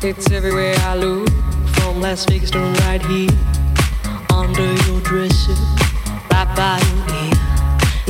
It's 0.00 0.30
everywhere 0.30 0.76
I 0.76 0.94
look, 0.96 1.28
from 1.72 2.00
Las 2.00 2.24
Vegas 2.26 2.52
to 2.52 2.60
right 2.86 3.04
here, 3.06 3.28
under 4.32 4.72
your 4.86 5.00
dresser, 5.00 5.56
right 6.30 6.46
by 6.54 6.78
your 6.78 7.04
ear. 7.24 7.47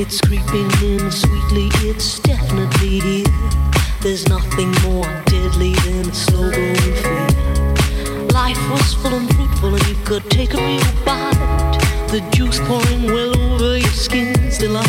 It's 0.01 0.21
creeping 0.21 0.71
in 0.81 1.11
sweetly, 1.11 1.71
it's 1.83 2.21
definitely 2.21 3.01
here. 3.01 3.27
There's 4.01 4.29
nothing 4.29 4.71
more 4.85 5.03
deadly 5.27 5.75
than 5.75 6.09
a 6.09 6.15
slow 6.15 6.53
growing 6.53 6.77
fear. 6.77 7.27
Life 8.33 8.63
was 8.71 8.95
full 8.95 9.15
and 9.15 9.29
fruitful, 9.35 9.75
and 9.75 9.87
you 9.89 9.97
could 10.05 10.31
take 10.31 10.55
a 10.55 10.57
real 10.57 11.05
bite. 11.05 11.35
The 12.13 12.21
juice 12.33 12.61
pouring 12.61 13.07
well 13.07 13.37
over 13.37 13.77
your 13.77 13.91
skin's 13.91 14.57
delight. 14.59 14.87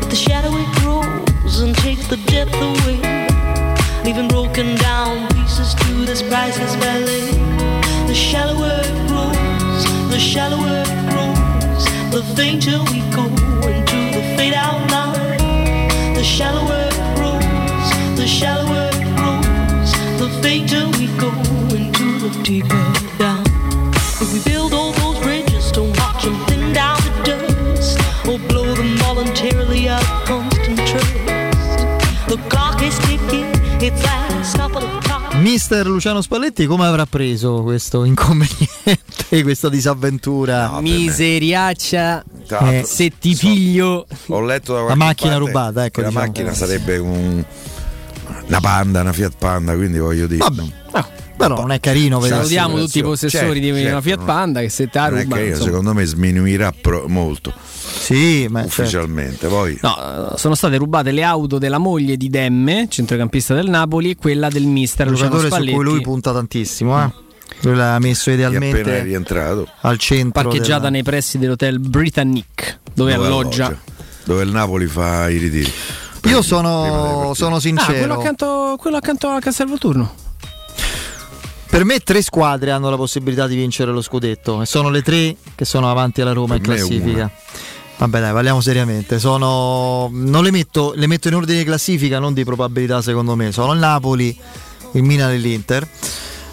But 0.00 0.10
the 0.10 0.16
shadow 0.16 0.50
it 0.52 0.70
grows 0.82 1.60
and 1.60 1.74
takes 1.78 2.06
the 2.08 2.18
depth 2.26 2.52
away, 2.56 3.00
leaving 4.04 4.28
broken 4.28 4.76
down 4.76 5.26
pieces 5.28 5.72
to 5.74 6.04
this 6.04 6.20
priceless 6.20 6.76
ballet. 6.76 7.32
The 8.06 8.14
shallower 8.14 8.82
it 8.84 9.08
grows, 9.08 10.10
the 10.10 10.20
shallower 10.20 10.84
it 10.84 11.10
grows, 11.10 11.27
the 12.10 12.22
fainter 12.34 12.78
we 12.90 13.00
go 13.14 13.24
into 13.68 13.98
the 14.16 14.22
fade 14.36 14.54
out 14.54 14.90
line. 14.90 16.14
The 16.14 16.24
shallower 16.24 16.88
it 16.90 17.16
grows, 17.16 18.16
the 18.16 18.26
shallower 18.26 18.90
it 18.92 19.08
grows, 19.16 19.92
the 20.18 20.28
fainter 20.42 20.86
we 20.98 21.06
go 21.18 21.30
into 21.74 22.18
the 22.18 22.42
deeper 22.42 22.84
down. 23.18 23.44
If 24.20 24.32
we 24.32 24.40
build 24.50 24.72
all 24.72 24.92
those 24.92 25.18
bridges, 25.20 25.70
don't 25.70 25.96
watch 25.98 26.24
them 26.24 26.36
thin 26.46 26.72
down 26.72 26.98
to 26.98 27.22
dust, 27.24 27.98
or 28.26 28.38
blow 28.48 28.74
them 28.74 28.96
voluntarily 28.98 29.88
out 29.88 30.02
of 30.02 30.24
constant 30.24 30.78
trust. 30.88 31.78
The 32.28 32.38
clock 32.48 32.82
is 32.82 32.98
ticking, 33.00 33.50
its 33.82 34.02
last 34.04 34.56
couple 34.56 34.82
of. 34.82 35.07
Mister 35.40 35.86
Luciano 35.86 36.20
Spalletti 36.20 36.66
come 36.66 36.84
avrà 36.86 37.06
preso 37.06 37.62
questo 37.62 38.04
inconveniente, 38.04 38.98
questa 39.42 39.68
disavventura? 39.68 40.80
Miseriaccia. 40.80 42.24
Eh, 42.48 42.82
se 42.84 43.12
ti 43.18 43.34
piglio. 43.36 44.06
Ho 44.26 44.40
letto 44.40 44.74
da 44.74 44.80
La 44.82 44.94
macchina 44.94 45.32
parte 45.32 45.46
rubata, 45.46 45.84
ecco, 45.84 46.00
La 46.00 46.08
diciamo. 46.08 46.26
macchina 46.26 46.54
sarebbe 46.54 46.98
un- 46.98 47.44
una 48.48 48.60
Panda, 48.60 49.00
una 49.02 49.12
Fiat 49.12 49.34
Panda, 49.38 49.74
quindi 49.76 49.98
voglio 49.98 50.26
dire. 50.26 50.44
Però 51.38 51.56
non 51.56 51.70
è 51.70 51.80
carino 51.80 52.18
vedere. 52.18 52.36
Salutiamo 52.40 52.78
tutti 52.78 52.98
i 52.98 53.02
possessori 53.02 53.60
di 53.60 53.70
una 53.70 54.00
Fiat 54.00 54.24
Panda 54.24 54.60
che 54.60 54.68
se 54.68 54.88
te 54.88 54.98
la 54.98 55.08
Non 55.08 55.18
è 55.18 55.22
rubano, 55.22 55.40
carino, 55.42 55.62
secondo 55.62 55.94
me 55.94 56.04
sminuirà 56.04 56.72
pro- 56.72 57.04
molto. 57.08 57.52
Sì, 57.54 58.46
ma 58.50 58.62
ufficialmente. 58.64 59.46
Poi 59.48 59.78
No, 59.82 60.34
sono 60.36 60.54
state 60.54 60.76
rubate 60.76 61.10
le 61.12 61.22
auto 61.22 61.58
della 61.58 61.78
moglie 61.78 62.16
di 62.16 62.28
Demme, 62.28 62.86
centrocampista 62.90 63.54
del 63.54 63.68
Napoli, 63.70 64.10
e 64.10 64.16
quella 64.16 64.48
del 64.48 64.66
mister 64.66 65.06
un 65.06 65.12
Luciano 65.12 65.36
giocatore 65.38 65.64
su 65.64 65.72
cui 65.74 65.84
lui 65.84 66.00
punta 66.00 66.32
tantissimo. 66.32 67.02
Eh? 67.04 67.10
Lui 67.62 67.74
l'ha 67.76 67.98
messo 67.98 68.30
è 68.30 68.34
appena 68.34 68.48
idealmente 68.56 69.02
rientrato. 69.02 69.68
al 69.82 69.98
centro. 69.98 70.42
parcheggiata 70.42 70.78
della- 70.78 70.90
nei 70.90 71.02
pressi 71.02 71.38
dell'hotel 71.38 71.78
Britannic, 71.78 72.78
dove, 72.92 73.14
alloggia. 73.14 73.76
Dove 74.24 74.42
il 74.42 74.50
Napoli 74.50 74.86
fa 74.86 75.28
i 75.30 75.38
ritiri. 75.38 75.72
Io 76.24 76.42
sono, 76.42 77.32
sono 77.34 77.56
Ah, 77.56 77.60
quello 77.60 77.80
sincero. 77.80 78.14
accanto, 78.14 78.76
quello 78.78 78.96
accanto 78.98 79.28
a 79.28 79.38
Castelvolturno. 79.38 80.12
Per 81.70 81.84
me 81.84 82.00
tre 82.00 82.22
squadre 82.22 82.70
hanno 82.70 82.88
la 82.90 82.96
possibilità 82.96 83.46
di 83.46 83.54
vincere 83.54 83.92
lo 83.92 84.00
scudetto 84.00 84.62
e 84.62 84.66
sono 84.66 84.88
le 84.88 85.02
tre 85.02 85.36
che 85.54 85.64
sono 85.64 85.90
avanti 85.90 86.22
alla 86.22 86.32
Roma 86.32 86.56
in 86.56 86.62
Per 86.62 86.72
è 86.72 86.76
classifica. 86.76 87.30
Vabbè 87.98 88.20
dai, 88.20 88.32
parliamo 88.32 88.60
seriamente. 88.60 89.18
Sono... 89.18 90.08
Non 90.10 90.42
le 90.42 90.50
metto, 90.50 90.92
le 90.96 91.06
metto 91.06 91.28
in 91.28 91.34
ordine 91.34 91.58
di 91.58 91.64
classifica, 91.64 92.18
non 92.18 92.32
di 92.32 92.44
probabilità 92.44 93.02
secondo 93.02 93.34
me. 93.34 93.52
Sono 93.52 93.72
il 93.74 93.78
Napoli, 93.80 94.36
il 94.92 95.02
Milan 95.02 95.30
e 95.30 95.36
l'Inter. 95.36 95.86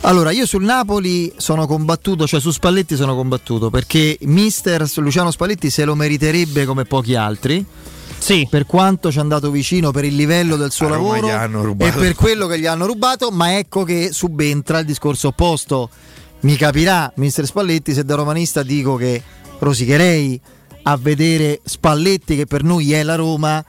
Allora, 0.01 0.31
io 0.31 0.45
sul 0.45 0.63
Napoli 0.63 1.33
sono 1.37 1.65
combattuto, 1.65 2.27
cioè 2.27 2.39
su 2.39 2.51
Spalletti 2.51 2.95
sono 2.95 3.15
combattuto 3.15 3.69
perché 3.69 4.17
mister 4.21 4.85
Luciano 4.97 5.31
Spalletti 5.31 5.69
se 5.69 5.85
lo 5.85 5.95
meriterebbe 5.95 6.65
come 6.65 6.85
pochi 6.85 7.15
altri. 7.15 7.65
Sì. 8.17 8.47
Per 8.49 8.65
quanto 8.65 9.11
ci 9.11 9.17
è 9.17 9.21
andato 9.21 9.51
vicino 9.51 9.91
per 9.91 10.05
il 10.05 10.15
livello 10.15 10.55
del 10.55 10.71
suo 10.71 10.87
lavoro 10.87 11.27
e 11.77 11.91
per 11.91 12.15
quello 12.15 12.47
che 12.47 12.59
gli 12.59 12.65
hanno 12.65 12.85
rubato, 12.85 13.29
ma 13.31 13.57
ecco 13.57 13.83
che 13.83 14.09
subentra 14.11 14.79
il 14.79 14.85
discorso 14.85 15.29
opposto. 15.29 15.89
Mi 16.41 16.55
capirà, 16.55 17.11
mister 17.15 17.45
Spalletti, 17.45 17.93
se 17.93 18.03
da 18.03 18.15
romanista 18.15 18.61
dico 18.63 18.95
che 18.95 19.21
rosicherei 19.59 20.39
a 20.83 20.97
vedere 20.97 21.61
Spalletti, 21.63 22.35
che 22.35 22.45
per 22.45 22.63
noi 22.63 22.93
è 22.93 23.01
la 23.03 23.15
Roma, 23.15 23.63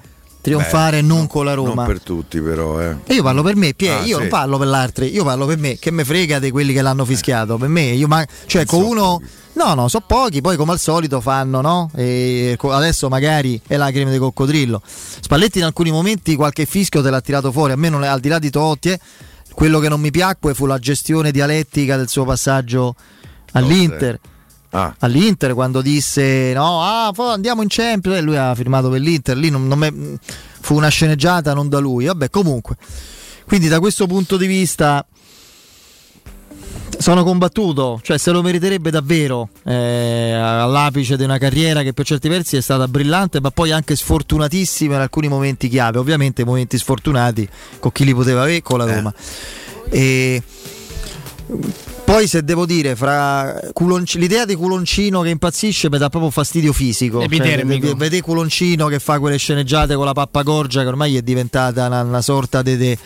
trionfare 0.47 1.01
Beh, 1.01 1.07
non 1.07 1.27
con 1.27 1.45
la 1.45 1.55
Roma. 1.55 1.75
Non 1.75 1.87
per 1.87 2.01
tutti, 2.01 2.41
però. 2.41 2.81
Eh. 2.81 2.97
Io 3.09 3.23
parlo 3.23 3.43
per 3.43 3.57
me, 3.57 3.75
Pie, 3.75 3.91
Ah, 3.91 4.01
io 4.03 4.15
sì. 4.17 4.21
non 4.21 4.29
parlo 4.29 4.59
per 4.59 4.69
l'altri, 4.69 5.13
io 5.13 5.25
parlo 5.25 5.47
per 5.47 5.59
me, 5.59 5.77
che 5.79 5.91
me 5.91 6.05
frega 6.05 6.39
di 6.39 6.51
quelli 6.51 6.73
che 6.73 6.83
l'hanno 6.83 7.05
fischiato, 7.05 7.57
per 7.57 7.69
me, 7.69 7.83
io 7.83 8.07
ma- 8.07 8.25
cioè 8.47 8.65
con 8.65 8.83
uno, 8.83 9.21
no 9.55 9.75
no, 9.75 9.89
so 9.89 10.01
pochi, 10.07 10.41
poi 10.41 10.57
come 10.57 10.73
al 10.73 10.79
solito 10.79 11.21
fanno, 11.21 11.61
no? 11.61 11.91
E 11.97 12.57
adesso 12.71 13.09
magari 13.09 13.61
è 13.67 13.77
lacrime 13.77 14.13
di 14.13 14.19
coccodrillo. 14.19 14.81
Spalletti 14.85 15.59
in 15.59 15.65
alcuni 15.65 15.91
momenti 15.91 16.37
qualche 16.37 16.65
fischio 16.67 17.03
te 17.03 17.11
l'ha 17.11 17.21
tirato 17.21 17.51
fuori, 17.51 17.73
a 17.73 17.77
me 17.77 17.89
non 17.89 18.05
è, 18.05 18.07
al 18.07 18.21
di 18.21 18.29
là 18.29 18.39
di 18.39 18.51
Totti, 18.51 18.91
eh, 18.91 19.01
quello 19.53 19.81
che 19.81 19.89
non 19.89 20.01
mi 20.01 20.11
piacque 20.11 20.55
fu 20.55 20.67
la 20.67 20.79
gestione 20.79 21.33
dialettica 21.33 21.97
del 21.97 22.09
suo 22.09 22.25
passaggio 22.25 22.95
all'Inter. 23.53 24.19
Ah. 24.71 24.95
All'Inter 24.99 25.55
quando 25.55 25.81
disse 25.81 26.53
no, 26.55 26.83
ah, 26.83 27.13
andiamo 27.33 27.63
in 27.63 27.69
Champions 27.69 28.19
e 28.19 28.21
lui 28.21 28.37
ha 28.37 28.55
firmato 28.55 28.89
per 28.91 29.01
l'Inter, 29.01 29.37
lì 29.37 29.51
non- 29.51 29.67
non 29.67 29.79
me- 29.79 30.19
fu 30.61 30.75
una 30.75 30.89
sceneggiata 30.89 31.55
non 31.55 31.69
da 31.69 31.79
lui, 31.79 32.07
vabbè 32.07 32.31
comunque. 32.31 32.77
Quindi 33.47 33.69
da 33.69 33.79
questo 33.79 34.07
punto 34.07 34.37
di 34.37 34.47
vista 34.47 35.07
sono 36.99 37.25
combattuto, 37.25 38.01
cioè 38.03 38.19
se 38.19 38.31
lo 38.31 38.43
meriterebbe 38.43 38.91
davvero 38.91 39.51
eh, 39.65 40.33
all'apice 40.33 41.17
di 41.17 41.25
una 41.25 41.39
carriera 41.39 41.83
che 41.83 41.93
per 41.93 42.07
certi 42.07 42.29
versi 42.29 42.57
è 42.57 42.61
stata 42.61 42.89
brillante, 42.89 43.41
ma 43.41 43.51
poi 43.51 43.71
anche 43.71 43.95
sfortunatissima 43.95 44.95
in 44.95 45.01
alcuni 45.01 45.29
momenti 45.29 45.69
chiave. 45.69 45.99
Ovviamente 45.99 46.45
momenti 46.45 46.79
sfortunati 46.79 47.49
con 47.79 47.93
chi 47.93 48.05
li 48.05 48.15
poteva 48.15 48.43
avere 48.43 48.63
con 48.63 48.79
la 48.79 48.87
Roma. 48.87 49.15
E 49.91 50.43
poi 52.07 52.27
se 52.29 52.43
devo 52.45 52.65
dire, 52.67 52.95
fra 52.97 53.61
Culonci- 53.73 54.19
l'idea 54.19 54.45
di 54.45 54.55
Culoncino 54.55 55.21
che 55.23 55.29
impazzisce 55.31 55.91
mi 55.91 55.99
dà 55.99 56.09
proprio 56.09 56.31
fastidio 56.31 56.73
fisico. 56.73 57.17
Cioè, 57.19 57.27
Epidermico. 57.27 57.87
vede- 57.89 57.95
vede 57.99 58.21
Culoncino 58.23 58.87
che 58.87 59.01
fa 59.01 59.19
quelle 59.19 59.37
sceneggiate 59.37 59.97
con 59.97 60.05
la 60.05 60.13
pappagorgia 60.13 60.83
che 60.83 60.89
ormai 60.89 61.17
è 61.17 61.23
diventata 61.23 61.87
una, 61.87 62.03
una 62.03 62.23
sorta 62.23 62.63
di... 62.63 62.77
De, 62.77 62.99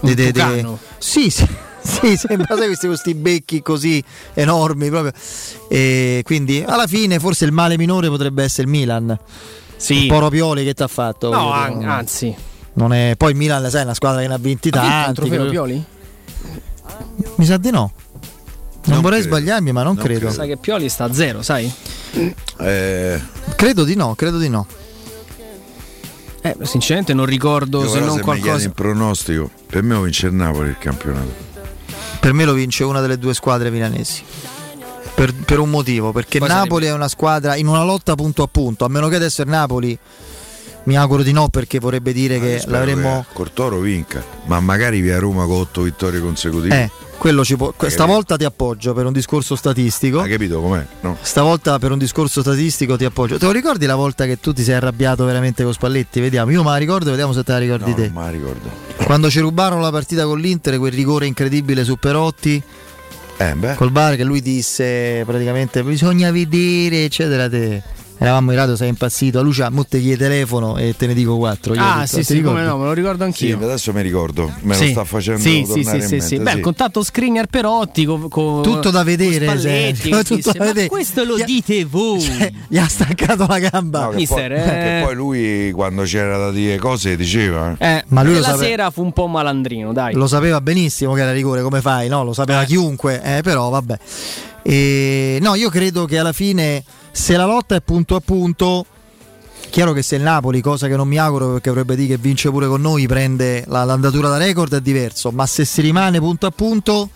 de- 0.00 0.14
de- 0.14 0.32
de- 0.32 0.66
sì, 0.98 1.30
sì, 1.30 1.46
sì, 1.80 2.16
sembra 2.16 2.56
sai, 2.56 2.66
questi, 2.66 2.86
questi 2.88 3.14
becchi 3.14 3.62
così 3.62 4.02
enormi 4.34 4.88
proprio. 4.90 5.12
E 5.68 6.22
quindi 6.24 6.64
alla 6.66 6.88
fine 6.88 7.20
forse 7.20 7.44
il 7.44 7.52
male 7.52 7.76
minore 7.78 8.08
potrebbe 8.08 8.42
essere 8.42 8.62
il 8.64 8.68
Milan. 8.68 9.16
Sì. 9.76 10.02
Il 10.02 10.06
Poro 10.08 10.28
Pioli 10.28 10.64
che 10.64 10.74
ti 10.74 10.82
ha 10.82 10.88
fatto. 10.88 11.30
No, 11.30 11.52
an- 11.52 11.84
anzi. 11.84 12.34
non 12.74 12.92
è- 12.92 13.14
poi 13.16 13.30
il 13.30 13.36
Milan, 13.36 13.70
sai, 13.70 13.82
è 13.82 13.84
una 13.84 13.94
squadra 13.94 14.20
che 14.20 14.26
ne 14.28 14.34
ha 14.34 14.38
vinti 14.38 14.68
Ha 14.72 14.80
vinto 14.80 14.88
tanti. 14.88 15.14
trofeo 15.14 15.34
credo- 15.36 15.50
Pioli? 15.50 15.84
Mi 17.36 17.44
sa 17.44 17.56
di 17.56 17.70
no. 17.70 17.92
Non, 18.86 19.00
vorrei 19.00 19.20
credo. 19.20 19.36
sbagliarmi, 19.36 19.72
ma 19.72 19.82
non, 19.82 19.94
Non 19.94 20.04
credo. 20.04 20.30
Sai 20.30 20.48
che 20.48 20.56
Pioli 20.56 20.88
sta 20.88 21.04
a 21.04 21.12
zero, 21.12 21.42
sai? 21.42 21.72
Eh, 22.58 23.20
Credo 23.56 23.84
di 23.84 23.94
no, 23.94 24.14
credo 24.14 24.38
di 24.38 24.48
no. 24.48 24.66
Eh, 26.44 26.56
sinceramente 26.62 27.14
non 27.14 27.24
ricordo 27.24 27.82
io 27.82 27.88
se 27.88 28.00
non 28.00 28.16
se 28.16 28.22
qualcosa. 28.22 28.64
il 28.64 28.72
pronostico, 28.72 29.48
per 29.66 29.82
me 29.84 29.94
lo 29.94 30.02
vince 30.02 30.26
il 30.26 30.34
Napoli 30.34 30.70
il 30.70 30.78
campionato. 30.78 31.50
Per 32.18 32.32
me 32.32 32.44
lo 32.44 32.52
vince 32.52 32.82
una 32.84 33.00
delle 33.00 33.16
due 33.18 33.32
squadre 33.34 33.70
milanesi. 33.70 34.22
Per, 35.14 35.32
per 35.34 35.58
un 35.60 35.70
motivo, 35.70 36.10
perché 36.10 36.38
Poi 36.40 36.48
Napoli 36.48 36.86
è 36.86 36.92
una 36.92 37.06
squadra 37.06 37.54
in 37.54 37.68
una 37.68 37.84
lotta 37.84 38.14
punto 38.16 38.42
a 38.42 38.48
punto, 38.50 38.84
a 38.84 38.88
meno 38.88 39.08
che 39.08 39.16
adesso 39.16 39.42
il 39.42 39.48
Napoli 39.48 39.96
mi 40.84 40.96
auguro 40.96 41.22
di 41.22 41.30
no 41.32 41.48
perché 41.48 41.78
vorrebbe 41.78 42.12
dire 42.12 42.40
che 42.40 42.58
Spero 42.58 42.76
l'avremmo... 42.78 43.24
che 43.28 43.34
Cortoro 43.34 43.78
vinca, 43.78 44.24
ma 44.46 44.58
magari 44.58 45.00
via 45.00 45.18
Roma 45.20 45.44
con 45.44 45.58
otto 45.58 45.82
vittorie 45.82 46.18
consecutive. 46.20 46.82
Eh, 46.82 46.90
quello 47.18 47.44
ci 47.44 47.56
può... 47.56 47.72
Stavolta 47.86 48.36
ti 48.36 48.44
appoggio 48.44 48.92
per 48.94 49.06
un 49.06 49.12
discorso 49.12 49.54
statistico. 49.56 50.20
Hai 50.20 50.30
capito 50.30 50.60
com'è? 50.60 50.84
No? 51.02 51.16
Stavolta 51.20 51.78
per 51.78 51.92
un 51.92 51.98
discorso 51.98 52.40
statistico 52.40 52.96
ti 52.96 53.04
appoggio. 53.04 53.38
Te 53.38 53.44
lo 53.46 53.52
ricordi 53.52 53.86
la 53.86 53.94
volta 53.94 54.24
che 54.26 54.40
tu 54.40 54.52
ti 54.52 54.62
sei 54.62 54.74
arrabbiato 54.74 55.24
veramente 55.24 55.62
con 55.62 55.72
Spalletti? 55.72 56.20
Vediamo, 56.20 56.50
io 56.50 56.62
me 56.62 56.70
la 56.70 56.76
ricordo, 56.76 57.10
vediamo 57.10 57.32
se 57.32 57.44
te 57.44 57.52
la 57.52 57.58
ricordi 57.58 57.90
No, 57.90 57.96
te. 57.96 58.02
non 58.08 58.12
me 58.14 58.20
la 58.22 58.30
ricordo. 58.30 58.70
Quando 59.04 59.30
ci 59.30 59.40
rubarono 59.40 59.80
la 59.80 59.90
partita 59.90 60.24
con 60.24 60.38
l'Inter, 60.40 60.78
quel 60.78 60.92
rigore 60.92 61.26
incredibile 61.26 61.84
su 61.84 61.96
Perotti. 61.96 62.62
Eh, 63.38 63.54
beh. 63.54 63.74
Col 63.76 63.90
bar 63.90 64.16
che 64.16 64.24
lui 64.24 64.40
disse 64.42 65.22
praticamente 65.26 65.82
bisogna 65.82 66.30
vedere, 66.30 67.04
eccetera. 67.04 67.48
Te. 67.48 67.82
Eravamo 68.22 68.52
in 68.52 68.56
radio, 68.56 68.76
sei 68.76 68.88
impazzito. 68.88 69.40
A 69.40 69.42
Lucia, 69.42 69.68
mo 69.68 69.84
te 69.84 69.98
gli 69.98 70.16
telefono 70.16 70.76
e 70.76 70.94
te 70.96 71.08
ne 71.08 71.14
dico 71.14 71.36
quattro. 71.38 71.74
Io 71.74 71.80
Ah, 71.82 71.94
detto, 71.96 72.06
sì, 72.06 72.16
"Ti 72.18 72.22
sì, 72.24 72.32
ricordi?" 72.34 72.58
come 72.60 72.68
no, 72.68 72.76
me 72.78 72.84
lo 72.84 72.92
ricordo 72.92 73.18
Sì, 73.18 73.24
anch'io. 73.24 73.66
adesso 73.66 73.92
mi 73.92 74.00
ricordo, 74.02 74.52
me 74.60 74.74
Sì. 74.74 74.84
lo 74.84 74.90
sta 74.92 75.04
facendo 75.04 75.40
sì, 75.40 75.64
sì, 75.66 75.82
sì, 75.82 75.96
in 75.96 76.02
sì, 76.02 76.20
sì. 76.20 76.38
Beh, 76.38 76.50
sì. 76.50 76.56
il 76.56 76.62
contatto 76.62 77.02
Skriniar 77.02 77.46
Perotti 77.46 78.04
co- 78.04 78.28
co- 78.28 78.60
Tutto 78.62 78.90
da 78.90 79.02
vedere, 79.02 79.44
con 79.46 79.58
Spalletti, 79.58 80.08
tutto 80.10 80.34
disse, 80.36 80.52
da 80.52 80.58
"Ma 80.60 80.64
vedere." 80.66 80.86
questo 80.86 81.24
lo 81.24 81.36
dite 81.44 81.84
voi. 81.84 82.20
Gli 82.68 82.78
ha 82.78 82.86
staccato 82.86 83.44
la 83.48 83.58
gamba. 83.58 84.04
No, 84.04 84.08
che, 84.10 84.16
Mister, 84.16 84.52
poi, 84.52 84.60
eh. 84.60 84.78
che 84.78 85.00
poi 85.04 85.14
lui 85.16 85.70
quando 85.72 86.02
c'era 86.04 86.36
da 86.36 86.50
dire 86.52 86.76
cose 86.78 87.16
diceva. 87.16 87.74
eh. 87.76 87.86
Eh, 87.96 88.04
Ma 88.08 88.22
lui 88.22 88.34
lo 88.34 88.38
quella 88.38 88.54
sape- 88.54 88.66
sera 88.68 88.90
fu 88.92 89.02
un 89.02 89.12
po' 89.12 89.26
malandrino, 89.26 89.92
dai. 89.92 90.14
Lo 90.14 90.28
sapeva 90.28 90.60
benissimo 90.60 91.12
che 91.14 91.22
era 91.22 91.32
rigore, 91.32 91.60
come 91.62 91.80
fai? 91.80 92.06
No, 92.08 92.22
lo 92.22 92.32
sapeva 92.32 92.62
chiunque, 92.62 93.20
eh, 93.20 93.40
però 93.42 93.68
vabbè. 93.68 93.98
E, 94.62 95.38
no, 95.40 95.56
io 95.56 95.68
credo 95.70 96.04
che 96.04 96.18
alla 96.18 96.32
fine, 96.32 96.84
se 97.12 97.36
la 97.36 97.44
lotta 97.44 97.74
è 97.76 97.80
punto 97.80 98.16
a 98.16 98.20
punto, 98.20 98.86
chiaro 99.70 99.92
che 99.92 100.02
se 100.02 100.16
il 100.16 100.22
Napoli, 100.22 100.60
cosa 100.60 100.88
che 100.88 100.96
non 100.96 101.06
mi 101.08 101.18
auguro 101.18 101.52
perché 101.52 101.70
vorrebbe 101.70 101.94
dire 101.96 102.16
che 102.16 102.20
vince 102.20 102.50
pure 102.50 102.66
con 102.66 102.80
noi, 102.80 103.06
prende 103.06 103.64
la- 103.68 103.84
l'andatura 103.84 104.28
da 104.28 104.38
record 104.38 104.74
è 104.74 104.80
diverso, 104.80 105.30
ma 105.30 105.46
se 105.46 105.64
si 105.64 105.80
rimane 105.80 106.18
punto 106.18 106.46
a 106.46 106.50
punto, 106.50 107.08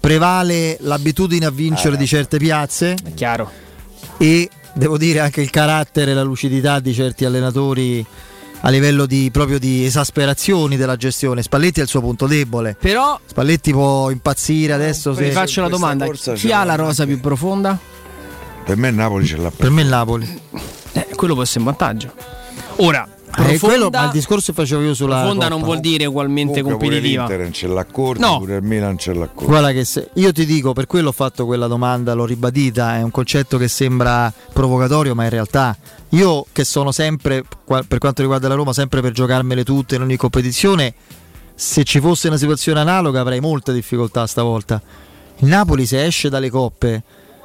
prevale 0.00 0.76
l'abitudine 0.80 1.46
a 1.46 1.50
vincere 1.50 1.96
di 1.96 2.06
certe 2.06 2.38
piazze 2.38 2.94
È 3.02 3.14
chiaro. 3.14 3.50
e 4.18 4.48
devo 4.74 4.98
dire 4.98 5.20
anche 5.20 5.40
il 5.40 5.50
carattere 5.50 6.12
e 6.12 6.14
la 6.14 6.22
lucidità 6.22 6.78
di 6.80 6.92
certi 6.94 7.24
allenatori 7.24 8.04
a 8.60 8.70
livello 8.70 9.06
di, 9.06 9.28
proprio 9.32 9.58
di 9.58 9.84
esasperazioni 9.84 10.76
della 10.76 10.96
gestione. 10.96 11.42
Spalletti 11.42 11.80
è 11.80 11.82
il 11.82 11.88
suo 11.88 12.00
punto 12.00 12.26
debole. 12.26 12.76
Però 12.80 13.18
Spalletti 13.24 13.70
può 13.72 14.10
impazzire 14.10 14.72
adesso. 14.72 15.12
vi 15.12 15.26
Se... 15.26 15.30
faccio 15.32 15.60
una 15.60 15.68
domanda: 15.68 16.06
chi 16.08 16.52
ha 16.52 16.64
la 16.64 16.74
rosa 16.74 17.04
più 17.04 17.20
profonda? 17.20 17.78
Per 18.66 18.76
me 18.76 18.88
il 18.88 18.94
Napoli 18.96 19.24
ce 19.26 19.36
l'ha 19.36 19.50
Per 19.50 19.70
me 19.70 19.82
il 19.82 19.88
Napoli. 19.88 20.40
Eh, 20.92 21.06
quello 21.14 21.34
può 21.34 21.42
essere 21.44 21.60
un 21.60 21.66
vantaggio. 21.66 22.12
Ora, 22.78 23.06
Eh, 23.38 23.58
quello, 23.58 23.58
profonda, 23.90 23.98
ma 24.00 24.04
il 24.06 24.10
discorso 24.12 24.52
che 24.52 24.60
facevo 24.60 24.82
io 24.82 24.94
sulla. 24.94 25.18
profonda 25.20 25.44
Coppa. 25.44 25.54
non 25.56 25.62
vuol 25.62 25.78
dire 25.80 26.04
ugualmente 26.06 26.62
Comunque 26.62 26.86
pure 26.86 26.96
competitiva. 26.96 27.22
l'Inter 27.26 27.40
non 27.42 27.52
ce 27.52 27.66
l'ha 27.68 27.84
corta, 27.84 28.26
No. 28.26 28.38
pure 28.38 28.56
il 28.56 28.62
Milan 28.62 28.98
ce 28.98 29.12
l'ha 29.12 29.26
corta. 29.26 29.44
Guarda 29.44 29.72
che 29.72 29.84
se, 29.84 30.08
io 30.14 30.32
ti 30.32 30.44
dico, 30.46 30.72
per 30.72 30.86
quello 30.86 31.10
ho 31.10 31.12
fatto 31.12 31.44
quella 31.46 31.66
domanda, 31.68 32.12
l'ho 32.14 32.24
ribadita, 32.24 32.96
è 32.96 33.02
un 33.02 33.10
concetto 33.12 33.56
che 33.56 33.68
sembra 33.68 34.32
provocatorio, 34.52 35.14
ma 35.14 35.24
in 35.24 35.30
realtà 35.30 35.76
io 36.10 36.44
che 36.50 36.64
sono 36.64 36.90
sempre, 36.90 37.44
per 37.64 37.98
quanto 37.98 38.22
riguarda 38.22 38.48
la 38.48 38.54
Roma, 38.54 38.72
sempre 38.72 39.00
per 39.00 39.12
giocarmele 39.12 39.62
tutte 39.64 39.94
in 39.94 40.02
ogni 40.02 40.16
competizione, 40.16 40.94
se 41.54 41.84
ci 41.84 42.00
fosse 42.00 42.26
una 42.28 42.36
situazione 42.38 42.80
analoga 42.80 43.20
avrei 43.20 43.40
molte 43.40 43.72
difficoltà 43.72 44.26
stavolta. 44.26 44.80
Il 45.38 45.48
Napoli 45.48 45.86
se 45.86 46.04
esce 46.04 46.28
dalle 46.30 46.48
coppe 46.50 47.02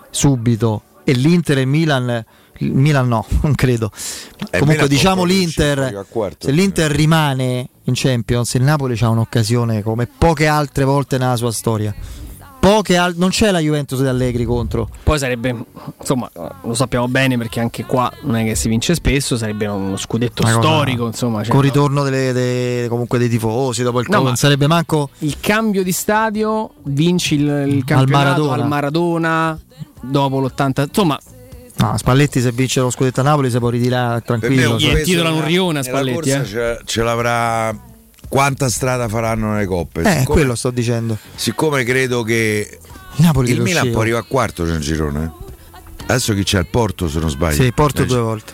subito 0.10 0.84
e 1.04 1.12
l'Inter 1.14 1.58
e 1.58 1.62
il 1.62 1.68
Milan, 1.68 2.24
il 2.60 2.74
Milan 2.74 3.08
no, 3.08 3.26
non 3.42 3.56
credo. 3.56 3.92
Eh, 3.94 4.60
Comunque 4.60 4.74
Milan 4.76 4.88
diciamo 4.88 5.24
l'Inter, 5.24 6.06
quarto. 6.10 6.48
se 6.48 6.52
l'Inter 6.52 6.92
rimane 6.92 7.70
in 7.86 7.94
Champions, 7.96 8.54
il 8.54 8.64
Napoli 8.64 8.98
ha 9.00 9.10
un'occasione 9.10 9.82
come 9.84 10.08
poche 10.08 10.48
altre 10.48 10.84
volte 10.84 11.18
nella 11.18 11.36
sua 11.36 11.52
storia. 11.52 11.94
Poche 12.62 12.96
al- 12.96 13.16
non 13.18 13.30
c'è 13.30 13.50
la 13.50 13.58
Juventus 13.58 14.00
di 14.02 14.08
Allegri 14.08 14.46
contro. 14.46 14.88
Poi 15.02 15.18
sarebbe, 15.18 15.66
insomma, 16.00 16.30
lo 16.62 16.76
sappiamo 16.76 17.08
bene 17.08 17.36
perché 17.36 17.60
anche 17.60 17.86
qua 17.86 18.12
non 18.22 18.36
è 18.36 18.44
che 18.44 18.54
si 18.54 18.70
vince 18.70 18.94
spesso, 18.94 19.36
sarebbe 19.36 19.66
uno 19.66 19.98
scudetto 19.98 20.44
cosa- 20.44 20.60
storico, 20.62 21.08
insomma. 21.08 21.42
cioè, 21.42 21.52
con 21.52 21.62
ritorno 21.62 22.04
delle- 22.04 22.32
de- 22.32 22.86
comunque 22.88 23.18
dei 23.18 23.30
tifosi 23.30 23.82
dopo 23.82 24.00
il 24.00 24.06
No, 24.12 24.18
ma- 24.22 24.28
non 24.28 24.36
sarebbe 24.36 24.68
manco 24.68 25.10
il 25.20 25.38
cambio 25.40 25.82
di 25.82 25.92
stadio, 25.92 26.70
vinci 26.84 27.34
il, 27.34 27.66
il 27.68 27.84
campionato 27.84 28.44
Maradona. 28.46 28.54
al 28.62 28.68
Maradona 28.68 29.60
dopo 30.02 30.40
l'80. 30.40 30.84
Insomma, 30.88 31.20
No, 31.78 31.98
Spalletti 31.98 32.40
se 32.42 32.52
vince 32.52 32.80
lo 32.80 32.92
scudetto 32.92 33.22
a 33.22 33.24
Napoli 33.24 33.50
si 33.50 33.58
può 33.58 33.70
ritirare 33.70 34.22
tranquillo. 34.22 34.72
un 34.72 34.78
Gli 34.78 34.92
peso 34.92 35.04
titolo 35.04 35.30
nella- 35.30 35.42
Nurrione 35.42 35.80
a 35.80 35.82
nella 35.82 35.98
Spalletti, 35.98 36.30
eh. 36.30 36.46
ce, 36.46 36.82
ce 36.86 37.02
l'avrà 37.02 37.76
quanta 38.28 38.70
strada 38.70 39.08
faranno 39.08 39.54
nelle 39.54 39.66
coppe. 39.66 40.02
Eh, 40.02 40.10
siccome, 40.20 40.26
quello 40.26 40.56
sto 40.56 40.70
dicendo. 40.70 41.18
siccome 41.34 41.84
credo 41.84 42.22
che 42.22 42.80
Il 43.16 43.26
Napoli 43.26 43.52
il 43.52 43.62
Milan 43.62 43.90
può 43.92 44.02
arrivare 44.02 44.24
a 44.24 44.28
quarto 44.28 44.64
c'è 44.64 44.74
un 44.74 44.80
girone. 44.80 45.24
eh. 45.24 46.04
Adesso 46.08 46.34
chi 46.36 46.44
c'è 46.44 46.60
il 46.60 46.68
Porto 46.68 47.08
se 47.10 47.18
non 47.20 47.30
sbaglio. 47.32 47.64
Sì, 47.64 47.72
Porto 47.72 48.04
Eh, 48.04 48.06
due 48.06 48.20
volte. 48.20 48.54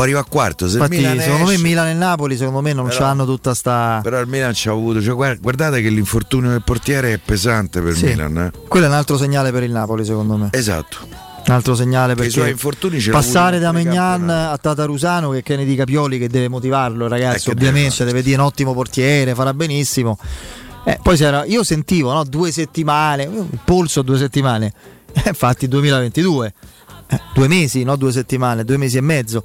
Può 0.00 0.08
arrivare 0.08 0.26
a 0.26 0.30
quarto. 0.30 0.66
Se 0.66 0.76
Infatti, 0.78 0.96
Milan 0.96 1.20
secondo 1.20 1.44
me 1.44 1.52
esce- 1.52 1.62
Milan 1.62 1.86
e 1.88 1.92
Napoli, 1.92 2.36
secondo 2.38 2.60
me 2.62 2.72
non 2.72 2.88
Però- 2.88 3.04
hanno 3.04 3.26
tutta 3.26 3.52
sta. 3.52 4.00
Però 4.02 4.18
il 4.18 4.26
Milan 4.28 4.54
ci 4.54 4.68
ha 4.68 4.72
avuto. 4.72 5.02
cioè, 5.02 5.14
guarda- 5.14 5.38
guardate 5.42 5.82
che 5.82 5.90
l'infortunio 5.90 6.48
del 6.48 6.62
portiere 6.62 7.12
è 7.12 7.18
pesante 7.18 7.82
per 7.82 7.94
Sì. 7.94 8.06
Milan. 8.06 8.36
eh. 8.38 8.50
Quello 8.66 8.86
è 8.86 8.88
un 8.88 8.94
altro 8.94 9.18
segnale 9.18 9.52
per 9.52 9.62
il 9.62 9.70
Napoli, 9.72 10.06
secondo 10.06 10.36
me. 10.36 10.48
Esatto. 10.52 10.96
Un 11.46 11.54
altro 11.54 11.74
segnale 11.74 12.14
Che 12.14 12.24
i 12.26 12.30
suoi 12.30 12.54
perché 12.54 12.98
ce 13.00 13.10
passare 13.10 13.58
da 13.58 13.72
Megnan 13.72 14.28
a 14.30 14.56
Tatarusano 14.56 15.30
che, 15.30 15.42
che 15.42 15.56
ne 15.56 15.64
dica 15.66 15.84
Pioli 15.84 16.18
che 16.18 16.28
deve 16.28 16.48
motivarlo, 16.48 17.06
ragazzi. 17.06 17.48
Eh, 17.50 17.52
ovviamente 17.52 17.96
deve 17.98 18.10
deve, 18.12 18.22
dire 18.22 18.40
un 18.40 18.46
ottimo 18.46 18.72
portiere, 18.72 19.34
farà 19.34 19.52
benissimo. 19.52 20.18
Eh, 20.84 20.98
poi 21.02 21.16
c'era, 21.16 21.44
io 21.44 21.62
sentivo 21.62 22.10
no, 22.12 22.24
due 22.24 22.50
settimane, 22.52 23.24
il 23.24 23.58
polso 23.64 24.00
due 24.00 24.16
settimane, 24.16 24.72
Eh, 25.12 25.22
infatti 25.28 25.66
2022, 25.68 26.54
Eh, 27.10 27.20
due 27.34 27.48
mesi, 27.48 27.82
no 27.82 27.96
due 27.96 28.12
settimane, 28.12 28.64
due 28.64 28.76
mesi 28.76 28.96
e 28.96 29.00
mezzo. 29.00 29.44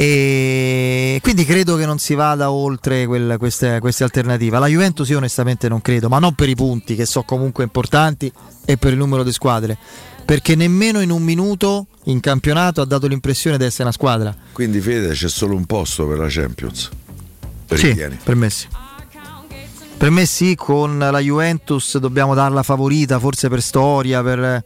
E 0.00 1.18
quindi 1.22 1.44
credo 1.44 1.76
che 1.76 1.84
non 1.84 1.98
si 1.98 2.14
vada 2.14 2.52
oltre 2.52 3.04
quel- 3.06 3.36
queste, 3.36 3.78
queste 3.80 4.04
alternative. 4.04 4.56
Alla 4.56 4.68
Juventus 4.68 5.08
io 5.08 5.16
onestamente 5.16 5.68
non 5.68 5.80
credo, 5.80 6.08
ma 6.08 6.20
non 6.20 6.34
per 6.34 6.48
i 6.48 6.54
punti 6.54 6.94
che 6.94 7.04
sono 7.04 7.24
comunque 7.24 7.64
importanti 7.64 8.30
e 8.64 8.76
per 8.76 8.92
il 8.92 8.98
numero 8.98 9.24
di 9.24 9.32
squadre, 9.32 9.76
perché 10.24 10.54
nemmeno 10.54 11.00
in 11.00 11.10
un 11.10 11.22
minuto 11.22 11.86
in 12.04 12.20
campionato 12.20 12.80
ha 12.80 12.84
dato 12.84 13.08
l'impressione 13.08 13.58
di 13.58 13.64
essere 13.64 13.84
una 13.84 13.92
squadra. 13.92 14.36
Quindi 14.52 14.80
Fede 14.80 15.14
c'è 15.14 15.28
solo 15.28 15.56
un 15.56 15.64
posto 15.66 16.06
per 16.06 16.18
la 16.18 16.28
Champions. 16.28 16.90
Sì, 17.74 17.88
Ritieni? 17.88 18.18
per 18.22 18.34
me 18.36 18.50
sì. 18.50 18.66
Per 19.96 20.10
me 20.10 20.26
sì, 20.26 20.54
con 20.54 20.96
la 20.96 21.18
Juventus 21.18 21.98
dobbiamo 21.98 22.34
darla 22.34 22.62
favorita, 22.62 23.18
forse 23.18 23.48
per 23.48 23.60
storia, 23.60 24.22
per... 24.22 24.62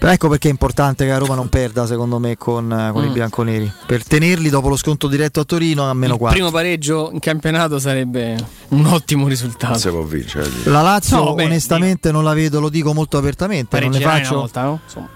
Però 0.00 0.10
ecco 0.12 0.28
perché 0.30 0.48
è 0.48 0.50
importante 0.50 1.04
che 1.04 1.10
la 1.10 1.18
Roma 1.18 1.34
non 1.34 1.50
perda, 1.50 1.84
secondo 1.86 2.18
me, 2.18 2.38
con, 2.38 2.72
eh, 2.72 2.90
con 2.90 3.04
i 3.04 3.08
Mm. 3.10 3.12
bianconeri. 3.12 3.70
Per 3.86 4.02
tenerli 4.02 4.48
dopo 4.48 4.68
lo 4.70 4.76
sconto 4.76 5.08
diretto 5.08 5.40
a 5.40 5.44
Torino 5.44 5.88
a 5.90 5.92
meno 5.92 6.14
il 6.14 6.18
4. 6.18 6.38
primo 6.38 6.50
pareggio 6.50 7.10
in 7.12 7.18
campionato 7.18 7.78
sarebbe 7.78 8.34
un 8.68 8.86
ottimo 8.86 9.28
risultato. 9.28 9.72
Non 9.72 9.78
si 9.78 9.88
può 9.90 10.00
vincere. 10.02 10.48
La 10.64 10.80
Lazio 10.80 11.16
No, 11.22 11.34
beh, 11.34 11.44
onestamente 11.44 12.10
non 12.12 12.24
la 12.24 12.32
vedo, 12.32 12.60
lo 12.60 12.70
dico 12.70 12.94
molto 12.94 13.18
apertamente. 13.18 13.78
Non 13.78 13.90
ne, 13.90 14.00
faccio, 14.00 14.36
volta, 14.36 14.62
no? 14.62 14.80
Insomma, 14.84 15.08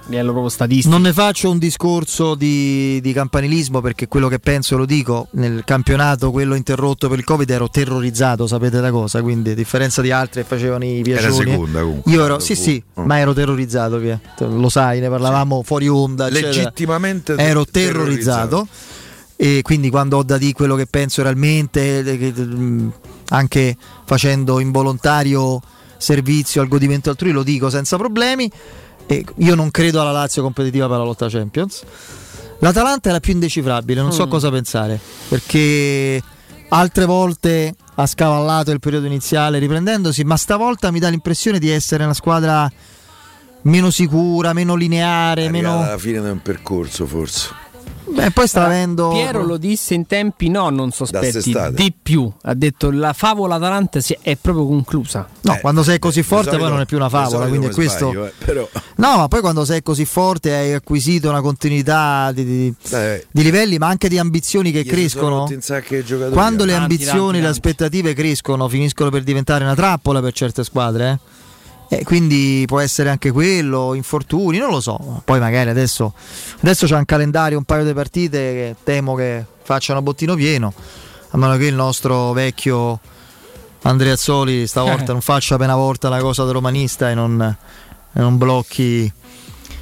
non 0.90 1.01
ne 1.01 1.12
faccio 1.15 1.48
un 1.51 1.56
discorso 1.59 2.35
di, 2.35 3.01
di 3.01 3.12
campanilismo 3.15 3.81
perché 3.81 4.06
quello 4.06 4.28
che 4.28 4.39
penso 4.39 4.77
lo 4.77 4.85
dico. 4.85 5.28
Nel 5.31 5.62
campionato, 5.65 6.31
quello 6.31 6.55
interrotto 6.55 7.09
per 7.09 7.19
il 7.19 7.24
Covid, 7.24 7.48
ero 7.48 7.70
terrorizzato, 7.70 8.47
sapete 8.47 8.81
da 8.82 8.90
cosa. 8.90 9.23
Quindi, 9.23 9.51
a 9.51 9.55
differenza 9.55 10.02
di 10.02 10.11
altri 10.11 10.43
che 10.43 10.47
facevano 10.47 10.85
i 10.85 11.01
Era 11.06 11.20
piacioni. 11.20 11.51
seconda 11.52 11.81
comunque. 11.81 12.12
Io 12.12 12.23
ero, 12.23 12.39
sì, 12.39 12.55
sì, 12.55 12.82
oh. 12.94 13.05
ma 13.05 13.19
ero 13.19 13.32
terrorizzato. 13.32 13.97
Via. 13.98 14.20
Lo 14.40 14.69
sai, 14.75 14.99
ne 14.99 15.09
parlavamo 15.09 15.63
fuori 15.63 15.87
onda. 15.87 16.29
Legittimamente 16.29 17.37
ero 17.37 17.65
terrorizzato. 17.65 18.67
terrorizzato. 18.67 18.69
E 19.37 19.61
quindi 19.63 19.89
quando 19.89 20.17
ho 20.17 20.23
da 20.25 20.37
dire 20.37 20.53
quello 20.53 20.75
che 20.75 20.87
penso 20.87 21.23
realmente, 21.23 22.03
mm, 22.03 22.89
anche 23.29 23.77
facendo 24.05 24.59
involontario 24.59 25.61
servizio 25.97 26.61
al 26.61 26.67
godimento 26.67 27.11
altrui, 27.11 27.31
lo 27.31 27.45
dico 27.45 27.71
senza 27.71 27.97
problemi. 27.97 28.51
E 29.07 29.25
io 29.37 29.55
non 29.55 29.71
credo 29.71 30.01
alla 30.01 30.11
Lazio 30.11 30.43
competitiva 30.43 30.89
per 30.89 30.99
la 30.99 31.05
lotta 31.05 31.29
Champions. 31.29 31.85
L'Atalanta 32.59 33.11
è 33.11 33.13
la 33.13 33.21
più 33.21 33.33
indecifrabile, 33.33 34.01
non 34.01 34.13
so 34.13 34.27
Mm. 34.27 34.31
cosa 34.31 34.51
pensare, 34.51 34.99
perché 35.29 36.21
altre 36.71 37.05
volte 37.05 37.75
ha 37.95 38.07
scavallato 38.07 38.73
il 38.73 38.81
periodo 38.81 39.07
iniziale 39.07 39.59
riprendendosi, 39.61 40.25
ma 40.25 40.37
stavolta 40.37 40.91
mi 40.91 40.99
dà 40.99 41.11
l'impressione 41.11 41.61
di 41.61 41.69
essere 41.71 42.03
una 42.03 42.15
squadra 42.15 42.69
meno 43.65 43.91
sicura, 43.91 44.53
meno 44.53 44.74
lineare, 44.74 45.51
meno... 45.51 45.82
alla 45.82 45.99
fine 45.99 46.20
di 46.23 46.28
un 46.28 46.41
percorso 46.43 47.07
forse. 47.07 47.62
Beh, 48.07 48.32
poi 48.32 48.47
sta 48.47 48.66
avendo. 48.66 49.09
Piero 49.09 49.43
lo 49.45 49.57
disse 49.57 49.95
in 49.95 50.07
tempi 50.07 50.49
no, 50.51 50.69
non 50.69 50.91
sospetti 50.93 51.55
di 51.73 51.93
più. 52.01 52.31
Ha 52.43 52.53
detto 52.53 52.91
la 52.91 53.15
favola 53.15 53.55
Atalanta 53.55 53.99
si- 54.01 54.16
è 54.20 54.36
proprio 54.36 54.66
conclusa. 54.66 55.27
No, 55.41 55.59
quando 55.61 55.82
sei 55.82 55.99
così 55.99 56.23
forte 56.23 56.57
poi 56.59 56.69
non 56.69 56.81
è 56.81 56.85
più 56.85 56.99
una 56.99 57.09
favola, 57.09 57.47
quindi 57.47 57.66
è 57.69 57.70
questo. 57.70 58.11
sbaglio, 58.11 58.27
eh, 58.27 58.32
però 58.45 58.69
No, 58.97 59.16
ma 59.16 59.28
poi 59.28 59.41
quando 59.41 59.65
sei 59.65 59.82
così 59.82 60.05
forte 60.05 60.55
hai 60.55 60.74
acquisito 60.74 61.31
una 61.31 61.41
continuità 61.41 62.31
di, 62.32 62.45
di- 62.45 62.74
Dai, 62.91 63.24
di 63.31 63.43
livelli, 63.43 63.78
ma 63.78 63.89
anche 63.89 64.09
di 64.09 64.19
ambizioni 64.19 64.70
che 64.70 64.85
crescono. 64.85 65.49
Quando 66.31 66.66
le 66.66 66.74
ambizioni, 66.74 67.19
tanti, 67.23 67.41
le 67.41 67.47
aspettative 67.49 68.12
crescono, 68.12 68.69
finiscono 68.69 69.09
per 69.09 69.23
diventare 69.23 69.65
una 69.65 69.74
trappola 69.74 70.20
per 70.20 70.32
certe 70.35 70.62
squadre. 70.62 71.11
eh. 71.11 71.34
E 71.99 72.05
quindi 72.05 72.65
può 72.66 72.81
essere 72.81 73.09
anche 73.11 73.31
quello, 73.31 73.95
infortuni, 73.95 74.59
non 74.59 74.71
lo 74.71 74.81
so. 74.81 75.23
Poi 75.25 75.39
magari 75.39 75.71
adesso, 75.71 76.12
adesso 76.61 76.87
c'è 76.87 76.97
un 76.97 77.05
calendario, 77.05 77.57
un 77.59 77.65
paio 77.65 77.85
di 77.85 77.93
partite 77.93 78.39
che 78.39 78.77
temo 78.83 79.15
che 79.15 79.45
facciano 79.62 80.03
bottino 80.03 80.35
pieno. 80.35 80.73
A 81.31 81.37
meno 81.37 81.57
che 81.57 81.66
il 81.66 81.75
nostro 81.75 82.33
vecchio 82.33 83.01
Andrea 83.83 84.16
Zoli 84.16 84.66
stavolta 84.66 85.12
non 85.12 85.21
faccia 85.21 85.57
una 85.57 85.77
volta 85.77 86.09
la 86.09 86.19
cosa 86.21 86.45
da 86.45 86.53
romanista 86.53 87.11
e 87.11 87.15
non, 87.15 87.41
e 87.41 88.21
non 88.21 88.39
blocchi 88.39 89.12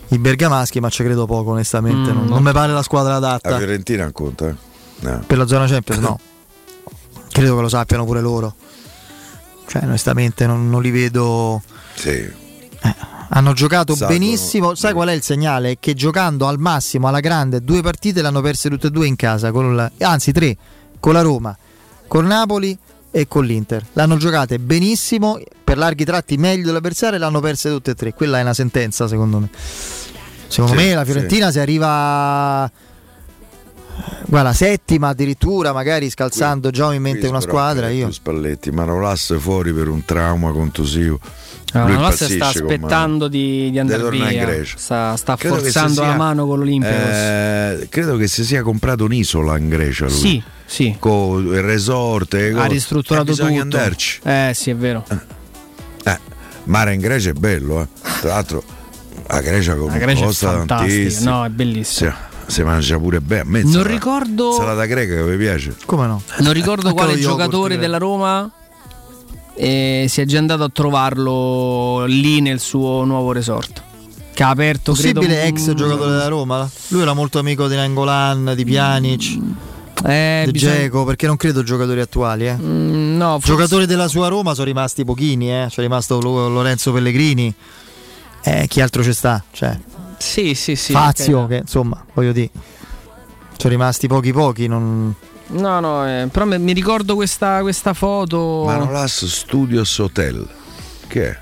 i 0.09 0.19
bergamaschi, 0.19 0.81
ma 0.81 0.91
ci 0.91 1.03
credo 1.03 1.25
poco 1.27 1.51
onestamente. 1.53 2.11
Mm, 2.11 2.15
non, 2.15 2.25
no. 2.25 2.35
non 2.35 2.43
mi 2.43 2.53
pare 2.53 2.73
la 2.73 2.83
squadra 2.83 3.13
La 3.13 3.17
adatta 3.17 3.57
Fiorentina 3.57 4.03
non 4.03 4.13
conta. 4.13 4.49
eh? 4.49 4.55
No. 5.01 5.25
per 5.27 5.39
la 5.39 5.47
zona 5.47 5.67
Champions, 5.67 6.01
no. 6.01 6.19
Credo 7.33 7.57
che 7.57 7.63
lo 7.63 7.69
sappiano 7.69 8.05
pure 8.05 8.21
loro. 8.21 8.55
Cioè, 9.73 9.85
onestamente 9.85 10.47
non, 10.47 10.69
non 10.69 10.83
li 10.83 10.91
vedo. 10.91 11.63
Sì. 11.95 12.31
Hanno 13.31 13.55
giocato 13.55 13.95
Salgono. 13.95 14.19
benissimo. 14.19 14.75
Sai 14.75 14.93
qual 14.93 15.09
è 15.09 15.13
il 15.13 15.23
segnale? 15.23 15.79
Che 15.81 15.95
giocando 15.95 16.47
al 16.47 16.59
massimo, 16.59 17.09
alla 17.09 17.21
grande, 17.21 17.63
due 17.63 17.81
partite 17.81 18.21
le 18.21 18.29
hanno 18.29 18.43
perse 18.43 18.69
tutte 18.69 18.89
e 18.89 18.91
due 18.91 19.07
in 19.07 19.17
casa. 19.17 19.51
con 19.51 19.75
la- 19.75 19.91
anzi, 20.01 20.31
tre 20.33 20.55
con 21.01 21.15
la 21.15 21.23
Roma, 21.23 21.57
con 22.07 22.27
Napoli 22.27 22.77
e 23.11 23.27
con 23.27 23.47
l'Inter. 23.47 23.83
L'hanno 23.95 24.19
giocate 24.19 24.59
benissimo, 24.59 25.41
per 25.65 25.79
larghi 25.79 26.05
tratti 26.05 26.37
meglio 26.37 26.67
dell'avversario, 26.67 27.19
l'hanno 27.19 27.41
perse 27.41 27.71
tutte 27.71 27.93
e 27.93 27.95
tre. 27.95 28.13
Quella 28.13 28.41
è 28.41 28.43
una 28.43 28.53
sentenza, 28.53 29.09
secondo 29.09 29.39
me. 29.39 29.49
Secondo 30.49 30.77
Sì, 30.79 30.85
me 30.85 30.95
la 30.95 31.05
Fiorentina 31.07 31.51
si 31.51 31.59
arriva. 31.61 32.71
Guarda, 34.27 34.53
settima 34.53 35.09
addirittura, 35.09 35.73
magari 35.73 36.09
scalzando 36.09 36.71
già 36.71 36.93
in 36.95 37.03
mente 37.03 37.21
Qui 37.21 37.29
una 37.29 37.41
squadra. 37.41 37.89
Io. 37.91 38.11
Spalletti, 38.11 38.71
Manolas 38.71 39.35
fuori 39.39 39.73
per 39.73 39.89
un 39.89 40.05
trauma 40.05 40.51
contusivo. 40.53 41.19
Nostra 41.75 41.93
impazzisce 41.95 42.35
sta 42.35 42.47
aspettando 42.49 43.29
di, 43.29 43.71
di 43.71 43.79
andare 43.79 44.03
tornare 44.03 44.33
in 44.33 44.39
via. 44.39 44.47
Grecia. 44.47 44.77
Sta, 44.77 45.17
sta 45.17 45.37
forzando 45.37 45.93
si 45.93 46.01
la 46.01 46.07
sia- 46.07 46.17
mano 46.17 46.47
con 46.47 46.59
l'Olimpia. 46.59 47.71
Eh, 47.73 47.87
credo 47.89 48.17
che 48.17 48.27
si 48.27 48.45
sia 48.45 48.63
comprato 48.63 49.05
un'isola 49.05 49.57
in 49.57 49.69
Grecia. 49.71 50.05
Lui. 50.05 50.15
Sì, 50.15 50.43
sì. 50.67 50.97
Con 50.99 51.47
il 51.47 51.63
resort, 51.63 52.35
e 52.35 52.51
ha 52.51 52.55
cose. 52.55 52.69
ristrutturato 52.69 53.33
Eh, 53.33 53.35
tutto. 53.35 53.61
andarci. 53.61 54.21
Eh 54.23 54.53
sì, 54.55 54.69
è 54.71 54.77
vero. 54.77 55.05
Eh, 56.05 56.19
mare 56.65 56.93
in 56.93 57.01
Grecia 57.01 57.31
è 57.31 57.35
bello, 57.35 57.81
eh. 57.83 57.87
Tra 58.21 58.29
l'altro 58.35 58.63
la 59.29 59.41
Grecia 59.41 59.75
come 59.75 59.93
La 59.93 59.99
Grecia 59.99 60.25
costa 60.25 60.51
fantastica, 60.51 60.93
tantissimo. 60.93 61.31
no, 61.31 61.45
è 61.45 61.49
bellissimo. 61.49 62.11
Si, 62.11 62.17
si 62.47 62.63
mangia 62.63 62.99
pure 62.99 63.21
bene. 63.21 63.41
A 63.41 63.45
me 63.47 63.63
Non 63.63 63.73
sala- 63.73 63.89
ricordo- 63.89 64.53
Salata 64.53 64.85
greca 64.87 65.15
che 65.15 65.25
vi 65.25 65.37
piace. 65.37 65.75
Come 65.87 66.07
no? 66.07 66.23
Non 66.39 66.53
ricordo 66.53 66.89
Anche 66.89 67.03
quale 67.03 67.19
giocatore 67.19 67.79
della 67.79 67.99
Roma 67.99 68.51
eh, 69.55 70.07
si 70.09 70.21
è 70.21 70.25
già 70.25 70.39
andato 70.39 70.63
a 70.65 70.69
trovarlo 70.73 72.05
lì 72.07 72.41
nel 72.41 72.61
suo 72.61 73.05
nuovo 73.05 73.33
resort. 73.33 73.83
Che 74.35 74.43
ha 74.43 74.49
aperto 74.49 74.93
Possibile 74.93 75.27
credo, 75.27 75.57
ex 75.57 75.67
un- 75.69 75.75
giocatore 75.77 76.11
della 76.11 76.29
Roma? 76.29 76.69
Lui 76.89 77.03
era 77.03 77.13
molto 77.13 77.39
amico 77.39 77.69
di 77.69 77.75
Nangolan, 77.75 78.53
di 78.57 78.65
Pjanic, 78.65 79.39
Eh, 80.07 80.43
di 80.47 80.51
bisogna- 80.53 80.73
Dzeko, 80.77 81.05
perché 81.05 81.27
non 81.27 81.37
credo 81.37 81.63
giocatori 81.63 82.01
attuali. 82.01 82.47
Eh. 82.49 82.57
Mm, 82.57 83.17
no, 83.19 83.33
forse- 83.39 83.49
Giocatori 83.49 83.87
della 83.87 84.09
sua 84.09 84.29
Roma 84.29 84.55
sono 84.55 84.65
rimasti 84.67 85.05
pochini, 85.05 85.51
eh. 85.53 85.67
c'è 85.69 85.83
rimasto 85.83 86.19
Lo- 86.21 86.49
Lorenzo 86.49 86.93
Pellegrini. 86.93 87.55
Eh, 88.45 88.67
chi 88.69 88.81
altro 88.81 89.03
ci 89.05 89.13
sta? 89.13 89.45
Cioè, 89.53 89.79
Sì, 90.23 90.55
sì, 90.55 90.77
sì. 90.77 90.93
Fazio, 90.93 91.41
ok. 91.41 91.49
che 91.49 91.57
insomma, 91.57 92.03
voglio 92.15 92.33
dire, 92.33 92.51
sono 93.57 93.73
rimasti 93.73 94.07
pochi 94.07 94.33
pochi. 94.33 94.69
Non... 94.69 95.13
No, 95.49 95.81
no, 95.81 96.07
eh, 96.09 96.29
però 96.31 96.47
me- 96.47 96.59
mi 96.59 96.73
ricordo 96.73 97.17
questa, 97.17 97.61
questa 97.61 97.93
foto. 97.93 98.63
Manolas 98.65 99.27
Studios 99.27 99.99
Hotel. 99.99 100.49
Che 101.09 101.29
è? 101.29 101.39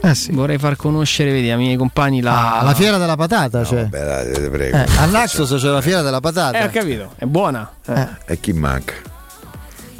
Eh 0.00 0.14
sì. 0.14 0.32
Vorrei 0.32 0.58
far 0.58 0.76
conoscere, 0.76 1.30
vedi, 1.30 1.50
ai 1.50 1.58
miei 1.58 1.76
compagni 1.76 2.20
la. 2.20 2.58
Ah, 2.58 2.62
la 2.62 2.74
fiera 2.74 2.96
della 2.96 3.16
patata, 3.16 3.64
cioè. 3.64 3.82
Vabbè, 3.82 4.04
dai, 4.04 4.32
te 4.32 4.50
prego. 4.50 4.76
Eh, 4.76 4.86
a 4.96 5.04
Naxos 5.04 5.54
c'è 5.60 5.68
la 5.68 5.80
fiera 5.82 6.02
della 6.02 6.20
patata. 6.20 6.58
Eh, 6.58 6.64
ho 6.64 6.70
capito, 6.70 7.12
è 7.16 7.26
buona. 7.26 7.70
Eh. 7.86 8.08
E 8.24 8.40
chi 8.40 8.52
manca? 8.52 8.94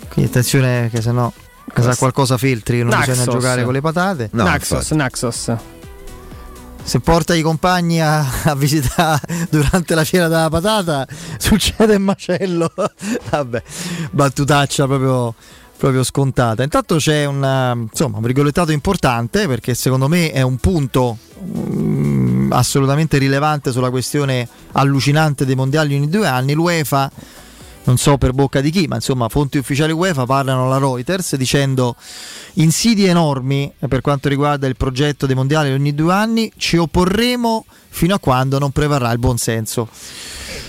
Quindi 0.08 0.30
attenzione 0.30 0.88
che 0.90 1.02
se 1.02 1.12
no 1.12 1.32
che 1.72 1.82
sa 1.82 1.94
qualcosa 1.96 2.38
filtri, 2.38 2.80
non 2.80 2.88
Naxos. 2.88 3.18
bisogna 3.18 3.38
giocare 3.38 3.64
con 3.64 3.72
le 3.72 3.80
patate. 3.80 4.28
No, 4.32 4.44
Naxos, 4.44 4.90
infatti. 4.90 4.96
Naxos. 4.96 5.52
Se 6.86 7.00
porta 7.00 7.34
i 7.34 7.42
compagni 7.42 8.00
a, 8.00 8.24
a 8.44 8.54
visitare 8.54 9.20
durante 9.50 9.96
la 9.96 10.04
fiera 10.04 10.28
della 10.28 10.48
patata, 10.48 11.04
succede 11.36 11.96
un 11.96 12.02
macello. 12.02 12.72
Vabbè, 13.28 13.62
battutaccia 14.12 14.86
proprio, 14.86 15.34
proprio 15.76 16.04
scontata. 16.04 16.62
Intanto 16.62 16.94
c'è 16.96 17.24
una, 17.24 17.72
insomma, 17.72 18.18
un 18.18 18.22
virgolettato 18.22 18.70
importante 18.70 19.48
perché 19.48 19.74
secondo 19.74 20.06
me 20.06 20.30
è 20.30 20.42
un 20.42 20.58
punto 20.58 21.18
mm, 21.42 22.52
assolutamente 22.52 23.18
rilevante 23.18 23.72
sulla 23.72 23.90
questione 23.90 24.48
allucinante 24.72 25.44
dei 25.44 25.56
mondiali 25.56 25.96
ogni 25.96 26.08
due 26.08 26.28
anni. 26.28 26.54
L'UEFA 26.54 27.10
non 27.86 27.96
so 27.96 28.18
per 28.18 28.32
bocca 28.32 28.60
di 28.60 28.70
chi, 28.70 28.86
ma 28.86 28.96
insomma 28.96 29.28
fonti 29.28 29.58
ufficiali 29.58 29.92
UEFA 29.92 30.26
parlano 30.26 30.66
alla 30.66 30.78
Reuters 30.78 31.36
dicendo 31.36 31.96
insidie 32.54 33.08
enormi 33.08 33.72
per 33.88 34.00
quanto 34.00 34.28
riguarda 34.28 34.66
il 34.66 34.76
progetto 34.76 35.26
dei 35.26 35.34
mondiali 35.34 35.72
ogni 35.72 35.94
due 35.94 36.12
anni, 36.12 36.52
ci 36.56 36.76
opporremo 36.76 37.64
fino 37.88 38.14
a 38.14 38.18
quando 38.18 38.58
non 38.58 38.70
prevarrà 38.72 39.10
il 39.12 39.18
buonsenso. 39.18 39.88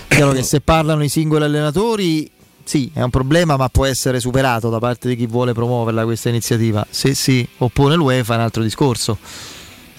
Chiaro 0.06 0.32
che 0.32 0.42
se 0.42 0.60
parlano 0.60 1.04
i 1.04 1.08
singoli 1.08 1.44
allenatori, 1.44 2.30
sì, 2.64 2.90
è 2.94 3.02
un 3.02 3.10
problema, 3.10 3.56
ma 3.56 3.68
può 3.68 3.84
essere 3.84 4.20
superato 4.20 4.68
da 4.70 4.78
parte 4.78 5.08
di 5.08 5.16
chi 5.16 5.26
vuole 5.26 5.52
promuoverla 5.52 6.04
questa 6.04 6.28
iniziativa. 6.28 6.86
Se 6.88 7.14
si 7.14 7.46
oppone 7.58 7.94
l'UEFA 7.94 8.34
è 8.34 8.36
un 8.36 8.42
altro 8.42 8.62
discorso, 8.62 9.18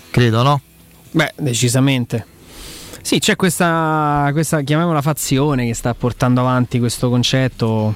credo, 0.10 0.41
no? 0.41 0.62
Beh, 1.12 1.34
decisamente. 1.38 2.38
Sì, 3.01 3.19
c'è 3.19 3.35
questa, 3.35 4.30
questa, 4.31 4.61
chiamiamola 4.61 5.01
fazione, 5.01 5.65
che 5.65 5.73
sta 5.73 5.93
portando 5.93 6.41
avanti 6.41 6.80
questo 6.80 7.09
concetto 7.09 7.95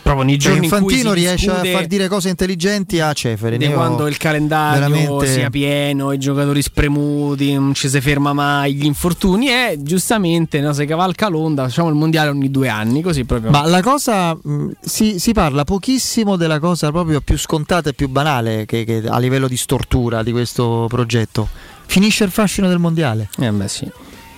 proprio 0.00 0.24
nei 0.24 0.38
Cioè, 0.38 0.52
giorni 0.52 0.68
cui 0.68 0.78
Infantino 0.78 1.12
riesce 1.12 1.50
a 1.50 1.62
far 1.64 1.86
dire 1.86 2.08
cose 2.08 2.30
intelligenti 2.30 2.98
a 3.00 3.12
Ceferin. 3.12 3.58
di 3.58 3.68
quando 3.68 4.06
il 4.06 4.16
calendario 4.16 4.88
veramente- 4.88 5.26
sia 5.26 5.50
pieno, 5.50 6.12
i 6.12 6.18
giocatori 6.18 6.62
spremuti, 6.62 7.52
non 7.54 7.74
ci 7.74 7.88
si 7.88 8.00
ferma 8.00 8.32
mai, 8.32 8.74
gli 8.74 8.86
infortuni 8.86 9.48
e 9.48 9.76
giustamente 9.78 10.60
no, 10.60 10.72
se 10.72 10.86
cavalca 10.86 11.28
l'onda, 11.28 11.64
facciamo 11.64 11.88
il 11.88 11.94
mondiale 11.94 12.30
ogni 12.30 12.50
due 12.50 12.68
anni, 12.68 13.02
così 13.02 13.24
proprio. 13.24 13.50
Ma 13.50 13.66
la 13.66 13.82
cosa 13.82 14.34
mh, 14.34 14.70
si, 14.80 15.18
si 15.18 15.32
parla 15.32 15.64
pochissimo 15.64 16.36
della 16.36 16.58
cosa 16.58 16.90
proprio 16.90 17.20
più 17.20 17.36
scontata 17.36 17.90
e 17.90 17.92
più 17.92 18.08
banale 18.08 18.64
che, 18.64 18.84
che 18.84 19.02
a 19.06 19.18
livello 19.18 19.46
di 19.46 19.56
stortura 19.56 20.22
di 20.22 20.32
questo 20.32 20.86
progetto. 20.88 21.48
Finisce 21.84 22.24
il 22.24 22.30
fascino 22.30 22.68
del 22.68 22.78
mondiale. 22.78 23.28
Eh 23.38 23.50
beh 23.50 23.68
sì. 23.68 23.90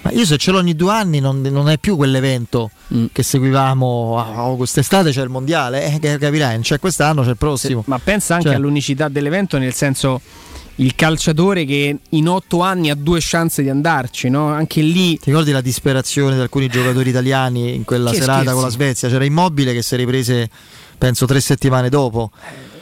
Ma 0.04 0.10
io 0.12 0.24
se 0.26 0.36
ce 0.36 0.50
l'ho 0.50 0.58
ogni 0.58 0.76
due 0.76 0.92
anni 0.92 1.18
non, 1.20 1.40
non 1.40 1.68
è 1.68 1.78
più 1.78 1.96
quell'evento 1.96 2.70
Mm. 2.94 3.06
che 3.12 3.22
seguivamo 3.22 3.86
oh, 3.86 4.56
quest'estate 4.56 5.10
c'è 5.10 5.22
il 5.22 5.30
mondiale, 5.30 5.94
eh, 5.94 5.98
che 5.98 6.18
capirai, 6.18 6.60
c'è 6.60 6.78
quest'anno, 6.78 7.22
c'è 7.22 7.30
il 7.30 7.36
prossimo. 7.38 7.82
Ma 7.86 7.98
pensa 7.98 8.34
anche 8.34 8.48
Cioè- 8.48 8.56
all'unicità 8.56 9.08
dell'evento, 9.08 9.56
nel 9.56 9.72
senso 9.72 10.20
il 10.76 10.94
calciatore 10.94 11.64
che 11.64 11.96
in 12.10 12.28
otto 12.28 12.60
anni 12.60 12.90
ha 12.90 12.94
due 12.94 13.18
chance 13.22 13.62
di 13.62 13.70
andarci, 13.70 14.28
no? 14.28 14.48
Anche 14.48 14.82
lì. 14.82 15.16
Ti 15.18 15.30
ricordi 15.30 15.50
la 15.52 15.62
disperazione 15.62 16.34
di 16.34 16.40
alcuni 16.42 16.68
giocatori 16.68 17.08
italiani 17.08 17.74
in 17.74 17.84
quella 17.84 18.10
Che 18.10 18.16
serata 18.16 18.40
scherzi. 18.40 18.54
con 18.54 18.62
la 18.64 18.70
Svezia? 18.70 19.08
C'era 19.08 19.24
Immobile 19.24 19.72
che 19.72 19.82
si 19.82 19.94
è 19.94 19.96
riprese 19.96 20.50
penso 20.98 21.24
tre 21.26 21.40
settimane 21.40 21.88
dopo. 21.88 22.30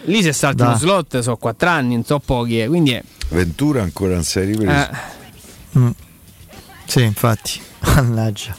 Lì 0.07 0.20
se 0.23 0.32
salti 0.32 0.57
Da. 0.57 0.69
uno 0.69 0.77
slot 0.78 1.20
sono 1.20 1.36
quattro 1.36 1.69
anni, 1.69 1.94
non 1.94 2.05
so 2.05 2.19
pochi, 2.19 2.61
eh, 2.61 2.66
quindi 2.66 2.90
è. 2.93 3.03
Ventura 3.28 3.82
ancora 3.82 4.15
non 4.15 4.24
si 4.24 4.40
è 4.40 4.44
ripreso. 4.44 4.70
eh, 4.73 5.20
Mm. 5.78 5.90
Sì, 6.85 7.03
infatti. 7.03 7.61
Mannaggia. 7.95 8.55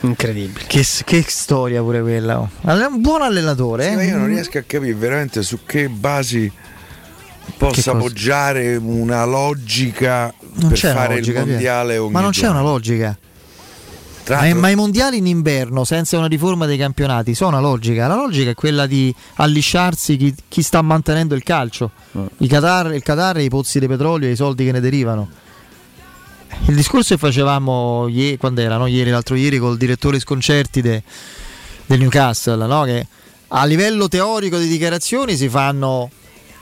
incredibile. 0.00 0.66
Che, 0.66 0.84
che 1.04 1.24
storia 1.26 1.82
pure 1.82 2.00
quella. 2.00 2.40
oh. 2.40 2.48
Un 2.62 3.00
buon 3.00 3.22
allenatore. 3.22 3.84
Sì, 3.84 3.90
eh? 3.90 3.94
ma 3.96 4.02
io 4.02 4.16
non 4.16 4.26
riesco 4.26 4.58
a 4.58 4.62
capire 4.66 4.94
veramente 4.94 5.42
su 5.42 5.60
che 5.64 5.88
basi 5.88 6.50
possa 7.56 7.92
cosa? 7.92 7.92
appoggiare 7.92 8.76
una 8.76 9.24
logica 9.24 10.32
Non 10.54 10.68
per 10.70 10.78
fare 10.78 11.16
logica, 11.16 11.40
il 11.40 11.46
mondiale 11.46 11.98
Ma 11.98 12.20
non 12.20 12.30
due 12.30 12.40
c'è 12.40 12.48
una 12.48 12.62
logica. 12.62 13.18
Tra 14.24 14.40
Ma, 14.40 14.54
ma 14.54 14.68
i 14.70 14.74
mondiali 14.74 15.18
in 15.18 15.26
inverno 15.26 15.84
senza 15.84 16.18
una 16.18 16.26
riforma 16.26 16.66
dei 16.66 16.76
campionati 16.76 17.32
sono 17.34 17.50
una 17.50 17.60
logica. 17.60 18.08
La 18.08 18.16
logica 18.16 18.50
è 18.50 18.54
quella 18.54 18.86
di 18.86 19.14
allisciarsi 19.36 20.16
chi, 20.16 20.34
chi 20.48 20.62
sta 20.62 20.82
mantenendo 20.82 21.36
il 21.36 21.44
calcio. 21.44 21.92
Mm. 22.18 22.26
I 22.38 22.48
Qatar, 22.48 22.92
il 22.92 23.02
Qatar 23.02 23.36
e 23.36 23.44
i 23.44 23.48
pozzi 23.48 23.78
di 23.78 23.86
petrolio 23.86 24.28
e 24.28 24.32
i 24.32 24.36
soldi 24.36 24.64
che 24.64 24.72
ne 24.72 24.80
derivano. 24.80 25.28
Il 26.66 26.74
discorso 26.74 27.14
che 27.14 27.20
facevamo 27.20 28.08
ieri, 28.08 28.36
quando 28.36 28.60
era, 28.60 28.76
no? 28.76 28.86
ieri, 28.86 29.10
l'altro 29.10 29.34
ieri 29.34 29.58
col 29.58 29.76
direttore 29.76 30.18
sconcerti 30.18 30.80
de- 30.80 31.02
del 31.86 31.98
Newcastle, 32.00 32.66
no? 32.66 32.82
che 32.82 33.06
a 33.48 33.64
livello 33.64 34.08
teorico 34.08 34.58
di 34.58 34.66
dichiarazioni 34.66 35.36
si 35.36 35.48
fanno, 35.48 36.10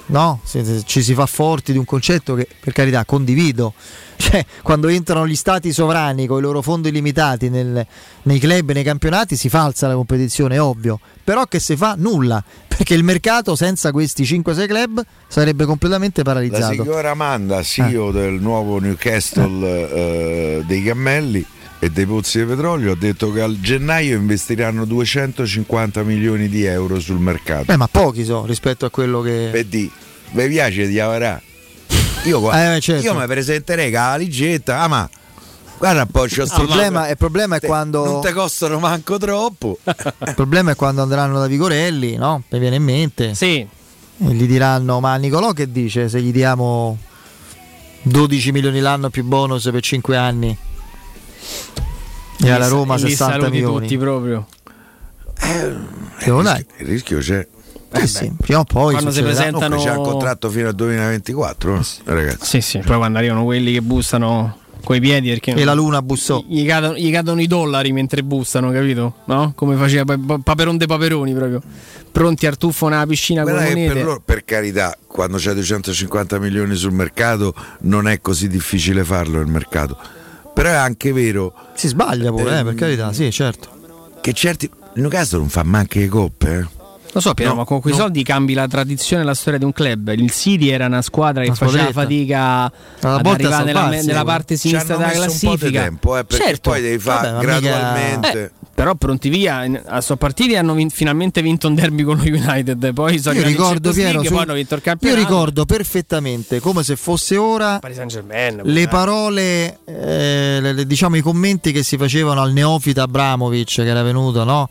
no? 0.06 0.40
Ci 0.44 1.02
si 1.02 1.14
fa 1.14 1.26
forti 1.26 1.72
di 1.72 1.78
un 1.78 1.84
concetto 1.84 2.34
che 2.34 2.46
per 2.60 2.72
carità 2.72 3.04
condivido, 3.04 3.72
cioè 4.16 4.44
quando 4.62 4.88
entrano 4.88 5.26
gli 5.26 5.34
stati 5.36 5.72
sovrani 5.72 6.26
con 6.26 6.38
i 6.38 6.42
loro 6.42 6.62
fondi 6.62 6.90
limitati 6.90 7.48
nel- 7.50 7.86
nei 8.22 8.38
club 8.38 8.70
e 8.70 8.72
nei 8.74 8.82
campionati 8.84 9.36
si 9.36 9.48
falsa 9.48 9.88
la 9.88 9.94
competizione, 9.94 10.58
ovvio, 10.58 11.00
però 11.22 11.46
che 11.46 11.58
si 11.58 11.76
fa? 11.76 11.94
Nulla, 11.96 12.42
perché 12.66 12.94
il 12.94 13.04
mercato 13.04 13.56
senza 13.56 13.90
questi 13.92 14.24
5-6 14.24 14.66
club 14.66 15.02
sarebbe 15.28 15.64
completamente 15.64 16.22
La 16.22 16.32
paralizzato. 16.32 16.72
signora 16.74 17.10
Amanda, 17.10 17.62
CEO 17.62 18.10
del 18.10 18.34
nuovo 18.34 18.78
Newcastle 18.78 19.90
eh, 20.58 20.62
dei 20.66 20.82
Cammelli 20.82 21.44
e 21.84 21.90
dei 21.90 22.06
pozzi 22.06 22.38
di 22.38 22.46
petrolio, 22.46 22.92
ha 22.92 22.96
detto 22.96 23.30
che 23.30 23.42
al 23.42 23.60
gennaio 23.60 24.16
investiranno 24.16 24.86
250 24.86 26.02
milioni 26.02 26.48
di 26.48 26.64
euro 26.64 26.98
sul 26.98 27.18
mercato. 27.18 27.64
Beh, 27.66 27.76
ma 27.76 27.88
pochi 27.88 28.24
so 28.24 28.46
rispetto 28.46 28.86
a 28.86 28.90
quello 28.90 29.20
che... 29.20 29.50
Per 29.52 29.66
di, 29.66 29.90
mi 30.30 30.48
piace 30.48 30.86
di 30.86 30.98
avrà. 30.98 31.38
Io, 32.24 32.40
qua- 32.40 32.52
Eh, 32.76 32.80
certo. 32.80 33.04
io 33.04 33.14
mi 33.14 33.26
presenterei 33.26 33.90
con 33.90 34.00
la 34.00 34.06
valigetta, 34.06 34.80
ah 34.80 34.88
ma 34.88 35.10
guarda 35.76 36.00
un 36.00 36.08
po' 36.08 36.20
c'ho 36.20 36.42
Il 36.44 36.48
sto 36.48 36.64
problema, 36.64 37.06
il 37.10 37.18
problema 37.18 37.56
è 37.56 37.60
Te- 37.60 37.66
quando... 37.66 38.04
non 38.06 38.20
te 38.22 38.32
costano 38.32 38.78
manco 38.78 39.18
troppo. 39.18 39.78
Il 39.84 40.34
problema 40.34 40.70
è 40.70 40.76
quando 40.76 41.02
andranno 41.02 41.38
da 41.38 41.46
Vigorelli, 41.46 42.16
no? 42.16 42.44
Mi 42.48 42.58
viene 42.60 42.76
in 42.76 42.82
mente. 42.82 43.34
Sì. 43.34 43.56
E 43.56 43.68
gli 44.32 44.46
diranno: 44.46 45.00
Ma 45.00 45.16
Nicolò 45.16 45.52
che 45.52 45.70
dice 45.70 46.08
se 46.08 46.22
gli 46.22 46.32
diamo 46.32 46.96
12 48.04 48.52
milioni 48.52 48.80
l'anno 48.80 49.10
più 49.10 49.22
bonus 49.24 49.68
per 49.70 49.82
5 49.82 50.16
anni? 50.16 50.56
E 52.42 52.50
alla 52.50 52.68
Roma 52.68 52.94
E 52.96 52.98
li 53.02 53.08
60 53.10 53.32
saluti 53.34 53.50
milioni. 53.50 53.80
tutti 53.80 53.98
proprio. 53.98 54.46
Devo 56.24 56.42
dai. 56.42 56.64
Il 56.78 56.86
rischio 56.86 57.18
c'è. 57.18 57.46
Eh 57.96 58.06
sì, 58.08 58.32
prima 58.40 58.58
o 58.60 58.64
poi 58.64 58.92
Quando 58.94 59.12
si 59.12 59.22
presentano- 59.22 59.76
c'è 59.76 59.90
un 59.94 60.02
contratto 60.02 60.50
fino 60.50 60.66
al 60.68 60.74
2024, 60.74 61.76
eh, 61.78 61.82
ragazzi. 62.06 62.38
Sì, 62.46 62.60
sì, 62.60 62.78
poi 62.78 62.96
quando 62.96 63.18
arrivano 63.18 63.44
quelli 63.44 63.72
che 63.72 63.82
bussano 63.82 64.58
coi 64.82 64.98
piedi 65.00 65.28
perché 65.28 65.52
E 65.52 65.64
la 65.64 65.74
luna 65.74 66.02
bussò. 66.02 66.42
Gli 66.46 66.66
cadono, 66.66 66.96
gli 66.96 67.12
cadono 67.12 67.40
i 67.40 67.46
dollari 67.46 67.92
mentre 67.92 68.24
bussano, 68.24 68.72
capito? 68.72 69.14
No? 69.26 69.52
Come 69.54 69.76
faceva 69.76 70.04
Pa- 70.04 70.18
Pa- 70.26 70.38
Paperon 70.42 70.76
de 70.76 70.86
Paperoni 70.86 71.32
proprio. 71.34 71.62
Pronti 72.10 72.46
al 72.46 72.56
tuffo 72.56 72.88
nella 72.88 73.06
piscina 73.06 73.42
con 73.44 73.52
Guarda 73.52 73.68
monete. 73.70 73.92
per, 73.94 74.04
loro, 74.04 74.22
per 74.24 74.44
carità, 74.44 74.96
quando 75.06 75.36
c'è 75.36 75.52
250 75.54 76.38
milioni 76.40 76.74
sul 76.74 76.92
mercato 76.92 77.54
non 77.82 78.08
è 78.08 78.20
così 78.20 78.48
difficile 78.48 79.04
farlo 79.04 79.40
il 79.40 79.46
mercato. 79.46 79.96
Però 80.54 80.68
è 80.70 80.74
anche 80.74 81.12
vero 81.12 81.52
Si 81.74 81.88
sbaglia 81.88 82.30
pure, 82.30 82.50
eh, 82.50 82.58
Ehm, 82.58 82.64
per 82.64 82.74
carità, 82.76 83.12
sì, 83.12 83.30
certo. 83.30 83.68
che 84.20 84.32
certi. 84.32 84.70
Il 84.94 85.00
Newcastle 85.02 85.38
non 85.38 85.48
fa 85.48 85.64
manche 85.64 85.98
le 85.98 86.06
coppe. 86.08 86.58
Eh. 86.58 86.73
Lo 87.14 87.20
so, 87.20 87.32
Piero, 87.32 87.52
No, 87.52 87.58
ma 87.58 87.64
con 87.64 87.80
quei 87.80 87.94
no. 87.94 88.00
soldi 88.00 88.22
cambi 88.24 88.54
la 88.54 88.66
tradizione 88.66 89.22
e 89.22 89.24
la 89.24 89.34
storia 89.34 89.58
di 89.58 89.64
un 89.64 89.72
club. 89.72 90.08
Il 90.16 90.30
City 90.32 90.68
era 90.68 90.86
una 90.86 91.00
squadra 91.00 91.42
che 91.42 91.48
Una 91.50 91.56
faceva 91.56 91.92
fatica 91.92 92.38
Alla 93.00 93.16
ad 93.18 93.26
arrivare 93.26 93.54
a 93.54 93.62
nella, 93.64 93.88
nella 94.02 94.20
eh. 94.20 94.24
parte 94.24 94.56
Ci 94.56 94.68
sinistra 94.68 94.96
della 94.96 95.10
classifica. 95.12 95.82
tempo, 95.82 96.18
eh, 96.18 96.24
perché 96.24 96.44
certo. 96.44 96.70
poi 96.70 96.80
devi 96.82 96.98
fare 96.98 97.30
Vabbè, 97.30 97.32
ma 97.32 97.38
mica- 97.54 97.60
gradualmente. 97.60 98.42
Eh, 98.42 98.50
però 98.74 98.96
pronti 98.96 99.28
via, 99.28 99.64
a 99.86 100.00
so 100.00 100.16
partiti 100.16 100.56
hanno 100.56 100.74
vin- 100.74 100.90
finalmente 100.90 101.40
vinto 101.42 101.68
un 101.68 101.76
derby 101.76 102.02
con 102.02 102.16
lo 102.16 102.24
United, 102.24 102.92
poi 102.92 103.20
sono 103.20 103.38
Io 103.38 103.44
ricordo, 103.44 103.92
Piero, 103.92 104.08
League, 104.10 104.26
su- 104.26 104.32
poi 104.34 104.42
hanno 104.42 104.54
vinto 104.54 104.74
il 104.74 104.80
io 104.84 104.90
campionato. 104.90 105.20
ricordo 105.20 105.64
perfettamente 105.64 106.58
come 106.58 106.82
se 106.82 106.96
fosse 106.96 107.36
ora 107.36 107.78
le 108.64 108.88
parole, 108.88 109.78
eh, 109.84 110.58
le- 110.60 110.72
le- 110.72 110.86
diciamo 110.88 111.14
i 111.14 111.20
commenti 111.20 111.70
che 111.70 111.84
si 111.84 111.96
facevano 111.96 112.42
al 112.42 112.52
neofita 112.52 113.02
Abramovic 113.04 113.74
che 113.76 113.86
era 113.86 114.02
venuto, 114.02 114.42
no? 114.42 114.68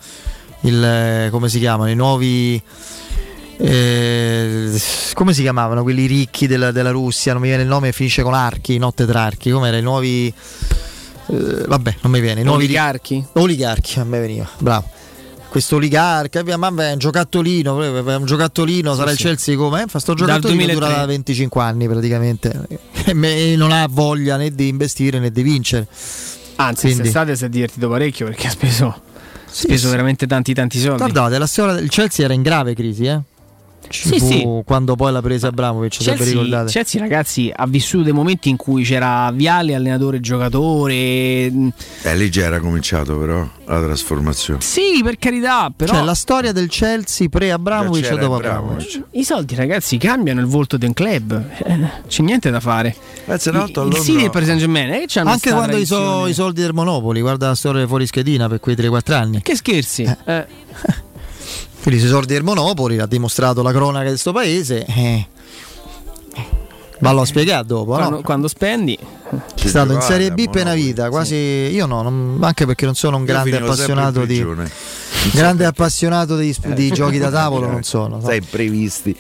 Il, 0.64 0.84
eh, 0.84 1.30
come 1.32 1.50
si 1.50 1.60
chiamano? 1.60 1.90
I 1.90 1.96
nuovi. 1.96 2.62
eh, 3.58 4.82
come 5.14 5.34
si 5.34 5.42
chiamavano 5.42 5.84
quelli 5.84 6.06
ricchi 6.06 6.48
della, 6.48 6.72
della 6.72 6.92
Russia? 6.92 7.34
Non 7.34 7.42
mi 7.42 7.48
viene 7.48 7.64
il 7.64 7.70
nome, 7.70 7.92
finisce 7.92 8.24
con 8.24 8.34
archi, 8.34 8.78
no 8.78 8.94
tetrarchi. 8.94 9.52
Come 9.52 9.68
era? 9.68 9.78
I 9.78 9.82
nuovi. 9.82 10.28
eh, 11.28 11.64
vabbè, 11.68 11.96
non 12.02 12.12
mi 12.12 12.20
viene. 12.20 12.42
I 12.42 12.44
nuovi 12.44 12.64
Oligarchi? 12.66 13.26
Oligarchi, 13.34 14.00
a 14.00 14.04
me 14.04 14.20
veniva, 14.20 14.48
bravo. 14.60 14.90
Questo 15.50 15.76
oligarca, 15.76 16.42
ma 16.58 16.74
è 16.88 16.94
un 16.94 16.98
giocattolino, 16.98 17.80
è 17.84 18.16
un 18.16 18.26
giocattolino, 18.26 18.96
sarà 18.96 19.12
il 19.12 19.18
sì. 19.18 19.24
Chelsea 19.26 19.56
come? 19.56 19.84
Eh, 19.84 19.88
Fa 19.88 20.00
sto 20.00 20.16
giocattolino 20.16 20.66
2003. 20.66 20.88
dura 20.94 21.06
25 21.06 21.62
anni 21.62 21.88
praticamente 21.88 22.68
e 23.06 23.56
non 23.56 23.72
ha 23.72 23.86
voglia 23.88 24.36
né 24.38 24.50
di 24.50 24.68
investire 24.70 25.20
né 25.20 25.30
di 25.32 25.44
vincere. 25.44 25.88
Anzi, 26.56 26.88
quest'estate 26.88 27.36
si 27.36 27.46
è 27.46 27.50
divertito 27.50 27.88
parecchio 27.88 28.26
perché 28.26 28.48
ha 28.48 28.50
speso, 28.50 29.00
speso 29.54 29.90
veramente 29.90 30.26
tanti 30.28 30.54
tanti 30.54 30.80
soldi. 30.80 30.98
Guardate, 30.98 31.38
la 31.38 31.48
storia 31.48 31.74
del 31.76 31.90
Chelsea 31.90 32.26
era 32.26 32.34
in 32.34 32.42
grave 32.42 32.74
crisi, 32.74 33.06
eh? 33.06 33.20
Ci 33.90 34.08
Sì, 34.08 34.20
sì. 34.20 34.48
quando 34.66 34.96
poi 34.96 35.12
l'ha 35.12 35.22
presa 35.22 35.48
Abramovic, 35.48 35.94
se 35.94 36.00
vi 36.12 36.18
Chelsea, 36.18 36.34
ricordate. 36.34 36.72
Chelsea, 36.72 37.02
ragazzi, 37.02 37.52
ha 37.54 37.68
vissuto 37.68 38.04
dei 38.04 38.14
momenti 38.14 38.50
in 38.50 38.56
cui 38.58 38.84
c'era 38.84 39.32
Viale, 39.34 39.76
allenatore, 39.76 40.20
giocatore. 40.20 40.94
Eh, 40.94 42.16
lì 42.16 42.30
già 42.30 42.44
era 42.46 42.60
cominciato 42.60 43.18
però 43.18 43.48
la 43.66 43.82
trasformazione. 43.82 44.62
Sì, 44.62 45.02
per 45.04 45.18
carità, 45.18 45.72
però 45.76 45.94
Cioè 45.94 46.04
la 46.04 46.16
storia 46.16 46.52
del 46.52 46.68
Chelsea 46.70 47.28
pre-Abramovic 47.30 48.12
e 48.12 48.18
dopo 48.18 48.36
Abramovic. 48.36 49.04
I 49.12 49.24
soldi, 49.24 49.56
ragazzi, 49.56 49.98
cambiano 49.98 50.40
il 50.42 50.48
volto 50.48 50.78
di 50.78 50.86
un 50.86 50.94
club. 50.94 51.44
Eh, 51.64 51.80
c'è 52.08 52.22
niente 52.24 52.50
da 52.50 52.60
fare. 52.60 52.96
Una 53.26 53.60
volta 53.60 53.82
a 53.82 53.86
il 53.86 53.94
City 53.96 54.22
e 54.22 54.24
il 54.26 54.30
Paris 54.32 54.48
Saint 54.48 54.60
Germain, 54.62 54.92
eh, 54.92 55.04
c'hanno 55.08 55.30
Anche 55.30 55.52
quando 55.52 55.78
i, 55.78 55.86
so- 55.86 56.28
i 56.28 56.34
soldi 56.34 56.62
del 56.62 56.74
Monopoli, 56.74 57.22
guarda 57.22 57.48
la 57.48 57.56
storia 57.56 57.86
fuori 57.88 58.06
schedina 58.08 58.48
per 58.50 58.60
quei 58.60 58.76
3-4 58.76 59.14
anni. 59.14 59.42
Che 59.42 59.56
scherzi. 59.56 60.04
Eh. 60.26 60.46
Quindi 61.84 62.00
sui 62.00 62.10
soldi 62.10 62.34
del 62.34 62.44
Monopoli 62.44 62.96
l'ha 62.96 63.06
dimostrato 63.06 63.62
la 63.62 63.72
cronaca 63.72 64.04
di 64.06 64.10
questo 64.12 64.32
paese. 64.32 64.86
Eh. 64.86 65.28
Vallo 67.00 67.22
a 67.22 67.26
spiegare 67.26 67.66
dopo, 67.66 67.92
Quando, 67.96 68.16
no? 68.18 68.22
quando 68.22 68.48
spendi, 68.48 68.98
È 68.98 69.68
stato 69.68 69.92
in 69.92 70.00
Serie 70.00 70.32
B 70.32 70.50
per 70.50 70.62
una 70.62 70.74
vita, 70.74 71.10
quasi 71.10 71.36
io 71.36 71.86
no, 71.86 72.02
non- 72.02 72.38
anche 72.42 72.66
perché 72.66 72.86
non 72.86 72.96
sono 72.96 73.18
un 73.18 73.26
grande 73.26 73.58
appassionato 73.58 74.22
in 74.22 74.28
di 74.28 74.46
grande 75.34 75.66
appassionato 75.66 76.38
di, 76.38 76.56
di 76.68 76.92
giochi 76.92 77.18
da 77.18 77.30
tavolo, 77.30 77.68
non 77.70 77.84
sono. 77.84 78.16
no. 78.20 78.22
Sai, 78.26 78.42
previsti. 78.42 79.14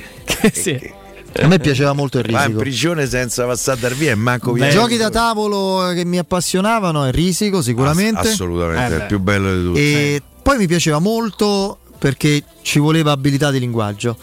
sì. 0.53 1.01
A 1.41 1.47
me 1.47 1.57
piaceva 1.59 1.91
molto 1.93 2.19
il 2.19 2.25
Va 2.25 2.31
in 2.31 2.37
risico. 2.45 2.59
prigione 2.59 3.07
senza 3.07 3.45
passare 3.45 3.79
da 3.81 3.89
via 3.89 4.11
e 4.11 4.15
manco 4.15 4.53
via. 4.53 4.69
Giochi 4.69 4.95
da 4.97 5.09
tavolo 5.09 5.91
che 5.93 6.05
mi 6.05 6.19
appassionavano, 6.19 7.07
il 7.07 7.11
risico 7.13 7.61
sicuramente. 7.61 8.29
Assolutamente, 8.29 8.93
Eh 8.93 8.97
è 8.97 9.01
il 9.01 9.07
più 9.07 9.19
bello 9.19 9.53
di 9.57 9.63
tutti. 9.63 9.79
E 9.79 10.21
poi 10.41 10.57
mi 10.57 10.67
piaceva 10.67 10.99
molto 10.99 11.79
perché 12.03 12.43
ci 12.63 12.79
voleva 12.79 13.13
abilità 13.13 13.49
di 13.49 13.59
linguaggio. 13.59 14.17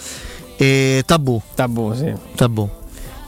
E 0.59 1.03
tabù, 1.07 1.41
tabù, 1.55 1.95
sì. 1.95 2.13
tabù. 2.35 2.69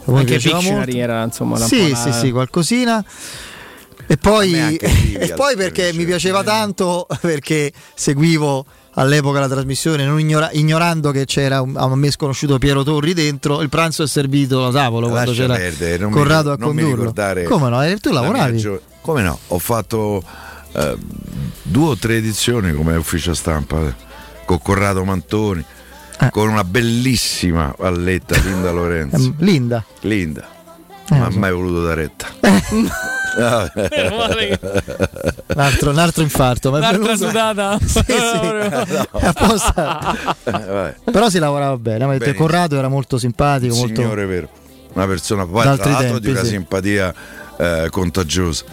Mi 0.04 0.18
Anche 0.18 0.36
Pictionary 0.36 0.98
era 0.98 1.22
insomma 1.22 1.58
la 1.58 1.64
Sì, 1.64 1.94
sì, 1.94 2.12
sì, 2.12 2.30
qualcosina. 2.30 3.02
E 4.06 4.16
poi, 4.18 4.76
e 4.76 5.32
poi 5.34 5.56
perché 5.56 5.94
mi 5.94 6.04
piaceva 6.04 6.42
tanto 6.42 7.06
perché 7.22 7.72
seguivo 7.94 8.66
all'epoca 8.96 9.40
la 9.40 9.48
trasmissione 9.48 10.04
non 10.04 10.20
ignora- 10.20 10.50
ignorando 10.52 11.12
che 11.12 11.24
c'era 11.24 11.62
un, 11.62 11.74
a 11.78 11.88
me 11.96 12.10
sconosciuto 12.10 12.58
Piero 12.58 12.82
Torri 12.82 13.14
dentro 13.14 13.62
il 13.62 13.70
pranzo 13.70 14.02
è 14.02 14.06
servito 14.06 14.66
a 14.66 14.70
tavolo 14.70 15.08
quando 15.08 15.30
Lascia 15.30 15.42
c'era 15.44 15.54
perdere, 15.54 15.96
non 15.96 16.10
mi- 16.10 16.16
Corrado 16.18 16.52
a 16.52 16.58
condurlo 16.58 16.90
ricordare 16.96 17.44
come 17.44 17.70
no? 17.70 17.82
Eh, 17.82 17.96
tu 17.96 18.12
la 18.12 18.20
lavoravi 18.20 18.58
gio- 18.58 18.82
Come 19.00 19.22
no? 19.22 19.38
Ho 19.48 19.58
fatto 19.58 20.22
eh, 20.72 20.96
due 21.62 21.88
o 21.88 21.96
tre 21.96 22.16
edizioni 22.16 22.74
come 22.74 22.94
ufficio 22.96 23.32
stampa 23.32 23.80
eh, 23.80 24.10
con 24.44 24.60
Corrado 24.62 25.05
Mantoni, 25.05 25.64
Eh. 26.20 26.31
con 26.31 26.48
una 26.48 26.64
bellissima 26.64 27.74
valletta 27.78 28.39
Linda 28.40 28.70
Lorenzo. 28.70 29.16
Ehm, 29.16 29.35
Linda 29.39 29.85
Linda, 30.01 30.47
Eh, 31.10 31.14
non 31.14 31.23
ha 31.23 31.31
so. 31.31 31.39
mai 31.39 31.52
voluto 31.52 31.82
dare 31.85 32.02
retta. 32.02 32.27
Male 33.35 34.59
un 35.55 35.60
altro, 35.60 35.90
un 35.90 35.98
altro 35.98 36.23
infarto 36.23 36.70
ma 36.70 36.77
è 36.77 36.81
Un'altra 36.81 37.02
venuto- 37.14 37.27
sudata. 37.28 37.78
Sì, 37.85 38.02
sì. 38.05 39.06
Apposta. 39.27 40.16
Vabbè. 40.44 40.94
però 41.10 41.28
si 41.31 41.39
lavorava 41.39 41.77
bene 41.78 42.06
Benissimo. 42.06 42.35
Corrado 42.35 42.77
era 42.78 42.89
molto 42.89 43.19
simpatico 43.19 43.74
molto... 43.74 43.94
Signore 43.94 44.27
vero, 44.27 44.48
una 44.93 45.06
persona 45.06 45.47
poi 45.47 45.62
tra 45.62 45.70
l'altro 45.70 45.89
di 45.90 45.97
tempi, 46.24 46.31
una 46.31 46.40
sì. 46.43 46.47
simpatia 46.48 47.14
eh, 47.56 47.86
contagiosa. 47.90 48.64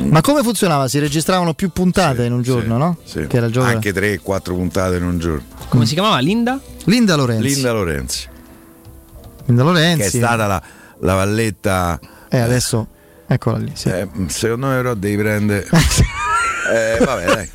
Ma 0.00 0.20
come 0.20 0.42
funzionava? 0.42 0.88
si 0.88 0.98
registravano 0.98 1.54
più 1.54 1.70
puntate 1.70 2.24
in 2.24 2.32
un 2.32 2.42
giorno 2.42 2.76
no? 2.78 2.96
Sì. 3.04 3.26
che 3.26 3.36
era 3.36 3.46
il 3.46 3.52
gioco 3.52 3.66
Anche 3.66 3.92
3-4 3.92 4.42
puntate 4.42 4.96
in 4.96 5.04
un 5.04 5.18
giorno. 5.18 5.42
Come 5.68 5.86
si 5.86 5.94
chiamava? 5.94 6.18
Linda? 6.18 6.60
Linda 6.84 7.14
Lorenzi 7.16 7.54
Linda 7.54 7.72
Lorenzi, 7.72 8.28
Linda 9.46 9.62
che 9.62 9.68
è 9.68 9.72
Lorenzi 9.72 10.18
stata 10.18 10.46
la, 10.46 10.62
la 11.00 11.14
valletta. 11.14 11.98
Eh, 12.28 12.38
adesso 12.38 12.86
eccola 13.26 13.58
lì. 13.58 13.70
Sì. 13.74 13.88
eh, 13.88 14.08
secondo 14.26 14.66
me 14.68 14.76
però 14.76 14.94
devi 14.94 15.16
prendere. 15.16 15.66
eh, 16.72 17.04
vabbè, 17.04 17.24
dai. 17.24 17.50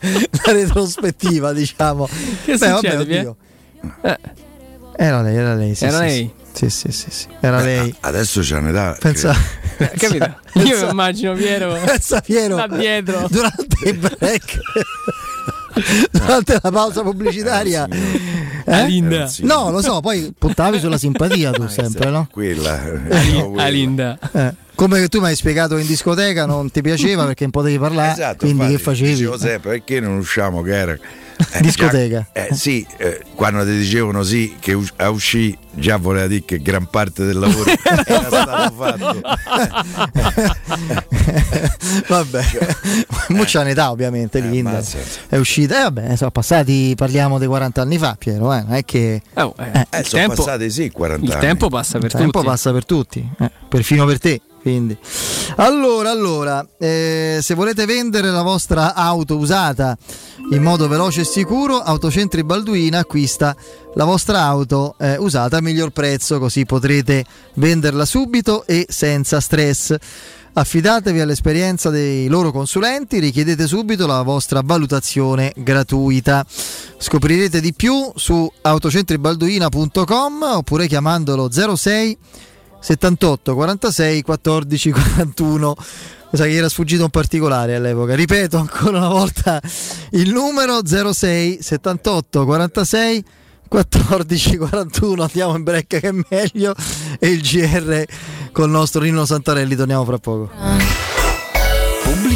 La 0.44 0.52
retrospettiva, 0.52 1.52
diciamo. 1.52 2.08
Che 2.44 2.56
Beh, 2.56 2.68
succede, 2.68 2.96
vabbè. 2.96 3.34
Eh, 4.02 4.18
Era 4.96 5.20
lei, 5.20 5.36
era 5.36 5.54
lei. 5.54 5.74
Sì, 5.74 5.84
Era 5.84 5.98
sì, 5.98 6.02
lei? 6.04 6.32
Sì. 6.52 6.68
Sì, 6.70 6.92
sì, 6.92 7.06
sì. 7.10 7.26
Era 7.40 7.60
lei. 7.60 7.94
Adesso 8.00 8.40
c'è 8.40 8.58
un'età. 8.58 8.96
Pensa, 8.98 9.34
Eh, 9.78 9.90
capito? 9.96 10.38
Io 10.54 10.84
mi 10.84 10.90
immagino 10.90 11.32
Piero 11.34 11.72
pensa 11.84 12.20
Piero 12.20 12.56
da 12.56 12.66
dietro. 12.66 13.26
durante 13.30 13.76
il 13.88 13.96
break. 13.98 14.58
durante 16.10 16.58
la 16.62 16.70
pausa 16.70 17.02
pubblicitaria. 17.02 17.86
Eh? 18.66 19.00
No, 19.40 19.70
lo 19.70 19.80
so, 19.80 20.00
poi 20.00 20.32
puntavi 20.36 20.78
sulla 20.78 20.98
simpatia 20.98 21.50
tu 21.52 21.66
sempre, 21.68 22.10
no? 22.10 22.28
Quella. 22.30 22.80
Alinda. 23.56 24.18
Eh, 24.32 24.54
Come 24.74 25.08
tu 25.08 25.20
mi 25.20 25.26
hai 25.26 25.36
spiegato 25.36 25.76
in 25.76 25.86
discoteca 25.86 26.46
non 26.46 26.70
ti 26.70 26.80
piaceva 26.82 27.24
perché 27.24 27.42
non 27.44 27.52
potevi 27.52 27.78
parlare, 27.78 28.12
Esatto, 28.12 28.36
quindi 28.38 28.64
che 28.66 28.72
infatti, 28.72 28.82
facevi? 28.98 29.10
Dicevo 29.14 29.38
sempre, 29.38 29.70
perché 29.70 30.00
non 30.00 30.16
usciamo 30.16 30.62
che 30.62 30.74
era... 30.74 30.98
eh, 31.52 31.60
Discoteca. 31.60 32.26
già- 32.32 32.46
eh, 32.48 32.54
sì, 32.54 32.86
eh, 32.98 33.24
quando 33.34 33.64
ti 33.64 33.76
dicevano 33.76 34.22
sì 34.22 34.56
che 34.60 34.78
a 34.96 35.10
uscì 35.10 35.56
già 35.72 35.96
voleva 35.96 36.26
dire 36.26 36.42
che 36.44 36.58
gran 36.60 36.86
parte 36.88 37.24
del 37.24 37.38
lavoro 37.38 37.70
era 38.04 38.26
stato 38.28 38.74
fatto. 38.74 39.20
Vabbè, 42.08 42.42
muccia 43.28 43.60
un'età 43.60 43.90
ovviamente 43.90 44.40
Linda 44.40 44.70
ammazza. 44.70 44.98
è 45.28 45.36
uscita, 45.36 45.78
eh, 45.80 45.82
vabbè, 45.84 46.16
sono 46.16 46.30
passati, 46.30 46.94
parliamo 46.96 47.38
dei 47.38 47.48
40 47.48 47.82
anni 47.82 47.98
fa 47.98 48.16
Piero, 48.18 48.52
eh, 48.52 48.62
non 48.62 48.74
è 48.74 48.84
che... 48.84 49.22
Oh, 49.34 49.54
eh, 49.58 49.86
Eh, 49.90 49.98
il 50.00 50.06
sono 50.06 50.26
tempo- 50.26 50.42
passati 50.44 50.70
sì 50.70 50.90
40 50.90 51.24
Il 51.24 51.32
anni. 51.32 51.40
tempo 51.40 51.68
passa 51.68 51.98
per 51.98 52.10
Il 52.10 52.16
tempo 52.18 52.38
tutti. 52.38 52.46
passa 52.50 52.72
per 52.72 52.84
tutti, 52.84 53.28
eh, 53.40 53.50
perfino 53.68 54.04
per 54.06 54.18
te. 54.18 54.40
Quindi. 54.60 54.96
Allora, 55.56 56.10
allora 56.10 56.66
eh, 56.78 57.38
se 57.42 57.54
volete 57.54 57.86
vendere 57.86 58.30
la 58.30 58.42
vostra 58.42 58.94
auto 58.94 59.36
usata 59.36 59.96
in 60.52 60.62
modo 60.62 60.88
veloce 60.88 61.20
e 61.20 61.24
sicuro, 61.24 61.78
Autocentri 61.78 62.42
Balduina 62.44 62.98
acquista 62.98 63.54
la 63.94 64.04
vostra 64.04 64.42
auto 64.42 64.94
eh, 64.98 65.16
usata 65.16 65.58
a 65.58 65.60
miglior 65.60 65.90
prezzo, 65.90 66.38
così 66.38 66.64
potrete 66.64 67.24
venderla 67.54 68.04
subito 68.04 68.66
e 68.66 68.86
senza 68.88 69.40
stress. 69.40 69.94
Affidatevi 70.52 71.20
all'esperienza 71.20 71.90
dei 71.90 72.26
loro 72.26 72.50
consulenti, 72.50 73.20
richiedete 73.20 73.68
subito 73.68 74.08
la 74.08 74.22
vostra 74.22 74.60
valutazione 74.64 75.52
gratuita. 75.54 76.44
Scoprirete 76.98 77.60
di 77.60 77.72
più 77.72 78.10
su 78.16 78.50
autocentribalduina.com 78.60 80.42
oppure 80.42 80.88
chiamandolo 80.88 81.48
06 81.50 82.18
78 82.80 83.54
46 83.54 84.22
14 84.22 84.90
41. 84.90 85.74
Mi 86.32 86.38
sa 86.38 86.44
che 86.44 86.54
era 86.54 86.68
sfuggito 86.68 87.04
un 87.04 87.10
particolare 87.10 87.74
all'epoca. 87.74 88.14
Ripeto 88.14 88.56
ancora 88.56 88.98
una 88.98 89.08
volta 89.08 89.60
il 90.10 90.30
numero 90.32 90.80
06 90.84 91.58
78 91.60 92.44
46 92.44 93.24
14 93.68 94.56
41. 94.56 95.22
Andiamo 95.22 95.56
in 95.56 95.62
break 95.62 95.86
che 95.86 96.00
è 96.00 96.12
meglio. 96.28 96.74
E 97.18 97.28
il 97.28 97.40
GR 97.40 98.04
col 98.52 98.70
nostro 98.70 99.00
Rino 99.00 99.24
Santarelli. 99.24 99.76
Torniamo 99.76 100.04
fra 100.04 100.18
poco. 100.18 101.09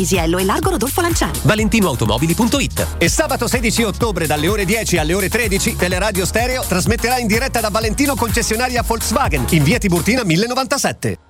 Paisiello 0.00 0.38
e 0.38 0.44
largo 0.44 0.70
Rodolfo 0.70 1.02
Lanciani. 1.02 1.40
ValentinoAutomobili.it 1.42 2.86
E 2.96 3.08
sabato 3.10 3.46
16 3.46 3.82
ottobre 3.82 4.26
dalle 4.26 4.48
ore 4.48 4.64
10 4.64 4.96
alle 4.96 5.12
ore 5.12 5.28
13 5.28 5.76
Teleradio 5.76 6.24
Stereo 6.24 6.64
trasmetterà 6.66 7.18
in 7.18 7.26
diretta 7.26 7.60
da 7.60 7.68
Valentino 7.68 8.14
concessionaria 8.14 8.82
Volkswagen 8.82 9.44
in 9.50 9.62
via 9.62 9.76
Tiburtina 9.76 10.24
1097. 10.24 11.29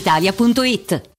brispalitalia.it. 0.01 1.10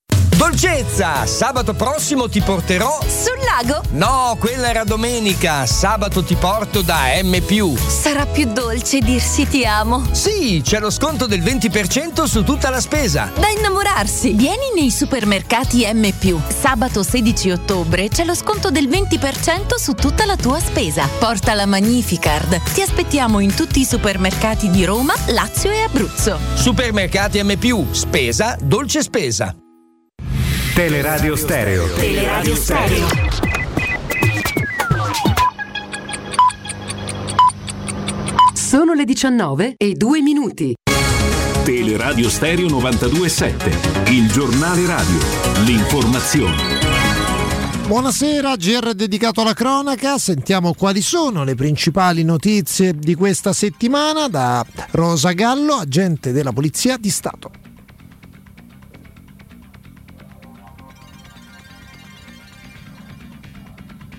Dolcezza! 0.43 1.25
Sabato 1.25 1.73
prossimo 1.73 2.27
ti 2.27 2.41
porterò. 2.41 2.99
Sul 3.07 3.39
lago? 3.45 3.81
No, 3.91 4.35
quella 4.37 4.67
era 4.67 4.83
domenica. 4.83 5.65
Sabato 5.65 6.21
ti 6.21 6.35
porto 6.35 6.81
da 6.81 7.03
M. 7.23 7.77
Sarà 7.77 8.25
più 8.25 8.51
dolce 8.51 8.99
dirsi 8.99 9.47
ti 9.47 9.63
amo. 9.63 10.03
Sì, 10.11 10.61
c'è 10.61 10.81
lo 10.81 10.89
sconto 10.89 11.27
del 11.27 11.41
20% 11.41 12.25
su 12.25 12.43
tutta 12.43 12.69
la 12.69 12.81
spesa. 12.81 13.31
Da 13.39 13.47
innamorarsi. 13.47 14.33
Vieni 14.33 14.73
nei 14.75 14.91
supermercati 14.91 15.89
M. 15.93 16.11
Sabato 16.49 17.03
16 17.03 17.49
ottobre 17.51 18.09
c'è 18.09 18.25
lo 18.25 18.35
sconto 18.35 18.69
del 18.69 18.89
20% 18.89 19.75
su 19.77 19.93
tutta 19.93 20.25
la 20.25 20.35
tua 20.35 20.59
spesa. 20.59 21.07
Porta 21.19 21.53
la 21.53 21.65
Magnificard. 21.65 22.61
Ti 22.73 22.81
aspettiamo 22.81 23.39
in 23.39 23.55
tutti 23.55 23.79
i 23.79 23.85
supermercati 23.85 24.69
di 24.69 24.83
Roma, 24.83 25.13
Lazio 25.27 25.71
e 25.71 25.83
Abruzzo. 25.83 26.37
Supermercati 26.55 27.41
M. 27.41 27.93
Spesa, 27.93 28.57
dolce 28.59 29.01
spesa. 29.01 29.55
Teleradio 30.73 31.35
Stereo. 31.35 31.85
Teleradio 31.93 32.55
Stereo. 32.55 33.05
Sono 38.55 38.93
le 38.93 39.05
19 39.05 39.75
e 39.77 39.93
2 39.93 40.21
minuti. 40.21 40.73
Teleradio 41.63 42.27
Stereo 42.27 42.67
927. 42.69 44.11
Il 44.11 44.31
giornale 44.31 44.87
radio. 44.87 45.19
L'informazione. 45.63 46.79
Buonasera, 47.85 48.55
GR 48.55 48.93
dedicato 48.95 49.41
alla 49.41 49.53
cronaca. 49.53 50.17
Sentiamo 50.17 50.73
quali 50.73 51.03
sono 51.03 51.43
le 51.43 51.53
principali 51.53 52.23
notizie 52.23 52.95
di 52.95 53.13
questa 53.13 53.53
settimana 53.53 54.27
da 54.27 54.65
Rosa 54.89 55.33
Gallo, 55.33 55.75
agente 55.75 56.31
della 56.31 56.51
Polizia 56.51 56.97
di 56.97 57.11
Stato. 57.11 57.62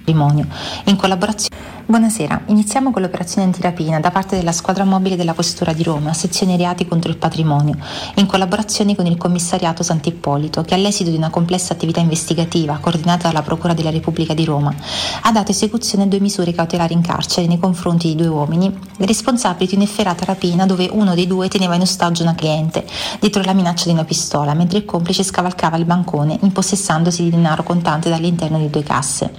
Patrimonio 0.04 0.46
in 0.84 0.96
collaborazione 0.96 1.56
Buonasera, 1.86 2.44
iniziamo 2.46 2.90
con 2.90 3.02
l'operazione 3.02 3.46
antirapina 3.46 4.00
da 4.00 4.10
parte 4.10 4.36
della 4.36 4.52
squadra 4.52 4.84
mobile 4.84 5.16
della 5.16 5.34
Questura 5.34 5.74
di 5.74 5.82
Roma, 5.82 6.14
sezione 6.14 6.56
reati 6.56 6.88
contro 6.88 7.10
il 7.10 7.18
patrimonio, 7.18 7.76
in 8.14 8.24
collaborazione 8.24 8.96
con 8.96 9.04
il 9.04 9.18
commissariato 9.18 9.82
Sant'Ippolito, 9.82 10.62
che 10.62 10.72
all'esito 10.72 11.10
di 11.10 11.16
una 11.16 11.28
complessa 11.28 11.74
attività 11.74 12.00
investigativa 12.00 12.78
coordinata 12.80 13.28
dalla 13.28 13.42
Procura 13.42 13.74
della 13.74 13.90
Repubblica 13.90 14.32
di 14.32 14.46
Roma, 14.46 14.74
ha 15.20 15.30
dato 15.30 15.50
esecuzione 15.50 16.04
a 16.04 16.06
due 16.06 16.20
misure 16.20 16.54
cautelari 16.54 16.94
in 16.94 17.02
carcere 17.02 17.46
nei 17.46 17.58
confronti 17.58 18.08
di 18.08 18.14
due 18.14 18.28
uomini, 18.28 18.74
responsabili 19.00 19.66
di 19.66 19.76
un'efferata 19.76 20.24
rapina 20.24 20.64
dove 20.64 20.88
uno 20.90 21.14
dei 21.14 21.26
due 21.26 21.48
teneva 21.48 21.74
in 21.74 21.82
ostaggio 21.82 22.22
una 22.22 22.34
cliente, 22.34 22.86
dietro 23.20 23.42
la 23.42 23.52
minaccia 23.52 23.84
di 23.84 23.92
una 23.92 24.04
pistola, 24.04 24.54
mentre 24.54 24.78
il 24.78 24.86
complice 24.86 25.22
scavalcava 25.22 25.76
il 25.76 25.84
bancone, 25.84 26.38
impossessandosi 26.40 27.24
di 27.24 27.30
denaro 27.30 27.62
contante 27.62 28.08
dall'interno 28.08 28.56
di 28.56 28.70
due 28.70 28.82
casse. 28.82 29.34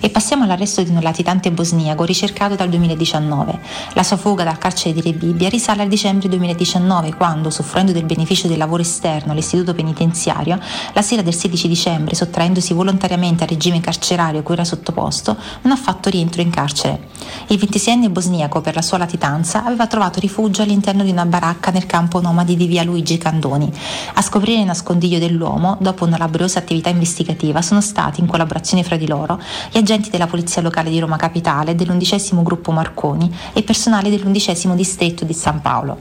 E 0.00 0.08
passiamo 0.08 0.44
all'arresto 0.44 0.82
di 0.82 0.88
un 0.88 0.98
latitante 1.02 1.52
bosniaco 1.52 1.80
ricercato 2.04 2.54
dal 2.54 2.68
2019. 2.68 3.60
La 3.94 4.02
sua 4.02 4.16
fuga 4.16 4.44
dal 4.44 4.58
carcere 4.58 4.94
di 4.94 5.00
Rebibbia 5.00 5.48
risale 5.48 5.82
al 5.82 5.88
dicembre 5.88 6.28
2019 6.28 7.14
quando, 7.14 7.50
soffrendo 7.50 7.92
del 7.92 8.04
beneficio 8.04 8.48
del 8.48 8.58
lavoro 8.58 8.82
esterno 8.82 9.32
all'istituto 9.32 9.74
penitenziario, 9.74 10.58
la 10.92 11.02
sera 11.02 11.22
del 11.22 11.34
16 11.34 11.68
dicembre, 11.68 12.14
sottraendosi 12.14 12.72
volontariamente 12.72 13.44
al 13.44 13.50
regime 13.50 13.80
carcerario 13.80 14.42
cui 14.42 14.54
era 14.54 14.64
sottoposto, 14.64 15.36
non 15.62 15.72
ha 15.72 15.76
fatto 15.76 16.10
rientro 16.10 16.42
in 16.42 16.50
carcere. 16.50 17.08
Il 17.48 17.58
26enne 17.58 18.10
bosniaco, 18.10 18.60
per 18.60 18.74
la 18.74 18.82
sua 18.82 18.98
latitanza, 18.98 19.64
aveva 19.64 19.86
trovato 19.86 20.20
rifugio 20.20 20.62
all'interno 20.62 21.02
di 21.02 21.10
una 21.10 21.26
baracca 21.26 21.70
nel 21.70 21.86
campo 21.86 22.20
nomadi 22.20 22.56
di 22.56 22.66
via 22.66 22.82
Luigi 22.82 23.18
Candoni. 23.18 23.72
A 24.14 24.22
scoprire 24.22 24.60
il 24.60 24.66
nascondiglio 24.66 25.18
dell'uomo, 25.18 25.76
dopo 25.80 26.04
una 26.04 26.18
laboriosa 26.18 26.58
attività 26.58 26.88
investigativa, 26.88 27.62
sono 27.62 27.80
stati, 27.80 28.20
in 28.20 28.26
collaborazione 28.26 28.82
fra 28.82 28.96
di 28.96 29.06
loro, 29.06 29.40
gli 29.70 29.78
agenti 29.78 30.10
della 30.10 30.26
Polizia 30.26 30.62
Locale 30.62 30.90
di 30.90 30.98
Roma 30.98 31.16
Capitale 31.16 31.71
dell'undicesimo 31.74 32.42
gruppo 32.42 32.72
Marconi 32.72 33.34
e 33.52 33.62
personale 33.62 34.10
dell'undicesimo 34.10 34.74
distretto 34.74 35.24
di 35.24 35.32
San 35.32 35.60
Paolo. 35.60 35.98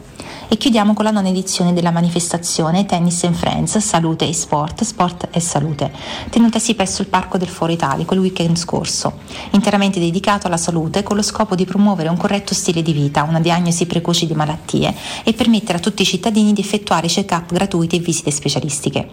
E 0.53 0.57
chiudiamo 0.57 0.93
con 0.93 1.05
la 1.05 1.11
nona 1.11 1.29
edizione 1.29 1.71
della 1.71 1.91
manifestazione 1.91 2.85
Tennis 2.85 3.23
and 3.23 3.35
Friends, 3.35 3.77
Salute 3.77 4.27
e 4.27 4.33
Sport, 4.33 4.83
Sport 4.83 5.29
e 5.31 5.39
Salute, 5.39 5.89
tenutasi 6.29 6.75
presso 6.75 7.01
il 7.01 7.07
Parco 7.07 7.37
del 7.37 7.47
Foro 7.47 7.71
Italico 7.71 8.15
il 8.15 8.19
weekend 8.19 8.57
scorso, 8.57 9.19
interamente 9.51 9.97
dedicato 10.01 10.47
alla 10.47 10.57
salute 10.57 11.03
con 11.03 11.15
lo 11.15 11.21
scopo 11.21 11.55
di 11.55 11.63
promuovere 11.63 12.09
un 12.09 12.17
corretto 12.17 12.53
stile 12.53 12.81
di 12.81 12.91
vita, 12.91 13.23
una 13.23 13.39
diagnosi 13.39 13.85
precoce 13.85 14.27
di 14.27 14.33
malattie 14.33 14.93
e 15.23 15.31
permettere 15.31 15.77
a 15.77 15.79
tutti 15.81 16.01
i 16.01 16.05
cittadini 16.05 16.51
di 16.51 16.59
effettuare 16.59 17.07
check-up 17.07 17.53
gratuiti 17.53 17.95
e 17.95 17.99
visite 17.99 18.29
specialistiche. 18.29 19.07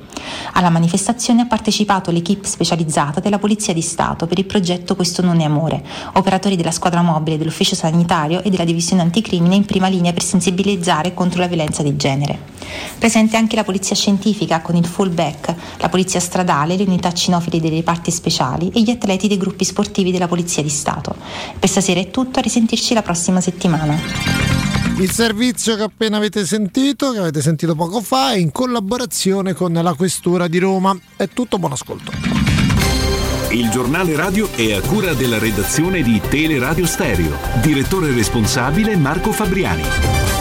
Alla 0.54 0.70
manifestazione 0.70 1.42
ha 1.42 1.46
partecipato 1.46 2.10
l'equipe 2.10 2.48
specializzata 2.48 3.20
della 3.20 3.38
Polizia 3.38 3.72
di 3.72 3.80
Stato 3.80 4.26
per 4.26 4.40
il 4.40 4.44
progetto 4.44 4.96
Questo 4.96 5.22
non 5.22 5.38
è 5.38 5.44
amore, 5.44 5.84
operatori 6.14 6.56
della 6.56 6.72
squadra 6.72 7.00
mobile 7.00 7.38
dell'ufficio 7.38 7.76
sanitario 7.76 8.42
e 8.42 8.50
della 8.50 8.64
divisione 8.64 9.02
anticrimine 9.02 9.54
in 9.54 9.64
prima 9.64 9.86
linea 9.86 10.12
per 10.12 10.24
sensibilizzare 10.24 11.14
contro 11.28 11.40
la 11.40 11.46
violenza 11.46 11.82
di 11.82 11.94
genere. 11.96 12.38
Presente 12.98 13.36
anche 13.36 13.54
la 13.54 13.64
polizia 13.64 13.94
scientifica 13.94 14.60
con 14.62 14.74
il 14.74 14.86
fullback, 14.86 15.54
la 15.78 15.88
polizia 15.88 16.20
stradale, 16.20 16.76
le 16.76 16.84
unità 16.84 17.12
cinofili 17.12 17.60
dei 17.60 17.70
reparti 17.70 18.10
speciali 18.10 18.70
e 18.74 18.80
gli 18.82 18.90
atleti 18.90 19.28
dei 19.28 19.36
gruppi 19.36 19.64
sportivi 19.64 20.10
della 20.10 20.26
Polizia 20.26 20.62
di 20.62 20.68
Stato. 20.70 21.14
Per 21.58 21.68
stasera 21.68 22.00
è 22.00 22.10
tutto, 22.10 22.38
a 22.38 22.42
risentirci 22.42 22.94
la 22.94 23.02
prossima 23.02 23.40
settimana. 23.40 23.98
Il 24.96 25.10
servizio 25.10 25.76
che 25.76 25.82
appena 25.82 26.16
avete 26.16 26.44
sentito, 26.44 27.12
che 27.12 27.18
avete 27.18 27.40
sentito 27.40 27.74
poco 27.74 28.00
fa, 28.00 28.32
è 28.32 28.38
in 28.38 28.50
collaborazione 28.50 29.52
con 29.52 29.72
la 29.72 29.94
Questura 29.94 30.48
di 30.48 30.58
Roma. 30.58 30.98
È 31.14 31.28
tutto, 31.28 31.58
buon 31.58 31.72
ascolto. 31.72 32.10
Il 33.50 33.70
giornale 33.70 34.14
radio 34.14 34.50
è 34.52 34.72
a 34.72 34.80
cura 34.80 35.14
della 35.14 35.38
redazione 35.38 36.02
di 36.02 36.20
Teleradio 36.28 36.86
Stereo. 36.86 37.36
Direttore 37.62 38.12
responsabile 38.12 38.96
Marco 38.96 39.32
Fabriani. 39.32 40.37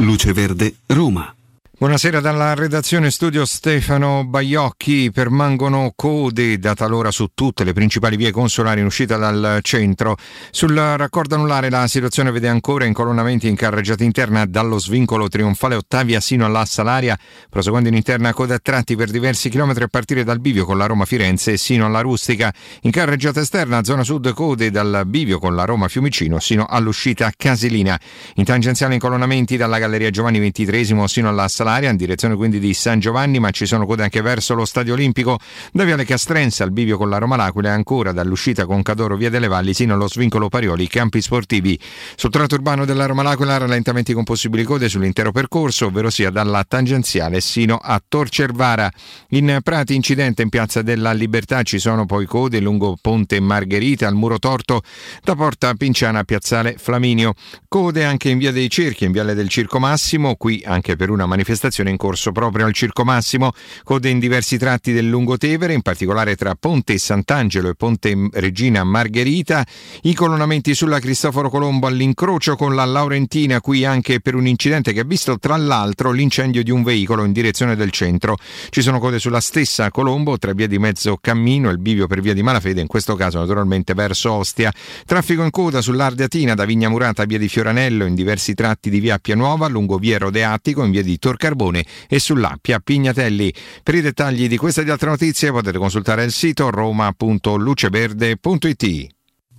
Luce 0.00 0.32
Verde, 0.32 0.74
Roma. 0.88 1.39
Buonasera 1.80 2.20
dalla 2.20 2.52
redazione 2.52 3.10
studio 3.10 3.46
Stefano 3.46 4.26
Baiocchi. 4.26 5.10
Permangono 5.10 5.94
code 5.96 6.58
da 6.58 6.74
talora 6.74 7.10
su 7.10 7.28
tutte 7.32 7.64
le 7.64 7.72
principali 7.72 8.16
vie 8.16 8.30
consolari 8.30 8.80
in 8.80 8.86
uscita 8.86 9.16
dal 9.16 9.60
centro. 9.62 10.18
Sul 10.50 10.74
raccordo 10.74 11.36
anulare 11.36 11.70
la 11.70 11.86
situazione 11.86 12.32
vede 12.32 12.48
ancora 12.48 12.84
incolonnamenti 12.84 13.48
in 13.48 13.56
carreggiata 13.56 14.04
interna 14.04 14.44
dallo 14.44 14.78
svincolo 14.78 15.28
trionfale 15.28 15.74
Ottavia 15.74 16.20
sino 16.20 16.44
alla 16.44 16.66
Salaria, 16.66 17.18
proseguendo 17.48 17.88
in 17.88 17.94
interna 17.94 18.34
coda 18.34 18.56
a 18.56 18.58
tratti 18.58 18.94
per 18.94 19.08
diversi 19.08 19.48
chilometri 19.48 19.84
a 19.84 19.88
partire 19.88 20.22
dal 20.22 20.38
bivio 20.38 20.66
con 20.66 20.76
la 20.76 20.84
Roma 20.84 21.06
Firenze 21.06 21.56
sino 21.56 21.86
alla 21.86 22.02
Rustica. 22.02 22.52
In 22.82 22.90
carreggiata 22.90 23.40
esterna 23.40 23.84
zona 23.84 24.04
sud 24.04 24.34
code 24.34 24.70
dal 24.70 25.04
bivio 25.06 25.38
con 25.38 25.54
la 25.54 25.64
Roma 25.64 25.88
Fiumicino 25.88 26.40
sino 26.40 26.66
all'uscita 26.66 27.32
Casilina. 27.34 27.98
In 28.34 28.44
tangenziale 28.44 28.92
incolonnamenti 28.92 29.56
dalla 29.56 29.78
Galleria 29.78 30.10
Giovanni 30.10 30.40
XXIII 30.50 31.08
sino 31.08 31.30
alla 31.30 31.48
Salaria 31.48 31.68
l'area 31.70 31.90
in 31.90 31.96
direzione 31.96 32.34
quindi 32.34 32.58
di 32.58 32.74
San 32.74 32.98
Giovanni, 32.98 33.38
ma 33.38 33.50
ci 33.50 33.64
sono 33.64 33.86
code 33.86 34.02
anche 34.02 34.20
verso 34.22 34.54
lo 34.54 34.64
Stadio 34.64 34.94
Olimpico 34.94 35.38
da 35.72 35.84
Viale 35.84 36.04
Castrense 36.04 36.64
al 36.64 36.72
bivio 36.72 36.96
con 36.96 37.08
la 37.08 37.18
Roma 37.18 37.36
L'Aquila 37.36 37.68
e 37.68 37.72
ancora 37.72 38.10
dall'uscita 38.10 38.66
con 38.66 38.82
Cadoro 38.82 39.16
Via 39.16 39.30
delle 39.30 39.46
Valli 39.46 39.72
sino 39.72 39.94
allo 39.94 40.08
svincolo 40.08 40.48
Parioli, 40.48 40.88
campi 40.88 41.20
sportivi. 41.20 41.78
Sul 42.16 42.30
tratto 42.30 42.56
urbano 42.56 42.84
della 42.84 43.06
Roma 43.06 43.22
L'Aquila 43.22 43.58
rallentamenti 43.58 44.12
con 44.12 44.24
possibili 44.24 44.64
code 44.64 44.88
sull'intero 44.88 45.30
percorso, 45.30 45.86
ovvero 45.86 46.10
sia 46.10 46.30
dalla 46.30 46.64
tangenziale 46.66 47.40
sino 47.40 47.76
a 47.76 48.02
Tor 48.06 48.28
Cervara. 48.28 48.90
In 49.30 49.60
Prati 49.62 49.94
incidente 49.94 50.42
in 50.42 50.48
Piazza 50.48 50.82
della 50.82 51.12
Libertà 51.12 51.62
ci 51.62 51.78
sono 51.78 52.04
poi 52.04 52.26
code 52.26 52.58
lungo 52.58 52.96
Ponte 53.00 53.38
Margherita 53.38 54.08
al 54.08 54.14
muro 54.14 54.38
torto 54.38 54.82
da 55.22 55.36
Porta 55.36 55.72
Pinciana 55.74 56.20
a 56.20 56.24
Piazzale 56.24 56.74
Flaminio. 56.78 57.34
Code 57.68 58.04
anche 58.04 58.28
in 58.28 58.38
Via 58.38 58.50
dei 58.50 58.68
Cerchi, 58.68 59.04
in 59.04 59.12
Viale 59.12 59.34
del 59.34 59.48
Circo 59.48 59.78
Massimo, 59.78 60.34
qui 60.34 60.62
anche 60.64 60.96
per 60.96 61.10
una 61.10 61.26
manifestazione 61.26 61.58
in 61.90 61.96
corso 61.96 62.32
proprio 62.32 62.66
al 62.66 62.72
Circo 62.72 63.04
Massimo. 63.04 63.52
Code 63.84 64.08
in 64.08 64.18
diversi 64.18 64.56
tratti 64.56 64.92
del 64.92 65.08
Lungotevere, 65.08 65.74
in 65.74 65.82
particolare 65.82 66.36
tra 66.36 66.54
Ponte 66.54 66.96
Sant'Angelo 66.96 67.68
e 67.68 67.74
Ponte 67.74 68.28
Regina 68.32 68.82
Margherita. 68.84 69.66
I 70.02 70.14
colonnamenti 70.14 70.74
sulla 70.74 70.98
Cristoforo 71.00 71.50
Colombo 71.50 71.86
all'incrocio 71.86 72.56
con 72.56 72.74
la 72.74 72.84
Laurentina, 72.84 73.60
qui 73.60 73.84
anche 73.84 74.20
per 74.20 74.34
un 74.34 74.46
incidente 74.46 74.92
che 74.92 75.00
ha 75.00 75.04
visto 75.04 75.38
tra 75.38 75.56
l'altro 75.56 76.10
l'incendio 76.12 76.62
di 76.62 76.70
un 76.70 76.82
veicolo 76.82 77.24
in 77.24 77.32
direzione 77.32 77.76
del 77.76 77.90
centro. 77.90 78.36
Ci 78.70 78.82
sono 78.82 78.98
code 78.98 79.18
sulla 79.18 79.40
stessa 79.40 79.90
Colombo 79.90 80.38
tra 80.38 80.52
via 80.52 80.66
di 80.66 80.78
mezzo 80.78 81.18
cammino 81.20 81.68
e 81.68 81.72
il 81.72 81.78
bivio 81.78 82.06
per 82.06 82.20
via 82.20 82.34
di 82.34 82.42
Malafede, 82.42 82.80
in 82.80 82.86
questo 82.86 83.14
caso 83.14 83.38
naturalmente 83.38 83.94
verso 83.94 84.32
Ostia. 84.32 84.72
Traffico 85.04 85.42
in 85.42 85.50
coda 85.50 85.82
sull'Ardeatina 85.82 86.54
da 86.54 86.64
Vigna 86.64 86.88
Murata 86.88 87.22
a 87.22 87.26
via 87.26 87.38
di 87.38 87.48
Fioranello 87.48 88.06
in 88.06 88.14
diversi 88.14 88.54
tratti 88.54 88.90
di 88.90 89.00
via 89.00 89.14
Appia 89.14 89.34
Nuova, 89.34 89.68
lungo 89.68 89.98
via 89.98 90.18
Rodeattico 90.18 90.84
in 90.84 90.90
via 90.90 91.02
di 91.02 91.18
Tor 91.18 91.36
Carbone 91.50 91.84
e 92.08 92.20
sull'Appia 92.20 92.78
Pignatelli. 92.78 93.52
Per 93.82 93.94
i 93.94 94.00
dettagli 94.00 94.48
di 94.48 94.56
queste 94.56 94.80
e 94.82 94.84
di 94.84 94.90
altre 94.90 95.10
notizie 95.10 95.50
potete 95.50 95.78
consultare 95.78 96.22
il 96.24 96.32
sito 96.32 96.70
roma.luceverde.it. 96.70 99.06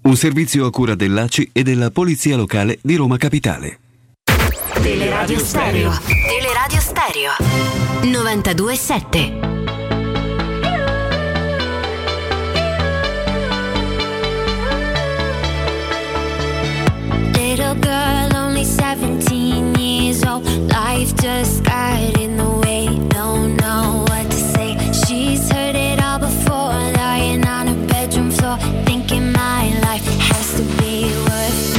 Un 0.04 0.16
servizio 0.16 0.66
a 0.66 0.72
cura 0.72 0.96
dell'ACI 0.96 1.50
e 1.52 1.62
della 1.64 1.92
Polizia 1.92 2.38
Locale 2.38 2.80
di 2.82 2.96
Roma 2.96 3.18
Capitale. 3.18 3.80
Teleradio 4.82 5.38
Stereo. 5.38 5.92
Teleradio 6.28 6.80
Stereo. 6.80 7.34
92.7. 8.02 9.50
Little 17.52 17.76
girl, 17.80 18.34
only 18.34 18.64
17 18.64 19.41
Life 20.40 21.14
just 21.18 21.66
got 21.66 22.18
in 22.18 22.38
the 22.38 22.49
way. 22.64 22.86
Don't 23.10 23.58
know 23.58 24.06
what 24.08 24.32
to 24.32 24.38
say. 24.38 24.78
She's 25.06 25.52
heard 25.52 25.76
it 25.76 26.02
all 26.02 26.20
before. 26.20 26.72
Lying 26.95 27.45
on 27.45 27.68
her 27.68 27.88
bedroom 27.88 28.32
floor, 28.32 28.58
thinking 28.86 29.34
my 29.34 29.78
life 29.82 30.06
has 30.06 30.53
to 30.53 30.64
be 30.82 31.03
worth 31.28 31.70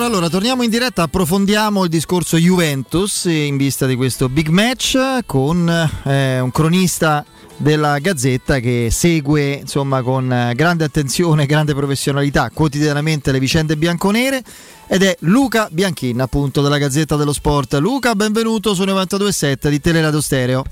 Allora, 0.00 0.14
allora, 0.14 0.30
torniamo 0.30 0.62
in 0.62 0.70
diretta, 0.70 1.02
approfondiamo 1.02 1.84
il 1.84 1.90
discorso 1.90 2.38
Juventus 2.38 3.26
in 3.26 3.58
vista 3.58 3.84
di 3.84 3.96
questo 3.96 4.30
big 4.30 4.48
match 4.48 4.96
con 5.26 5.68
eh, 6.04 6.40
un 6.40 6.50
cronista 6.50 7.22
della 7.58 7.98
Gazzetta 7.98 8.60
che 8.60 8.88
segue 8.90 9.52
insomma 9.52 10.00
con 10.00 10.32
eh, 10.32 10.54
grande 10.54 10.84
attenzione, 10.84 11.44
grande 11.44 11.74
professionalità 11.74 12.48
quotidianamente 12.48 13.30
le 13.30 13.38
vicende 13.38 13.76
bianconere 13.76 14.42
ed 14.86 15.02
è 15.02 15.14
Luca 15.20 15.68
Bianchin 15.70 16.18
appunto 16.22 16.62
della 16.62 16.78
Gazzetta 16.78 17.16
dello 17.16 17.34
Sport. 17.34 17.74
Luca, 17.74 18.14
benvenuto 18.14 18.72
su 18.72 18.84
92.7 18.84 19.68
di 19.68 19.80
Teleradio 19.80 20.22
Stereo. 20.22 20.64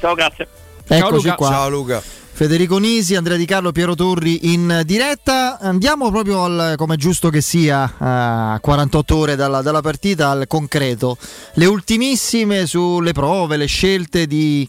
Ciao, 0.00 0.14
grazie. 0.14 0.48
Eccoci 0.88 1.30
qua. 1.36 1.48
Ciao 1.48 1.68
Luca. 1.68 2.21
Federico 2.42 2.78
Nisi, 2.78 3.14
Andrea 3.14 3.36
Di 3.36 3.44
Carlo, 3.44 3.70
Piero 3.70 3.94
Torri 3.94 4.52
in 4.52 4.82
diretta. 4.84 5.60
Andiamo 5.60 6.10
proprio 6.10 6.42
al, 6.42 6.74
come 6.76 6.96
giusto 6.96 7.30
che 7.30 7.40
sia, 7.40 7.94
a 7.98 8.58
48 8.60 9.16
ore 9.16 9.36
dalla, 9.36 9.62
dalla 9.62 9.80
partita 9.80 10.30
al 10.30 10.48
concreto. 10.48 11.16
Le 11.54 11.66
ultimissime 11.66 12.66
sulle 12.66 13.12
prove, 13.12 13.56
le 13.56 13.66
scelte 13.66 14.26
di, 14.26 14.68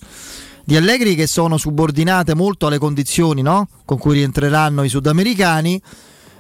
di 0.64 0.76
Allegri 0.76 1.16
che 1.16 1.26
sono 1.26 1.58
subordinate 1.58 2.36
molto 2.36 2.68
alle 2.68 2.78
condizioni 2.78 3.42
no? 3.42 3.68
con 3.86 3.98
cui 3.98 4.14
rientreranno 4.14 4.84
i 4.84 4.90
sudamericani. 4.90 5.82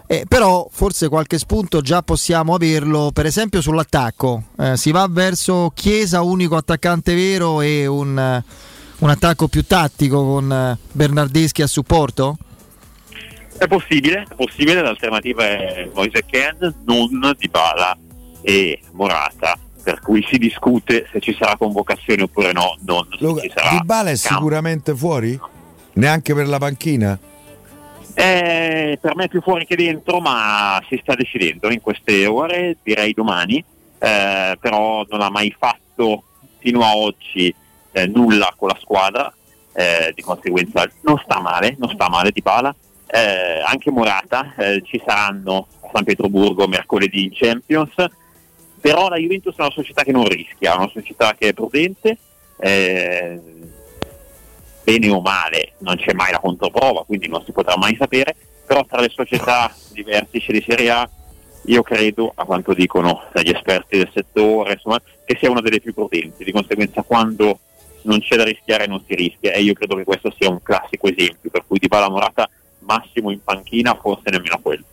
Eh, 0.05 0.25
però 0.27 0.67
forse 0.69 1.09
qualche 1.09 1.39
spunto 1.39 1.81
già 1.81 2.03
possiamo 2.03 2.53
averlo, 2.53 3.09
per 3.11 3.25
esempio 3.25 3.59
sull'attacco. 3.59 4.49
Eh, 4.59 4.77
si 4.77 4.91
va 4.91 5.07
verso 5.09 5.71
Chiesa, 5.73 6.21
unico 6.21 6.55
attaccante 6.55 7.15
vero 7.15 7.61
e 7.61 7.87
un, 7.87 8.19
eh, 8.19 8.43
un 9.03 9.09
attacco 9.09 9.49
più 9.49 9.65
tattico 9.65 10.23
con 10.23 10.49
eh, 10.49 10.77
Bernardeschi 10.93 11.61
a 11.61 11.67
supporto? 11.67 12.37
È 13.57 13.67
possibile, 13.67 14.25
è 14.29 14.33
possibile, 14.33 14.81
l'alternativa 14.81 15.43
è 15.43 15.89
Moise 15.93 16.23
Ken, 16.25 16.73
non 16.85 17.35
Dybala 17.37 17.97
e 18.41 18.79
Morata, 18.91 19.57
per 19.83 19.99
cui 19.99 20.25
si 20.29 20.37
discute 20.37 21.07
se 21.11 21.19
ci 21.19 21.35
sarà 21.37 21.57
convocazione 21.57 22.23
oppure 22.23 22.53
no, 22.53 22.77
non 22.85 23.05
se 23.11 23.41
ci 23.41 23.51
sarà 23.53 23.71
Dybala 23.71 24.09
è 24.09 24.17
campo. 24.17 24.35
sicuramente 24.35 24.95
fuori? 24.95 25.37
Neanche 25.95 26.33
per 26.33 26.47
la 26.47 26.57
panchina? 26.57 27.19
Eh, 28.15 28.97
per 29.01 29.15
me 29.15 29.25
è 29.25 29.27
più 29.27 29.41
fuori 29.41 29.65
che 29.65 29.75
dentro, 29.75 30.19
ma 30.19 30.81
si 30.87 30.97
sta 31.01 31.13
decidendo 31.13 31.69
in 31.71 31.81
queste 31.81 32.25
ore, 32.25 32.77
direi 32.81 33.11
domani, 33.11 33.63
eh, 33.99 34.57
però 34.59 35.05
non 35.09 35.21
ha 35.21 35.29
mai 35.29 35.53
fatto 35.57 36.23
fino 36.59 36.83
a 36.83 36.95
oggi 36.95 37.53
eh, 37.93 38.07
nulla 38.07 38.53
con 38.57 38.67
la 38.67 38.77
squadra, 38.79 39.33
eh, 39.73 40.11
di 40.13 40.21
conseguenza 40.21 40.85
non 41.01 41.19
sta 41.23 41.39
male, 41.39 41.75
non 41.79 41.89
sta 41.89 42.09
male 42.09 42.31
di 42.31 42.41
Bala. 42.41 42.75
anche 43.65 43.91
Morata, 43.91 44.53
eh, 44.57 44.81
ci 44.83 45.01
saranno 45.05 45.67
a 45.81 45.89
San 45.93 46.03
Pietroburgo 46.03 46.67
mercoledì 46.67 47.23
in 47.23 47.31
Champions, 47.31 47.93
però 48.81 49.07
la 49.07 49.17
Juventus 49.17 49.55
è 49.55 49.61
una 49.61 49.71
società 49.71 50.03
che 50.03 50.11
non 50.11 50.27
rischia, 50.27 50.73
è 50.73 50.75
una 50.75 50.89
società 50.91 51.35
che 51.37 51.49
è 51.49 51.53
prudente, 51.53 52.17
eh, 52.57 53.39
bene 54.83 55.09
o 55.09 55.21
male 55.21 55.73
non 55.79 55.95
c'è 55.95 56.13
mai 56.13 56.31
la 56.31 56.39
controprova, 56.39 57.05
quindi 57.05 57.27
non 57.27 57.43
si 57.45 57.51
potrà 57.51 57.77
mai 57.77 57.95
sapere, 57.95 58.35
però 58.65 58.85
tra 58.85 58.99
le 58.99 59.09
società 59.09 59.73
di 59.91 60.03
vertice 60.03 60.51
di 60.51 60.63
Serie 60.67 60.89
A 60.89 61.09
io 61.67 61.81
credo, 61.81 62.31
a 62.35 62.43
quanto 62.43 62.73
dicono 62.73 63.23
gli 63.41 63.49
esperti 63.49 63.97
del 63.97 64.09
settore, 64.13 64.73
insomma, 64.73 65.01
che 65.23 65.37
sia 65.39 65.49
una 65.49 65.61
delle 65.61 65.79
più 65.79 65.93
prudenti, 65.93 66.43
di 66.43 66.51
conseguenza 66.51 67.03
quando 67.03 67.59
non 68.03 68.19
c'è 68.19 68.35
da 68.35 68.43
rischiare 68.43 68.87
non 68.87 69.03
si 69.07 69.15
rischia 69.15 69.51
e 69.51 69.61
io 69.61 69.73
credo 69.73 69.95
che 69.95 70.03
questo 70.03 70.33
sia 70.37 70.49
un 70.49 70.61
classico 70.61 71.07
esempio, 71.07 71.49
per 71.49 71.63
cui 71.67 71.79
Di 71.79 71.87
Bala 71.87 72.09
Morata 72.09 72.49
massimo 72.79 73.31
in 73.31 73.39
panchina, 73.43 73.97
forse 74.01 74.29
nemmeno 74.29 74.59
quello. 74.61 74.83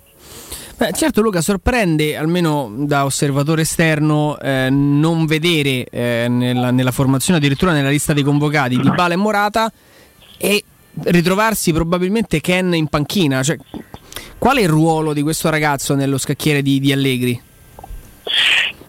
Beh, 0.76 0.92
certo 0.92 1.20
Luca, 1.20 1.42
sorprende 1.42 2.16
almeno 2.16 2.72
da 2.74 3.04
osservatore 3.04 3.62
esterno 3.62 4.38
eh, 4.38 4.70
non 4.70 5.26
vedere 5.26 5.84
eh, 5.84 6.26
nella, 6.26 6.70
nella 6.70 6.90
formazione, 6.90 7.38
addirittura 7.38 7.72
nella 7.72 7.90
lista 7.90 8.14
dei 8.14 8.22
convocati 8.22 8.80
di 8.80 8.90
Bala 8.90 9.12
e 9.12 9.16
Morata 9.16 9.70
e 10.38 10.64
ritrovarsi 11.02 11.74
probabilmente 11.74 12.40
Ken 12.40 12.72
in 12.72 12.86
panchina. 12.86 13.42
Cioè, 13.42 13.58
qual 14.38 14.56
è 14.56 14.62
il 14.62 14.68
ruolo 14.68 15.12
di 15.12 15.20
questo 15.20 15.50
ragazzo 15.50 15.94
nello 15.94 16.16
scacchiere 16.16 16.62
di, 16.62 16.80
di 16.80 16.92
Allegri? 16.92 17.42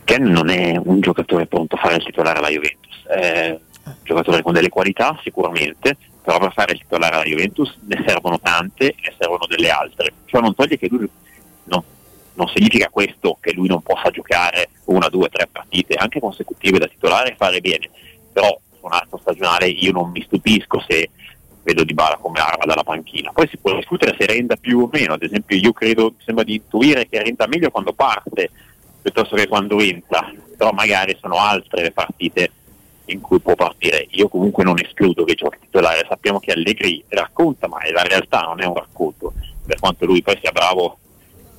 Ken 0.05 0.23
non 0.23 0.47
è 0.47 0.79
un 0.81 1.01
giocatore 1.01 1.45
pronto 1.45 1.75
a 1.75 1.79
fare 1.79 1.95
il 1.95 2.05
titolare 2.05 2.39
alla 2.39 2.49
Juventus, 2.49 3.03
un 3.09 3.59
giocatore 4.03 4.41
con 4.41 4.53
delle 4.53 4.69
qualità 4.69 5.19
sicuramente, 5.23 5.97
però 6.21 6.37
per 6.39 6.53
fare 6.53 6.73
il 6.73 6.79
titolare 6.79 7.15
alla 7.15 7.23
Juventus 7.23 7.77
ne 7.81 8.03
servono 8.05 8.39
tante 8.39 8.95
ne 9.01 9.13
servono 9.17 9.45
delle 9.47 9.69
altre. 9.69 10.13
Ciò 10.25 10.39
non 10.39 10.55
toglie 10.55 10.77
che 10.77 10.87
lui 10.89 11.09
no, 11.65 11.83
non 12.33 12.47
significa 12.47 12.89
questo 12.89 13.37
che 13.39 13.53
lui 13.53 13.67
non 13.67 13.81
possa 13.81 14.09
giocare 14.09 14.69
una, 14.85 15.09
due, 15.09 15.29
tre 15.29 15.47
partite 15.51 15.95
anche 15.95 16.19
consecutive 16.19 16.79
da 16.79 16.87
titolare 16.87 17.31
e 17.31 17.35
fare 17.35 17.59
bene, 17.59 17.89
però 18.31 18.57
su 18.77 18.85
un 18.85 18.93
arco 18.93 19.17
stagionale 19.17 19.67
io 19.67 19.91
non 19.91 20.11
mi 20.11 20.21
stupisco 20.21 20.83
se 20.87 21.09
vedo 21.63 21.83
Di 21.83 21.93
Bala 21.93 22.17
come 22.17 22.39
arma 22.39 22.65
dalla 22.65 22.83
panchina. 22.83 23.31
Poi 23.31 23.47
si 23.47 23.57
può 23.57 23.75
discutere 23.75 24.15
se 24.17 24.25
renda 24.25 24.55
più 24.55 24.79
o 24.79 24.89
meno, 24.91 25.13
ad 25.13 25.23
esempio 25.23 25.57
io 25.57 25.73
credo, 25.73 26.13
mi 26.17 26.23
sembra 26.23 26.43
di 26.43 26.55
intuire 26.55 27.07
che 27.07 27.21
renda 27.21 27.47
meglio 27.47 27.69
quando 27.69 27.93
parte 27.93 28.49
piuttosto 29.01 29.35
che 29.35 29.47
quando 29.47 29.79
entra, 29.79 30.31
però 30.55 30.71
magari 30.71 31.17
sono 31.19 31.35
altre 31.37 31.81
le 31.81 31.91
partite 31.91 32.51
in 33.11 33.21
cui 33.21 33.39
può 33.39 33.55
partire. 33.55 34.07
Io 34.11 34.27
comunque 34.27 34.63
non 34.63 34.79
escludo 34.79 35.23
che 35.23 35.35
giochi 35.35 35.59
titolare, 35.61 36.05
sappiamo 36.07 36.39
che 36.39 36.51
Allegri 36.51 37.03
racconta, 37.09 37.67
ma 37.67 37.79
è 37.79 37.91
la 37.91 38.03
realtà, 38.03 38.41
non 38.41 38.61
è 38.61 38.65
un 38.65 38.75
racconto. 38.75 39.33
Per 39.65 39.79
quanto 39.79 40.05
lui 40.05 40.21
poi 40.21 40.37
sia 40.41 40.51
bravo 40.51 40.97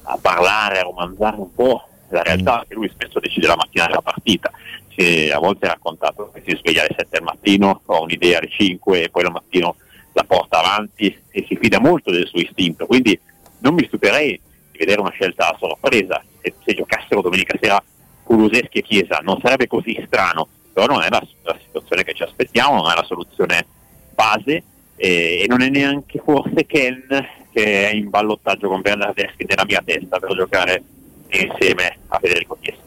a 0.04 0.18
parlare, 0.20 0.78
a 0.78 0.82
romanzare 0.82 1.36
un 1.36 1.54
po', 1.54 1.86
la 2.08 2.22
realtà 2.22 2.62
è 2.62 2.66
che 2.68 2.74
lui 2.74 2.90
spesso 2.90 3.20
decide 3.20 3.46
la 3.46 3.56
mattina 3.56 3.86
della 3.86 4.02
partita. 4.02 4.50
Si- 4.94 5.30
a 5.30 5.38
volte 5.38 5.66
ha 5.66 5.70
raccontato 5.70 6.30
che 6.34 6.42
si 6.44 6.56
sveglia 6.56 6.80
alle 6.80 6.94
7 6.96 7.06
del 7.10 7.22
mattino, 7.22 7.80
ha 7.86 8.00
un'idea 8.00 8.38
alle 8.38 8.50
5 8.50 9.04
e 9.04 9.08
poi 9.08 9.24
al 9.24 9.32
mattino 9.32 9.76
la 10.12 10.24
porta 10.24 10.58
avanti 10.58 11.16
e 11.30 11.44
si 11.48 11.56
fida 11.56 11.80
molto 11.80 12.10
del 12.10 12.26
suo 12.26 12.40
istinto. 12.40 12.86
Quindi 12.86 13.18
non 13.60 13.74
mi 13.74 13.86
stupirei 13.86 14.38
di 14.70 14.78
vedere 14.78 15.00
una 15.00 15.10
scelta 15.10 15.48
a 15.48 15.56
sorpresa. 15.58 16.22
Se, 16.42 16.54
se 16.64 16.74
giocassero 16.74 17.22
domenica 17.22 17.56
sera 17.60 17.82
Kuluseschi 18.22 18.78
e 18.78 18.82
Chiesa 18.82 19.18
non 19.22 19.38
sarebbe 19.40 19.66
così 19.66 20.00
strano, 20.06 20.48
però 20.72 20.86
non 20.86 21.02
è 21.02 21.08
la, 21.08 21.22
la 21.42 21.58
situazione 21.64 22.04
che 22.04 22.14
ci 22.14 22.22
aspettiamo, 22.22 22.76
non 22.76 22.90
è 22.90 22.94
la 22.94 23.04
soluzione 23.04 23.66
base 24.14 24.62
e, 24.96 25.44
non 25.48 25.62
è 25.62 25.68
neanche 25.68 26.20
forse 26.24 26.66
Ken 26.66 27.06
che 27.52 27.90
è 27.90 27.94
in 27.94 28.08
ballottaggio 28.08 28.68
con 28.68 28.80
Bernardeschi 28.80 29.44
nella 29.46 29.64
mia 29.66 29.82
testa 29.84 30.18
per 30.18 30.34
giocare 30.34 30.82
insieme 31.28 31.98
a 32.08 32.18
Federico 32.18 32.56
Chiesa. 32.60 32.80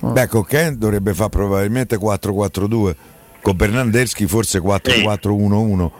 Beh, 0.00 0.26
con 0.28 0.44
Ken 0.44 0.78
dovrebbe 0.78 1.14
fare 1.14 1.30
probabilmente 1.30 1.96
4-4-2, 1.96 2.94
con 3.40 3.56
Bernardeschi 3.56 4.26
forse 4.26 4.60
4-4-1-1. 4.60 5.90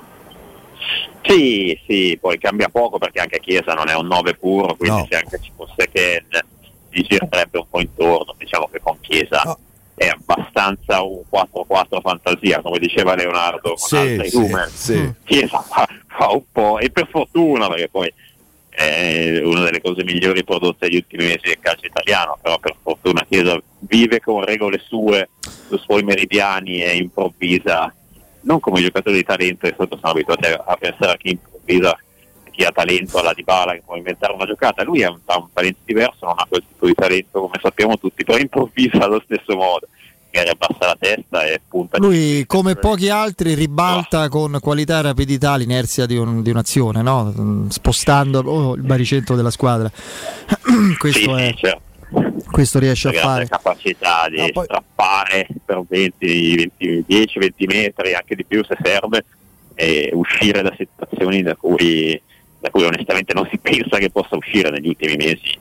Sì, 1.22 1.80
sì, 1.86 2.18
poi 2.20 2.38
cambia 2.38 2.68
poco 2.68 2.98
perché 2.98 3.20
anche 3.20 3.40
Chiesa 3.40 3.72
non 3.72 3.88
è 3.88 3.94
un 3.94 4.06
9 4.06 4.34
puro, 4.34 4.74
quindi 4.74 5.06
se 5.08 5.16
anche 5.16 5.38
ci 5.40 5.50
fosse 5.56 5.88
Ken 5.90 6.26
si 6.90 7.02
girerebbe 7.02 7.58
un 7.58 7.66
po' 7.68 7.80
intorno. 7.80 8.34
Diciamo 8.36 8.68
che 8.70 8.80
con 8.80 8.98
Chiesa 9.00 9.56
è 9.94 10.08
abbastanza 10.08 11.02
un 11.02 11.22
4-4 11.30 12.00
fantasia, 12.00 12.60
come 12.60 12.78
diceva 12.78 13.14
Leonardo 13.14 13.74
con 13.74 13.76
Sì, 13.76 13.96
altri 13.96 14.28
sì, 14.30 14.38
numeri. 14.38 14.70
sì. 14.72 15.12
Chiesa 15.24 15.60
fa, 15.60 15.86
fa 16.08 16.30
un 16.32 16.42
po', 16.50 16.78
e 16.78 16.90
per 16.90 17.08
fortuna 17.08 17.68
perché 17.68 17.88
poi 17.88 18.12
è 18.70 19.40
una 19.44 19.62
delle 19.62 19.80
cose 19.80 20.02
migliori 20.02 20.42
prodotte 20.42 20.86
negli 20.88 20.96
ultimi 20.96 21.26
mesi 21.26 21.42
del 21.44 21.60
calcio 21.60 21.86
italiano, 21.86 22.36
però 22.42 22.58
per 22.58 22.74
fortuna 22.82 23.24
Chiesa 23.28 23.56
vive 23.80 24.20
con 24.20 24.44
regole 24.44 24.82
sue, 24.84 25.28
sui 25.68 25.78
suoi 25.78 26.02
meridiani 26.02 26.82
e 26.82 26.96
improvvisa, 26.96 27.94
non 28.42 28.58
come 28.58 28.80
i 28.80 28.82
giocatori 28.82 29.16
di 29.16 29.24
talento 29.24 29.68
che 29.68 29.74
sono 29.76 29.88
abituati 30.00 30.46
a 30.46 30.76
pensare 30.76 31.12
a 31.12 31.16
chi 31.16 31.30
improvvisa, 31.30 31.96
chi 32.54 32.64
ha 32.64 32.70
talento 32.70 33.18
alla 33.18 33.32
Dybala 33.34 33.72
che 33.72 33.82
può 33.84 33.96
inventare 33.96 34.32
una 34.32 34.46
giocata, 34.46 34.84
lui 34.84 35.02
ha 35.02 35.10
un, 35.10 35.18
ha 35.24 35.38
un 35.38 35.48
talento 35.52 35.80
diverso, 35.84 36.26
non 36.26 36.34
ha 36.36 36.46
quel 36.48 36.62
tipo 36.66 36.86
di 36.86 36.94
talento 36.94 37.40
come 37.40 37.58
sappiamo 37.60 37.98
tutti, 37.98 38.24
però 38.24 38.38
improvvisa 38.38 38.98
allo 39.04 39.20
stesso 39.24 39.56
modo, 39.56 39.88
magari 40.32 40.50
abbassa 40.50 40.86
la 40.86 40.96
testa 40.98 41.44
e 41.44 41.60
punta. 41.68 41.98
Lui, 41.98 42.44
come 42.46 42.76
pochi 42.76 43.08
altri, 43.08 43.54
ribalta 43.54 44.28
con 44.28 44.58
qualità 44.60 45.00
e 45.00 45.02
rapidità 45.02 45.56
l'inerzia 45.56 46.06
di, 46.06 46.16
un- 46.16 46.42
di 46.42 46.50
un'azione, 46.50 47.02
no? 47.02 47.66
Spostando 47.68 48.38
oh, 48.40 48.74
il 48.74 48.82
baricentro 48.82 49.34
della 49.34 49.50
squadra. 49.50 49.90
questo, 50.98 51.36
è- 51.36 51.54
certo. 51.56 51.82
questo 52.52 52.78
riesce 52.78 53.08
a 53.08 53.12
fare. 53.12 53.48
capacità 53.48 54.28
di 54.28 54.48
strappare 54.48 55.48
per 55.64 55.82
20, 55.88 56.70
20, 56.78 57.04
10-20 57.08 57.52
metri, 57.66 58.14
anche 58.14 58.36
di 58.36 58.44
più 58.44 58.64
se 58.64 58.76
serve, 58.80 59.24
e 59.74 60.10
uscire 60.12 60.62
da 60.62 60.72
situazioni 60.76 61.42
da 61.42 61.56
cui, 61.56 62.20
da 62.64 62.70
cui 62.70 62.84
onestamente 62.84 63.34
non 63.34 63.46
si 63.50 63.58
pensa 63.60 63.98
che 63.98 64.08
possa 64.08 64.36
uscire 64.36 64.70
negli 64.70 64.88
ultimi 64.88 65.16
mesi. 65.16 65.54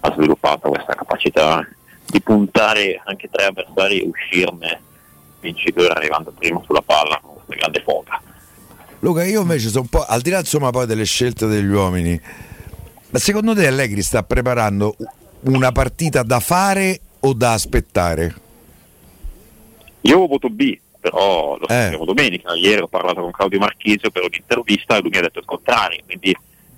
Ha 0.00 0.12
sviluppato 0.12 0.68
questa 0.68 0.94
capacità 0.94 1.66
di 2.06 2.20
puntare 2.20 3.02
anche 3.04 3.28
tre 3.28 3.46
avversari 3.46 4.00
e 4.00 4.06
uscirne 4.06 4.80
vincitore 5.40 5.88
arrivando 5.88 6.32
primo 6.32 6.62
sulla 6.64 6.82
palla 6.82 7.18
con 7.20 7.34
questa 7.34 7.56
grande 7.56 7.82
foga. 7.82 8.22
Luca, 9.00 9.24
io 9.24 9.40
invece 9.40 9.68
sono 9.68 9.82
un 9.82 9.88
po', 9.88 10.04
al 10.04 10.20
di 10.20 10.30
là 10.30 10.38
insomma 10.38 10.70
poi 10.70 10.86
delle 10.86 11.04
scelte 11.04 11.46
degli 11.46 11.70
uomini, 11.70 12.18
ma 13.10 13.18
secondo 13.18 13.52
te 13.54 13.66
Allegri 13.66 14.02
sta 14.02 14.22
preparando 14.22 14.94
una 15.40 15.72
partita 15.72 16.22
da 16.22 16.38
fare 16.38 17.00
o 17.20 17.32
da 17.32 17.52
aspettare? 17.52 18.34
Io 20.02 20.26
voto 20.26 20.48
B, 20.48 20.78
però 21.00 21.56
lo 21.58 21.66
sappiamo 21.68 22.04
domenica. 22.04 22.54
Ieri 22.54 22.80
ho 22.80 22.88
parlato 22.88 23.20
con 23.20 23.30
Claudio 23.30 23.58
Marchisio 23.58 24.10
per 24.10 24.22
un'intervista 24.22 24.96
e 24.96 25.00
lui 25.00 25.10
mi 25.10 25.18
ha 25.18 25.22
detto 25.22 25.38
il 25.40 25.44
contrario. 25.44 26.00
Quindi 26.06 26.34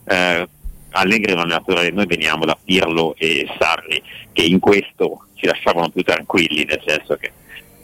eh, 0.07 0.49
Allegri 0.91 1.33
è 1.33 1.35
un 1.35 1.41
allenatore, 1.41 1.91
noi 1.91 2.07
veniamo 2.07 2.45
da 2.45 2.57
Pirlo 2.63 3.15
e 3.19 3.47
Sarri 3.59 4.03
che 4.33 4.43
in 4.43 4.59
questo 4.59 5.27
ci 5.35 5.47
lasciavano 5.47 5.91
più 5.91 6.03
tranquilli, 6.03 6.65
nel 6.65 6.83
senso 6.85 7.17
che 7.17 7.33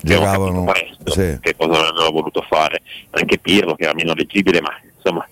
Giocavano, 0.01 0.65
presto 0.65 1.11
sì. 1.11 1.39
che 1.41 1.55
cosa 1.55 1.79
avrebbero 1.79 2.11
voluto 2.11 2.43
fare. 2.43 2.83
Anche 3.11 3.39
Pirlo 3.39 3.75
che 3.75 3.85
era 3.85 3.95
meno 3.95 4.15
leggibile, 4.15 4.61
ma 4.61 4.71
insomma 4.97 5.27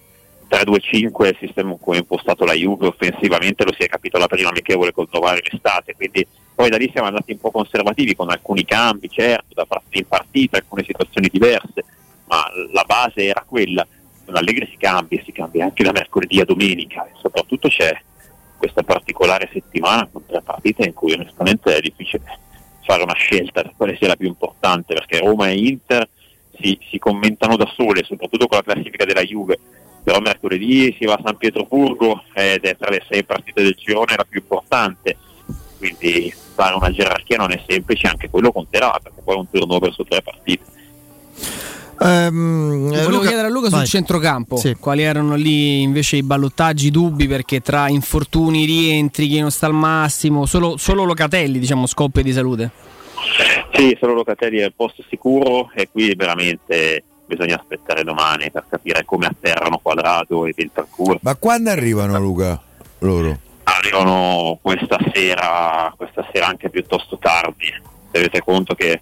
3-2-5 0.49 1.27
il 1.27 1.37
sistema 1.41 1.77
come 1.81 1.97
è 1.97 2.01
impostato 2.01 2.45
la 2.45 2.53
Juve 2.53 2.89
offensivamente 2.89 3.65
lo 3.65 3.73
si 3.73 3.83
è 3.83 3.89
capito 3.89 4.19
la 4.19 4.27
prima 4.27 4.51
amichevole 4.51 4.93
col 4.93 5.09
Novara 5.11 5.37
in 5.37 5.49
estate, 5.51 5.95
quindi 5.95 6.27
poi 6.55 6.69
da 6.69 6.77
lì 6.77 6.91
siamo 6.93 7.09
andati 7.09 7.33
un 7.33 7.39
po' 7.39 7.51
conservativi 7.51 8.15
con 8.15 8.31
alcuni 8.31 8.65
cambi, 8.65 9.09
certo, 9.09 9.55
da 9.55 9.65
partita 9.65 9.99
in 9.99 10.07
partita, 10.07 10.57
alcune 10.59 10.85
situazioni 10.85 11.29
diverse, 11.33 11.85
ma 12.27 12.45
la 12.73 12.85
base 12.87 13.25
era 13.25 13.45
quella. 13.47 13.87
Con 14.31 14.39
Allegri 14.39 14.69
si 14.71 14.77
cambia, 14.77 15.21
si 15.25 15.33
cambia 15.33 15.65
anche 15.65 15.83
da 15.83 15.91
mercoledì 15.91 16.39
a 16.39 16.45
domenica 16.45 17.05
e 17.05 17.11
soprattutto 17.21 17.67
c'è 17.67 18.01
questa 18.57 18.85
particolare 18.85 19.51
settimana 19.53 20.07
con 20.07 20.25
tre 20.25 20.41
partite 20.41 20.85
in 20.85 20.95
cui 20.95 21.15
onestamente 21.15 21.75
è 21.75 21.81
difficile 21.81 22.39
fare 22.85 23.03
una 23.03 23.15
scelta 23.15 23.61
di 23.63 23.73
quale 23.77 23.97
sia 23.97 24.07
la 24.07 24.15
più 24.15 24.29
importante 24.29 24.95
perché 24.95 25.19
Roma 25.19 25.49
e 25.49 25.59
Inter 25.59 26.09
si, 26.61 26.79
si 26.89 26.99
commentano 27.01 27.57
da 27.57 27.69
sole, 27.75 28.05
soprattutto 28.05 28.47
con 28.47 28.59
la 28.59 28.73
classifica 28.73 29.05
della 29.05 29.25
Juve. 29.25 29.59
Però 30.05 30.21
mercoledì 30.21 30.95
si 30.97 31.07
va 31.07 31.15
a 31.15 31.23
San 31.25 31.37
Pietroburgo 31.37 32.23
ed 32.33 32.63
è 32.63 32.77
tra 32.77 32.89
le 32.89 33.05
sei 33.11 33.25
partite 33.25 33.65
del 33.65 33.75
girone 33.77 34.15
la 34.17 34.27
più 34.29 34.39
importante. 34.39 35.17
Quindi 35.77 36.33
fare 36.55 36.77
una 36.77 36.93
gerarchia 36.93 37.37
non 37.37 37.51
è 37.51 37.61
semplice, 37.67 38.07
anche 38.07 38.31
quello 38.31 38.53
conterà, 38.53 38.97
perché 39.03 39.23
poi 39.25 39.35
è 39.35 39.39
un 39.39 39.51
turnover 39.51 39.93
su 39.93 40.05
tre 40.05 40.23
partite. 40.23 40.79
Ehm, 42.03 42.89
Volevo 42.89 43.09
Luca- 43.11 43.27
chiedere 43.29 43.49
a 43.49 43.51
Luca 43.51 43.69
vai. 43.69 43.81
sul 43.81 43.89
centrocampo 43.89 44.57
Sì. 44.57 44.75
quali 44.81 45.03
erano 45.03 45.35
lì 45.35 45.83
invece 45.83 46.17
i 46.17 46.23
ballottaggi, 46.23 46.87
i 46.87 46.91
dubbi 46.91 47.27
perché 47.29 47.61
tra 47.61 47.89
infortuni, 47.89 48.65
rientri, 48.65 49.29
chi 49.29 49.41
non 49.41 49.51
sta 49.51 49.67
al 49.67 49.75
massimo, 49.75 50.47
solo, 50.47 50.77
solo 50.79 51.05
Locatelli 51.05 51.59
diciamo 51.59 51.87
scoppia 51.87 52.23
di 52.23 52.33
salute. 52.33 52.71
Sì, 53.75 53.97
solo 54.01 54.15
Locatelli 54.15 54.59
è 54.59 54.65
il 54.65 54.73
posto 54.75 55.05
sicuro 55.09 55.71
e 55.75 55.89
qui 55.91 56.15
veramente 56.15 57.05
bisogna 57.27 57.57
aspettare 57.57 58.03
domani 58.03 58.51
per 58.51 58.65
capire 58.69 59.05
come 59.05 59.27
atterrano 59.27 59.79
Quadrado 59.83 60.47
e 60.47 60.53
Bentancur. 60.57 61.19
Ma 61.23 61.35
quando 61.37 61.71
arrivano 61.71 62.19
Luca? 62.19 62.61
Loro? 63.01 63.39
arrivano 63.63 64.59
questa 64.61 64.99
sera, 65.15 65.93
questa 65.97 66.27
sera 66.33 66.47
anche 66.49 66.69
piuttosto 66.71 67.17
tardi. 67.19 67.73
Tenete 68.11 68.41
conto 68.43 68.75
che 68.75 69.01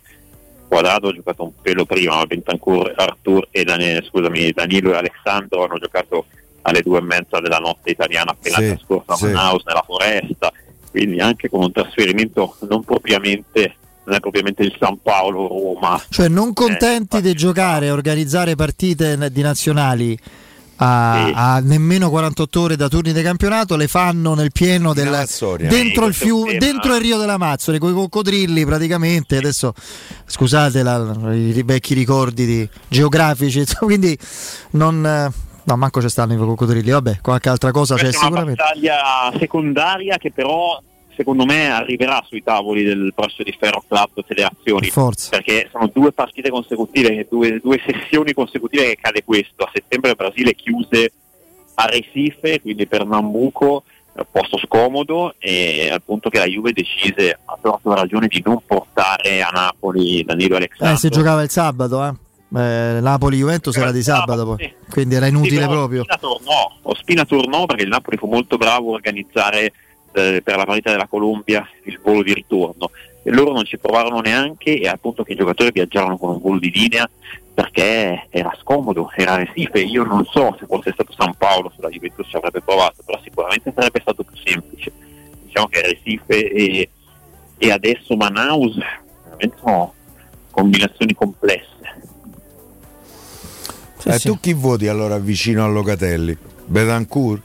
Quadrado 0.69 1.09
ha 1.09 1.13
giocato 1.13 1.45
un 1.45 1.53
pelo 1.61 1.85
prima, 1.87 2.17
ma 2.17 2.27
Bentancur, 2.27 2.93
Artur 2.95 3.49
e 3.51 3.65
Dani- 3.65 4.05
scusami, 4.05 4.53
Danilo 4.53 4.93
e 4.93 4.97
Alessandro 4.97 5.65
hanno 5.65 5.79
giocato 5.79 6.27
alle 6.63 6.83
due 6.83 6.99
e 6.99 7.03
mezza 7.03 7.41
della 7.41 7.59
notte 7.59 7.91
italiana 7.91 8.33
appena 8.33 8.59
Sì, 8.59 8.67
trascorsa 8.67 9.13
a 9.15 9.17
sì. 9.17 9.25
Manaus 9.25 9.65
nella 9.65 9.83
foresta, 9.85 10.53
quindi 10.91 11.21
anche 11.21 11.49
con 11.49 11.63
un 11.63 11.73
trasferimento 11.73 12.57
non 12.69 12.85
propriamente 12.85 13.75
non 14.05 14.17
è 14.17 14.21
propriamente 14.21 14.63
il 14.63 14.75
San 14.81 15.01
Paolo 15.03 15.47
Roma. 15.47 16.03
Cioè, 16.09 16.29
non 16.29 16.55
contenti 16.55 17.21
di 17.21 17.35
giocare 17.35 17.87
e 17.87 17.91
organizzare 17.91 18.55
partite 18.55 19.31
di 19.31 19.43
nazionali 19.43 20.19
a, 20.79 21.55
a 21.55 21.61
nemmeno 21.61 22.09
48 22.11 22.61
ore 22.61 22.77
da 22.77 22.89
turni 22.89 23.13
di 23.13 23.23
campionato, 23.23 23.77
le 23.77 23.89
fanno 23.89 24.35
nel 24.35 24.51
pieno 24.53 24.93
del 24.95 25.11
dentro 25.69 26.07
il 26.07 26.15
fiume, 26.15 26.57
dentro 26.59 26.95
il 26.95 27.01
Rio 27.01 27.19
dell'Amazzone, 27.19 27.79
con 27.79 27.91
i 27.91 27.95
coccodrilli 27.95 28.65
praticamente. 28.65 29.37
Adesso 29.37 29.75
scusate 30.27 30.83
la- 30.83 31.33
i 31.33 31.63
vecchi 31.65 31.95
ricordi 31.95 32.47
di- 32.47 32.69
geografici, 32.89 33.65
quindi 33.81 34.17
non. 34.73 35.33
No, 35.69 35.77
manco 35.77 36.01
ci 36.01 36.09
stanno 36.09 36.33
i 36.33 36.37
coccodrilli, 36.39 36.91
vabbè, 36.91 37.19
qualche 37.21 37.51
altra 37.51 37.71
cosa 37.73 37.95
c'è 37.95 38.05
Questa 38.05 38.21
è 38.25 38.29
una 38.31 38.41
sicuramente. 38.41 38.63
battaglia 38.63 39.39
secondaria 39.39 40.17
che 40.17 40.33
però 40.33 40.81
secondo 41.19 41.45
me 41.45 41.69
arriverà 41.69 42.25
sui 42.25 42.45
tavoli 42.45 42.85
del 42.85 43.13
braccio 43.13 43.43
di 43.43 43.53
ferro 43.59 43.83
club 43.87 44.25
federazioni 44.25 44.89
Forza. 44.89 45.31
perché 45.31 45.69
sono 45.73 45.91
due 45.93 46.13
partite 46.13 46.49
consecutive 46.49 47.27
due, 47.29 47.59
due 47.61 47.83
sessioni 47.85 48.33
consecutive 48.33 48.85
che 48.85 48.99
cade 49.01 49.25
questo 49.25 49.65
a 49.65 49.71
settembre 49.75 50.11
il 50.11 50.17
Brasile 50.17 50.55
chiuse 50.55 51.13
a 51.75 51.87
Recife 51.87 52.61
quindi 52.61 52.87
per 52.87 53.05
Nambuco 53.05 53.83
eh, 54.15 54.25
posto 54.31 54.59
scomodo 54.59 55.35
e 55.39 55.91
al 55.91 56.03
punto 56.03 56.29
che 56.29 56.39
la 56.39 56.47
Juve 56.47 56.73
decise 56.73 57.39
a 57.45 57.59
torto 57.61 57.93
ragione 57.95 58.29
di 58.29 58.41
non 58.45 58.61
portare 58.65 59.43
a 59.43 59.51
Napoli 59.51 60.23
Danilo 60.23 60.55
Alexandro 60.57 60.95
Eh, 60.95 60.99
se 60.99 61.09
giocava 61.09 61.43
il 61.43 61.51
sabato, 61.51 62.05
eh. 62.05 62.13
Eh, 62.51 62.99
Napoli-Juventus 63.01 63.77
era 63.77 63.93
di 63.93 64.03
sabato 64.03 64.45
poi, 64.47 64.75
quindi 64.89 65.17
era 65.17 65.27
inutile 65.27 65.63
Sì, 65.63 65.69
proprio. 65.69 66.01
Ospina 66.01 66.17
tornò, 66.19 66.73
Ospina 66.83 67.25
tornò 67.27 67.67
perché 67.67 67.83
il 67.83 67.91
Napoli 67.91 68.17
fu 68.17 68.27
molto 68.27 68.57
bravo 68.57 68.93
a 68.93 68.95
organizzare 68.95 69.73
eh, 70.19 70.43
per 70.43 70.57
la 70.57 70.65
partita 70.65 70.91
della 70.91 71.07
Colombia 71.07 71.67
il 71.85 72.01
volo 72.03 72.23
di 72.23 72.35
ritorno 72.35 72.91
e 73.23 73.31
loro 73.31 73.53
non 73.53 73.65
ci 73.65 73.79
provarono 73.79 74.21
neanche 74.21 74.79
e 74.79 74.89
appunto 74.89 75.23
che 75.23 75.33
i 75.33 75.37
giocatori 75.37 75.71
viaggiarono 75.71 76.17
con 76.17 76.31
un 76.31 76.41
volo 76.41 76.59
di 76.59 76.71
linea 76.71 77.09
perché 77.53 78.27
era 78.31 78.57
scomodo, 78.61 79.11
era 79.17 79.37
Recife, 79.37 79.81
io 79.81 80.05
non 80.05 80.25
so 80.25 80.57
se 80.59 80.67
fosse 80.67 80.93
stato 80.93 81.13
San 81.13 81.35
Paolo 81.37 81.73
se 81.75 81.83
la 81.83 81.89
Juventus 81.89 82.29
ci 82.29 82.37
avrebbe 82.37 82.61
provato, 82.61 83.03
però 83.05 83.21
sicuramente 83.21 83.73
sarebbe 83.75 83.99
stato 84.01 84.23
più 84.23 84.37
semplice. 84.37 84.93
Diciamo 85.43 85.67
che 85.67 85.83
Recife 85.83 86.53
e, 86.53 86.89
e 87.59 87.71
adesso 87.73 88.15
Manaus 88.15 88.79
veramente 89.25 89.57
sono 89.59 89.93
combinazioni 90.53 91.15
complesse. 91.15 91.67
Eh, 94.05 94.19
Tu 94.21 94.39
chi 94.39 94.53
voti 94.53 94.87
allora 94.87 95.19
vicino 95.19 95.65
a 95.65 95.67
Locatelli? 95.67 96.37
Betancourt? 96.65 97.43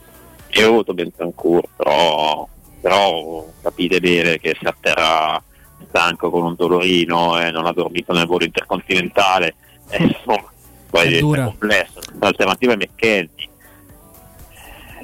Io 0.52 0.66
ho 0.66 0.70
avuto 0.70 0.94
Bentancur, 0.94 1.64
però, 1.76 2.48
però 2.84 3.46
capite 3.62 3.98
bene 3.98 4.36
che 4.38 4.54
si 4.60 4.66
atterra 4.66 5.42
stanco 5.88 6.28
con 6.28 6.42
un 6.44 6.54
dolorino 6.54 7.40
e 7.40 7.50
non 7.50 7.64
ha 7.64 7.72
dormito 7.72 8.12
nel 8.12 8.26
volo 8.26 8.44
intercontinentale, 8.44 9.54
eh, 9.88 10.02
insomma, 10.02 10.52
poi 10.90 11.14
È 11.14 11.16
è 11.16 11.18
dura. 11.20 11.44
complesso. 11.44 12.00
L'alternativa 12.20 12.74
è 12.74 12.76
McKenny. 12.76 13.48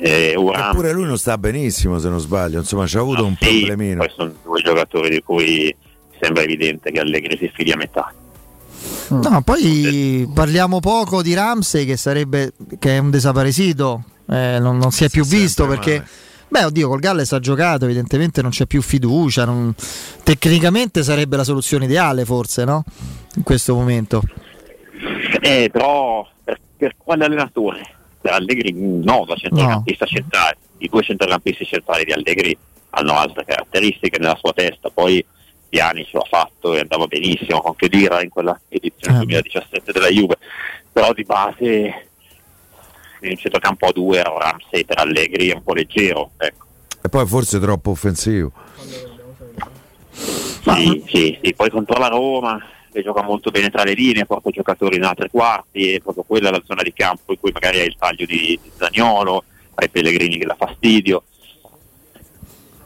Eh, 0.02 0.34
Eppure 0.36 0.92
lui 0.92 1.04
non 1.06 1.16
sta 1.16 1.38
benissimo 1.38 1.98
se 1.98 2.10
non 2.10 2.20
sbaglio, 2.20 2.58
insomma 2.58 2.84
c'ha 2.86 3.00
avuto 3.00 3.24
un 3.24 3.34
sì, 3.40 3.60
problemino. 3.60 4.04
poi 4.04 4.12
sono 4.14 4.34
due 4.44 4.60
giocatori 4.60 5.08
di 5.08 5.22
cui 5.22 5.74
sembra 6.20 6.42
evidente 6.42 6.90
che 6.90 7.00
Allegri 7.00 7.38
si 7.38 7.50
fidi 7.54 7.72
a 7.72 7.76
metà. 7.76 8.12
No, 9.08 9.40
poi 9.42 10.30
parliamo 10.34 10.80
poco 10.80 11.22
di 11.22 11.32
Ramsey 11.32 11.86
che 11.86 11.96
sarebbe 11.96 12.52
che 12.78 12.96
è 12.96 12.98
un 12.98 13.08
desaparecito, 13.10 14.04
eh, 14.28 14.58
non, 14.60 14.76
non 14.76 14.90
si 14.90 15.04
è 15.04 15.08
più 15.08 15.24
visto 15.24 15.66
perché 15.66 16.04
beh, 16.50 16.64
oddio, 16.64 16.88
col 16.88 17.00
Galles 17.00 17.32
ha 17.32 17.38
giocato, 17.38 17.84
evidentemente 17.84 18.42
non 18.42 18.50
c'è 18.50 18.66
più 18.66 18.82
fiducia, 18.82 19.44
non- 19.44 19.74
tecnicamente 20.22 21.02
sarebbe 21.02 21.36
la 21.36 21.44
soluzione 21.44 21.86
ideale 21.86 22.24
forse, 22.24 22.64
no? 22.64 22.84
In 23.36 23.42
questo 23.42 23.74
momento. 23.74 24.20
Eh, 25.40 25.70
però 25.72 26.28
per, 26.44 26.60
per 26.76 26.94
quale 26.98 27.24
allenatore? 27.24 27.82
Per 28.20 28.32
Allegri 28.32 28.72
no, 28.74 29.24
da 29.26 29.34
centrocampista 29.34 30.04
centrale. 30.04 30.56
I 30.78 30.88
due 30.88 31.02
centrocampisti 31.02 31.64
centrali 31.64 32.04
di 32.04 32.12
Allegri 32.12 32.56
hanno 32.90 33.14
altre 33.14 33.44
caratteristiche 33.44 34.18
nella 34.18 34.36
sua 34.38 34.52
testa, 34.52 34.90
poi 34.90 35.24
Piani 35.68 36.04
ce 36.04 36.16
l'ha 36.16 36.26
fatto 36.28 36.74
e 36.74 36.80
andava 36.80 37.06
benissimo 37.06 37.60
con 37.60 37.76
Kedira 37.76 38.22
in 38.22 38.28
quella 38.28 38.58
edizione 38.68 39.18
2017 39.18 39.92
della 39.92 40.08
Juve, 40.08 40.36
però 40.92 41.12
di 41.12 41.24
base 41.24 42.09
in 43.20 43.36
centrocampo 43.36 43.86
a 43.86 43.92
due 43.92 44.18
era 44.18 44.32
Ramsey 44.36 44.84
per 44.84 44.98
Allegri 44.98 45.48
è 45.48 45.54
un 45.54 45.62
po' 45.62 45.74
leggero, 45.74 46.30
ecco. 46.36 46.66
E 47.02 47.08
poi 47.08 47.26
forse 47.26 47.58
troppo 47.58 47.90
offensivo. 47.90 48.52
Sì, 50.12 51.02
sì, 51.06 51.38
sì, 51.42 51.54
poi 51.54 51.70
contro 51.70 51.98
la 51.98 52.08
Roma 52.08 52.62
che 52.92 53.02
gioca 53.02 53.22
molto 53.22 53.50
bene 53.50 53.70
tra 53.70 53.84
le 53.84 53.94
linee, 53.94 54.26
porta 54.26 54.50
giocatori 54.50 54.96
in 54.96 55.04
altri 55.04 55.30
quarti, 55.30 55.92
e 55.92 56.00
proprio 56.00 56.24
quella 56.24 56.48
è 56.48 56.52
la 56.52 56.62
zona 56.64 56.82
di 56.82 56.92
campo 56.92 57.32
in 57.32 57.38
cui 57.38 57.52
magari 57.52 57.78
hai 57.78 57.86
il 57.86 57.96
taglio 57.96 58.26
di, 58.26 58.58
di 58.60 58.70
Zagnolo, 58.76 59.44
hai 59.74 59.88
Pellegrini 59.88 60.38
che 60.38 60.46
dà 60.46 60.56
fastidio. 60.58 61.22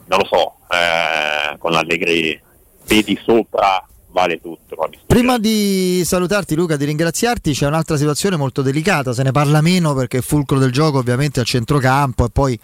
Non 0.05 0.19
lo 0.19 0.25
so, 0.25 0.55
eh, 0.69 1.57
con 1.57 1.71
l'Allegri 1.71 2.39
vedi 2.85 3.19
sopra 3.23 3.83
vale 4.15 4.39
tutto. 4.39 4.77
Prima 5.05 5.37
di 5.37 6.01
salutarti 6.05 6.55
Luca, 6.55 6.77
di 6.77 6.85
ringraziarti, 6.85 7.51
c'è 7.51 7.67
un'altra 7.67 7.97
situazione 7.97 8.37
molto 8.37 8.61
delicata, 8.61 9.11
se 9.11 9.23
ne 9.23 9.31
parla 9.31 9.59
meno 9.59 9.93
perché 9.93 10.17
il 10.17 10.23
fulcro 10.23 10.57
del 10.57 10.71
gioco 10.71 10.99
ovviamente 10.99 11.39
è 11.39 11.41
al 11.41 11.45
centrocampo 11.45 12.23
e 12.25 12.29
poi 12.29 12.57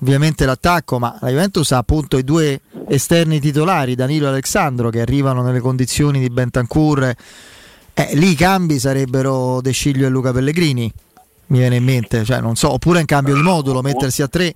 ovviamente 0.00 0.44
l'attacco, 0.44 0.98
ma 0.98 1.16
la 1.22 1.30
Juventus 1.30 1.72
ha 1.72 1.78
appunto 1.78 2.18
i 2.18 2.24
due 2.24 2.60
esterni 2.88 3.40
titolari, 3.40 3.94
Danilo 3.94 4.26
e 4.26 4.28
Alexandro, 4.28 4.90
che 4.90 5.00
arrivano 5.00 5.42
nelle 5.42 5.60
condizioni 5.60 6.20
di 6.20 6.28
Bentancur. 6.28 7.14
Eh, 7.94 8.10
lì 8.12 8.32
i 8.32 8.34
cambi 8.34 8.78
sarebbero 8.78 9.62
De 9.62 9.72
Sciglio 9.72 10.06
e 10.06 10.10
Luca 10.10 10.30
Pellegrini, 10.30 10.92
mi 11.46 11.58
viene 11.58 11.76
in 11.76 11.84
mente, 11.84 12.22
cioè, 12.22 12.40
non 12.40 12.54
so, 12.54 12.70
oppure 12.72 13.00
in 13.00 13.06
cambio 13.06 13.34
di 13.34 13.40
modulo, 13.40 13.80
mettersi 13.80 14.20
a 14.20 14.28
tre. 14.28 14.54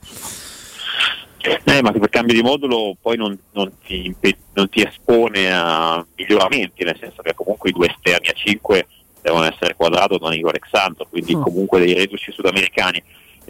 Eh, 1.65 1.83
ma 1.83 1.91
per 1.93 2.09
cambio 2.09 2.35
di 2.35 2.43
modulo 2.43 2.97
poi 3.01 3.17
non, 3.17 3.37
non 3.53 3.71
ti, 3.85 4.15
non 4.55 4.69
ti 4.69 4.83
espone 4.83 5.51
a 5.53 6.05
miglioramenti, 6.17 6.85
nel 6.85 6.97
senso 7.01 7.23
che 7.23 7.35
comunque 7.35 7.71
i 7.71 7.73
due 7.73 7.89
esterni 7.89 8.29
a 8.29 8.33
5 8.33 8.87
devono 9.21 9.45
essere 9.45 9.75
quadrato 9.75 10.19
da 10.19 10.29
Nico 10.29 10.49
Alexandro, 10.49 11.07
quindi 11.09 11.33
comunque 11.35 11.81
dei 11.81 11.95
reduci 11.95 12.31
sudamericani. 12.33 13.03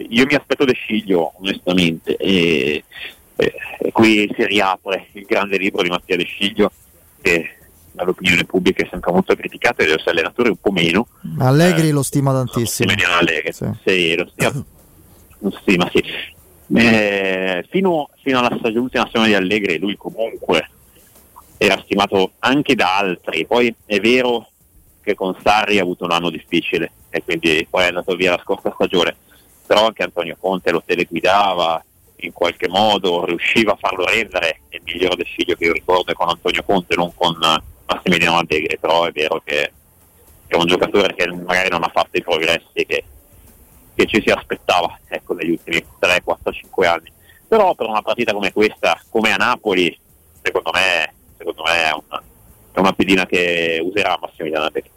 Io 0.08 0.24
mi 0.26 0.34
aspetto 0.34 0.64
De 0.64 0.74
Sciglio, 0.74 1.32
onestamente, 1.38 2.16
e, 2.16 2.84
e- 3.36 3.54
e 3.78 3.92
qui 3.92 4.30
si 4.36 4.46
riapre 4.46 5.08
il 5.12 5.24
grande 5.24 5.58
libro 5.58 5.82
di 5.82 5.88
Mattia 5.88 6.16
De 6.16 6.24
Sciglio, 6.24 6.70
che 7.20 7.56
dall'opinione 7.92 8.44
pubblica 8.44 8.82
è 8.84 8.88
sempre 8.90 9.12
molto 9.12 9.34
criticato 9.36 9.82
e 9.82 9.84
deve 9.84 9.96
essere 9.96 10.12
allenatore 10.12 10.48
un 10.48 10.56
po' 10.56 10.72
meno. 10.72 11.06
Allegri 11.38 11.90
lo 11.90 12.02
stima 12.02 12.32
tantissimo. 12.32 13.18
Allegri, 13.18 13.52
sì, 13.84 14.14
lo 14.16 14.26
stima, 14.32 14.64
lo 15.38 15.50
stima, 15.60 15.90
sì. 15.92 16.02
Eh, 16.74 17.66
fino, 17.68 18.08
fino 18.22 18.38
alla 18.38 18.56
stagione, 18.58 18.78
ultima 18.78 19.06
stagione 19.06 19.28
di 19.28 19.34
Allegri 19.34 19.78
lui 19.78 19.96
comunque 19.96 20.68
era 21.58 21.80
stimato 21.84 22.32
anche 22.40 22.74
da 22.74 22.96
altri, 22.96 23.46
poi 23.46 23.72
è 23.84 24.00
vero 24.00 24.48
che 25.02 25.14
con 25.14 25.36
Sarri 25.42 25.78
ha 25.78 25.82
avuto 25.82 26.04
un 26.04 26.12
anno 26.12 26.30
difficile 26.30 26.92
e 27.10 27.22
quindi 27.22 27.66
poi 27.68 27.84
è 27.84 27.88
andato 27.88 28.14
via 28.16 28.32
la 28.32 28.40
scorsa 28.42 28.72
stagione, 28.74 29.14
però 29.66 29.86
anche 29.86 30.02
Antonio 30.02 30.36
Conte 30.38 30.70
lo 30.70 30.82
teleguidava 30.84 31.84
in 32.16 32.32
qualche 32.32 32.68
modo, 32.68 33.24
riusciva 33.24 33.72
a 33.72 33.76
farlo 33.76 34.06
rendere 34.06 34.60
il 34.70 34.80
migliore 34.84 35.16
del 35.16 35.26
figlio 35.26 35.54
che 35.54 35.64
io 35.64 35.72
ricordo 35.72 36.12
è 36.12 36.14
con 36.14 36.28
Antonio 36.28 36.62
Conte, 36.64 36.96
non 36.96 37.12
con 37.14 37.36
eh, 37.42 37.62
Massimiliano 37.86 38.38
Allegri, 38.38 38.78
però 38.78 39.04
è 39.04 39.12
vero 39.12 39.40
che 39.44 39.72
è 40.46 40.54
un 40.54 40.66
giocatore 40.66 41.14
che 41.14 41.26
magari 41.28 41.68
non 41.68 41.82
ha 41.82 41.90
fatto 41.92 42.16
i 42.16 42.22
progressi 42.22 42.86
che, 42.86 43.04
che 43.94 44.06
ci 44.06 44.22
si 44.24 44.30
aspettava 44.30 44.98
ecco, 45.08 45.34
negli 45.34 45.50
ultimi 45.50 45.84
3, 45.98 46.22
4, 46.22 46.52
5 46.52 46.86
anni. 46.86 47.12
Però 47.46 47.74
per 47.74 47.86
una 47.86 48.02
partita 48.02 48.32
come 48.32 48.52
questa, 48.52 49.00
come 49.10 49.32
a 49.32 49.36
Napoli, 49.36 49.96
secondo 50.40 50.70
me, 50.72 51.12
secondo 51.36 51.62
me 51.64 51.72
è, 51.72 51.90
una, 51.92 52.22
è 52.72 52.78
una 52.78 52.92
pedina 52.92 53.26
che 53.26 53.80
userà 53.82 54.18
Massimiliano 54.20 54.66
Allegri. 54.66 54.90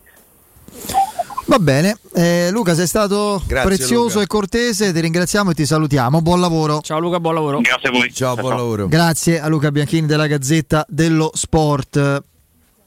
Va 1.48 1.60
bene, 1.60 1.98
eh, 2.14 2.50
Luca 2.52 2.74
sei 2.74 2.88
stato 2.88 3.42
Grazie, 3.46 3.68
prezioso 3.68 4.20
Luca. 4.20 4.22
e 4.22 4.28
cortese, 4.28 4.92
ti 4.92 5.00
ringraziamo 5.00 5.52
e 5.52 5.54
ti 5.54 5.66
salutiamo, 5.66 6.22
buon 6.22 6.40
lavoro. 6.40 6.82
Ciao 6.82 7.00
Luca, 7.00 7.20
buon 7.20 7.36
lavoro. 7.36 7.62
Grazie 7.62 7.90
a 7.90 7.92
voi. 7.92 8.12
Ciao, 8.14 8.36
buon 8.36 8.56
lavoro. 8.56 8.88
Grazie 8.88 9.40
a 9.40 9.48
Luca 9.48 9.72
Bianchini 9.72 10.08
della 10.08 10.28
Gazzetta 10.28 10.86
dello 10.88 11.30
Sport. 11.34 12.24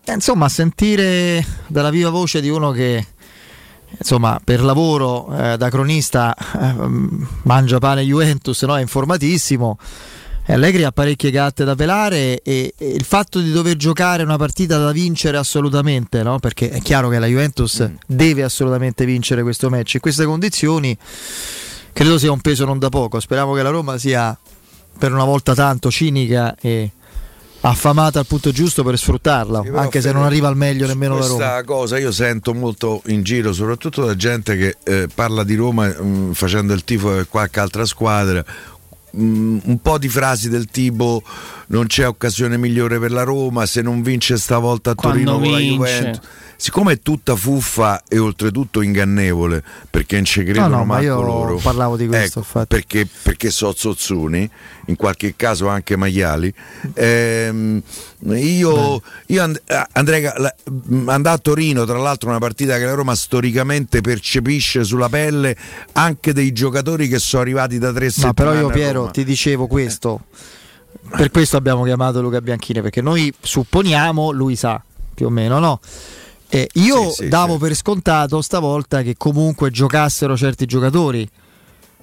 Eh, 0.05 0.12
insomma, 0.12 0.48
sentire 0.48 1.44
dalla 1.68 1.90
viva 1.90 2.10
voce 2.10 2.40
di 2.40 2.48
uno 2.48 2.72
che 2.72 3.06
insomma, 3.97 4.40
per 4.43 4.62
lavoro 4.62 5.35
eh, 5.36 5.56
da 5.56 5.70
cronista 5.70 6.35
eh, 6.36 6.74
mangia 7.43 7.78
pane 7.78 8.02
Juventus, 8.02 8.62
no? 8.62 8.77
è 8.77 8.81
informatissimo. 8.81 9.78
Allegri 10.51 10.85
ha 10.85 10.93
parecchie 10.93 11.31
gatte 11.31 11.65
da 11.65 11.74
pelare 11.74 12.40
e, 12.40 12.73
e 12.77 12.89
il 12.89 13.05
fatto 13.05 13.39
di 13.40 13.52
dover 13.52 13.77
giocare 13.77 14.23
una 14.23 14.39
partita 14.39 14.78
da 14.78 14.93
vincere 14.93 15.36
assolutamente, 15.36 16.23
no? 16.23 16.39
perché 16.39 16.70
è 16.70 16.81
chiaro 16.81 17.10
che 17.10 17.19
la 17.19 17.27
Juventus 17.27 17.86
deve 18.06 18.43
assolutamente 18.44 19.05
vincere 19.05 19.43
questo 19.43 19.69
match 19.69 19.94
in 19.94 20.01
queste 20.01 20.24
condizioni 20.24 20.97
credo 21.98 22.16
sia 22.16 22.31
un 22.31 22.40
peso 22.40 22.65
non 22.65 22.78
da 22.78 22.90
poco. 22.90 23.19
Speriamo 23.19 23.55
che 23.55 23.62
la 23.62 23.70
Roma 23.70 23.98
sia 23.98 24.39
per 24.97 25.12
una 25.12 25.24
volta 25.24 25.52
tanto 25.55 25.90
cinica 25.90 26.55
e 26.55 26.93
affamata 27.68 28.18
al 28.18 28.26
punto 28.26 28.50
giusto 28.50 28.82
per 28.82 28.98
sfruttarla, 28.98 29.60
però, 29.62 29.78
anche 29.78 30.00
se 30.00 30.12
non 30.12 30.24
arriva 30.24 30.48
al 30.48 30.56
meglio 30.56 30.86
nemmeno 30.86 31.14
la 31.14 31.20
Questa 31.26 31.48
Roma. 31.48 31.64
cosa 31.64 31.98
io 31.98 32.12
sento 32.12 32.54
molto 32.54 33.02
in 33.06 33.22
giro, 33.22 33.52
soprattutto 33.52 34.04
da 34.04 34.16
gente 34.16 34.56
che 34.56 34.76
eh, 34.84 35.08
parla 35.12 35.44
di 35.44 35.54
Roma 35.54 35.86
mh, 35.88 36.32
facendo 36.32 36.72
il 36.72 36.84
tifo 36.84 37.08
per 37.10 37.28
qualche 37.28 37.60
altra 37.60 37.84
squadra. 37.84 38.44
Mh, 39.10 39.58
un 39.64 39.78
po' 39.80 39.98
di 39.98 40.08
frasi 40.08 40.48
del 40.48 40.66
tipo 40.66 41.22
non 41.68 41.86
c'è 41.86 42.06
occasione 42.06 42.58
migliore 42.58 42.98
per 42.98 43.10
la 43.10 43.22
Roma, 43.22 43.64
se 43.66 43.82
non 43.82 44.02
vince 44.02 44.36
stavolta 44.36 44.90
a 44.90 44.94
Quando 44.94 45.32
Torino 45.32 45.38
con 45.38 45.50
la 45.52 45.58
vince. 45.58 45.96
Juventus. 45.96 46.28
Siccome 46.60 46.94
è 46.94 46.98
tutta 46.98 47.36
fuffa 47.36 48.02
e 48.08 48.18
oltretutto 48.18 48.81
ingannevole, 48.82 49.62
perché 49.89 50.16
non 50.16 50.24
ci 50.24 50.42
credono 50.42 50.66
No, 50.66 50.76
no, 50.78 50.84
ma 50.86 50.99
io 50.99 51.20
loro. 51.23 51.55
parlavo 51.58 51.97
di 51.97 52.08
questo, 52.08 52.41
Ecco, 52.41 52.65
perché, 52.66 53.07
perché 53.23 53.49
so 53.50 53.73
zozzoni, 53.76 54.50
in 54.86 54.97
qualche 54.97 55.34
caso 55.36 55.68
anche 55.68 55.94
maiali. 55.94 56.52
Ehm, 56.94 57.81
io, 58.31 59.00
io 59.26 59.42
and- 59.44 59.62
eh, 59.66 59.86
andrei 59.92 60.26
a- 60.26 60.55
mh, 60.68 61.08
andare 61.08 61.36
a 61.36 61.39
Torino, 61.39 61.84
tra 61.84 61.97
l'altro, 61.99 62.28
una 62.28 62.41
partita 62.41 62.76
che 62.76 62.84
la 62.86 62.94
Roma 62.94 63.15
storicamente 63.15 64.00
percepisce 64.00 64.82
sulla 64.82 65.08
pelle 65.08 65.57
anche 65.92 66.32
dei 66.32 66.50
giocatori 66.52 67.07
che 67.07 67.20
sono 67.20 67.42
arrivati 67.42 67.78
da 67.78 67.92
tre 67.92 68.10
settimane. 68.10 68.34
però 68.34 68.52
io 68.55 68.66
Piero 68.68 69.10
ti 69.12 69.23
dicevo 69.23 69.68
questo. 69.68 70.23
Per 71.08 71.31
questo 71.31 71.57
abbiamo 71.57 71.84
chiamato 71.84 72.20
Luca 72.20 72.41
Bianchini, 72.41 72.82
perché 72.82 73.00
noi 73.00 73.32
supponiamo, 73.41 74.32
lui 74.32 74.57
sa 74.57 74.82
più 75.15 75.26
o 75.26 75.31
meno, 75.31 75.60
no? 75.60 75.81
E 76.51 76.68
io 76.75 77.10
Sì, 77.10 77.25
sì, 77.25 77.28
davo 77.28 77.59
per 77.59 77.75
scontato 77.75 78.41
stavolta 78.41 79.02
che 79.02 79.17
comunque 79.17 79.70
giocassero 79.70 80.36
certi 80.36 80.65
giocatori. 80.67 81.28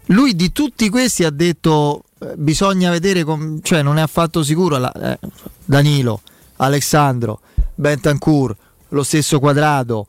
Lui 0.10 0.36
di 0.36 0.52
tutti 0.52 0.88
questi 0.90 1.24
ha 1.24 1.32
detto 1.32 2.04
eh, 2.20 2.34
bisogna 2.36 2.92
vedere, 2.92 3.24
com- 3.24 3.60
cioè 3.62 3.82
non 3.82 3.98
è 3.98 4.02
affatto 4.02 4.44
sicuro 4.44 4.78
la- 4.78 4.92
eh, 4.92 5.20
Danilo, 5.66 6.22
Alessandro, 6.58 7.40
Bentancur, 7.74 8.56
lo 8.90 9.04
stesso 9.04 9.40
quadrato. 9.40 10.06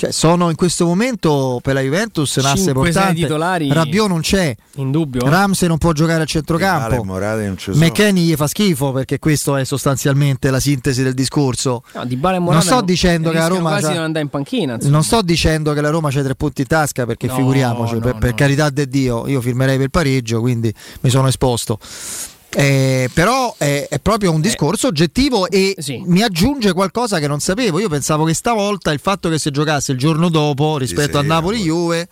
Cioè, 0.00 0.12
sono 0.12 0.48
in 0.48 0.56
questo 0.56 0.86
momento 0.86 1.60
per 1.62 1.74
la 1.74 1.82
Juventus 1.82 2.34
un 2.36 2.46
asse 2.46 2.62
Cinque, 2.64 2.84
sei 2.84 2.92
portante. 3.02 3.20
titolari. 3.20 3.70
Rabiot 3.70 4.08
non 4.08 4.20
c'è. 4.22 4.56
In 4.76 4.90
dubbio. 4.90 5.28
Ramsey 5.28 5.68
non 5.68 5.76
può 5.76 5.92
giocare 5.92 6.22
a 6.22 6.24
centrocampo. 6.24 7.04
Morata 7.04 7.42
non 7.42 7.58
sono. 7.58 7.76
McKenny 7.76 8.22
gli 8.22 8.34
fa 8.34 8.46
schifo 8.46 8.92
perché 8.92 9.18
questo 9.18 9.56
è 9.56 9.64
sostanzialmente 9.64 10.50
la 10.50 10.58
sintesi 10.58 11.02
del 11.02 11.12
discorso. 11.12 11.82
No, 11.92 12.06
Dybala 12.06 12.36
e 12.36 12.40
non 12.40 12.62
sto 12.62 12.80
dicendo 12.80 13.30
che 13.30 13.36
la 13.36 13.48
Roma 13.48 13.68
quasi 13.72 13.88
di 13.88 13.94
non 13.96 14.04
andare 14.04 14.24
in 14.24 14.30
panchina. 14.30 14.72
insomma. 14.76 14.94
non 14.94 15.02
sto 15.04 15.20
dicendo 15.20 15.74
che 15.74 15.82
la 15.82 15.90
Roma 15.90 16.08
c'ha 16.10 16.22
tre 16.22 16.34
punti 16.34 16.62
in 16.62 16.66
tasca 16.66 17.04
perché 17.04 17.26
No, 17.26 17.34
figuriamoci, 17.34 17.92
no, 17.92 18.00
per, 18.00 18.16
per 18.16 18.34
carità 18.34 18.70
di 18.70 18.88
Dio, 18.88 19.28
io 19.28 19.42
firmerei 19.42 19.74
per 19.74 19.84
il 19.84 19.90
pareggio, 19.90 20.40
quindi 20.40 20.72
mi 21.00 21.10
sono 21.10 21.28
esposto. 21.28 21.78
Eh, 22.52 23.08
però 23.14 23.54
è, 23.56 23.86
è 23.88 24.00
proprio 24.00 24.32
un 24.32 24.40
discorso 24.40 24.88
oggettivo 24.88 25.48
e 25.48 25.76
mi 26.06 26.22
aggiunge 26.22 26.72
qualcosa 26.72 27.18
che 27.20 27.28
non 27.28 27.38
sapevo. 27.40 27.78
Io 27.78 27.88
pensavo 27.88 28.24
che 28.24 28.34
stavolta 28.34 28.90
il 28.92 28.98
fatto 29.00 29.28
che 29.28 29.38
si 29.38 29.50
giocasse 29.50 29.92
il 29.92 29.98
giorno 29.98 30.28
dopo 30.28 30.76
rispetto 30.76 31.18
a 31.18 31.22
sì, 31.22 31.28
Napoli-Juve 31.28 32.08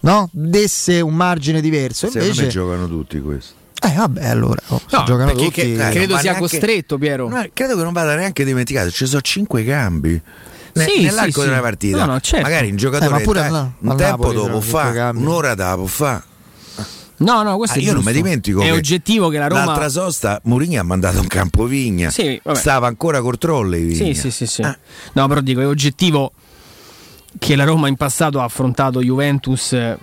no? 0.00 0.28
desse 0.30 1.00
un 1.00 1.14
margine 1.14 1.60
diverso. 1.62 2.06
Secondo 2.08 2.26
Invece, 2.26 2.42
me 2.44 2.48
giocano 2.48 2.86
tutti 2.86 3.20
questi. 3.22 3.52
eh, 3.82 3.94
vabbè, 3.96 4.26
allora 4.26 4.60
oh, 4.68 4.80
No, 4.90 5.04
giocano 5.04 5.32
tutti. 5.32 5.50
che- 5.50 5.74
dai, 5.74 5.90
Credo 5.90 6.06
non 6.06 6.14
va 6.16 6.20
sia 6.20 6.30
neanche- 6.32 6.48
costretto, 6.58 6.98
Piero. 6.98 7.28
No, 7.30 7.46
credo 7.54 7.74
che 7.76 7.82
non 7.82 7.92
vada 7.94 8.14
neanche 8.14 8.44
dimenticato. 8.44 8.90
Ci 8.90 9.06
sono 9.06 9.22
cinque 9.22 9.64
cambi. 9.64 10.20
Ne- 10.74 10.86
Sì, 10.86 11.02
nell'arco 11.02 11.40
sì, 11.40 11.46
della 11.46 11.56
sì. 11.56 11.62
partita, 11.62 11.98
No, 12.04 12.12
no, 12.12 12.20
certo. 12.20 12.44
magari 12.46 12.68
un 12.68 12.74
Eh, 12.74 12.76
giocatore 12.76 13.10
ma 13.10 13.20
pure 13.20 13.40
al- 13.44 13.70
un 13.78 13.96
tempo 13.96 14.32
dopo 14.32 14.60
fa, 14.60 15.12
un'ora 15.14 15.54
dopo 15.54 15.86
fa. 15.86 16.22
No, 17.24 17.42
no, 17.42 17.56
questo 17.56 17.78
Ah, 17.78 17.80
è 17.80 17.84
io 17.84 17.92
non 17.92 18.02
giusto. 18.02 18.10
mi 18.16 18.22
dimentico 18.22 18.60
È 18.60 18.64
che 18.64 18.70
oggettivo 18.72 19.28
che 19.28 19.38
la 19.38 19.48
Roma 19.48 19.64
L'altra 19.64 19.88
sosta 19.88 20.40
Mourinho 20.44 20.80
ha 20.80 20.84
mandato 20.84 21.20
un 21.20 21.26
campovigna. 21.26 22.10
Sì, 22.10 22.40
vabbè. 22.42 22.58
Stava 22.58 22.86
ancora 22.86 23.20
col 23.20 23.38
trolley. 23.38 23.94
Sì, 23.94 24.14
sì, 24.14 24.30
sì, 24.30 24.46
sì. 24.46 24.62
No, 24.62 25.28
però 25.28 25.40
dico, 25.40 25.60
è 25.60 25.66
oggettivo 25.66 26.32
che 27.38 27.56
la 27.56 27.64
Roma 27.64 27.88
in 27.88 27.96
passato 27.96 28.40
ha 28.40 28.44
affrontato 28.44 29.00
Juventus 29.00 29.72
eh, 29.72 29.96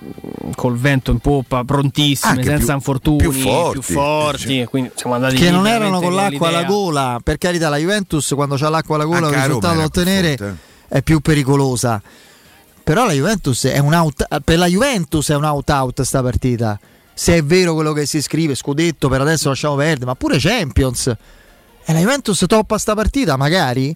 col 0.55 0.75
vento 0.77 1.11
in 1.11 1.19
poppa, 1.19 1.63
prontissime, 1.63 2.31
Anche 2.31 2.43
senza 2.45 2.65
più- 2.65 2.73
infortuni, 2.73 3.17
più 3.17 3.29
più 3.31 3.39
forti. 3.41 3.93
forti, 3.93 4.59
e 4.61 4.65
quindi 4.65 4.91
siamo 4.95 5.13
andati 5.15 5.35
che 5.35 5.51
non 5.51 5.67
erano 5.67 5.99
con 6.01 6.15
l'acqua 6.15 6.47
alla 6.47 6.63
gola. 6.63 7.19
Per 7.23 7.37
carità, 7.37 7.69
la 7.69 7.77
Juventus 7.77 8.31
quando 8.33 8.55
c'ha 8.55 8.69
l'acqua 8.69 8.95
alla 8.95 9.05
gola 9.05 9.27
Anche 9.27 9.37
il 9.37 9.43
risultato 9.45 9.77
da 9.77 9.83
ottenere 9.83 10.37
forte. 10.37 10.55
è 10.87 11.01
più 11.03 11.19
pericolosa. 11.19 12.01
Però 12.83 13.05
la 13.05 13.13
Juventus 13.13 13.65
è 13.65 13.77
un 13.77 13.93
out 13.93 14.25
per 14.43 14.57
la 14.57 14.65
Juventus 14.65 15.29
è 15.29 15.35
un 15.35 15.43
out 15.43 15.69
out 15.69 16.01
sta 16.01 16.23
partita. 16.23 16.79
Se 17.19 17.35
è 17.35 17.43
vero 17.43 17.73
quello 17.73 17.91
che 17.91 18.05
si 18.05 18.21
scrive, 18.21 18.55
scudetto 18.55 19.09
per 19.09 19.19
adesso 19.19 19.49
lasciamo 19.49 19.75
perdere, 19.75 20.05
ma 20.05 20.15
pure 20.15 20.37
Champions. 20.39 21.07
E 21.83 21.91
la 21.91 21.99
Juventus 21.99 22.45
toppa 22.47 22.77
sta 22.77 22.95
partita, 22.95 23.35
magari 23.35 23.93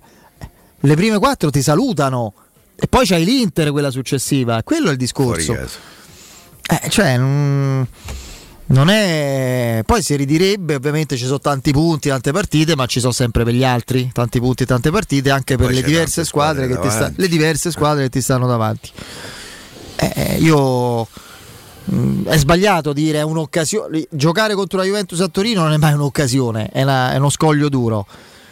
le 0.78 0.96
prime 0.96 1.18
quattro 1.20 1.50
ti 1.50 1.62
salutano. 1.62 2.34
E 2.76 2.86
poi 2.88 3.06
c'hai 3.06 3.24
l'Inter 3.24 3.72
quella 3.72 3.92
successiva, 3.92 4.62
quello 4.64 4.90
è 4.90 4.92
il 4.92 4.98
discorso. 4.98 5.54
Eh, 5.54 6.90
cioè, 6.90 7.16
non 7.16 7.88
è. 8.90 9.84
Poi 9.86 10.04
si 10.04 10.18
ridirebbe, 10.18 10.76
ovviamente 10.76 11.16
ci 11.16 11.24
sono 11.24 11.40
tanti 11.40 11.72
punti, 11.72 12.10
tante 12.10 12.34
partite, 12.34 12.76
ma 12.76 12.88
ci 12.88 13.00
sono 13.00 13.14
sempre 13.14 13.46
per 13.46 13.54
gli 13.54 13.64
altri, 13.64 14.10
tanti 14.12 14.42
punti, 14.42 14.66
tante 14.66 14.92
partite, 14.92 15.30
anche 15.30 15.56
per 15.56 15.72
le 15.72 15.82
diverse 15.82 16.26
squadre, 16.26 16.66
squadre 16.66 16.76
che 16.76 16.90
ti 16.90 16.94
sta- 16.94 17.14
le 17.16 17.28
diverse 17.30 17.72
squadre 17.72 18.04
che 18.04 18.10
ti 18.10 18.20
stanno 18.20 18.48
davanti. 18.48 18.92
Eh, 19.96 20.40
io. 20.42 21.08
Mm, 21.92 22.26
È 22.28 22.38
sbagliato 22.38 22.94
dire 22.94 23.20
è 23.20 23.22
un'occasione. 23.24 24.08
Giocare 24.12 24.54
contro 24.56 24.78
la 24.78 24.86
Juventus 24.86 25.20
a 25.22 25.28
Torino 25.28 25.62
non 25.64 25.74
è 25.74 25.78
mai 25.78 25.94
un'occasione, 25.94 26.70
è, 26.72 26.84
una- 26.84 27.12
è 27.14 27.18
uno 27.18 27.30
scoglio 27.30 27.70
duro. 27.70 28.06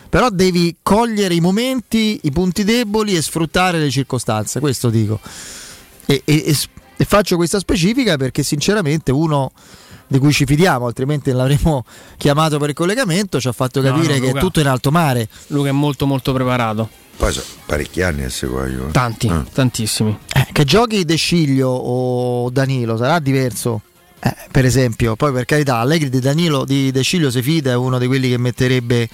Però 0.10 0.30
devi 0.30 0.76
cogliere 0.82 1.34
i 1.36 1.40
momenti, 1.40 2.20
i 2.24 2.32
punti 2.32 2.64
deboli 2.66 3.16
e 3.16 3.22
sfruttare 3.22 3.80
le 3.80 3.90
circostanze. 3.90 4.60
Questo 4.60 4.90
dico. 4.90 5.20
E, 6.06 6.22
e- 6.26 6.56
e 6.98 7.06
faccio 7.06 7.36
questa 7.36 7.58
specifica 7.60 8.18
perché 8.18 8.44
sinceramente 8.44 9.12
uno 9.12 9.52
di 10.08 10.20
cui 10.20 10.34
ci 10.34 10.46
fidiamo, 10.46 10.86
altrimenti 10.86 11.32
l'avremmo 11.32 11.86
chiamato 12.18 12.60
per 12.60 12.70
il 12.70 12.76
collegamento, 12.76 13.40
ci 13.40 13.48
ha 13.48 13.54
fatto 13.54 13.82
No, 13.82 13.88
capire 13.94 14.16
no, 14.16 14.20
che 14.20 14.28
Luca. 14.28 14.38
è 14.38 14.42
tutto 14.42 14.60
in 14.60 14.68
alto 14.68 14.92
mare. 14.92 15.28
Luca 15.48 15.70
è 15.70 15.72
molto 15.72 16.06
molto 16.06 16.34
preparato. 16.34 16.90
Poi 17.18 17.32
sono 17.32 17.46
parecchi 17.66 18.02
anni 18.02 18.24
a 18.24 18.30
seguire. 18.30 18.70
io. 18.72 18.88
Tanti, 18.92 19.28
Ah. 19.28 19.46
tantissimi. 19.52 20.18
Eh, 20.34 20.48
che 20.52 20.64
giochi 20.66 21.06
De 21.06 21.16
Sciglio 21.16 21.70
o 21.70 22.50
Danilo 22.50 22.98
sarà 22.98 23.20
diverso. 23.20 23.82
Eh, 24.24 24.36
per 24.52 24.66
esempio, 24.66 25.16
poi 25.16 25.32
per 25.32 25.46
carità, 25.46 25.78
Allegri 25.78 26.10
di 26.10 26.20
Danilo 26.20 26.64
di 26.66 26.92
De 26.92 27.02
Sciglio 27.04 27.30
si 27.32 27.42
fida, 27.42 27.72
è 27.72 27.76
uno 27.76 27.98
di 28.00 28.08
quelli 28.08 28.30
che 28.30 28.38
metterebbe 28.38 29.08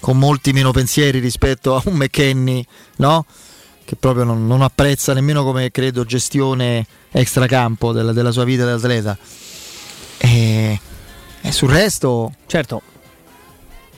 con 0.00 0.18
molti 0.18 0.52
meno 0.52 0.72
pensieri 0.72 1.18
rispetto 1.20 1.76
a 1.76 1.82
un 1.86 1.94
McKenny, 1.94 2.64
no? 2.96 3.24
Che 3.84 3.96
proprio 3.96 4.24
non, 4.24 4.46
non 4.46 4.62
apprezza 4.62 5.12
nemmeno 5.14 5.44
come 5.44 5.70
credo 5.70 6.04
gestione 6.04 6.86
extracampo 7.12 7.92
della, 7.92 8.12
della 8.12 8.30
sua 8.32 8.44
vita 8.44 8.64
da 8.64 8.74
atleta. 8.74 9.16
E, 10.18 10.80
e 11.40 11.52
sul 11.52 11.68
resto, 11.70 12.32
Certo, 12.46 12.82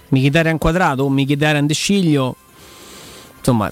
Michidarian 0.09 0.59
quadrato 0.59 1.03
o 1.05 1.11
Michidarian 1.11 1.67
De 1.67 1.75
Sciglio, 1.75 2.37
insomma, 3.45 3.71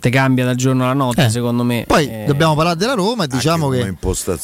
te 0.00 0.10
cambia 0.10 0.44
dal 0.44 0.56
giorno 0.56 0.82
alla 0.84 0.92
notte, 0.92 1.26
Eh, 1.26 1.30
secondo 1.30 1.62
me. 1.62 1.84
Poi 1.86 2.06
Eh, 2.08 2.24
dobbiamo 2.26 2.54
parlare 2.56 2.76
della 2.76 2.94
Roma 2.94 3.24
e 3.24 3.26
diciamo 3.28 3.68
che 3.68 3.94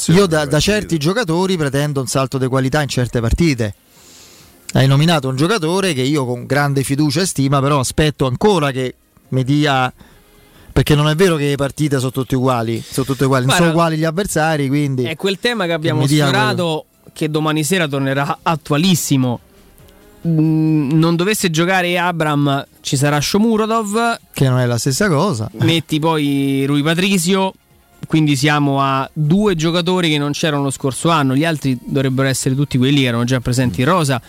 io 0.06 0.26
da, 0.26 0.46
da 0.46 0.60
certi 0.60 0.96
giocatori 0.96 1.56
pretendo 1.56 2.00
un 2.00 2.06
salto 2.06 2.38
di 2.38 2.46
qualità 2.46 2.80
in 2.80 2.88
certe 2.88 3.20
partite. 3.20 3.74
Hai 4.72 4.86
nominato 4.86 5.28
un 5.28 5.34
giocatore 5.34 5.92
che 5.92 6.02
io 6.02 6.24
con 6.24 6.46
grande 6.46 6.84
fiducia 6.84 7.22
e 7.22 7.26
stima, 7.26 7.60
però 7.60 7.80
aspetto 7.80 8.26
ancora 8.26 8.70
che 8.70 8.94
mi 9.28 9.42
dia. 9.42 9.92
Perché 10.72 10.94
non 10.94 11.08
è 11.08 11.16
vero 11.16 11.34
che 11.34 11.48
le 11.48 11.56
partite 11.56 11.98
sono 11.98 12.12
tutte 12.12 12.36
uguali, 12.36 12.80
sono 12.80 13.04
tutte 13.04 13.24
uguali, 13.24 13.44
non 13.44 13.56
Guarda, 13.56 13.72
sono 13.72 13.76
uguali 13.76 13.96
gli 14.00 14.04
avversari, 14.04 14.68
quindi 14.68 15.02
È 15.02 15.16
quel 15.16 15.40
tema 15.40 15.66
che 15.66 15.72
abbiamo 15.72 16.06
sfiorato 16.06 16.84
che 17.12 17.28
domani 17.28 17.64
sera 17.64 17.88
tornerà 17.88 18.38
attualissimo. 18.42 19.40
Mm, 20.26 20.90
non 20.92 21.16
dovesse 21.16 21.50
giocare 21.50 21.98
Abram, 21.98 22.66
ci 22.80 22.96
sarà 22.96 23.20
Shomurodov, 23.20 24.18
che 24.32 24.48
non 24.48 24.58
è 24.58 24.66
la 24.66 24.76
stessa 24.76 25.08
cosa. 25.08 25.50
metti 25.60 25.98
poi 25.98 26.64
Rui 26.66 26.82
Patrizio, 26.82 27.54
quindi 28.06 28.36
siamo 28.36 28.82
a 28.82 29.08
due 29.12 29.54
giocatori 29.54 30.10
che 30.10 30.18
non 30.18 30.32
c'erano 30.32 30.64
lo 30.64 30.70
scorso 30.70 31.08
anno, 31.08 31.34
gli 31.34 31.44
altri 31.44 31.78
dovrebbero 31.82 32.28
essere 32.28 32.54
tutti 32.54 32.76
quelli 32.76 33.00
che 33.00 33.06
erano 33.06 33.24
già 33.24 33.40
presenti 33.40 33.80
in 33.80 33.86
rosa. 33.86 34.20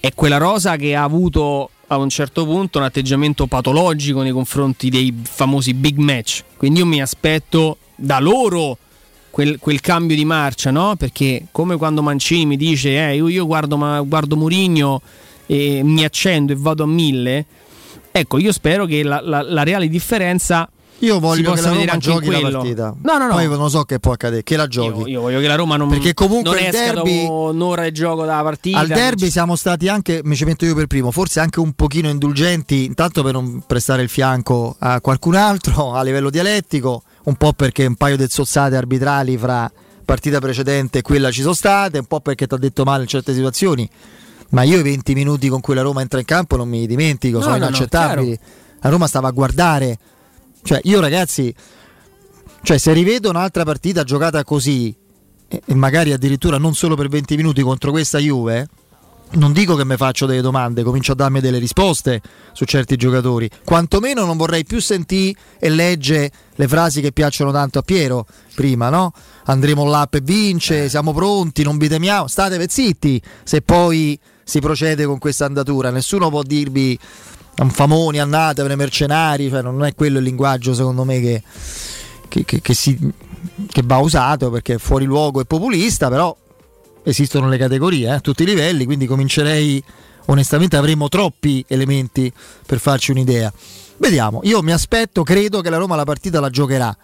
È 0.00 0.12
quella 0.14 0.36
rosa 0.36 0.76
che 0.76 0.96
ha 0.96 1.02
avuto 1.02 1.70
a 1.86 1.96
un 1.96 2.08
certo 2.08 2.44
punto 2.44 2.78
un 2.78 2.84
atteggiamento 2.84 3.46
patologico 3.46 4.22
nei 4.22 4.32
confronti 4.32 4.90
dei 4.90 5.14
famosi 5.22 5.74
big 5.74 5.96
match. 5.96 6.42
Quindi 6.56 6.80
io 6.80 6.86
mi 6.86 7.00
aspetto 7.00 7.78
da 7.94 8.18
loro 8.18 8.78
quel, 9.34 9.58
quel 9.58 9.80
cambio 9.80 10.14
di 10.14 10.24
marcia, 10.24 10.70
no? 10.70 10.94
Perché 10.96 11.46
come 11.50 11.76
quando 11.76 12.02
Mancini 12.02 12.46
mi 12.46 12.56
dice 12.56 12.90
eh, 13.08 13.16
io, 13.16 13.26
io 13.26 13.46
guardo, 13.46 13.76
ma, 13.76 14.00
guardo 14.02 14.36
Murigno 14.36 15.02
e 15.46 15.80
mi 15.82 16.04
accendo 16.04 16.52
e 16.52 16.56
vado 16.56 16.84
a 16.84 16.86
mille, 16.86 17.44
ecco 18.12 18.38
io 18.38 18.52
spero 18.52 18.86
che 18.86 19.02
la, 19.02 19.20
la- 19.20 19.42
la 19.42 19.64
reale 19.64 19.88
differenza 19.88 20.68
Io 21.00 21.18
voglio 21.18 21.52
che 21.52 21.60
la 21.62 21.70
Roma 21.72 21.96
giochi 21.96 22.30
la 22.30 22.48
partita. 22.48 22.94
No, 23.02 23.18
no, 23.18 23.26
no. 23.26 23.34
Poi 23.34 23.48
non 23.48 23.68
so 23.70 23.82
che 23.82 23.98
può 23.98 24.12
accadere, 24.12 24.44
che 24.44 24.56
la 24.56 24.68
giochi. 24.68 25.00
Io, 25.00 25.06
io 25.08 25.20
voglio 25.22 25.40
che 25.40 25.48
la 25.48 25.56
Roma 25.56 25.76
non, 25.76 25.88
Perché 25.88 26.14
comunque 26.14 26.60
non 26.62 26.70
derby- 26.70 27.26
un'ora 27.28 27.82
di 27.82 27.90
gioco 27.92 28.24
dalla 28.24 28.42
partita. 28.44 28.78
Al 28.78 28.86
derby 28.86 29.28
siamo 29.30 29.56
stati 29.56 29.88
anche, 29.88 30.20
mi 30.22 30.36
ci 30.36 30.44
metto 30.44 30.64
io 30.64 30.76
per 30.76 30.86
primo, 30.86 31.10
forse 31.10 31.40
anche 31.40 31.58
un 31.58 31.72
pochino 31.72 32.08
indulgenti, 32.08 32.84
intanto 32.84 33.24
per 33.24 33.32
non 33.32 33.64
prestare 33.66 34.02
il 34.02 34.08
fianco 34.08 34.76
a 34.78 35.00
qualcun 35.00 35.34
altro 35.34 35.92
a 35.98 36.02
livello 36.04 36.30
dialettico, 36.30 37.02
un 37.24 37.34
po' 37.36 37.52
perché 37.52 37.86
un 37.86 37.94
paio 37.96 38.16
di 38.16 38.26
zozzate 38.28 38.76
arbitrali 38.76 39.36
fra 39.36 39.70
partita 40.04 40.38
precedente 40.38 40.98
e 40.98 41.02
quella 41.02 41.30
ci 41.30 41.40
sono 41.40 41.54
state, 41.54 41.98
un 41.98 42.04
po' 42.06 42.20
perché 42.20 42.46
ti 42.46 42.54
ha 42.54 42.58
detto 42.58 42.84
male 42.84 43.02
in 43.04 43.08
certe 43.08 43.32
situazioni, 43.32 43.88
ma 44.50 44.62
io 44.62 44.78
i 44.78 44.82
20 44.82 45.14
minuti 45.14 45.48
con 45.48 45.60
cui 45.60 45.74
la 45.74 45.82
Roma 45.82 46.02
entra 46.02 46.18
in 46.18 46.26
campo 46.26 46.56
non 46.56 46.68
mi 46.68 46.86
dimentico, 46.86 47.38
No, 47.38 47.42
sono 47.44 47.54
no, 47.56 47.60
no, 47.62 47.68
inaccettabili. 47.68 48.38
la 48.80 48.88
Roma 48.90 49.06
stava 49.06 49.28
a 49.28 49.32
guardare, 49.32 49.98
cioè 50.62 50.80
io 50.84 51.00
ragazzi, 51.00 51.54
cioè 52.62 52.78
se 52.78 52.92
rivedo 52.92 53.30
un'altra 53.30 53.64
partita 53.64 54.04
giocata 54.04 54.44
così, 54.44 54.94
e 55.48 55.62
e 55.66 55.74
magari 55.74 56.12
addirittura 56.12 56.58
non 56.58 56.74
solo 56.74 56.94
per 56.96 57.08
20 57.08 57.36
minuti 57.36 57.62
contro 57.62 57.90
questa 57.90 58.18
Juve, 58.18 58.68
non 59.32 59.52
dico 59.52 59.74
che 59.74 59.84
mi 59.84 59.96
faccio 59.96 60.26
delle 60.26 60.40
domande, 60.40 60.82
comincio 60.84 61.12
a 61.12 61.14
darmi 61.16 61.40
delle 61.40 61.58
risposte 61.58 62.20
su 62.52 62.64
certi 62.64 62.96
giocatori. 62.96 63.50
Quantomeno 63.64 64.24
non 64.24 64.36
vorrei 64.36 64.64
più 64.64 64.80
sentire 64.80 65.38
e 65.58 65.70
leggere 65.70 66.30
le 66.54 66.68
frasi 66.68 67.00
che 67.00 67.10
piacciono 67.10 67.50
tanto 67.50 67.80
a 67.80 67.82
Piero 67.82 68.26
prima, 68.54 68.90
no? 68.90 69.12
Andremo 69.46 69.84
là 69.86 70.08
e 70.08 70.20
vince, 70.22 70.88
siamo 70.88 71.12
pronti, 71.12 71.64
non 71.64 71.78
vi 71.78 71.88
temiamo, 71.88 72.28
state 72.28 72.64
zitti 72.68 73.20
se 73.42 73.60
poi 73.60 74.16
si 74.44 74.60
procede 74.60 75.04
con 75.04 75.18
questa 75.18 75.46
andatura. 75.46 75.90
Nessuno 75.90 76.30
può 76.30 76.42
dirvi 76.42 76.96
famoni, 77.70 78.20
andatevene, 78.20 78.76
mercenari, 78.76 79.48
cioè 79.48 79.62
non 79.62 79.84
è 79.84 79.94
quello 79.94 80.18
il 80.18 80.24
linguaggio 80.24 80.74
secondo 80.74 81.02
me 81.04 81.20
che, 81.20 81.42
che- 82.28 82.44
che- 82.44 82.60
che 82.60 82.74
si- 82.74 83.12
che 83.68 83.82
va 83.84 83.98
usato 83.98 84.50
perché 84.50 84.74
è 84.74 84.78
fuori 84.78 85.04
luogo 85.04 85.40
e 85.40 85.44
populista, 85.44 86.08
però 86.08 86.36
esistono 87.04 87.48
le 87.48 87.58
categorie 87.58 88.08
eh, 88.08 88.12
a 88.12 88.20
tutti 88.20 88.42
i 88.42 88.46
livelli, 88.46 88.84
quindi 88.84 89.06
comincerei 89.06 89.82
onestamente 90.26 90.76
avremmo 90.76 91.08
troppi 91.08 91.64
elementi 91.68 92.32
per 92.66 92.78
farci 92.78 93.10
un'idea. 93.10 93.52
Vediamo, 93.98 94.40
io 94.42 94.62
mi 94.62 94.72
aspetto, 94.72 95.22
credo 95.22 95.60
che 95.60 95.70
la 95.70 95.76
Roma 95.76 95.96
la 95.96 96.04
partita 96.04 96.40
la 96.40 96.50
giocherà 96.50 96.94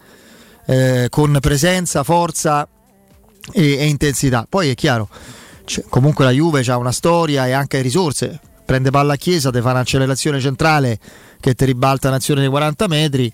eh, 0.67 1.07
con 1.09 1.37
presenza, 1.41 2.03
forza 2.03 2.67
e, 3.53 3.77
e 3.79 3.87
intensità. 3.87 4.47
Poi 4.49 4.71
è 4.71 4.75
chiaro, 4.75 5.09
cioè, 5.65 5.85
comunque 5.89 6.25
la 6.25 6.31
Juve 6.31 6.63
ha 6.67 6.77
una 6.77 6.93
storia 6.93 7.47
e 7.47 7.53
anche 7.53 7.81
risorse, 7.81 8.41
prende 8.65 8.91
palla 8.91 9.15
a 9.15 9.17
chiesa, 9.17 9.51
ti 9.51 9.61
fa 9.61 9.71
un'accelerazione 9.71 10.41
centrale 10.41 10.99
che 11.39 11.55
ti 11.55 11.65
ribalta 11.65 12.09
un'azione 12.09 12.41
dei 12.41 12.51
40 12.51 12.89
metri, 12.89 13.33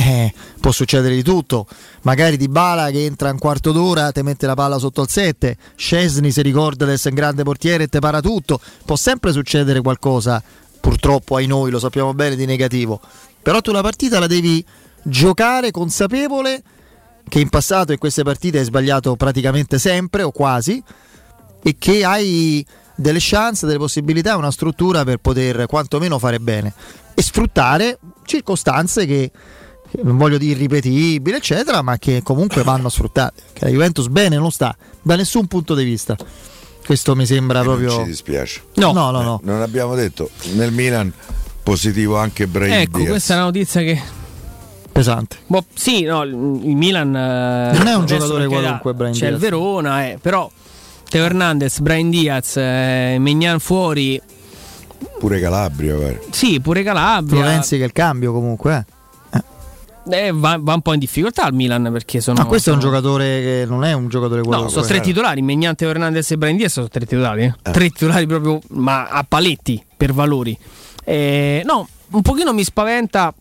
eh, 0.00 0.32
può 0.60 0.72
succedere 0.72 1.14
di 1.14 1.22
tutto. 1.22 1.66
Magari 2.02 2.36
Di 2.36 2.48
Bala 2.48 2.90
che 2.90 3.04
entra 3.04 3.30
un 3.30 3.38
quarto 3.38 3.70
d'ora, 3.70 4.10
ti 4.12 4.22
mette 4.22 4.46
la 4.46 4.54
palla 4.54 4.78
sotto 4.78 5.02
al 5.02 5.08
7. 5.08 5.56
Scesni 5.76 6.30
si 6.30 6.40
ricorda 6.42 6.86
di 6.86 6.92
essere 6.92 7.10
un 7.10 7.16
grande 7.16 7.42
portiere 7.42 7.84
e 7.84 7.88
ti 7.88 7.98
para 7.98 8.20
tutto. 8.20 8.60
Può 8.84 8.96
sempre 8.96 9.32
succedere 9.32 9.82
qualcosa, 9.82 10.42
purtroppo 10.80 11.36
ai 11.36 11.46
noi, 11.46 11.70
lo 11.70 11.78
sappiamo 11.78 12.14
bene, 12.14 12.34
di 12.34 12.46
negativo. 12.46 13.00
Però 13.42 13.60
tu 13.60 13.72
la 13.72 13.82
partita 13.82 14.18
la 14.18 14.26
devi 14.26 14.64
giocare 15.02 15.70
consapevole 15.70 16.62
che 17.28 17.38
in 17.38 17.48
passato 17.48 17.92
in 17.92 17.98
queste 17.98 18.22
partite 18.22 18.58
hai 18.58 18.64
sbagliato 18.64 19.14
praticamente 19.16 19.78
sempre 19.78 20.22
o 20.22 20.30
quasi 20.30 20.82
e 21.62 21.76
che 21.78 22.04
hai 22.04 22.66
delle 22.94 23.18
chance, 23.20 23.66
delle 23.66 23.78
possibilità, 23.78 24.36
una 24.36 24.50
struttura 24.50 25.04
per 25.04 25.18
poter 25.18 25.66
quantomeno 25.66 26.18
fare 26.18 26.40
bene 26.40 26.72
e 27.14 27.22
sfruttare 27.22 27.98
circostanze 28.24 29.06
che 29.06 29.30
non 30.02 30.16
voglio 30.16 30.38
dire 30.38 30.52
irripetibili, 30.52 31.36
eccetera, 31.36 31.82
ma 31.82 31.98
che 31.98 32.22
comunque 32.22 32.62
vanno 32.62 32.88
sfruttate. 32.88 33.42
Che 33.52 33.64
la 33.64 33.70
Juventus 33.70 34.06
bene 34.08 34.36
non 34.36 34.50
sta 34.50 34.76
da 35.02 35.16
nessun 35.16 35.46
punto 35.46 35.74
di 35.74 35.84
vista. 35.84 36.16
Questo 36.84 37.14
mi 37.14 37.26
sembra 37.26 37.62
proprio. 37.62 37.88
Non 37.88 37.98
ci 38.04 38.10
dispiace. 38.10 38.62
No, 38.74 38.92
no, 38.92 39.10
no. 39.10 39.22
no. 39.22 39.40
Eh, 39.42 39.46
non 39.46 39.62
abbiamo 39.62 39.94
detto 39.94 40.30
nel 40.54 40.72
Milan 40.72 41.12
positivo 41.62 42.16
anche 42.16 42.46
Brahim 42.46 42.72
Ecco, 42.72 42.98
Diaz. 42.98 43.10
questa 43.10 43.32
è 43.34 43.36
una 43.36 43.44
notizia 43.46 43.80
che. 43.82 44.00
Pesante. 44.92 45.36
Boh, 45.46 45.64
sì, 45.72 46.02
no, 46.02 46.22
il 46.24 46.32
il 46.64 46.76
Milan. 46.76 47.14
eh, 47.14 47.72
Non 47.78 47.86
è 47.86 47.94
un 47.94 48.06
giocatore 48.06 48.46
qualunque, 48.48 48.92
Brahim 48.94 49.14
C'è 49.14 49.26
il 49.26 49.36
Diaz. 49.38 49.40
Verona, 49.42 50.06
eh, 50.06 50.18
però. 50.20 50.50
Teo 51.08 51.24
Hernandez, 51.24 51.80
Brian 51.80 52.08
Diaz, 52.08 52.56
eh, 52.56 53.16
Megnan 53.18 53.58
fuori. 53.58 54.20
Pure 55.18 55.40
Calabria, 55.40 55.94
guarda. 55.96 56.20
Sì, 56.30 56.60
pure 56.60 56.82
Calabria. 56.84 57.40
Florenzi 57.42 57.76
che 57.76 57.82
è 57.82 57.86
il 57.86 57.92
cambio 57.92 58.32
comunque. 58.32 58.76
Eh. 58.76 58.98
Eh, 60.08 60.32
va, 60.32 60.56
va 60.60 60.74
un 60.74 60.80
po' 60.80 60.92
in 60.94 60.98
difficoltà 60.98 61.46
il 61.46 61.54
Milan 61.54 61.88
perché 61.92 62.20
sono. 62.20 62.38
Ma 62.40 62.46
questo 62.46 62.70
è 62.70 62.72
un 62.74 62.80
sono- 62.80 62.92
giocatore 62.92 63.24
che 63.40 63.64
non 63.68 63.84
è 63.84 63.92
un 63.92 64.08
giocatore 64.08 64.40
No, 64.40 64.46
qualunque. 64.46 64.72
sono 64.74 64.86
tre 64.86 65.00
titolari, 65.00 65.42
Megnan, 65.42 65.74
Teo 65.76 65.90
Hernandez 65.90 66.30
e 66.30 66.38
Brian 66.38 66.56
Diaz 66.56 66.72
sono 66.72 66.88
tre 66.88 67.04
titolari. 67.06 67.44
eh. 67.44 67.70
Tre 67.70 67.90
titolari 67.90 68.26
proprio, 68.26 68.60
ma 68.70 69.08
a 69.08 69.24
paletti 69.28 69.84
per 69.96 70.12
valori. 70.12 70.56
Eh, 71.04 71.62
no, 71.64 71.86
un 72.10 72.22
pochino 72.22 72.52
mi 72.52 72.64
spaventa 72.64 73.32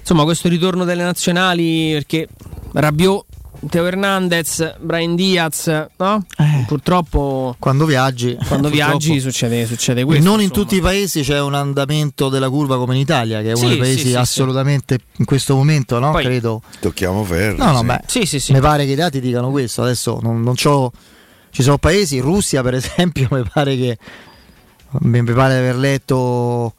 insomma 0.00 0.24
questo 0.24 0.48
ritorno 0.48 0.84
delle 0.84 1.02
nazionali 1.04 1.92
perché 1.92 2.28
Rabiot, 2.72 3.24
Teo 3.68 3.86
Hernandez, 3.86 4.76
Brian 4.80 5.16
Diaz, 5.16 5.86
no? 5.96 6.24
Purtroppo 6.66 7.56
Quando 7.58 7.86
viaggi, 7.86 8.38
quando 8.46 8.68
viaggi 8.70 9.18
succede, 9.20 9.66
succede 9.66 10.04
questo. 10.04 10.22
non 10.24 10.34
in 10.40 10.46
insomma. 10.46 10.62
tutti 10.64 10.76
i 10.76 10.80
paesi 10.80 11.22
c'è 11.22 11.40
un 11.40 11.54
andamento 11.54 12.28
della 12.28 12.48
curva 12.50 12.76
come 12.76 12.94
in 12.94 13.00
Italia, 13.00 13.40
che 13.42 13.50
è 13.50 13.54
uno 13.54 13.62
Sì, 13.64 13.68
dei 13.68 13.76
paesi 13.78 13.98
sì, 13.98 14.08
sì, 14.08 14.14
assolutamente 14.14 14.98
in 15.16 15.24
questo 15.24 15.56
momento, 15.56 15.98
no? 15.98 16.12
Poi- 16.12 16.24
Credo. 16.24 16.62
Tocchiamo 16.80 17.24
ferro. 17.24 17.56
No, 17.56 17.72
no, 17.72 17.78
sì. 17.80 17.84
beh, 17.86 18.00
Sì, 18.06 18.26
sì, 18.26 18.38
sì. 18.38 18.52
mi 18.52 18.60
pare 18.60 18.84
che 18.86 18.92
i 18.92 18.96
dati 18.96 19.20
dicano 19.20 19.50
questo. 19.50 19.82
Adesso 19.82 20.20
non, 20.22 20.40
non 20.40 20.54
c'ho- 20.54 20.92
Ci 21.50 21.62
sono 21.62 21.78
paesi, 21.78 22.20
Russia 22.20 22.62
per 22.62 22.74
esempio, 22.74 23.26
mi 23.30 23.42
pare 23.52 23.76
che. 23.76 23.98
Mi 25.00 25.22
pare 25.24 25.54
di 25.54 25.58
aver 25.58 25.76
letto 25.76 26.74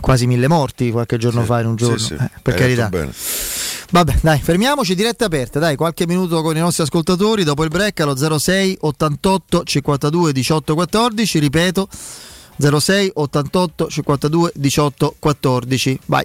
quasi 0.00 0.26
mille 0.26 0.48
morti 0.48 0.90
qualche 0.90 1.18
giorno 1.18 1.42
fa 1.42 1.60
in 1.60 1.66
un 1.66 1.76
giorno. 1.76 1.98
Sì, 1.98 2.04
sì. 2.06 2.12
Eh, 2.14 2.30
per 2.40 2.54
Hai 2.54 2.60
carità. 2.60 2.88
Vabbè, 3.90 4.18
dai, 4.22 4.40
fermiamoci, 4.40 4.94
dirette 4.94 5.24
aperte, 5.24 5.58
dai, 5.58 5.76
qualche 5.76 6.06
minuto 6.06 6.42
con 6.42 6.56
i 6.56 6.60
nostri 6.60 6.82
ascoltatori, 6.82 7.44
dopo 7.44 7.62
il 7.62 7.70
break 7.70 8.00
allo 8.00 8.16
06 8.38 8.78
88 8.80 9.62
52 9.64 10.32
18 10.32 10.74
14, 10.74 11.38
ripeto, 11.38 11.88
06 12.58 13.10
88 13.14 13.88
52 13.88 14.52
18 14.54 15.14
14, 15.18 15.98
vai. 16.06 16.24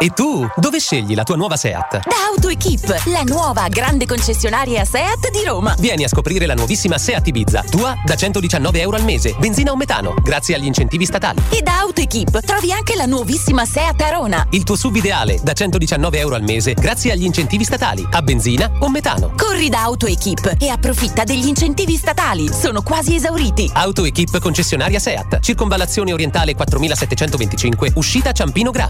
E 0.00 0.08
tu, 0.08 0.48
dove 0.56 0.80
scegli 0.80 1.14
la 1.14 1.22
tua 1.22 1.36
nuova 1.36 1.56
Seat? 1.56 2.08
Da 2.08 2.16
AutoEquip, 2.32 3.04
la 3.04 3.22
nuova 3.24 3.68
grande 3.68 4.06
concessionaria 4.06 4.84
Seat 4.86 5.30
di 5.30 5.44
Roma. 5.44 5.76
Vieni 5.78 6.02
a 6.02 6.08
scoprire 6.08 6.46
la 6.46 6.54
nuovissima 6.54 6.96
Seat 6.96 7.26
Ibiza, 7.26 7.62
tua 7.70 7.94
da 8.04 8.16
119 8.16 8.80
euro 8.80 8.96
al 8.96 9.04
mese, 9.04 9.36
benzina 9.38 9.70
o 9.70 9.76
metano, 9.76 10.14
grazie 10.20 10.56
agli 10.56 10.64
incentivi 10.64 11.04
statali. 11.04 11.40
E 11.50 11.60
da 11.60 11.80
AutoEquip 11.80 12.40
trovi 12.40 12.72
anche 12.72 12.96
la 12.96 13.04
nuovissima 13.04 13.66
Seat 13.66 14.00
Arona. 14.00 14.46
Il 14.50 14.64
tuo 14.64 14.76
sub 14.76 14.96
ideale 14.96 15.38
da 15.42 15.52
119 15.52 16.18
euro 16.18 16.34
al 16.36 16.42
mese, 16.42 16.72
grazie 16.72 17.12
agli 17.12 17.24
incentivi 17.24 17.62
statali, 17.62 18.04
a 18.10 18.22
benzina 18.22 18.72
o 18.80 18.88
metano. 18.88 19.34
Corri 19.36 19.68
da 19.68 19.82
AutoEquip 19.82 20.56
e 20.58 20.68
approfitta 20.68 21.22
degli 21.22 21.46
incentivi 21.46 21.96
statali. 21.96 22.50
Sono 22.50 22.82
quasi 22.82 23.14
esauriti. 23.14 23.70
AutoEquip 23.72 24.40
concessionaria 24.40 24.98
Seat, 24.98 25.38
circonvallazione 25.40 26.12
orientale 26.14 26.54
4725, 26.56 27.92
uscita 27.94 28.32
Ciampino 28.32 28.70
Gra. 28.70 28.88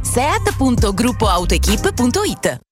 gruppoautoequip.it 0.93 2.72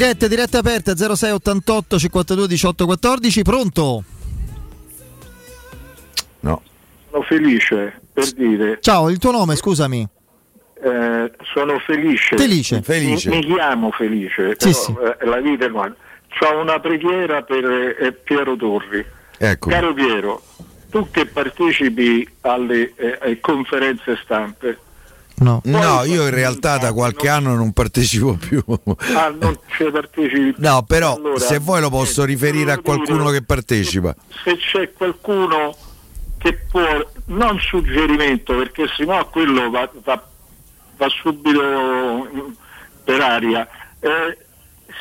you. 0.00 0.06
Dirette, 0.06 0.28
dirette 0.28 0.56
aperte 0.56 0.96
06 0.96 1.30
88 1.30 1.98
52 1.98 2.46
18 2.48 2.84
14. 2.86 3.42
Pronto? 3.42 4.04
No. 6.40 6.62
Sono 7.10 7.22
felice 7.24 8.00
per 8.12 8.32
dire, 8.32 8.78
Ciao, 8.80 9.10
il 9.10 9.18
tuo 9.18 9.30
nome, 9.30 9.56
scusami. 9.56 10.06
eh, 10.82 11.32
sono 11.52 11.78
felice. 11.80 12.36
Felice. 12.36 12.82
Mi, 13.28 13.38
mi 13.38 13.54
chiamo 13.54 13.90
Felice, 13.90 14.56
Sì, 14.58 14.70
però, 14.70 14.72
sì. 14.72 14.94
eh, 15.20 15.26
la 15.26 15.40
vita 15.40 15.66
è 15.66 15.70
qua. 15.70 15.94
Ho 16.42 16.60
una 16.60 16.78
preghiera 16.80 17.42
per 17.42 17.64
eh, 17.64 18.12
Piero 18.12 18.56
Torri. 18.56 19.04
Ecco. 19.36 19.68
Caro 19.68 19.92
Piero, 19.94 20.42
tu 20.90 21.10
che 21.10 21.26
partecipi 21.26 22.26
alle 22.42 22.92
eh, 22.96 23.18
eh, 23.22 23.40
conferenze 23.40 24.18
stampe, 24.22 24.78
No. 25.40 25.60
No, 25.64 26.04
io 26.04 26.24
in 26.24 26.30
realtà 26.34 26.76
da 26.78 26.92
qualche 26.92 27.28
anno 27.28 27.54
non 27.54 27.72
partecipo 27.72 28.34
più. 28.34 28.62
ah, 29.16 29.28
non 29.30 29.58
ci 29.76 29.84
partecipi 29.90 30.52
più. 30.52 30.54
No, 30.58 30.82
però 30.82 31.14
Allora, 31.16 31.38
se 31.38 31.58
vuoi 31.58 31.80
lo 31.80 31.88
posso 31.90 32.24
riferire 32.24 32.72
a 32.72 32.78
qualcuno 32.78 33.24
dire, 33.26 33.38
che 33.38 33.42
partecipa. 33.44 34.14
se 34.44 34.56
c'è 34.58 34.92
qualcuno 34.92 35.74
che 36.38 36.54
può, 36.70 36.82
non 37.26 37.58
suggerimento 37.58 38.54
perché 38.56 38.86
sennò 38.96 39.26
quello 39.28 39.70
va, 39.70 39.90
va- 40.04 40.28
va 40.96 41.08
subito 41.08 42.28
per 43.04 43.20
aria, 43.20 43.66
eh, 44.00 44.36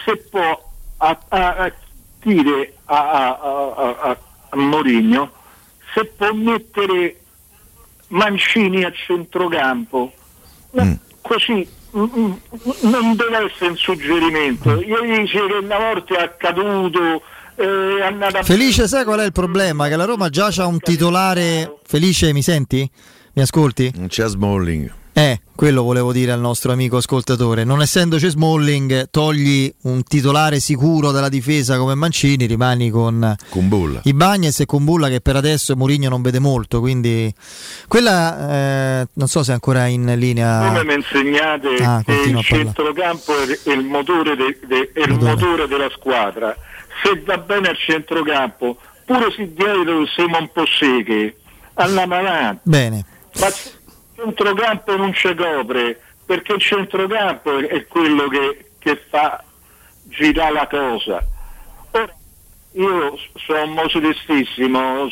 se 0.06 0.16
può 0.30 0.70
a, 0.98 1.18
a- 1.28 1.56
a 1.56 1.74
dire 2.22 2.74
a, 2.86 3.10
a, 3.12 3.40
a, 3.40 3.98
a, 4.02 4.18
a 4.50 4.56
Mourinho 4.58 5.32
se 5.94 6.06
può 6.06 6.32
mettere 6.34 7.20
Mancini 8.08 8.84
a 8.84 8.92
centrocampo, 8.92 10.12
No, 10.72 11.00
così 11.22 11.68
mm, 11.98 12.04
mm, 12.04 12.32
non 12.82 13.16
deve 13.16 13.46
essere 13.46 13.72
un 13.72 13.78
suggerimento. 13.78 14.82
Io 14.82 15.02
dice 15.02 15.46
che 15.46 15.54
una 15.54 15.78
volta 15.78 16.18
è 16.18 16.24
accaduto, 16.24 17.22
eh, 17.56 17.98
è 18.00 18.04
andata 18.04 18.44
Felice, 18.44 18.88
sai 18.88 19.04
qual 19.04 19.20
è 19.20 19.26
il 19.26 19.32
problema? 19.32 19.88
Che 19.88 19.96
la 19.96 20.06
Roma 20.06 20.30
già 20.30 20.50
c'ha 20.52 20.66
un 20.66 20.80
titolare. 20.80 21.80
Felice, 21.84 22.34
mi 22.34 22.42
senti? 22.42 22.90
Mi 23.34 23.42
ascolti? 23.42 23.92
Non 23.96 24.08
c'è 24.08 24.28
Smalling. 24.28 24.98
Eh, 25.20 25.42
quello 25.54 25.84
volevo 25.84 26.14
dire 26.14 26.32
al 26.32 26.40
nostro 26.40 26.72
amico 26.72 26.96
ascoltatore. 26.96 27.66
Non 27.66 27.82
essendoci 27.82 28.30
Smalling, 28.30 29.10
togli 29.12 29.70
un 29.82 30.02
titolare 30.04 30.62
sicuro 30.62 31.12
della 31.12 31.28
difesa 31.28 31.78
come 31.78 31.94
Mancini, 31.94 32.46
rimani 32.46 32.90
con 32.90 33.36
Kumbulla. 33.50 34.00
Ibagnez 34.06 34.62
e 34.62 34.66
Kumbulla 34.66 35.10
che 35.10 35.20
per 35.20 35.36
adesso 35.36 35.76
Mourinho 35.76 36.08
non 36.08 36.22
vede 36.22 36.40
molto, 36.40 36.80
quindi 36.80 37.34
quella 37.90 39.02
eh, 39.02 39.08
non 39.12 39.28
so 39.28 39.44
se 39.44 39.52
è 39.52 39.54
ancora 39.56 39.88
in 39.88 40.06
linea. 40.16 40.66
Come 40.68 40.86
mi 40.86 40.94
insegnate 40.94 41.76
Ah, 41.84 42.02
che 42.06 42.14
il 42.14 42.40
centrocampo 42.42 43.34
è 43.42 43.72
il 43.74 43.84
motore, 43.84 44.38
de- 44.38 44.60
de- 44.66 44.92
è 44.94 45.02
il 45.02 45.20
motore 45.20 45.68
della 45.68 45.90
squadra. 45.90 46.56
Se 47.04 47.22
va 47.26 47.38
bene 47.40 47.68
al 47.68 47.78
centrocampo, 47.78 48.78
pure 49.06 49.34
se 49.36 49.54
dietro 49.54 50.06
siamo 50.16 50.38
un 50.38 50.50
po' 50.54 50.64
secche, 50.66 51.36
andiamo 51.74 52.16
avanti. 52.16 52.62
Bene. 52.64 53.04
Ma 53.40 53.48
centrocampo 54.24 54.96
non 54.96 55.14
ci 55.14 55.34
copre, 55.36 56.00
perché 56.26 56.54
il 56.54 56.62
centrocampo 56.62 57.58
è- 57.60 57.86
quello 57.88 58.28
che, 58.28 58.72
che 58.80 59.02
fa 59.10 59.44
girare 60.06 60.54
la 60.54 60.68
cosa. 60.68 61.24
Ora, 61.92 62.14
io 62.74 63.18
sono 63.46 63.66
modestissimo, 63.66 64.80
ho 64.80 65.10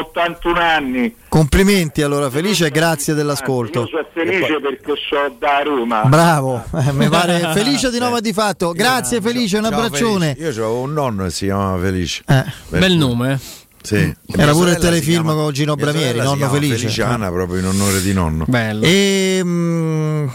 81 0.00 0.60
anni, 0.60 1.14
Complimenti 1.28 2.02
allora 2.02 2.28
Felice 2.28 2.66
e 2.66 2.70
grazie 2.70 3.14
dell'ascolto. 3.14 3.80
io 3.80 3.86
sono 3.88 4.06
felice 4.12 4.60
perché 4.60 4.92
so 5.08 5.34
da 5.38 5.62
Roma. 5.62 6.02
Bravo, 6.04 6.62
eh, 6.74 6.92
mi 6.92 7.08
pare 7.10 7.38
felice 7.54 7.90
di 7.90 7.98
nuovo 7.98 8.18
e 8.18 8.20
di 8.20 8.32
fatto. 8.34 8.72
Grazie 8.72 9.20
Felice, 9.22 9.56
un 9.58 9.64
abbraccione. 9.64 10.34
Felice. 10.34 10.60
Io 10.60 10.66
avevo 10.66 10.80
un 10.80 10.92
nonno 10.92 11.24
che 11.24 11.30
si 11.30 11.44
chiamava 11.46 11.80
Felice. 11.80 12.22
Eh. 12.26 12.44
Bel 12.68 12.92
nome. 12.96 13.40
Sì. 13.82 13.96
Era 13.96 14.44
Mia 14.44 14.52
pure 14.52 14.70
il 14.72 14.78
telefilm 14.78 15.22
chiama- 15.24 15.34
con 15.34 15.52
Gino 15.52 15.74
Bramieri, 15.74 16.18
nonno 16.18 16.48
Felice. 16.48 16.76
Feliciana 16.76 17.30
proprio 17.30 17.58
in 17.60 17.66
onore 17.66 18.00
di 18.02 18.12
nonno. 18.12 18.44
Bello. 18.46 18.84
E, 18.84 19.40
mm, 19.42 20.26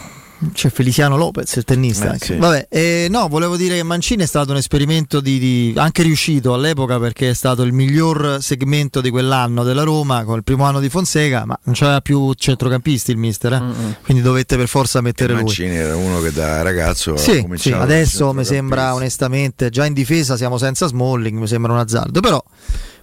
c'è 0.51 0.69
Feliciano 0.69 1.15
Lopez, 1.15 1.55
il 1.55 1.63
tennista. 1.63 2.05
Eh, 2.05 2.09
anche. 2.09 2.25
sì. 2.25 2.35
Vabbè, 2.35 2.67
eh, 2.69 3.07
no, 3.09 3.27
volevo 3.27 3.55
dire 3.55 3.75
che 3.75 3.83
Mancini 3.83 4.23
è 4.23 4.25
stato 4.25 4.51
un 4.51 4.57
esperimento 4.57 5.19
di, 5.22 5.39
di- 5.39 5.73
anche 5.77 6.03
riuscito 6.03 6.53
all'epoca 6.53 6.99
perché 6.99 7.30
è 7.30 7.33
stato 7.33 7.63
il 7.63 7.72
miglior 7.72 8.39
segmento 8.41 8.99
di 8.99 9.09
quell'anno 9.09 9.63
della 9.63 9.83
Roma 9.83 10.23
con 10.23 10.38
il 10.38 10.43
primo 10.43 10.65
anno 10.65 10.80
di 10.80 10.89
Fonseca, 10.89 11.45
ma 11.45 11.57
non 11.63 11.75
c'aveva 11.75 12.01
più 12.01 12.33
centrocampisti 12.33 13.11
il 13.11 13.17
mister, 13.17 13.53
eh? 13.53 13.61
quindi 14.03 14.22
dovette 14.22 14.57
per 14.57 14.67
forza 14.67 14.99
mettere 15.01 15.33
lui. 15.33 15.43
Mancini 15.43 15.75
era 15.75 15.95
uno 15.95 16.19
che 16.22 16.31
da 16.31 16.61
ragazzo 16.61 17.13
ha 17.13 17.17
Sì, 17.17 17.45
sì, 17.55 17.72
adesso 17.72 18.33
mi 18.33 18.43
sembra 18.43 18.93
onestamente, 18.93 19.69
già 19.69 19.85
in 19.85 19.93
difesa 19.93 20.35
siamo 20.35 20.57
senza 20.57 20.88
Smalling, 20.88 21.39
mi 21.39 21.47
sembra 21.47 21.72
un 21.72 21.80
azzardo, 21.80 22.19
però 22.19 22.43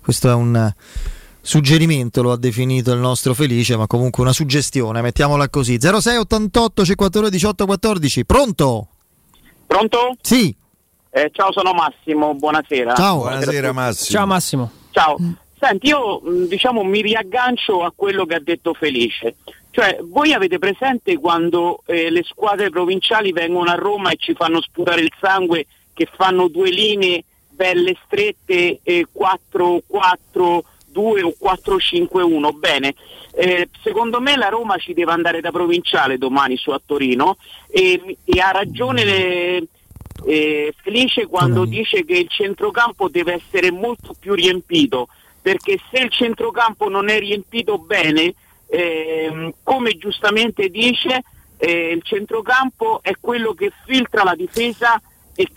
questo 0.02 0.28
è 0.28 0.34
un 0.34 0.56
eh, 0.56 0.74
suggerimento, 1.40 2.22
lo 2.22 2.32
ha 2.32 2.36
definito 2.36 2.92
il 2.92 2.98
nostro 2.98 3.34
Felice, 3.34 3.76
ma 3.76 3.86
comunque 3.86 4.22
una 4.22 4.32
suggestione, 4.32 5.02
mettiamola 5.02 5.48
così. 5.48 5.78
06 5.80 6.16
88 6.16 6.84
52 6.84 7.30
18 7.30 7.66
14, 7.66 8.24
pronto? 8.24 8.88
Pronto? 9.66 10.16
Sì. 10.20 10.54
Eh, 11.10 11.30
ciao, 11.32 11.52
sono 11.52 11.72
Massimo, 11.72 12.34
buonasera. 12.34 12.94
Buonasera 12.94 13.72
Massimo. 13.72 14.18
Ciao 14.18 14.26
Massimo. 14.26 14.70
Ciao. 14.90 15.16
Senti, 15.58 15.88
io 15.88 16.20
mh, 16.20 16.46
diciamo 16.46 16.82
mi 16.82 17.02
riaggancio 17.02 17.84
a 17.84 17.92
quello 17.94 18.24
che 18.24 18.34
ha 18.34 18.40
detto 18.40 18.74
Felice. 18.74 19.36
Cioè, 19.70 20.00
voi 20.02 20.32
avete 20.32 20.58
presente 20.58 21.16
quando 21.18 21.82
eh, 21.86 22.10
le 22.10 22.22
squadre 22.24 22.70
provinciali 22.70 23.30
vengono 23.32 23.70
a 23.70 23.74
Roma 23.74 24.10
e 24.10 24.16
ci 24.16 24.34
fanno 24.34 24.60
sputare 24.60 25.02
il 25.02 25.12
sangue, 25.20 25.66
che 25.92 26.08
fanno 26.16 26.48
due 26.48 26.70
linee 26.70 27.24
belle 27.60 27.94
strette, 28.06 28.80
eh, 28.82 29.06
4-4-2 29.12 30.62
o 30.94 31.34
4-5-1? 31.38 32.52
Bene, 32.54 32.94
eh, 33.32 33.68
secondo 33.82 34.18
me 34.18 34.34
la 34.36 34.48
Roma 34.48 34.78
ci 34.78 34.94
deve 34.94 35.12
andare 35.12 35.42
da 35.42 35.50
provinciale 35.50 36.16
domani 36.16 36.56
su 36.56 36.70
a 36.70 36.80
Torino 36.82 37.36
e, 37.68 38.16
e 38.24 38.40
ha 38.40 38.50
ragione 38.50 39.04
le- 39.04 39.66
eh, 40.26 40.74
Felice 40.82 41.26
quando 41.26 41.64
dice 41.64 42.04
che 42.04 42.18
il 42.18 42.28
centrocampo 42.28 43.08
deve 43.08 43.34
essere 43.34 43.70
molto 43.70 44.14
più 44.18 44.34
riempito 44.34 45.08
perché 45.40 45.78
se 45.90 45.98
il 45.98 46.10
centrocampo 46.10 46.90
non 46.90 47.08
è 47.08 47.18
riempito 47.18 47.78
bene 47.78 48.34
ehm, 48.66 49.54
come 49.62 49.96
giustamente 49.96 50.68
dice 50.68 51.22
eh, 51.56 51.92
il 51.92 52.02
centrocampo 52.02 53.00
è 53.02 53.12
quello 53.18 53.54
che 53.54 53.72
filtra 53.86 54.22
la 54.22 54.34
difesa 54.34 55.00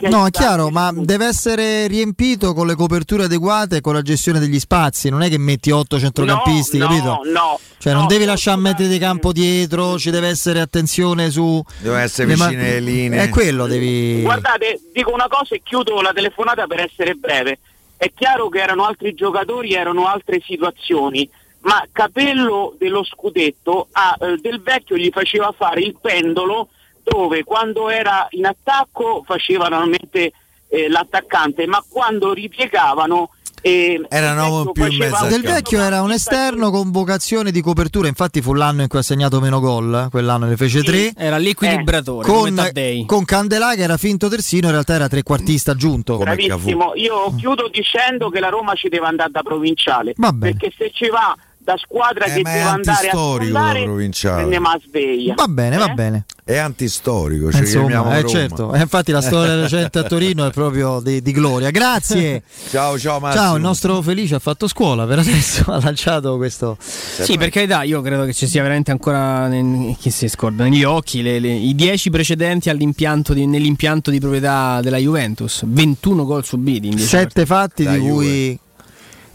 No, 0.10 0.26
è 0.26 0.30
chiaro, 0.30 0.70
ma 0.70 0.92
deve 0.94 1.26
essere 1.26 1.88
riempito 1.88 2.54
con 2.54 2.68
le 2.68 2.76
coperture 2.76 3.24
adeguate 3.26 3.78
e 3.78 3.82
con 3.82 3.94
la 3.94 4.02
gestione 4.02 4.40
degli 4.40 4.60
spazi, 4.60 5.10
non 5.10 5.22
è 5.22 5.30
che 5.30 5.38
metti 5.38 5.72
otto 5.72 6.00
centrocampisti, 6.00 6.78
No, 6.78 6.88
capito? 6.88 7.06
no, 7.06 7.22
no, 7.32 7.60
Cioè 7.78 7.94
non 7.94 8.08
devi 8.08 8.26
lasciare 8.26 8.60
mettere 8.60 8.88
di 8.88 8.98
campo 8.98 9.32
dietro, 9.32 9.98
ci 9.98 10.12
deve 10.12 10.28
essere 10.30 10.60
attenzione 10.60 11.30
su... 11.30 11.62
Deve 11.80 12.02
essere 12.02 12.28
le 12.30 12.36
ma- 12.36 12.48
vicine 12.48 12.68
alle 12.70 12.80
linee. 12.80 13.24
È 13.24 13.30
quello, 13.30 13.68
devi... 13.68 14.22
Guardate, 14.22 14.80
dico 14.94 15.12
una 15.14 15.28
cosa 15.28 15.56
e 15.56 15.62
chiudo 15.64 16.02
la 16.02 16.14
telefonata 16.14 16.68
per 16.68 16.80
essere 16.80 17.14
breve. 17.16 17.60
È 17.98 18.12
chiaro 18.14 18.50
che 18.50 18.60
erano 18.60 18.86
altri 18.86 19.14
giocatori, 19.14 19.74
erano 19.74 20.08
altre 20.08 20.42
situazioni, 20.44 21.30
ma 21.62 21.86
Capello 21.92 22.76
dello 22.78 23.04
scudetto 23.04 23.88
a 23.92 24.18
eh, 24.20 24.38
Del 24.42 24.62
Vecchio 24.62 24.98
gli 24.98 25.10
faceva 25.14 25.54
fare 25.58 25.82
il 25.82 25.96
pendolo 26.02 26.70
dove 27.04 27.44
quando 27.44 27.90
era 27.90 28.28
in 28.32 28.46
attacco 28.46 29.24
faceva 29.26 29.68
normalmente 29.68 30.32
eh, 30.70 30.90
l'attaccante, 30.90 31.68
ma 31.68 31.84
quando 31.88 32.34
ripiegavano 32.34 33.30
eh, 33.66 34.06
Erano 34.10 34.44
Del 34.44 34.52
Vecchio 34.52 34.72
più 34.74 34.86
in 34.92 34.98
mezzo 34.98 35.26
Del 35.28 35.42
vecchio 35.42 35.82
era 35.82 36.02
un 36.02 36.12
esterno 36.12 36.70
con 36.70 36.92
vocazione 36.92 37.50
di 37.50 37.62
copertura, 37.62 38.10
infatti 38.10 38.42
fu 38.42 38.54
l'anno 38.54 38.82
in 38.82 38.90
cui 38.90 39.00
ha 39.00 39.04
segnato 39.04 39.40
meno 39.40 39.62
gol, 39.62 40.06
eh, 40.06 40.10
quell'anno 40.10 40.48
ne 40.48 40.58
fece 40.58 40.84
tre. 40.84 41.14
Era 41.16 41.38
l'equilibratore. 41.38 42.28
come 42.28 42.72
Con, 42.74 43.06
con 43.06 43.24
Candelà 43.24 43.74
che 43.76 43.84
era 43.84 43.96
finto 43.96 44.28
terzino, 44.28 44.66
in 44.66 44.74
realtà 44.74 44.96
era 44.96 45.08
trequartista 45.08 45.72
aggiunto. 45.72 46.18
Bravissimo, 46.18 46.92
io 46.96 47.34
chiudo 47.36 47.70
dicendo 47.72 48.30
che 48.30 48.42
la 48.42 48.50
Roma 48.50 48.74
ci 48.74 48.90
deve 48.90 49.06
andare 49.06 49.32
da 49.32 49.42
provinciale, 49.44 50.14
perché 50.40 50.74
se 50.78 50.92
ci 50.94 51.08
va 51.08 51.34
da 51.58 51.78
squadra 51.78 52.26
Eh, 52.26 52.34
che 52.34 52.42
deve 52.42 52.60
andare 52.60 53.08
a 53.08 53.12
sfondare, 53.12 53.84
provinciale. 53.84 54.36
prendiamo 54.36 54.68
a 54.68 54.80
sveglia. 54.86 55.34
Va 55.36 55.48
bene, 55.48 55.78
va 55.78 55.88
bene. 55.88 56.26
È 56.46 56.58
antistorico, 56.58 57.54
ci 57.54 57.60
Insomma, 57.60 58.18
eh, 58.18 58.22
Roma. 58.22 58.28
certo, 58.28 58.74
eh, 58.74 58.82
infatti 58.82 59.14
la 59.14 59.22
storia 59.22 59.56
recente 59.56 60.00
a 60.00 60.04
Torino 60.04 60.46
è 60.46 60.52
proprio 60.52 61.00
di, 61.02 61.22
di 61.22 61.32
gloria. 61.32 61.70
Grazie. 61.72 62.44
ciao, 62.70 63.00
ciao 63.00 63.20
Massimo. 63.22 63.42
Ciao, 63.44 63.56
il 63.56 63.62
nostro 63.62 64.02
Felice 64.02 64.36
ha 64.36 64.40
fatto 64.40 64.68
scuola 64.68 65.06
per 65.06 65.20
adesso, 65.20 65.64
ha 65.72 65.80
lanciato 65.82 66.36
questo. 66.36 66.76
Sì, 66.82 67.38
per 67.38 67.50
carità, 67.50 67.84
io 67.84 68.02
credo 68.02 68.26
che 68.26 68.34
ci 68.34 68.46
sia 68.48 68.62
veramente 68.62 68.92
ancora 68.92 69.48
ne- 69.48 69.96
chi 69.98 70.10
si 70.10 70.28
scorda 70.28 70.66
negli 70.66 70.84
occhi 70.84 71.22
le- 71.22 71.40
le- 71.40 71.54
i 71.54 71.74
10 71.76 72.10
precedenti 72.10 72.70
all'impianto 72.70 73.34
di- 73.34 73.46
nell'impianto 73.46 74.12
di 74.12 74.20
proprietà 74.20 74.82
della 74.82 74.98
Juventus, 74.98 75.64
21 75.66 76.26
gol 76.26 76.44
subiti 76.44 76.88
in 76.88 76.96
10 76.96 77.08
Sette 77.08 77.46
fatti 77.46 77.84
Da 77.86 77.94
di 77.94 78.00
cui. 78.00 78.60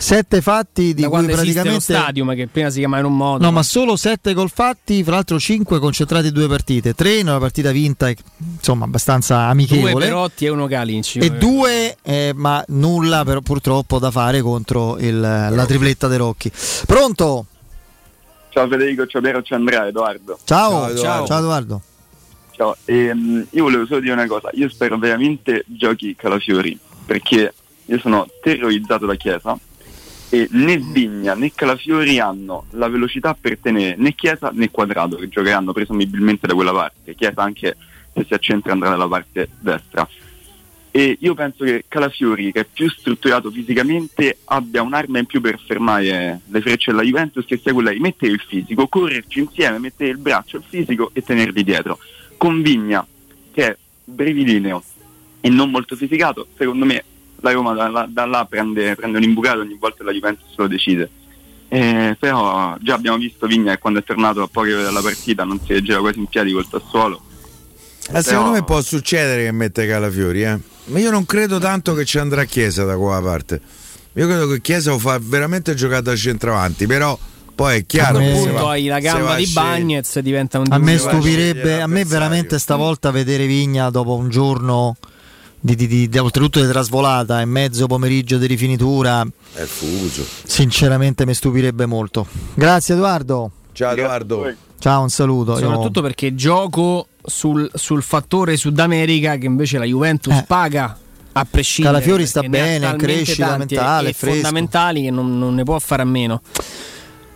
Sette 0.00 0.40
fatti 0.42 0.94
di 0.94 1.02
da 1.02 1.08
cui 1.08 1.16
quando 1.16 1.32
esiste 1.32 1.48
lo 1.56 1.62
praticamente. 1.64 1.92
stadium 1.94 2.34
che 2.36 2.46
prima 2.46 2.70
si 2.70 2.78
chiamava 2.78 3.00
in 3.00 3.08
un 3.10 3.16
modo. 3.16 3.44
No, 3.44 3.50
ma 3.50 3.64
solo 3.64 3.96
sette 3.96 4.32
gol 4.32 4.48
fatti, 4.48 5.02
fra 5.02 5.14
l'altro 5.14 5.40
cinque 5.40 5.80
concentrati 5.80 6.28
in 6.28 6.32
due 6.32 6.46
partite, 6.46 6.94
tre 6.94 7.16
in 7.16 7.26
una 7.26 7.38
partita 7.38 7.72
vinta, 7.72 8.08
e, 8.08 8.16
insomma, 8.58 8.84
abbastanza 8.84 9.34
due 9.34 9.44
amichevole. 9.46 10.04
Perotti 10.04 10.44
e 10.44 10.48
uno 10.50 10.68
Kalinc. 10.68 11.16
E 11.16 11.30
due, 11.32 11.96
eh, 12.02 12.30
ma 12.32 12.64
nulla 12.68 13.24
però, 13.24 13.40
purtroppo 13.40 13.98
da 13.98 14.12
fare 14.12 14.40
contro 14.40 14.96
il- 14.98 15.18
la 15.20 15.66
tripletta 15.66 16.06
dei 16.06 16.18
Rocchi. 16.18 16.50
Pronto? 16.86 17.46
Ciao 18.50 18.68
Federico, 18.68 19.04
ciao 19.06 19.20
Piero, 19.20 19.42
ciao 19.42 19.58
Andrea, 19.58 19.88
Edoardo. 19.88 20.38
Ciao, 20.44 20.96
ciao, 20.96 21.26
ciao 21.26 21.38
Edoardo. 21.40 21.82
Ciao, 22.52 22.76
ehm, 22.84 23.46
io 23.50 23.62
volevo 23.64 23.84
solo 23.84 23.98
dire 23.98 24.12
una 24.12 24.26
cosa, 24.28 24.48
io 24.52 24.68
spero 24.68 24.96
veramente 24.96 25.64
giochi 25.66 26.14
Calafiori, 26.16 26.78
perché 27.04 27.52
io 27.84 27.98
sono 27.98 28.28
terrorizzato 28.42 29.04
da 29.06 29.14
Chiesa 29.16 29.58
e 30.30 30.48
né 30.52 30.76
Vigna 30.76 31.34
né 31.34 31.52
Calafiori 31.54 32.18
hanno 32.18 32.66
la 32.70 32.88
velocità 32.88 33.34
per 33.34 33.58
tenere 33.58 33.96
né 33.96 34.14
Chiesa 34.14 34.50
né 34.52 34.70
Quadrato, 34.70 35.16
che 35.16 35.28
giocheranno 35.28 35.72
presumibilmente 35.72 36.46
da 36.46 36.54
quella 36.54 36.72
parte. 36.72 37.14
Chiesa 37.14 37.42
anche 37.42 37.76
se 38.12 38.24
si 38.24 38.34
accentra 38.34 38.72
andrà 38.72 38.90
dalla 38.90 39.08
parte 39.08 39.48
destra. 39.58 40.08
E 40.90 41.16
io 41.20 41.34
penso 41.34 41.64
che 41.64 41.84
Calafiori, 41.86 42.50
che 42.50 42.60
è 42.60 42.66
più 42.70 42.88
strutturato 42.90 43.50
fisicamente, 43.50 44.38
abbia 44.44 44.82
un'arma 44.82 45.18
in 45.18 45.26
più 45.26 45.40
per 45.40 45.60
fermare 45.64 46.40
le 46.44 46.60
frecce 46.60 46.90
della 46.90 47.04
Juventus, 47.04 47.44
che 47.44 47.58
sia 47.58 47.72
quella 47.72 47.90
di 47.90 48.00
mettere 48.00 48.32
il 48.32 48.42
fisico, 48.46 48.88
correrci 48.88 49.40
insieme, 49.40 49.78
mettere 49.78 50.10
il 50.10 50.18
braccio, 50.18 50.56
il 50.56 50.64
fisico 50.66 51.10
e 51.12 51.22
tenerli 51.22 51.62
dietro. 51.62 51.98
Con 52.36 52.62
Vigna, 52.62 53.06
che 53.52 53.66
è 53.66 53.76
brevilineo 54.04 54.82
e 55.40 55.48
non 55.48 55.70
molto 55.70 55.94
fisicato, 55.94 56.48
secondo 56.56 56.84
me 56.84 57.04
la 57.40 57.52
Roma 57.52 57.72
da, 57.74 57.88
là- 57.88 58.08
da 58.08 58.26
là 58.26 58.44
prende, 58.44 58.94
prende 58.94 59.18
un 59.18 59.24
imbucato 59.24 59.60
ogni 59.60 59.76
volta 59.78 60.04
la 60.04 60.12
Juventus 60.12 60.54
lo 60.56 60.66
decide. 60.66 61.10
Eh, 61.70 62.16
però 62.18 62.76
già 62.80 62.94
abbiamo 62.94 63.18
visto 63.18 63.46
Vigna 63.46 63.72
che 63.74 63.78
quando 63.78 63.98
è 63.98 64.02
tornato 64.02 64.42
a 64.42 64.48
poche 64.50 64.72
ore 64.72 64.84
dalla 64.84 65.02
partita 65.02 65.44
non 65.44 65.60
si 65.64 65.74
reggeva 65.74 66.00
quasi 66.00 66.18
in 66.18 66.26
piedi 66.26 66.52
col 66.52 66.66
Sassuolo. 66.68 67.20
Eh, 68.10 68.22
secondo 68.22 68.52
me 68.52 68.64
può 68.64 68.80
succedere 68.80 69.44
che 69.44 69.52
mette 69.52 69.86
Calafiori, 69.86 70.42
eh. 70.42 70.58
ma 70.86 70.98
io 70.98 71.10
non 71.10 71.26
credo 71.26 71.58
tanto 71.58 71.92
che 71.92 72.06
ci 72.06 72.18
andrà 72.18 72.44
Chiesa 72.44 72.84
da 72.84 72.96
qua 72.96 73.20
parte. 73.20 73.60
Io 74.14 74.26
credo 74.26 74.48
che 74.48 74.62
Chiesa 74.62 74.90
lo 74.90 74.98
fa 74.98 75.18
veramente 75.20 75.74
giocare 75.74 76.00
da 76.02 76.16
centravanti, 76.16 76.86
però 76.86 77.16
Poi 77.54 77.80
è 77.80 77.86
chiaro 77.86 78.16
a 78.16 78.20
che 78.20 78.30
quel 78.30 78.40
se 78.40 78.48
punto 78.48 78.64
va- 78.64 78.70
hai 78.70 78.86
la 78.86 78.98
gamba 79.00 79.34
di 79.34 79.46
Bagnez 79.52 80.18
diventa 80.20 80.58
un 80.58 80.66
A 80.70 80.78
me 80.78 80.96
stupirebbe, 80.96 81.82
a 81.82 81.86
me 81.86 82.04
veramente 82.04 82.58
stavolta 82.58 83.10
vedere 83.10 83.46
Vigna 83.46 83.90
dopo 83.90 84.14
un 84.14 84.30
giorno 84.30 84.96
di, 85.60 85.74
di- 85.74 85.86
di- 85.86 86.08
di- 86.08 86.18
oltretutto 86.18 86.60
di 86.60 86.68
trasvolata 86.68 87.40
e 87.40 87.44
mezzo 87.44 87.86
pomeriggio 87.86 88.38
di 88.38 88.46
rifinitura. 88.46 89.26
È 89.52 89.62
fuso. 89.62 90.24
Sinceramente 90.44 91.26
mi 91.26 91.34
stupirebbe 91.34 91.86
molto. 91.86 92.26
Grazie 92.54 92.94
Edoardo. 92.94 93.50
Ciao 93.72 93.92
Edoardo. 93.92 94.52
Ciao, 94.78 95.02
un 95.02 95.10
saluto. 95.10 95.52
Io- 95.52 95.58
Soprattutto 95.58 96.02
perché 96.02 96.34
gioco 96.34 97.08
sul, 97.24 97.68
sul 97.74 98.02
fattore 98.02 98.56
Sud 98.56 98.78
America 98.78 99.36
che 99.36 99.46
invece 99.46 99.78
la 99.78 99.84
Juventus 99.84 100.42
paga 100.46 100.96
a 101.32 101.46
prescindere. 101.48 101.94
Calafiori 101.96 102.26
sta 102.26 102.42
bene, 102.42 102.74
in 102.76 102.80
talmente 102.82 103.04
crescita 103.06 103.56
mentale, 103.56 104.08
e 104.08 104.12
fondamentali 104.12 105.02
che 105.02 105.10
non, 105.10 105.38
non 105.38 105.54
ne 105.54 105.62
può 105.64 105.78
fare 105.78 106.02
a 106.02 106.06
meno. 106.06 106.40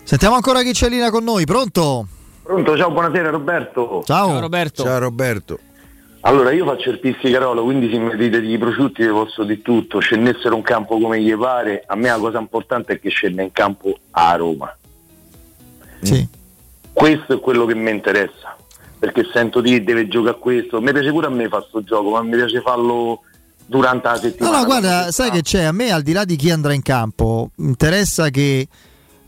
Sentiamo 0.05 0.35
ancora 0.35 0.63
chi 0.63 0.73
c'è 0.73 0.89
linea 0.89 1.11
con 1.11 1.25
noi, 1.25 1.45
pronto? 1.45 2.07
Pronto, 2.43 2.77
ciao, 2.77 2.91
buonasera 2.91 3.31
Roberto. 3.31 4.03
Ciao. 4.05 4.39
Roberto. 4.41 4.83
Ciao 4.83 4.99
Roberto. 4.99 5.59
Allora, 6.25 6.53
io 6.53 6.65
faccio 6.65 6.91
il 6.91 7.01
piscicarolo, 7.01 7.65
quindi 7.65 7.91
se 7.91 7.99
mi 7.99 8.15
dite 8.17 8.41
di 8.41 8.57
prosciutti 8.57 9.03
vi 9.03 9.11
posso 9.11 9.43
di 9.43 9.61
tutto. 9.61 9.99
Scendessero 9.99 10.55
in 10.57 10.63
campo 10.63 10.99
come 10.99 11.21
gli 11.21 11.35
pare, 11.35 11.83
a 11.87 11.97
me 11.97 12.09
la 12.09 12.19
cosa 12.19 12.39
importante 12.39 12.93
è 12.95 13.01
che 13.01 13.09
scenda 13.11 13.43
in 13.43 13.51
campo 13.51 13.99
a 14.13 14.35
Roma. 14.37 14.75
Sì. 16.01 16.27
Questo 16.93 17.35
è 17.35 17.41
quello 17.41 17.65
che 17.65 17.75
mi 17.75 17.91
interessa, 17.91 18.57
perché 18.99 19.25
sento 19.33 19.61
di 19.61 19.83
deve 19.83 20.07
giocare 20.07 20.37
a 20.37 20.39
questo. 20.39 20.81
Mi 20.81 20.93
piace 20.93 21.11
pure 21.11 21.27
a 21.27 21.31
me 21.31 21.49
fare 21.49 21.65
sto 21.69 21.83
gioco, 21.83 22.11
ma 22.11 22.23
mi 22.23 22.37
piace 22.37 22.61
farlo 22.61 23.23
durante 23.67 24.07
la 24.07 24.13
No, 24.15 24.21
settimana. 24.21 24.59
no, 24.59 24.65
guarda, 24.65 25.11
sai 25.11 25.31
che 25.31 25.43
c'è? 25.43 25.65
A 25.65 25.73
me, 25.73 25.91
al 25.91 26.03
di 26.03 26.13
là 26.13 26.25
di 26.25 26.37
chi 26.37 26.51
andrà 26.51 26.73
in 26.73 26.83
campo, 26.83 27.51
interessa 27.57 28.29
che 28.31 28.69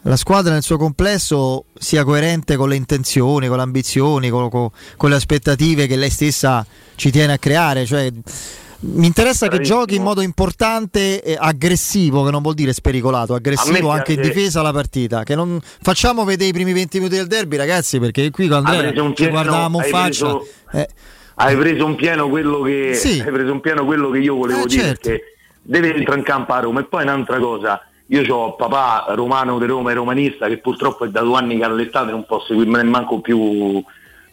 la 0.06 0.16
squadra 0.16 0.52
nel 0.52 0.62
suo 0.62 0.76
complesso 0.76 1.64
sia 1.78 2.04
coerente 2.04 2.56
con 2.56 2.68
le 2.68 2.76
intenzioni, 2.76 3.46
con 3.48 3.56
le 3.56 3.62
ambizioni, 3.62 4.28
con, 4.30 4.48
con- 4.50 4.68
con 4.96 5.10
le 5.10 5.16
aspettative 5.16 5.86
che 5.86 5.96
lei 5.96 6.10
stessa 6.10 6.64
ci 6.94 7.10
tiene 7.10 7.32
a 7.34 7.38
creare. 7.38 7.86
Cioè, 7.86 8.10
mi 8.86 9.06
interessa 9.06 9.46
che 9.46 9.52
Bravissimo. 9.56 9.78
giochi 9.80 9.94
in 9.94 10.02
modo 10.02 10.20
importante 10.20 11.22
e 11.22 11.36
aggressivo, 11.38 12.22
che 12.22 12.30
non 12.30 12.42
vuol 12.42 12.54
dire 12.54 12.74
spericolato, 12.74 13.32
aggressivo 13.34 13.88
anche 13.88 14.12
in 14.12 14.20
difesa 14.20 14.60
la 14.60 14.72
partita. 14.72 15.22
Che 15.22 15.34
non 15.34 15.58
facciamo 15.80 16.24
vedere 16.24 16.50
i 16.50 16.52
primi 16.52 16.74
20 16.74 16.98
minuti 16.98 17.16
del 17.16 17.26
derby, 17.26 17.56
ragazzi, 17.56 17.98
perché 17.98 18.30
qui 18.30 18.46
con 18.48 18.64
Hai 18.66 18.76
Andrea 18.78 19.02
un 19.02 19.08
ci 19.08 19.14
pieno, 19.22 19.30
guardavamo 19.32 19.78
in 19.78 19.84
hai 19.84 19.90
faccia. 19.90 20.26
preso- 20.26 20.46
eh, 20.72 20.88
Hai 21.36 21.56
preso 21.56 21.84
un 21.86 21.94
pieno 21.96 22.28
quello 22.28 22.60
che 22.60 22.92
Sì. 22.94 23.20
hai 23.24 23.32
preso 23.32 23.50
un 23.52 23.60
pieno 23.60 23.84
quello 23.86 24.10
che 24.10 24.18
io 24.18 24.36
volevo 24.36 24.64
Eh, 24.64 24.66
dire 24.66 24.82
certo. 24.82 25.10
deve 25.62 25.94
entrare 25.94 26.18
in 26.20 26.24
campo 26.24 26.52
a 26.52 26.60
Roma 26.60 26.80
e 26.80 26.84
poi 26.84 27.02
un'altra 27.04 27.38
cosa 27.40 27.80
io 28.06 28.34
ho 28.34 28.54
papà 28.54 29.06
romano 29.14 29.58
di 29.58 29.66
Roma 29.66 29.90
e 29.90 29.94
romanista 29.94 30.46
che 30.46 30.58
purtroppo 30.58 31.04
è 31.04 31.08
da 31.08 31.20
due 31.20 31.36
anni 31.36 31.56
che 31.56 31.64
all'estate 31.64 32.10
non 32.10 32.24
può 32.26 32.40
seguirmi 32.40 32.84
manco 32.84 33.20
più, 33.20 33.82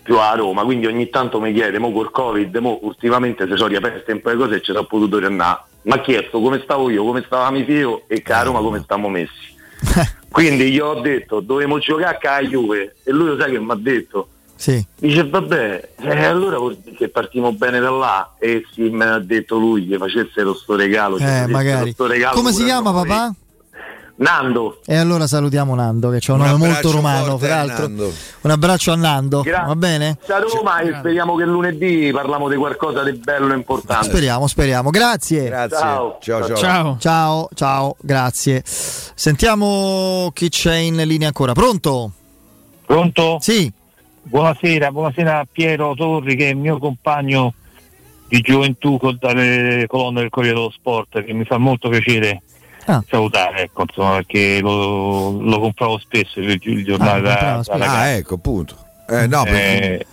più 0.03 0.17
a 0.17 0.33
Roma. 0.35 0.64
Quindi 0.64 0.88
ogni 0.88 1.09
tanto 1.09 1.40
mi 1.40 1.53
chiede 1.53 1.80
mo 1.80 1.91
col 1.91 2.11
covid 2.11 2.56
mo 2.58 2.80
ultimamente 2.83 3.48
si 3.48 3.56
sono 3.56 3.69
riaperte 3.69 4.11
un 4.11 4.22
po' 4.22 4.30
le 4.30 4.35
cose 4.35 4.56
e 4.56 4.59
ci 4.59 4.72
sono 4.72 4.83
potuto 4.85 5.19
tornare 5.19 5.69
mi 5.83 5.93
ha 5.93 6.01
chiesto 6.01 6.40
come 6.40 6.59
stavo 6.64 6.90
io? 6.90 7.03
Come 7.03 7.24
stava 7.25 7.50
mio 7.50 7.66
figlio 7.66 8.03
e 8.08 8.22
che 8.22 8.33
a 8.33 8.43
Roma 8.43 8.59
come 8.59 8.82
stavamo 8.83 9.09
messi? 9.09 9.50
Quindi 10.30 10.72
gli 10.72 10.80
ho 10.80 11.00
detto 11.01 11.40
dovremmo 11.40 11.80
giocare 11.80 12.17
a 12.22 12.41
Juve. 12.41 12.95
E 13.03 13.11
lui 13.11 13.27
lo 13.27 13.40
sai 13.40 13.51
che 13.51 13.59
mi 13.59 13.72
ha 13.72 13.75
detto. 13.75 14.27
Sì. 14.56 14.85
Dice 14.95 15.27
vabbè, 15.27 15.90
eh, 16.01 16.25
allora 16.25 16.59
che 16.95 17.09
partiamo 17.09 17.51
bene 17.51 17.80
da 17.80 17.90
là. 17.90 18.35
E 18.38 18.64
sì, 18.72 18.90
me 18.90 19.06
l'ha 19.06 19.19
detto 19.19 19.58
lui 19.58 19.88
che 19.88 19.98
facessero 19.98 20.53
sto 20.53 20.75
regalo. 20.75 21.17
eh, 21.17 21.48
magari. 21.48 21.91
sto 21.93 22.06
regalo 22.06 22.35
Come 22.35 22.51
si 22.51 22.64
chiama 22.64 22.93
papà? 22.93 23.33
Nando. 24.22 24.80
E 24.85 24.95
allora 24.95 25.25
salutiamo 25.25 25.74
Nando, 25.74 26.09
che 26.11 26.19
c'ha 26.19 26.33
un, 26.33 26.41
Un 26.41 26.48
nome 26.48 26.67
molto 26.67 26.91
romano, 26.91 27.38
peraltro. 27.38 27.85
Un 27.88 28.51
abbraccio 28.51 28.91
a 28.91 28.95
Nando, 28.95 29.41
Grazie. 29.41 29.66
va 29.66 29.75
bene? 29.75 30.17
A 30.27 30.38
Roma 30.40 30.80
e 30.80 30.93
speriamo 30.95 31.35
che 31.35 31.45
lunedì 31.45 32.11
parliamo 32.14 32.48
di 32.48 32.56
qualcosa 32.56 33.03
di 33.03 33.14
bello 33.14 33.51
e 33.51 33.56
importante. 33.58 34.06
Speriamo, 34.06 34.45
speriamo. 34.45 34.90
Grazie. 34.91 35.45
Grazie. 35.45 35.77
Ciao. 35.77 36.17
Ciao, 36.22 36.45
ciao. 36.45 36.56
Ciao. 36.56 36.98
Ciao, 37.00 37.50
ciao, 37.56 37.95
grazie. 38.00 38.61
Sentiamo 38.64 40.30
chi 40.33 40.50
c'è 40.50 40.75
in 40.75 40.98
linea 40.98 41.27
ancora. 41.27 41.53
Pronto? 41.53 42.11
Pronto? 42.85 43.38
Sì. 43.41 43.72
Buonasera, 44.24 44.91
buonasera 44.91 45.40
a 45.40 45.48
Piero 45.51 45.95
Torri 45.95 46.35
che 46.35 46.45
è 46.45 46.51
il 46.51 46.58
mio 46.58 46.77
compagno 46.77 47.56
di 48.27 48.40
gioventù 48.41 49.00
con- 49.00 49.17
dalle 49.19 49.85
colonne 49.88 50.22
del 50.22 50.30
Corriere 50.30 50.56
dello 50.58 50.69
Sport 50.69 51.24
che 51.24 51.33
mi 51.33 51.43
fa 51.43 51.58
molto 51.58 51.90
piacere 51.90 52.43
Ah. 52.85 53.03
salutare, 53.08 53.64
ecco, 53.64 53.84
insomma, 53.88 54.16
perché 54.16 54.60
lo, 54.60 55.40
lo 55.40 55.60
compravo 55.60 55.98
spesso 56.00 56.40
il, 56.40 56.60
il 56.64 56.84
giornale 56.84 57.30
Ah, 57.32 57.61
da, 57.64 57.77
da. 57.77 58.00
Ah, 58.00 58.08
ecco, 58.08 58.35
appunto. 58.35 58.76
Eh, 59.08 59.27
no, 59.27 59.43
perché- 59.43 60.06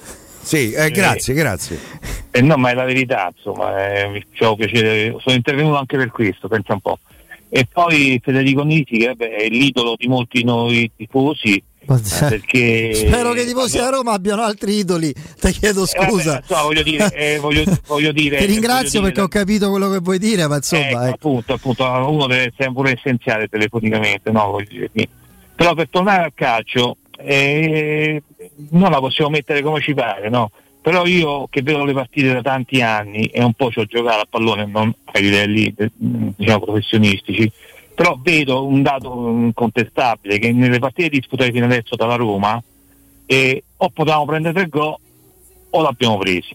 sì, 0.42 0.72
eh, 0.72 0.90
grazie, 0.90 1.34
grazie. 1.34 1.78
Eh, 2.30 2.40
no, 2.42 2.56
ma 2.56 2.70
è 2.70 2.74
la 2.74 2.84
verità, 2.84 3.30
insomma, 3.34 3.86
eh, 3.86 4.08
mi 4.08 4.24
faceva 4.30 4.54
piacere, 4.54 5.16
sono 5.18 5.34
intervenuto 5.34 5.76
anche 5.76 5.96
per 5.96 6.10
questo, 6.10 6.48
pensa 6.48 6.74
un 6.74 6.80
po'. 6.80 6.98
E 7.50 7.66
poi 7.70 8.20
Federico 8.22 8.62
Nisi, 8.62 8.98
che 8.98 9.14
è 9.16 9.48
l'idolo 9.48 9.94
di 9.96 10.06
molti 10.06 10.44
noi 10.44 10.90
tifosi, 10.94 11.62
eh, 11.96 12.28
perché... 12.28 12.94
Spero 12.94 13.32
che 13.32 13.42
i 13.42 13.46
tifosi 13.46 13.78
a 13.78 13.88
Roma 13.88 14.12
abbiano 14.12 14.42
altri 14.42 14.76
idoli. 14.78 15.12
Ti 15.12 15.52
chiedo 15.52 15.84
Eh, 15.84 15.98
vabbè, 15.98 16.10
scusa. 16.10 16.38
insomma, 16.38 16.62
voglio 16.62 16.82
dire, 16.82 17.10
eh, 17.12 17.38
voglio, 17.38 17.64
voglio 17.86 18.12
dire, 18.12 18.38
Ti 18.38 18.44
ringrazio 18.46 19.00
perché 19.02 19.20
ho 19.20 19.28
capito 19.28 19.70
quello 19.70 19.90
che 19.90 19.98
vuoi 19.98 20.18
dire, 20.18 20.46
ma 20.46 20.56
insomma, 20.56 20.88
Ecco, 20.88 21.00
ecco. 21.02 21.14
appunto, 21.14 21.52
appunto, 21.54 21.84
uno 21.84 22.26
deve 22.26 22.52
essere 22.52 22.72
pure 22.72 22.92
essenziale 22.92 23.48
telefonicamente, 23.48 24.30
no? 24.30 24.56
Dire. 24.68 24.90
Però 25.54 25.74
per 25.74 25.88
tornare 25.88 26.24
al 26.24 26.32
calcio, 26.34 26.96
eh, 27.18 28.22
non 28.70 28.90
la 28.90 28.98
possiamo 29.00 29.30
mettere 29.30 29.62
come 29.62 29.80
ci 29.80 29.94
pare, 29.94 30.28
no? 30.28 30.50
Però 30.80 31.04
io 31.04 31.48
che 31.50 31.60
vedo 31.62 31.84
le 31.84 31.92
partite 31.92 32.32
da 32.32 32.40
tanti 32.40 32.80
anni 32.80 33.26
e 33.26 33.42
un 33.42 33.52
po' 33.52 33.70
ci 33.70 33.80
ho 33.80 33.84
giocato 33.84 34.20
a 34.20 34.26
pallone 34.30 34.64
non 34.64 34.94
ai 35.12 35.22
livelli 35.22 35.74
eh, 35.76 35.90
diciamo, 35.98 36.64
professionistici, 36.64 37.50
però 37.98 38.16
vedo 38.22 38.64
un 38.64 38.80
dato 38.80 39.12
incontestabile 39.28 40.38
che 40.38 40.52
nelle 40.52 40.78
partite 40.78 41.08
disputate 41.08 41.50
fino 41.50 41.64
adesso 41.64 41.96
dalla 41.96 42.14
Roma 42.14 42.62
eh, 43.26 43.64
o 43.76 43.88
potevamo 43.88 44.24
prendere 44.24 44.54
tre 44.54 44.68
gol 44.68 44.96
o 45.70 45.82
l'abbiamo 45.82 46.16
presi. 46.16 46.54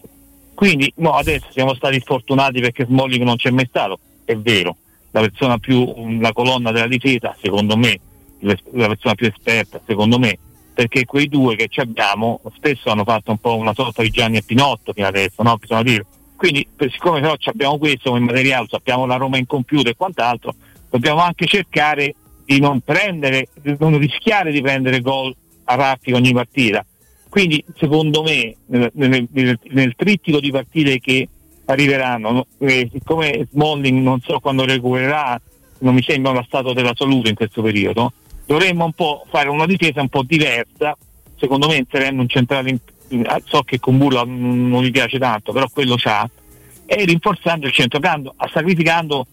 Quindi 0.54 0.90
no, 0.96 1.12
adesso 1.12 1.44
siamo 1.50 1.74
stati 1.74 2.00
sfortunati 2.00 2.62
perché 2.62 2.86
Smalling 2.86 3.24
non 3.24 3.36
c'è 3.36 3.50
mai 3.50 3.66
stato, 3.68 3.98
è 4.24 4.34
vero, 4.36 4.74
la 5.10 5.20
persona 5.20 5.58
più, 5.58 6.18
la 6.18 6.32
colonna 6.32 6.72
della 6.72 6.86
difesa, 6.86 7.36
secondo 7.38 7.76
me, 7.76 8.00
la 8.38 8.86
persona 8.86 9.14
più 9.14 9.26
esperta, 9.26 9.82
secondo 9.84 10.18
me, 10.18 10.38
perché 10.72 11.04
quei 11.04 11.28
due 11.28 11.56
che 11.56 11.68
ci 11.68 11.80
abbiamo 11.80 12.40
spesso 12.54 12.88
hanno 12.88 13.04
fatto 13.04 13.32
un 13.32 13.38
po' 13.38 13.54
una 13.56 13.74
sorta 13.74 14.00
di 14.00 14.08
Gianni 14.08 14.38
e 14.38 14.44
Pinotto 14.46 14.94
fino 14.94 15.08
adesso, 15.08 15.42
no? 15.42 15.58
Bisogna 15.58 15.82
dire. 15.82 16.06
Quindi, 16.36 16.66
siccome 16.88 17.20
però 17.20 17.34
abbiamo 17.44 17.76
questo 17.76 18.08
come 18.08 18.20
materiale, 18.20 18.66
sappiamo 18.70 19.04
la 19.04 19.16
Roma 19.16 19.36
incompiuta 19.36 19.90
e 19.90 19.94
quant'altro, 19.94 20.54
dobbiamo 20.94 21.22
anche 21.22 21.46
cercare 21.46 22.14
di 22.44 22.60
non 22.60 22.78
prendere, 22.80 23.48
di 23.60 23.74
non 23.80 23.98
rischiare 23.98 24.52
di 24.52 24.60
prendere 24.60 25.00
gol 25.00 25.34
a 25.64 25.74
raffica 25.74 26.16
ogni 26.16 26.32
partita. 26.32 26.86
Quindi, 27.28 27.64
secondo 27.76 28.22
me, 28.22 28.54
nel, 28.66 28.92
nel- 28.94 29.58
nel- 29.70 29.94
trittico 29.96 30.38
di 30.38 30.52
partite 30.52 31.00
che 31.00 31.28
arriveranno, 31.64 32.30
no? 32.30 32.46
Eh, 32.58 32.88
siccome 32.92 33.48
Smalling 33.50 34.00
non 34.02 34.20
so 34.20 34.38
quando 34.38 34.64
recupererà, 34.64 35.40
non 35.78 35.94
mi 35.94 36.02
sembra 36.02 36.30
uno 36.30 36.44
stato 36.46 36.72
della 36.72 36.92
salute 36.94 37.30
in 37.30 37.34
questo 37.34 37.60
periodo, 37.60 38.12
dovremmo 38.46 38.84
un 38.84 38.92
po' 38.92 39.26
fare 39.28 39.48
una 39.48 39.66
difesa 39.66 40.00
un 40.00 40.08
po' 40.08 40.22
diversa, 40.22 40.96
secondo 41.34 41.66
me 41.66 41.74
inserendo 41.74 42.22
un 42.22 42.28
centrale, 42.28 42.78
in- 43.08 43.26
ah, 43.26 43.40
so 43.44 43.62
che 43.62 43.80
con 43.80 43.98
Burla 43.98 44.22
non 44.22 44.68
non 44.68 44.84
gli 44.84 44.92
piace 44.92 45.18
tanto, 45.18 45.50
però 45.50 45.66
quello 45.72 45.96
c'ha, 45.96 46.30
e 46.86 47.04
rinforzando 47.04 47.66
il 47.66 47.72
centrocampo, 47.72 48.34
sacrificando 48.52 49.26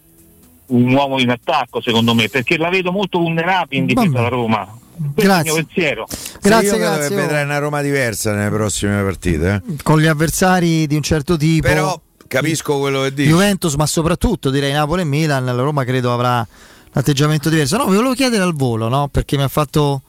un 0.72 0.93
uomo 0.93 1.19
in 1.19 1.30
attacco 1.30 1.82
secondo 1.82 2.14
me, 2.14 2.27
perché 2.30 2.58
la 2.58 2.69
vedo 2.69 2.91
molto 2.91 3.19
vulnerabile 3.19 3.82
in 3.82 3.88
difesa 3.88 4.22
la 4.22 4.27
Roma. 4.27 4.67
Questo 5.16 5.32
è 5.33 5.38
il 5.38 5.43
mio 5.45 5.53
pensiero. 5.56 6.08
Grazie, 6.41 6.67
Sì, 6.69 6.75
io 6.75 6.80
credo 6.82 6.91
grazie, 6.95 7.09
che 7.16 7.22
vedrai 7.22 7.43
una 7.43 7.58
Roma 7.58 7.82
diversa 7.82 8.33
nelle 8.33 8.50
prossime 8.51 9.01
partite. 9.01 9.64
eh. 9.67 9.75
Con 9.82 10.00
gli 10.00 10.06
avversari 10.06 10.85
di 10.85 10.95
un 10.95 11.01
certo 11.01 11.38
tipo. 11.38 11.67
Però 11.67 12.00
capisco 12.27 12.77
quello 12.80 13.01
che 13.01 13.14
dici. 13.14 13.30
Juventus, 13.30 13.74
ma 13.75 13.85
soprattutto 13.88 14.50
direi 14.51 14.72
Napoli 14.74 15.01
e 15.01 15.06
Milan, 15.06 15.43
la 15.45 15.53
Roma 15.53 15.83
credo 15.85 16.14
avrà 16.14 16.38
un 16.40 16.45
atteggiamento 16.93 17.50
diverso. 17.50 17.77
No, 17.77 17.85
vi 17.88 17.95
volevo 17.95 18.14
chiedere 18.14 18.43
al 18.43 18.53
volo, 18.53 18.90
no? 18.90 19.08
Perché 19.08 19.38
mi 19.38 19.43
ha 19.43 19.48
fatto 19.48 20.03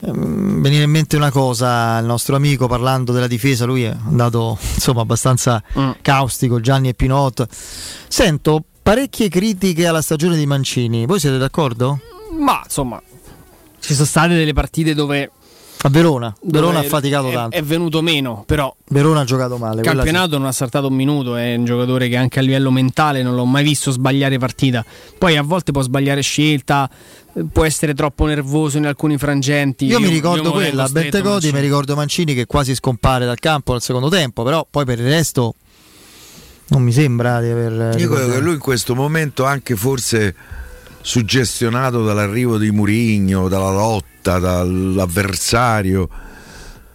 ehm, 0.00 0.62
venire 0.62 0.84
in 0.84 0.90
mente 0.90 1.16
una 1.16 1.30
cosa, 1.30 1.98
il 1.98 2.06
nostro 2.06 2.34
amico 2.36 2.66
parlando 2.66 3.12
della 3.12 3.26
difesa, 3.26 3.64
lui 3.66 3.82
è 3.84 3.94
andato 4.06 4.56
insomma 4.74 5.02
abbastanza 5.02 5.62
caustico, 6.00 6.60
Gianni 6.60 6.88
e 6.88 6.94
Pinot. 6.94 7.46
Sento 8.08 8.64
parecchie 8.88 9.28
critiche 9.28 9.86
alla 9.86 10.00
stagione 10.00 10.34
di 10.34 10.46
Mancini, 10.46 11.04
voi 11.04 11.20
siete 11.20 11.36
d'accordo? 11.36 12.00
Ma 12.38 12.62
insomma, 12.64 12.98
ci 13.80 13.92
sono 13.92 14.06
state 14.06 14.34
delle 14.34 14.54
partite 14.54 14.94
dove 14.94 15.30
A 15.82 15.90
Verona. 15.90 16.34
Verona 16.40 16.78
ha 16.78 16.82
faticato 16.84 17.28
è- 17.28 17.34
tanto. 17.34 17.54
È 17.54 17.62
venuto 17.62 18.00
meno, 18.00 18.44
però 18.46 18.74
Verona 18.86 19.20
ha 19.20 19.24
giocato 19.24 19.58
male. 19.58 19.82
il 19.82 19.86
quella 19.86 20.00
sì. 20.00 20.06
campionato 20.06 20.38
non 20.38 20.46
ha 20.46 20.52
saltato 20.52 20.86
un 20.86 20.94
minuto, 20.94 21.36
è 21.36 21.54
un 21.54 21.66
giocatore 21.66 22.08
che 22.08 22.16
anche 22.16 22.38
a 22.38 22.42
livello 22.42 22.70
mentale 22.70 23.22
non 23.22 23.34
l'ho 23.34 23.44
mai 23.44 23.62
visto 23.62 23.90
sbagliare 23.90 24.38
partita. 24.38 24.82
Poi 25.18 25.36
a 25.36 25.42
volte 25.42 25.70
può 25.70 25.82
sbagliare 25.82 26.22
scelta, 26.22 26.88
eh, 27.34 27.44
può 27.52 27.66
essere 27.66 27.92
troppo 27.92 28.24
nervoso 28.24 28.78
in 28.78 28.86
alcuni 28.86 29.18
frangenti. 29.18 29.84
Io, 29.84 30.00
mi 30.00 30.08
ricordo 30.08 30.44
lo 30.44 30.52
quella, 30.52 30.84
a 30.84 30.90
Mancini. 30.90 31.52
mi 31.52 31.60
ricordo 31.60 31.94
Mancini 31.94 32.32
che 32.32 32.46
quasi 32.46 32.74
scompare 32.74 33.26
dal 33.26 33.38
campo 33.38 33.72
nel 33.72 33.82
secondo 33.82 34.08
tempo, 34.08 34.44
però 34.44 34.66
poi 34.68 34.86
per 34.86 34.98
il 34.98 35.08
resto 35.08 35.56
non 36.68 36.82
mi 36.82 36.92
sembra 36.92 37.40
di 37.40 37.48
aver... 37.48 37.98
Io 37.98 38.10
credo 38.10 38.32
che 38.32 38.40
lui 38.40 38.54
in 38.54 38.58
questo 38.58 38.94
momento, 38.94 39.44
anche 39.44 39.76
forse 39.76 40.34
suggestionato 41.00 42.04
dall'arrivo 42.04 42.58
di 42.58 42.70
Murigno, 42.70 43.48
dalla 43.48 43.70
lotta, 43.70 44.38
dall'avversario, 44.38 46.08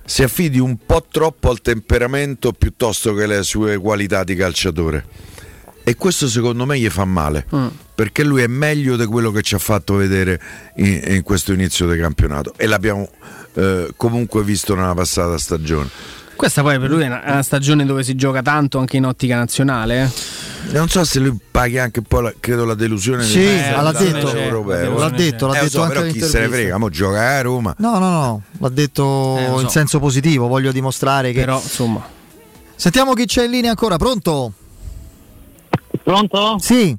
si 0.05 0.21
affidi 0.23 0.59
un 0.59 0.77
po' 0.85 1.05
troppo 1.09 1.49
al 1.49 1.61
temperamento 1.61 2.51
piuttosto 2.51 3.13
che 3.13 3.23
alle 3.23 3.43
sue 3.43 3.77
qualità 3.77 4.23
di 4.23 4.35
calciatore. 4.35 5.05
E 5.85 5.95
questo 5.95 6.29
secondo 6.29 6.65
me 6.65 6.79
gli 6.79 6.89
fa 6.89 7.03
male, 7.03 7.45
Mm. 7.53 7.67
perché 7.95 8.23
lui 8.23 8.41
è 8.41 8.47
meglio 8.47 8.95
di 8.95 9.05
quello 9.05 9.31
che 9.31 9.41
ci 9.41 9.55
ha 9.55 9.59
fatto 9.59 9.95
vedere 9.95 10.39
in, 10.77 11.01
in 11.07 11.23
questo 11.23 11.51
inizio 11.51 11.89
di 11.89 11.99
campionato 11.99 12.53
e 12.55 12.67
l'abbiamo 12.67 13.09
eh, 13.55 13.89
comunque 13.97 14.43
visto 14.43 14.75
nella 14.75 14.93
passata 14.93 15.37
stagione. 15.37 15.89
Questa 16.43 16.61
poi 16.61 16.77
per 16.77 16.89
lui 16.89 17.03
è 17.03 17.05
una, 17.05 17.23
è 17.23 17.31
una 17.31 17.41
stagione 17.41 17.85
dove 17.85 18.03
si 18.03 18.15
gioca 18.15 18.41
tanto 18.41 18.77
anche 18.77 18.97
in 18.97 19.05
ottica 19.05 19.37
nazionale. 19.37 20.03
eh. 20.67 20.71
Non 20.73 20.89
so 20.89 21.05
se 21.05 21.19
lui 21.19 21.37
paghi 21.51 21.77
anche 21.79 21.99
un 21.99 22.05
po' 22.05 22.19
la, 22.19 22.33
credo 22.37 22.65
la 22.65 22.73
delusione 22.73 23.23
Sì, 23.23 23.39
del- 23.45 23.71
l'ha 23.81 23.91
detto, 23.93 24.29
dell'europeo. 24.29 24.97
l'ha 24.97 25.09
detto, 25.09 25.47
l'ha 25.47 25.53
Eh, 25.53 25.59
detto 25.61 25.69
so, 25.71 25.81
anche 25.83 25.99
però 25.99 26.11
chi 26.11 26.19
se 26.19 26.39
ne 26.41 26.47
frega, 26.49 26.77
mo 26.77 26.89
gioca 26.89 27.37
a 27.37 27.41
Roma. 27.43 27.73
No, 27.77 27.97
no, 27.97 28.09
no, 28.09 28.41
l'ha 28.59 28.67
detto 28.69 29.37
Eh, 29.37 29.45
so. 29.55 29.61
in 29.61 29.69
senso 29.69 29.99
positivo, 29.99 30.47
voglio 30.47 30.73
dimostrare 30.73 31.31
che... 31.31 31.39
Però 31.39 31.55
insomma... 31.61 32.05
Sentiamo 32.75 33.13
chi 33.13 33.23
c'è 33.25 33.45
in 33.45 33.51
linea 33.51 33.69
ancora, 33.69 33.95
pronto? 33.95 34.51
Pronto? 36.03 36.57
Sì. 36.59 36.93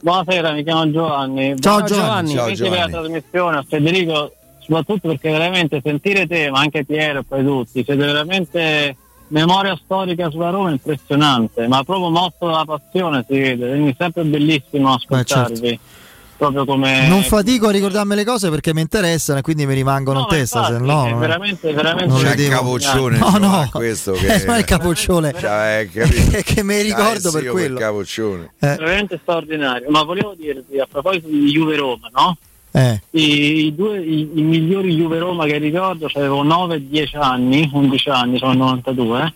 Buonasera, 0.00 0.52
mi 0.52 0.64
chiamo 0.64 0.90
Giovanni. 0.90 1.54
Ciao, 1.60 1.74
Buonasera, 1.80 2.00
Giovanni. 2.00 2.32
Ciao, 2.34 2.44
Complimenti 2.46 2.62
per 2.62 2.70
la 2.70 2.86
Giovanni. 2.86 3.10
trasmissione, 3.12 3.56
a 3.58 3.64
Federico, 3.68 4.32
soprattutto 4.70 5.08
perché 5.08 5.30
veramente 5.30 5.80
sentire 5.82 6.26
te, 6.28 6.48
ma 6.50 6.60
anche 6.60 6.84
Piero 6.84 7.20
e 7.20 7.24
poi 7.26 7.44
tutti, 7.44 7.82
siete 7.84 7.96
veramente 7.96 8.96
memoria 9.28 9.76
storica 9.82 10.30
sulla 10.30 10.50
Roma 10.50 10.70
impressionante, 10.70 11.66
ma 11.66 11.82
proprio 11.82 12.10
motto 12.10 12.46
dalla 12.46 12.64
passione 12.64 13.24
si 13.28 13.36
vede, 13.38 13.68
quindi 13.70 13.94
sempre 13.98 14.22
bellissimo 14.24 14.92
ascoltarvi. 14.94 15.78
Proprio 16.40 16.64
come 16.64 17.06
Non 17.06 17.22
fatico 17.22 17.68
a 17.68 17.70
ricordarmi 17.70 18.14
le 18.14 18.24
cose 18.24 18.48
perché 18.48 18.72
mi 18.72 18.80
interessano 18.80 19.40
e 19.40 19.42
quindi 19.42 19.66
mi 19.66 19.74
rimangono 19.74 20.20
No, 20.20 20.24
in 20.24 20.30
testa, 20.38 20.60
infatti, 20.60 20.78
se 20.78 20.80
no... 20.86 21.04
è 21.06 21.10
non- 21.10 21.18
veramente, 21.18 21.72
veramente 21.74 22.06
non 22.14 22.22
C'è 22.22 22.34
il 22.34 22.48
capoccione, 22.48 23.18
No, 23.18 23.36
no, 23.36 23.68
questo 23.70 24.14
Eh, 24.14 24.18
che 24.38 24.44
non 24.46 24.54
è 24.54 24.58
il 24.60 24.64
capoccione. 24.64 25.34
Cioè, 25.38 25.80
eh, 25.80 25.90
capito? 25.90 26.30
Che- 26.30 26.42
che 26.54 26.62
mi 26.62 26.80
ricordo 26.80 27.28
Ah, 27.28 27.38
eh 27.38 27.42
per 27.42 27.50
quello. 27.50 27.78
capoccione. 27.78 28.52
Eh. 28.58 28.66
veramente 28.76 29.18
straordinario. 29.20 29.90
Ma 29.90 30.02
volevo 30.02 30.32
dirti, 30.34 30.78
a 30.78 30.86
proposito 30.90 31.28
di 31.28 31.50
Juve 31.50 31.76
Roma, 31.76 32.08
no? 32.10 32.38
Eh. 32.72 33.00
I, 33.10 33.66
i 33.66 33.74
due, 33.74 34.00
i, 34.00 34.30
i 34.34 34.42
migliori 34.42 34.94
Juve 34.94 35.18
Roma 35.18 35.46
che 35.46 35.58
ricordo 35.58 36.08
avevo 36.12 36.44
9-10 36.44 37.16
anni, 37.18 37.68
11 37.72 38.08
anni, 38.10 38.38
sono 38.38 38.52
92. 38.54 39.34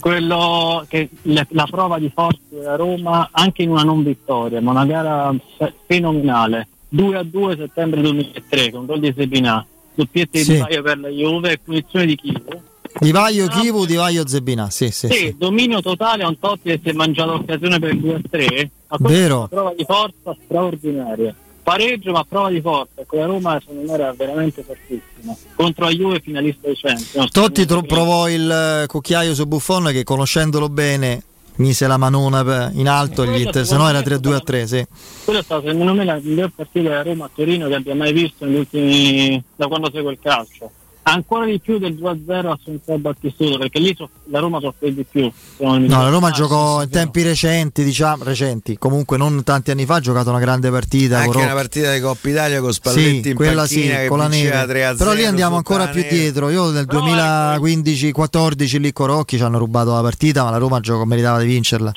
Quello 0.00 0.84
che 0.88 1.08
la, 1.22 1.46
la 1.50 1.66
prova 1.70 1.98
di 1.98 2.10
forza 2.12 2.40
della 2.48 2.74
Roma 2.76 3.28
anche 3.30 3.62
in 3.62 3.70
una 3.70 3.82
non 3.82 4.02
vittoria, 4.02 4.60
ma 4.60 4.72
una 4.72 4.86
gara 4.86 5.32
fe- 5.56 5.74
fenomenale. 5.86 6.68
2 6.88 7.16
a 7.16 7.22
2 7.22 7.56
settembre 7.56 8.00
2003 8.00 8.70
con 8.70 8.86
gol 8.86 9.00
di 9.00 9.12
Sebinà, 9.16 9.64
doppietta 9.94 10.38
di 10.38 10.44
Sì. 10.44 10.64
Per 10.66 10.98
la 10.98 11.08
Juve 11.08 11.52
e 11.52 11.58
punizione 11.58 12.06
di 12.06 12.16
Chivo. 12.16 12.62
Divaio 13.00 13.48
Kivu, 13.48 13.84
Divaio 13.86 14.26
Zebina, 14.26 14.70
sì, 14.70 14.90
sì. 14.90 15.08
Sì, 15.08 15.14
sì. 15.14 15.34
dominio 15.36 15.80
totale 15.80 16.22
a 16.22 16.28
un 16.28 16.38
Totti 16.38 16.70
che 16.70 16.80
si 16.82 16.90
è 16.90 16.92
mangiato 16.92 17.32
l'occasione 17.32 17.78
per 17.80 17.92
il 17.92 18.00
2 18.00 18.14
a 18.14 18.20
3. 18.30 18.70
Ma 18.88 18.96
questa 18.96 19.18
Vero. 19.18 19.34
è 19.34 19.38
una 19.38 19.48
prova 19.48 19.74
di 19.76 19.84
forza 19.84 20.36
straordinaria. 20.44 21.34
Pareggio 21.64 22.12
ma 22.12 22.24
prova 22.28 22.50
di 22.50 22.60
forza. 22.60 23.00
Ecco, 23.00 23.16
la 23.16 23.24
Roma 23.24 23.58
secondo 23.58 23.90
me 23.90 23.92
era 23.94 24.12
veramente 24.12 24.62
fortissima. 24.62 25.34
Contro 25.56 25.86
la 25.86 25.90
Juve 25.90 26.20
finalista 26.20 26.68
di 26.68 26.76
Champions. 26.76 27.30
Totti 27.30 27.64
tro- 27.64 27.82
provò 27.82 28.28
il 28.28 28.82
eh, 28.82 28.86
cucchiaio 28.86 29.34
su 29.34 29.46
Buffon 29.46 29.86
che 29.90 30.04
conoscendolo 30.04 30.68
bene 30.68 31.22
mise 31.56 31.86
la 31.86 31.96
manona 31.96 32.70
in 32.74 32.88
alto 32.88 33.22
e 33.22 33.38
gli 33.38 33.48
se 33.50 33.76
no 33.76 33.88
era 33.88 34.00
3-2 34.00 34.32
a 34.32 34.40
3, 34.40 34.66
sì. 34.66 34.86
Quella 35.24 35.40
è 35.40 35.42
stata 35.42 35.68
secondo 35.68 35.94
me 35.94 36.04
la 36.04 36.18
miglior 36.20 36.50
partita 36.54 36.88
della 36.88 37.02
Roma 37.02 37.26
a 37.26 37.30
Torino 37.32 37.68
che 37.68 37.74
abbia 37.74 37.94
mai 37.94 38.12
visto 38.12 38.44
negli 38.44 38.56
ultimi 38.56 39.42
da 39.56 39.66
quando 39.66 39.90
seguo 39.90 40.10
il 40.10 40.18
calcio. 40.20 40.70
Ancora 41.06 41.44
di 41.44 41.60
più 41.60 41.78
del 41.78 41.92
2-0 41.94 42.50
a 42.50 42.58
Santiago 42.64 42.98
Battistuto, 42.98 43.58
perché 43.58 43.78
lì 43.78 43.94
soff- 43.94 44.10
la 44.30 44.38
Roma 44.38 44.58
soffre 44.58 44.94
di 44.94 45.04
più. 45.08 45.30
No, 45.58 45.78
la 45.78 46.08
Roma 46.08 46.28
Ah, 46.28 46.32
giocò 46.32 46.82
in 46.82 46.88
tempi 46.88 47.20
recenti, 47.22 47.84
diciamo, 47.84 48.24
recenti, 48.24 48.78
comunque 48.78 49.18
non 49.18 49.42
tanti 49.44 49.70
anni 49.70 49.84
fa 49.84 49.96
ha 49.96 50.00
giocato 50.00 50.30
una 50.30 50.38
grande 50.38 50.70
partita. 50.70 51.18
Anche 51.18 51.36
una 51.36 51.52
partita 51.52 51.92
di 51.92 52.00
Coppa 52.00 52.28
Italia 52.30 52.60
con 52.62 52.72
Spalletti 52.72 53.22
Sì, 53.22 53.28
in 53.28 53.34
quella 53.34 53.66
sì, 53.66 53.90
con 54.08 54.16
la 54.18 54.28
neve. 54.28 54.64
3 54.66 54.84
a 54.86 54.96
0 54.96 54.96
Però 54.96 55.12
lì 55.12 55.26
andiamo 55.26 55.56
ancora 55.56 55.88
più 55.88 56.02
dietro. 56.08 56.48
Io 56.48 56.70
nel 56.70 56.86
2015-14 56.86 58.80
lì 58.80 58.92
con 58.92 59.06
Rocchi 59.06 59.36
ci 59.36 59.42
hanno 59.42 59.58
rubato 59.58 59.92
la 59.92 60.00
partita, 60.00 60.42
ma 60.42 60.50
la 60.50 60.56
Roma 60.58 60.80
giocò, 60.80 61.04
meritava 61.04 61.38
di 61.40 61.46
vincerla. 61.46 61.92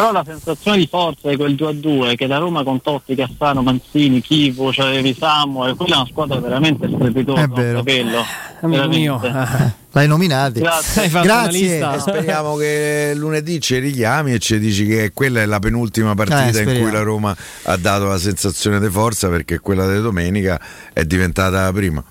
Però 0.00 0.12
la 0.12 0.24
sensazione 0.24 0.78
di 0.78 0.86
forza 0.86 1.28
di 1.28 1.36
quel 1.36 1.52
2-2 1.54 2.14
che 2.16 2.26
la 2.26 2.38
Roma 2.38 2.62
con 2.62 2.80
Totti, 2.80 3.14
Cassano, 3.14 3.60
Manzini, 3.60 4.22
Chivo, 4.22 4.70
c'avevi 4.72 5.14
Samuel, 5.18 5.74
quella 5.76 5.96
è 5.96 5.98
una 5.98 6.06
squadra 6.06 6.38
veramente 6.40 6.88
strepitosa. 6.88 7.42
È 7.42 7.46
vero. 7.48 7.78
capello. 7.78 8.24
Amico 8.62 8.88
mio. 8.88 9.20
L'hai 9.92 10.08
nominati. 10.08 10.60
Grazie. 10.60 11.02
Hai 11.02 11.08
fatto 11.10 11.24
una 11.26 11.42
Grazie. 11.42 11.60
lista. 11.60 11.94
E 11.94 11.98
speriamo 12.00 12.56
che 12.56 13.12
lunedì 13.14 13.60
ci 13.60 13.78
richiami 13.78 14.32
e 14.32 14.38
ci 14.38 14.58
dici 14.58 14.86
che 14.86 15.10
quella 15.12 15.42
è 15.42 15.44
la 15.44 15.58
penultima 15.58 16.12
Eh, 16.12 16.14
partita 16.14 16.46
in 16.46 16.52
speriamo. 16.54 16.80
cui 16.80 16.90
la 16.92 17.02
Roma 17.02 17.36
ha 17.64 17.76
dato 17.76 18.04
la 18.06 18.16
sensazione 18.18 18.80
di 18.80 18.88
forza 18.88 19.28
perché 19.28 19.58
quella 19.58 19.86
di 19.92 20.00
domenica 20.00 20.58
è 20.94 21.04
diventata 21.04 21.64
la 21.64 21.72
prima. 21.72 22.02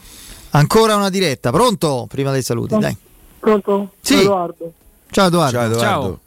Ancora 0.51 0.95
una 0.95 1.09
diretta, 1.09 1.50
pronto? 1.51 2.06
Prima 2.08 2.32
dei 2.32 2.43
saluti, 2.43 2.77
dai. 2.77 2.95
Pronto? 3.40 3.93
Sì. 4.00 4.19
Edoardo. 4.19 4.74
Ciao 5.09 5.26
Edoardo. 5.27 5.58
Ciao 5.58 5.66
Edoardo. 5.66 6.19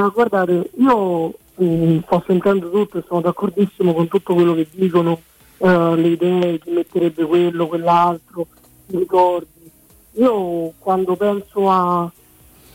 Ah, 0.00 0.10
guardate, 0.10 0.70
io 0.76 1.34
mm, 1.60 1.98
sto 2.06 2.22
sentendo 2.24 2.70
tutto 2.70 2.98
e 2.98 3.04
sono 3.04 3.20
d'accordissimo 3.20 3.92
con 3.92 4.06
tutto 4.06 4.32
quello 4.32 4.54
che 4.54 4.68
dicono, 4.70 5.20
eh, 5.56 5.96
le 5.96 6.08
idee, 6.10 6.60
chi 6.60 6.70
metterebbe 6.70 7.24
quello, 7.24 7.66
quell'altro, 7.66 8.46
i 8.92 8.96
ricordi. 8.96 9.68
Io 10.12 10.72
quando 10.78 11.16
penso 11.16 11.68
a- 11.68 12.08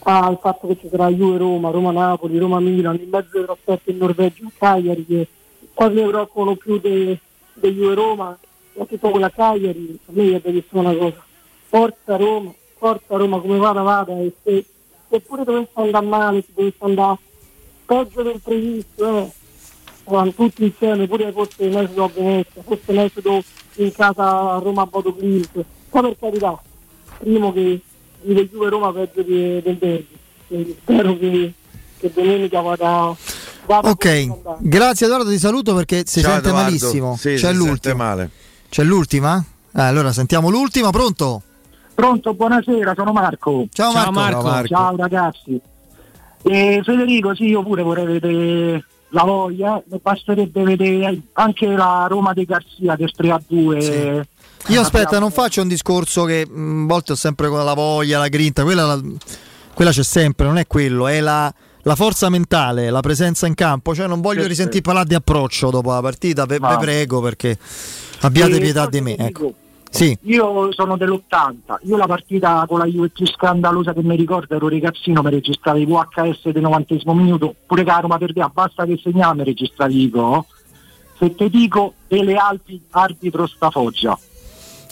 al 0.05 0.37
fatto 0.41 0.67
che 0.67 0.77
ci 0.81 0.89
sarà 0.89 1.07
Juve-Roma, 1.07 1.69
Roma-Napoli, 1.69 2.37
Roma-Milan, 2.37 2.99
in 3.01 3.07
mezzo 3.09 3.37
alle 3.37 3.45
trasferte 3.45 3.91
in 3.91 3.97
Norvegia 3.99 4.45
e 4.45 4.51
Cagliari, 4.57 5.05
che 5.05 5.27
quasi 5.73 6.01
mi 6.01 6.07
preoccupano 6.09 6.55
più 6.57 6.77
dei 6.77 7.17
de 7.53 7.73
Juve-Roma, 7.73 8.37
soprattutto 8.73 9.09
quella 9.11 9.29
Cagliari, 9.29 9.97
a 10.07 10.11
me 10.11 10.41
è 10.41 10.63
solo 10.69 10.89
una 10.89 10.97
cosa, 10.97 11.23
forza 11.69 12.17
Roma, 12.17 12.51
forza 12.77 13.15
Roma, 13.15 13.39
come 13.39 13.57
vada 13.59 13.81
vada, 13.81 14.11
e 14.19 14.33
se, 14.43 14.65
se 15.13 15.19
pure 15.19 15.43
dovesse 15.43 15.69
andare 15.73 16.05
male, 16.05 16.41
se 16.41 16.51
dovesse 16.55 16.77
andare 16.79 17.17
peggio 17.85 18.21
del 18.23 18.39
previsto, 18.43 19.31
eh, 20.05 20.33
tutti 20.35 20.63
insieme, 20.63 21.07
pure 21.07 21.31
forse 21.31 21.67
l'esodo 21.69 22.03
a 22.05 22.09
Venezia, 22.13 22.63
forse 22.63 22.91
l'esodo 22.91 23.43
in 23.75 23.91
casa 23.93 24.53
a 24.55 24.57
Roma 24.59 24.81
a 24.81 24.85
Bodo 24.87 25.15
Clint, 25.15 25.49
poi 25.89 26.01
per 26.01 26.15
carità, 26.19 26.59
primo 27.19 27.53
che 27.53 27.79
vive 28.21 28.49
Juve 28.49 28.69
Roma 28.69 28.91
peggio 28.91 29.21
di- 29.21 29.61
del 29.61 29.77
derby, 29.77 30.07
quindi 30.47 30.77
spero 30.81 31.17
che, 31.19 31.53
che 31.99 32.11
domenica 32.13 32.61
vada, 32.61 33.15
Ok, 33.65 34.57
grazie 34.59 35.05
Edoardo, 35.05 35.29
ti 35.29 35.37
saluto 35.39 35.73
perché 35.73 36.03
si 36.05 36.19
Ciao, 36.21 36.33
sente 36.33 36.49
Edoardo. 36.49 36.65
malissimo. 36.69 37.15
Sì, 37.15 37.21
si 37.21 37.27
C'è 37.35 37.37
sente 37.37 37.57
l'ultima. 37.57 37.95
male. 37.95 38.29
C'è 38.67 38.83
l'ultima? 38.83 39.41
Eh, 39.75 39.81
allora 39.81 40.11
sentiamo 40.11 40.49
l'ultima, 40.49 40.89
pronto? 40.89 41.41
Pronto, 41.95 42.33
buonasera, 42.33 42.93
sono 42.95 43.11
Marco. 43.11 43.67
Ciao 43.71 43.91
Marco. 43.93 44.03
Ciao, 44.03 44.11
Marco. 44.11 44.41
Ciao, 44.41 44.51
Marco. 44.51 44.67
Ciao, 44.67 44.95
ragazzi. 44.95 45.61
Eh, 46.43 46.81
Federico, 46.83 47.35
sì, 47.35 47.45
io 47.45 47.63
pure 47.63 47.83
vorrei 47.83 48.05
vedere 48.05 48.83
la 49.09 49.23
voglia, 49.23 49.81
mi 49.89 49.99
basterebbe 50.01 50.63
vedere 50.63 51.21
anche 51.33 51.67
la 51.67 52.07
Roma 52.09 52.33
di 52.33 52.43
Garzia 52.45 52.95
del 52.95 53.11
3 53.11 53.31
a 53.31 53.41
2. 53.47 54.27
Io 54.67 54.81
aspetta, 54.81 55.19
non 55.19 55.29
faccio 55.31 55.61
un 55.61 55.67
discorso 55.67 56.23
che 56.25 56.47
mh, 56.49 56.83
a 56.83 56.87
volte 56.87 57.11
ho 57.11 57.15
sempre 57.15 57.47
con 57.47 57.63
la 57.63 57.73
voglia, 57.73 58.17
la 58.17 58.27
grinta, 58.27 58.63
quella, 58.63 58.85
la- 58.85 59.01
quella 59.73 59.91
c'è 59.91 60.03
sempre, 60.03 60.47
non 60.47 60.57
è 60.57 60.65
quello, 60.67 61.07
è 61.07 61.19
la, 61.21 61.53
la 61.83 61.95
forza 61.95 62.29
mentale, 62.29 62.89
la 62.89 63.01
presenza 63.01 63.45
in 63.45 63.53
campo. 63.53 63.93
Cioè 63.93 64.07
non 64.07 64.19
voglio 64.19 64.41
Sì, 64.41 64.47
risentire 64.47 64.77
sì. 64.77 64.81
parlare 64.81 65.07
di 65.07 65.15
approccio 65.15 65.69
dopo 65.69 65.91
la 65.91 66.01
partita, 66.01 66.45
ve 66.45 66.59
prego 66.59 67.21
perché 67.21 67.57
abbiate 68.21 68.59
pietà 68.59 68.87
di 68.87 68.99
me. 69.01 69.15
Ecco. 69.17 69.53
Dico, 69.93 69.97
Sì, 69.97 70.17
Io 70.23 70.71
sono 70.71 70.97
dell'80, 70.97 71.77
io 71.83 71.97
la 71.97 72.07
partita 72.07 72.65
con 72.67 72.79
la 72.79 72.85
Juve 72.85 73.09
più 73.09 73.27
scandalosa 73.27 73.93
che 73.93 74.01
mi 74.01 74.15
ricordo 74.15 74.55
ero 74.55 74.67
ragazzino, 74.67 75.21
mi 75.21 75.29
registravi 75.29 75.81
i 75.81 75.85
VHS 75.85 76.49
del 76.49 76.61
90 76.63 76.95
minuto, 77.13 77.55
pure 77.67 77.83
che 77.83 77.89
la 77.89 77.99
Roma 77.99 78.17
perdeva, 78.17 78.49
basta 78.51 78.85
che 78.85 78.99
segnava 79.01 79.33
mi 79.33 79.43
registravi 79.43 80.01
i 80.01 80.09
gol. 80.09 80.43
Se 81.17 81.35
ti 81.35 81.49
dico 81.49 81.93
delle 82.07 82.35
Alpi 82.35 82.81
arbitro 82.89 83.45
sta 83.47 83.69
foggia. 83.69 84.17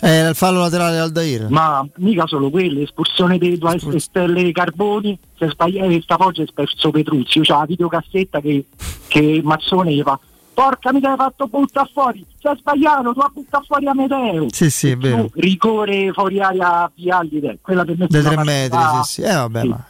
Eh, 0.04 0.30
il 0.30 0.36
fallo 0.36 0.60
laterale 0.60 0.98
Aldair. 0.98 1.48
Ma 1.50 1.86
mica 1.98 2.26
solo 2.26 2.50
quello, 2.50 2.80
espulsione 2.82 3.38
dei 3.38 3.58
due 3.58 4.00
stelle 4.00 4.52
Carboni, 4.52 5.18
se 5.38 5.50
sbagliato 5.50 6.02
stavolta 6.02 6.42
è 6.42 6.46
perso 6.54 6.90
Petruzzi, 6.90 7.42
c'ha 7.42 7.60
la 7.60 7.66
videocassetta 7.66 8.40
che, 8.40 8.66
che 9.08 9.42
Mazzone 9.44 9.94
gli 9.94 10.02
fa 10.02 10.20
Porca 10.54 10.92
mica 10.92 11.12
hai 11.12 11.16
fatto 11.18 11.48
buttare 11.48 11.90
fuori, 11.94 12.26
sei 12.42 12.56
sbagliato, 12.58 13.14
tu 13.14 13.20
hai 13.20 13.30
buttato 13.34 13.64
fuori 13.68 13.88
a 13.88 13.94
Medeo. 13.94 14.48
Sì, 14.52 14.70
sì, 14.70 14.90
è 14.92 14.98
vero. 14.98 15.30
Rigore 15.36 16.12
fuori 16.14 16.40
aria 16.42 16.84
a 16.84 16.92
Vialli, 16.94 17.58
quella 17.62 17.86
per 17.86 17.98
me 17.98 18.08
stata 18.10 18.30
tre 18.30 18.44
metri, 18.44 18.80
sì, 19.04 19.14
sì. 19.14 19.22
Eh, 19.22 19.34
vabbè, 19.34 19.64
ma 19.64 19.84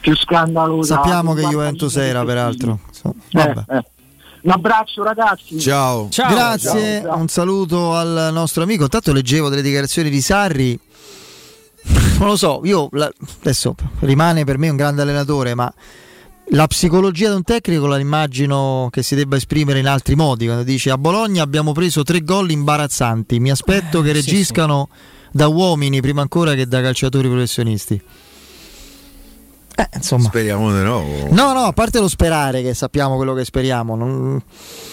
più 0.00 0.16
scandalosa. 0.16 0.94
sappiamo 0.94 1.34
che 1.34 1.42
Juventus 1.42 1.96
era, 1.96 2.24
peraltro. 2.24 2.78
Insomma, 2.88 3.14
eh, 3.30 3.52
vabbè. 3.52 3.76
eh. 3.76 3.84
Un 4.42 4.52
abbraccio 4.52 5.02
ragazzi. 5.02 5.58
Ciao. 5.58 6.08
Grazie, 6.08 7.00
Ciao, 7.00 7.10
ciao. 7.10 7.16
un 7.18 7.26
saluto 7.28 7.94
al 7.96 8.28
nostro 8.32 8.62
amico. 8.62 8.84
Intanto 8.84 9.12
leggevo 9.12 9.48
delle 9.48 9.62
dichiarazioni 9.62 10.08
di 10.08 10.20
Sarri. 10.20 10.78
Non 12.18 12.28
lo 12.28 12.36
so, 12.36 12.60
io 12.62 12.88
la- 12.92 13.10
adesso 13.40 13.74
rimane 14.00 14.44
per 14.44 14.56
me 14.58 14.68
un 14.68 14.76
grande 14.76 15.02
allenatore, 15.02 15.54
ma 15.54 15.72
la 16.50 16.66
psicologia 16.68 17.28
di 17.30 17.34
un 17.36 17.42
tecnico 17.42 17.86
la 17.86 17.98
immagino 17.98 18.88
che 18.90 19.02
si 19.02 19.14
debba 19.14 19.36
esprimere 19.36 19.78
in 19.80 19.86
altri 19.88 20.14
modi. 20.14 20.46
Quando 20.46 20.62
dice 20.64 20.90
a 20.90 20.98
Bologna 20.98 21.42
abbiamo 21.42 21.72
preso 21.72 22.02
tre 22.02 22.22
gol 22.22 22.50
imbarazzanti, 22.50 23.40
mi 23.40 23.50
aspetto 23.50 24.00
che 24.02 24.10
Eh, 24.10 24.20
sì, 24.20 24.30
reagiscano 24.30 24.88
da 25.32 25.48
uomini 25.48 26.00
prima 26.00 26.22
ancora 26.22 26.54
che 26.54 26.66
da 26.66 26.80
calciatori 26.80 27.28
professionisti. 27.28 28.00
Eh, 29.78 29.88
insomma. 29.94 30.28
Speriamo 30.28 30.72
di 30.74 30.82
no. 30.82 31.04
No, 31.30 31.52
no, 31.52 31.64
a 31.64 31.72
parte 31.72 31.98
lo 32.00 32.08
sperare 32.08 32.62
che 32.62 32.72
sappiamo 32.72 33.16
quello 33.16 33.34
che 33.34 33.44
speriamo. 33.44 33.94
non- 33.94 34.40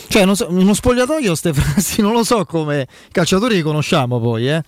Cioè, 0.10 0.26
non 0.26 0.36
so, 0.36 0.48
in 0.50 0.58
uno 0.58 0.74
spogliatoio 0.74 1.28
queste 1.28 1.54
frasi 1.54 2.02
non 2.04 2.12
lo 2.12 2.24
so 2.26 2.44
come 2.46 2.82
i 2.82 3.12
calciatori 3.12 3.56
li 3.56 3.62
conosciamo 3.62 4.20
poi, 4.20 4.50
eh. 4.50 4.62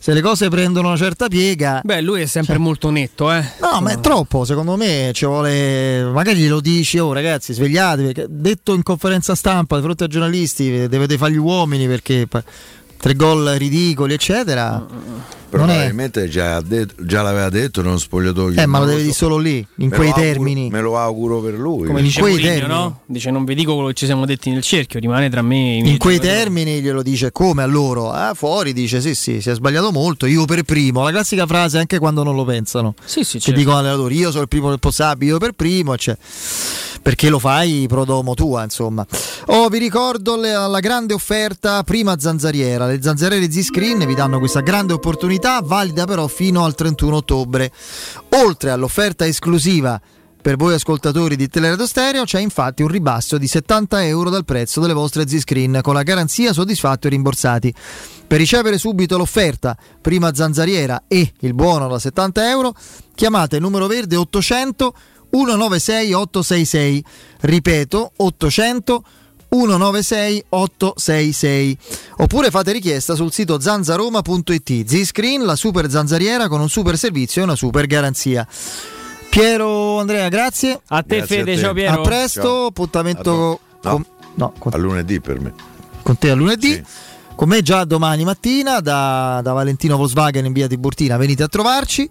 Se 0.00 0.12
le 0.12 0.20
cose 0.20 0.48
prendono 0.48 0.88
una 0.88 0.96
certa 0.96 1.28
piega. 1.28 1.80
Beh, 1.82 2.00
lui 2.00 2.22
è 2.22 2.26
sempre 2.26 2.56
molto 2.56 2.90
netto, 2.90 3.32
eh. 3.32 3.44
No, 3.60 3.80
ma 3.80 3.90
è 3.90 4.00
troppo, 4.00 4.44
secondo 4.44 4.76
me 4.76 5.10
ci 5.12 5.26
vuole. 5.26 6.04
Magari 6.04 6.38
glielo 6.38 6.60
dici, 6.60 6.98
oh 6.98 7.12
ragazzi, 7.12 7.52
svegliatevi. 7.52 8.26
Detto 8.28 8.74
in 8.74 8.82
conferenza 8.82 9.34
stampa 9.34 9.76
di 9.76 9.82
fronte 9.82 10.04
ai 10.04 10.10
giornalisti, 10.10 10.86
dovete 10.88 11.18
fare 11.18 11.32
gli 11.32 11.36
uomini 11.36 11.86
perché 11.86 12.26
tre 12.96 13.14
gol 13.14 13.54
ridicoli, 13.56 14.14
eccetera. 14.14 14.86
Non 15.50 15.70
è. 15.70 15.74
Probabilmente 15.74 16.28
già, 16.28 16.60
detto- 16.60 17.02
già 17.04 17.22
l'aveva 17.22 17.48
detto 17.48 17.80
non 17.82 17.98
spogliatoio. 17.98 18.60
Eh, 18.60 18.66
ma 18.66 18.80
lo 18.80 18.84
devi 18.86 19.00
dire 19.02 19.12
so. 19.12 19.24
solo 19.24 19.38
lì, 19.38 19.66
in 19.76 19.88
Me 19.88 19.96
quei 19.96 20.08
lo 20.08 20.14
auguro- 20.14 20.32
termini. 20.32 20.68
me 20.70 20.80
lo 20.80 20.98
auguro 20.98 21.40
per 21.40 21.54
lui. 21.54 21.86
Come 21.86 22.00
In 22.00 22.04
dice 22.04 22.20
quei 22.20 22.32
Mourinho, 22.34 22.52
termini. 22.52 22.74
no? 22.74 23.00
Dice 23.06 23.30
non 23.30 23.44
vi 23.44 23.54
dico 23.54 23.72
quello 23.74 23.88
che 23.88 23.94
ci 23.94 24.04
siamo 24.04 24.26
detti 24.26 24.50
nel 24.50 24.62
cerchio, 24.62 25.00
rimane 25.00 25.30
tra 25.30 25.40
me 25.42 25.76
e 25.76 25.88
In 25.88 25.96
quei 25.98 26.16
giocatori". 26.16 26.38
termini 26.42 26.80
glielo 26.82 27.02
dice 27.02 27.32
come 27.32 27.62
a 27.62 27.66
loro, 27.66 28.10
ah, 28.10 28.34
fuori 28.34 28.72
dice 28.74 29.00
sì 29.00 29.14
sì 29.14 29.40
si 29.40 29.48
è 29.50 29.54
sbagliato 29.54 29.90
molto, 29.90 30.26
io 30.26 30.44
per 30.44 30.62
primo, 30.64 31.02
la 31.02 31.10
classica 31.10 31.46
frase 31.46 31.78
anche 31.78 31.98
quando 31.98 32.22
non 32.22 32.34
lo 32.36 32.44
pensano, 32.44 32.94
Sì, 33.04 33.24
sì, 33.24 33.34
che 33.38 33.44
certo. 33.44 33.58
dicono 33.58 33.78
allenatori 33.78 34.16
io 34.16 34.30
sono 34.30 34.42
il 34.42 34.48
primo 34.48 34.68
responsabile, 34.68 35.30
io 35.32 35.38
per 35.38 35.52
primo, 35.52 35.96
cioè, 35.96 36.16
perché 37.00 37.28
lo 37.30 37.38
fai 37.38 37.86
pro 37.88 38.04
domo 38.04 38.34
tua 38.34 38.64
insomma. 38.64 39.06
Oh 39.46 39.68
vi 39.68 39.78
ricordo 39.78 40.36
le- 40.36 40.52
la 40.52 40.80
grande 40.80 41.14
offerta 41.14 41.82
prima 41.84 42.18
zanzariera, 42.18 42.86
le 42.86 43.00
zanzariere 43.00 43.50
Z-Screen 43.50 44.04
vi 44.06 44.14
danno 44.14 44.38
questa 44.38 44.60
grande 44.60 44.92
opportunità, 44.92 45.36
valida 45.62 46.04
però 46.04 46.26
fino 46.26 46.64
al 46.64 46.74
31 46.74 47.16
ottobre. 47.16 47.72
Oltre 48.30 48.70
all'offerta 48.70 49.26
esclusiva 49.26 50.00
per 50.40 50.56
voi 50.56 50.74
ascoltatori 50.74 51.36
di 51.36 51.48
Teleradio 51.48 51.86
Stereo 51.86 52.24
c'è 52.24 52.40
infatti 52.40 52.82
un 52.82 52.88
ribasso 52.88 53.38
di 53.38 53.46
70 53.46 54.06
euro 54.06 54.30
dal 54.30 54.44
prezzo 54.44 54.80
delle 54.80 54.92
vostre 54.92 55.28
Z-Screen 55.28 55.80
con 55.82 55.94
la 55.94 56.02
garanzia 56.02 56.52
soddisfatto 56.52 57.06
e 57.06 57.10
rimborsati. 57.10 57.74
Per 58.26 58.38
ricevere 58.38 58.78
subito 58.78 59.18
l'offerta 59.18 59.76
prima 60.00 60.32
zanzariera 60.32 61.04
e 61.08 61.32
il 61.40 61.54
buono 61.54 61.88
da 61.88 61.98
70 61.98 62.48
euro 62.50 62.74
chiamate 63.14 63.56
il 63.56 63.62
numero 63.62 63.86
verde 63.86 64.16
800 64.16 64.94
196 65.30 66.12
866. 66.12 67.04
Ripeto 67.40 68.12
800 68.16 68.24
196 68.24 69.02
866 69.02 69.27
oppure 72.16 72.50
fate 72.50 72.72
richiesta 72.72 73.14
sul 73.14 73.32
sito 73.32 73.58
zanzaroma.it 73.60 74.84
Z-Screen, 74.86 75.44
la 75.44 75.56
super 75.56 75.90
zanzariera 75.90 76.48
con 76.48 76.60
un 76.60 76.68
super 76.68 76.98
servizio 76.98 77.40
e 77.40 77.44
una 77.44 77.56
super 77.56 77.86
garanzia 77.86 78.46
Piero 79.30 79.98
Andrea 80.00 80.28
grazie 80.28 80.80
a 80.88 81.02
te 81.02 81.18
Grazie 81.18 81.36
Fede 81.38 81.52
a 81.52 81.54
te. 81.54 81.60
ciao 81.60 81.72
Piero 81.72 81.92
Ciao. 81.94 82.02
presto, 82.02 82.66
appuntamento 82.66 83.60
No, 83.82 83.90
con, 83.90 84.04
no, 84.34 84.52
con- 84.58 84.72
a 84.74 84.76
lunedì 84.76 85.20
per 85.20 85.40
me. 85.40 85.52
con 86.02 86.16
te 86.18 86.30
a 86.30 86.34
lunedì. 86.34 86.82
Con 87.38 87.50
me 87.50 87.62
già 87.62 87.84
domani 87.84 88.24
mattina 88.24 88.80
da, 88.80 89.38
da 89.44 89.52
Valentino 89.52 89.96
Volkswagen 89.96 90.44
in 90.44 90.52
via 90.52 90.66
Tiburtina. 90.66 91.16
Venite 91.16 91.44
a 91.44 91.46
trovarci. 91.46 92.10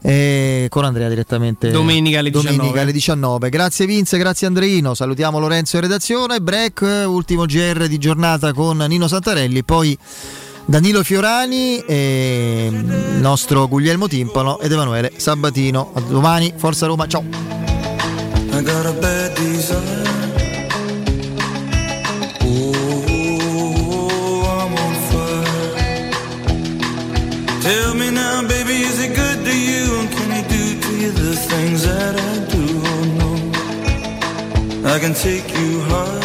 E 0.00 0.68
con 0.70 0.84
Andrea 0.84 1.08
direttamente 1.08 1.70
Domenica 1.70 2.20
alle 2.20 2.30
19. 2.30 2.56
domenica 2.56 2.82
alle 2.82 2.92
19. 2.92 3.48
Grazie 3.48 3.86
Vince, 3.86 4.18
grazie 4.18 4.46
Andreino. 4.46 4.94
Salutiamo 4.94 5.40
Lorenzo 5.40 5.74
in 5.74 5.82
redazione. 5.82 6.40
Break, 6.40 6.82
eh, 6.82 7.02
ultimo 7.02 7.44
GR 7.44 7.88
di 7.88 7.98
giornata 7.98 8.52
con 8.52 8.76
Nino 8.76 9.08
Santarelli. 9.08 9.64
Poi 9.64 9.98
Danilo 10.64 11.02
Fiorani, 11.02 11.80
e 11.80 12.68
il 12.70 13.20
nostro 13.20 13.66
Guglielmo 13.66 14.06
Timpano 14.06 14.60
ed 14.60 14.70
Emanuele 14.70 15.10
Sabatino. 15.16 15.90
A 15.94 16.00
domani, 16.02 16.52
Forza 16.56 16.86
Roma, 16.86 17.08
ciao. 17.08 17.24
I 34.88 34.98
can 34.98 35.12
take 35.12 35.46
you 35.50 35.80
high. 35.82 36.17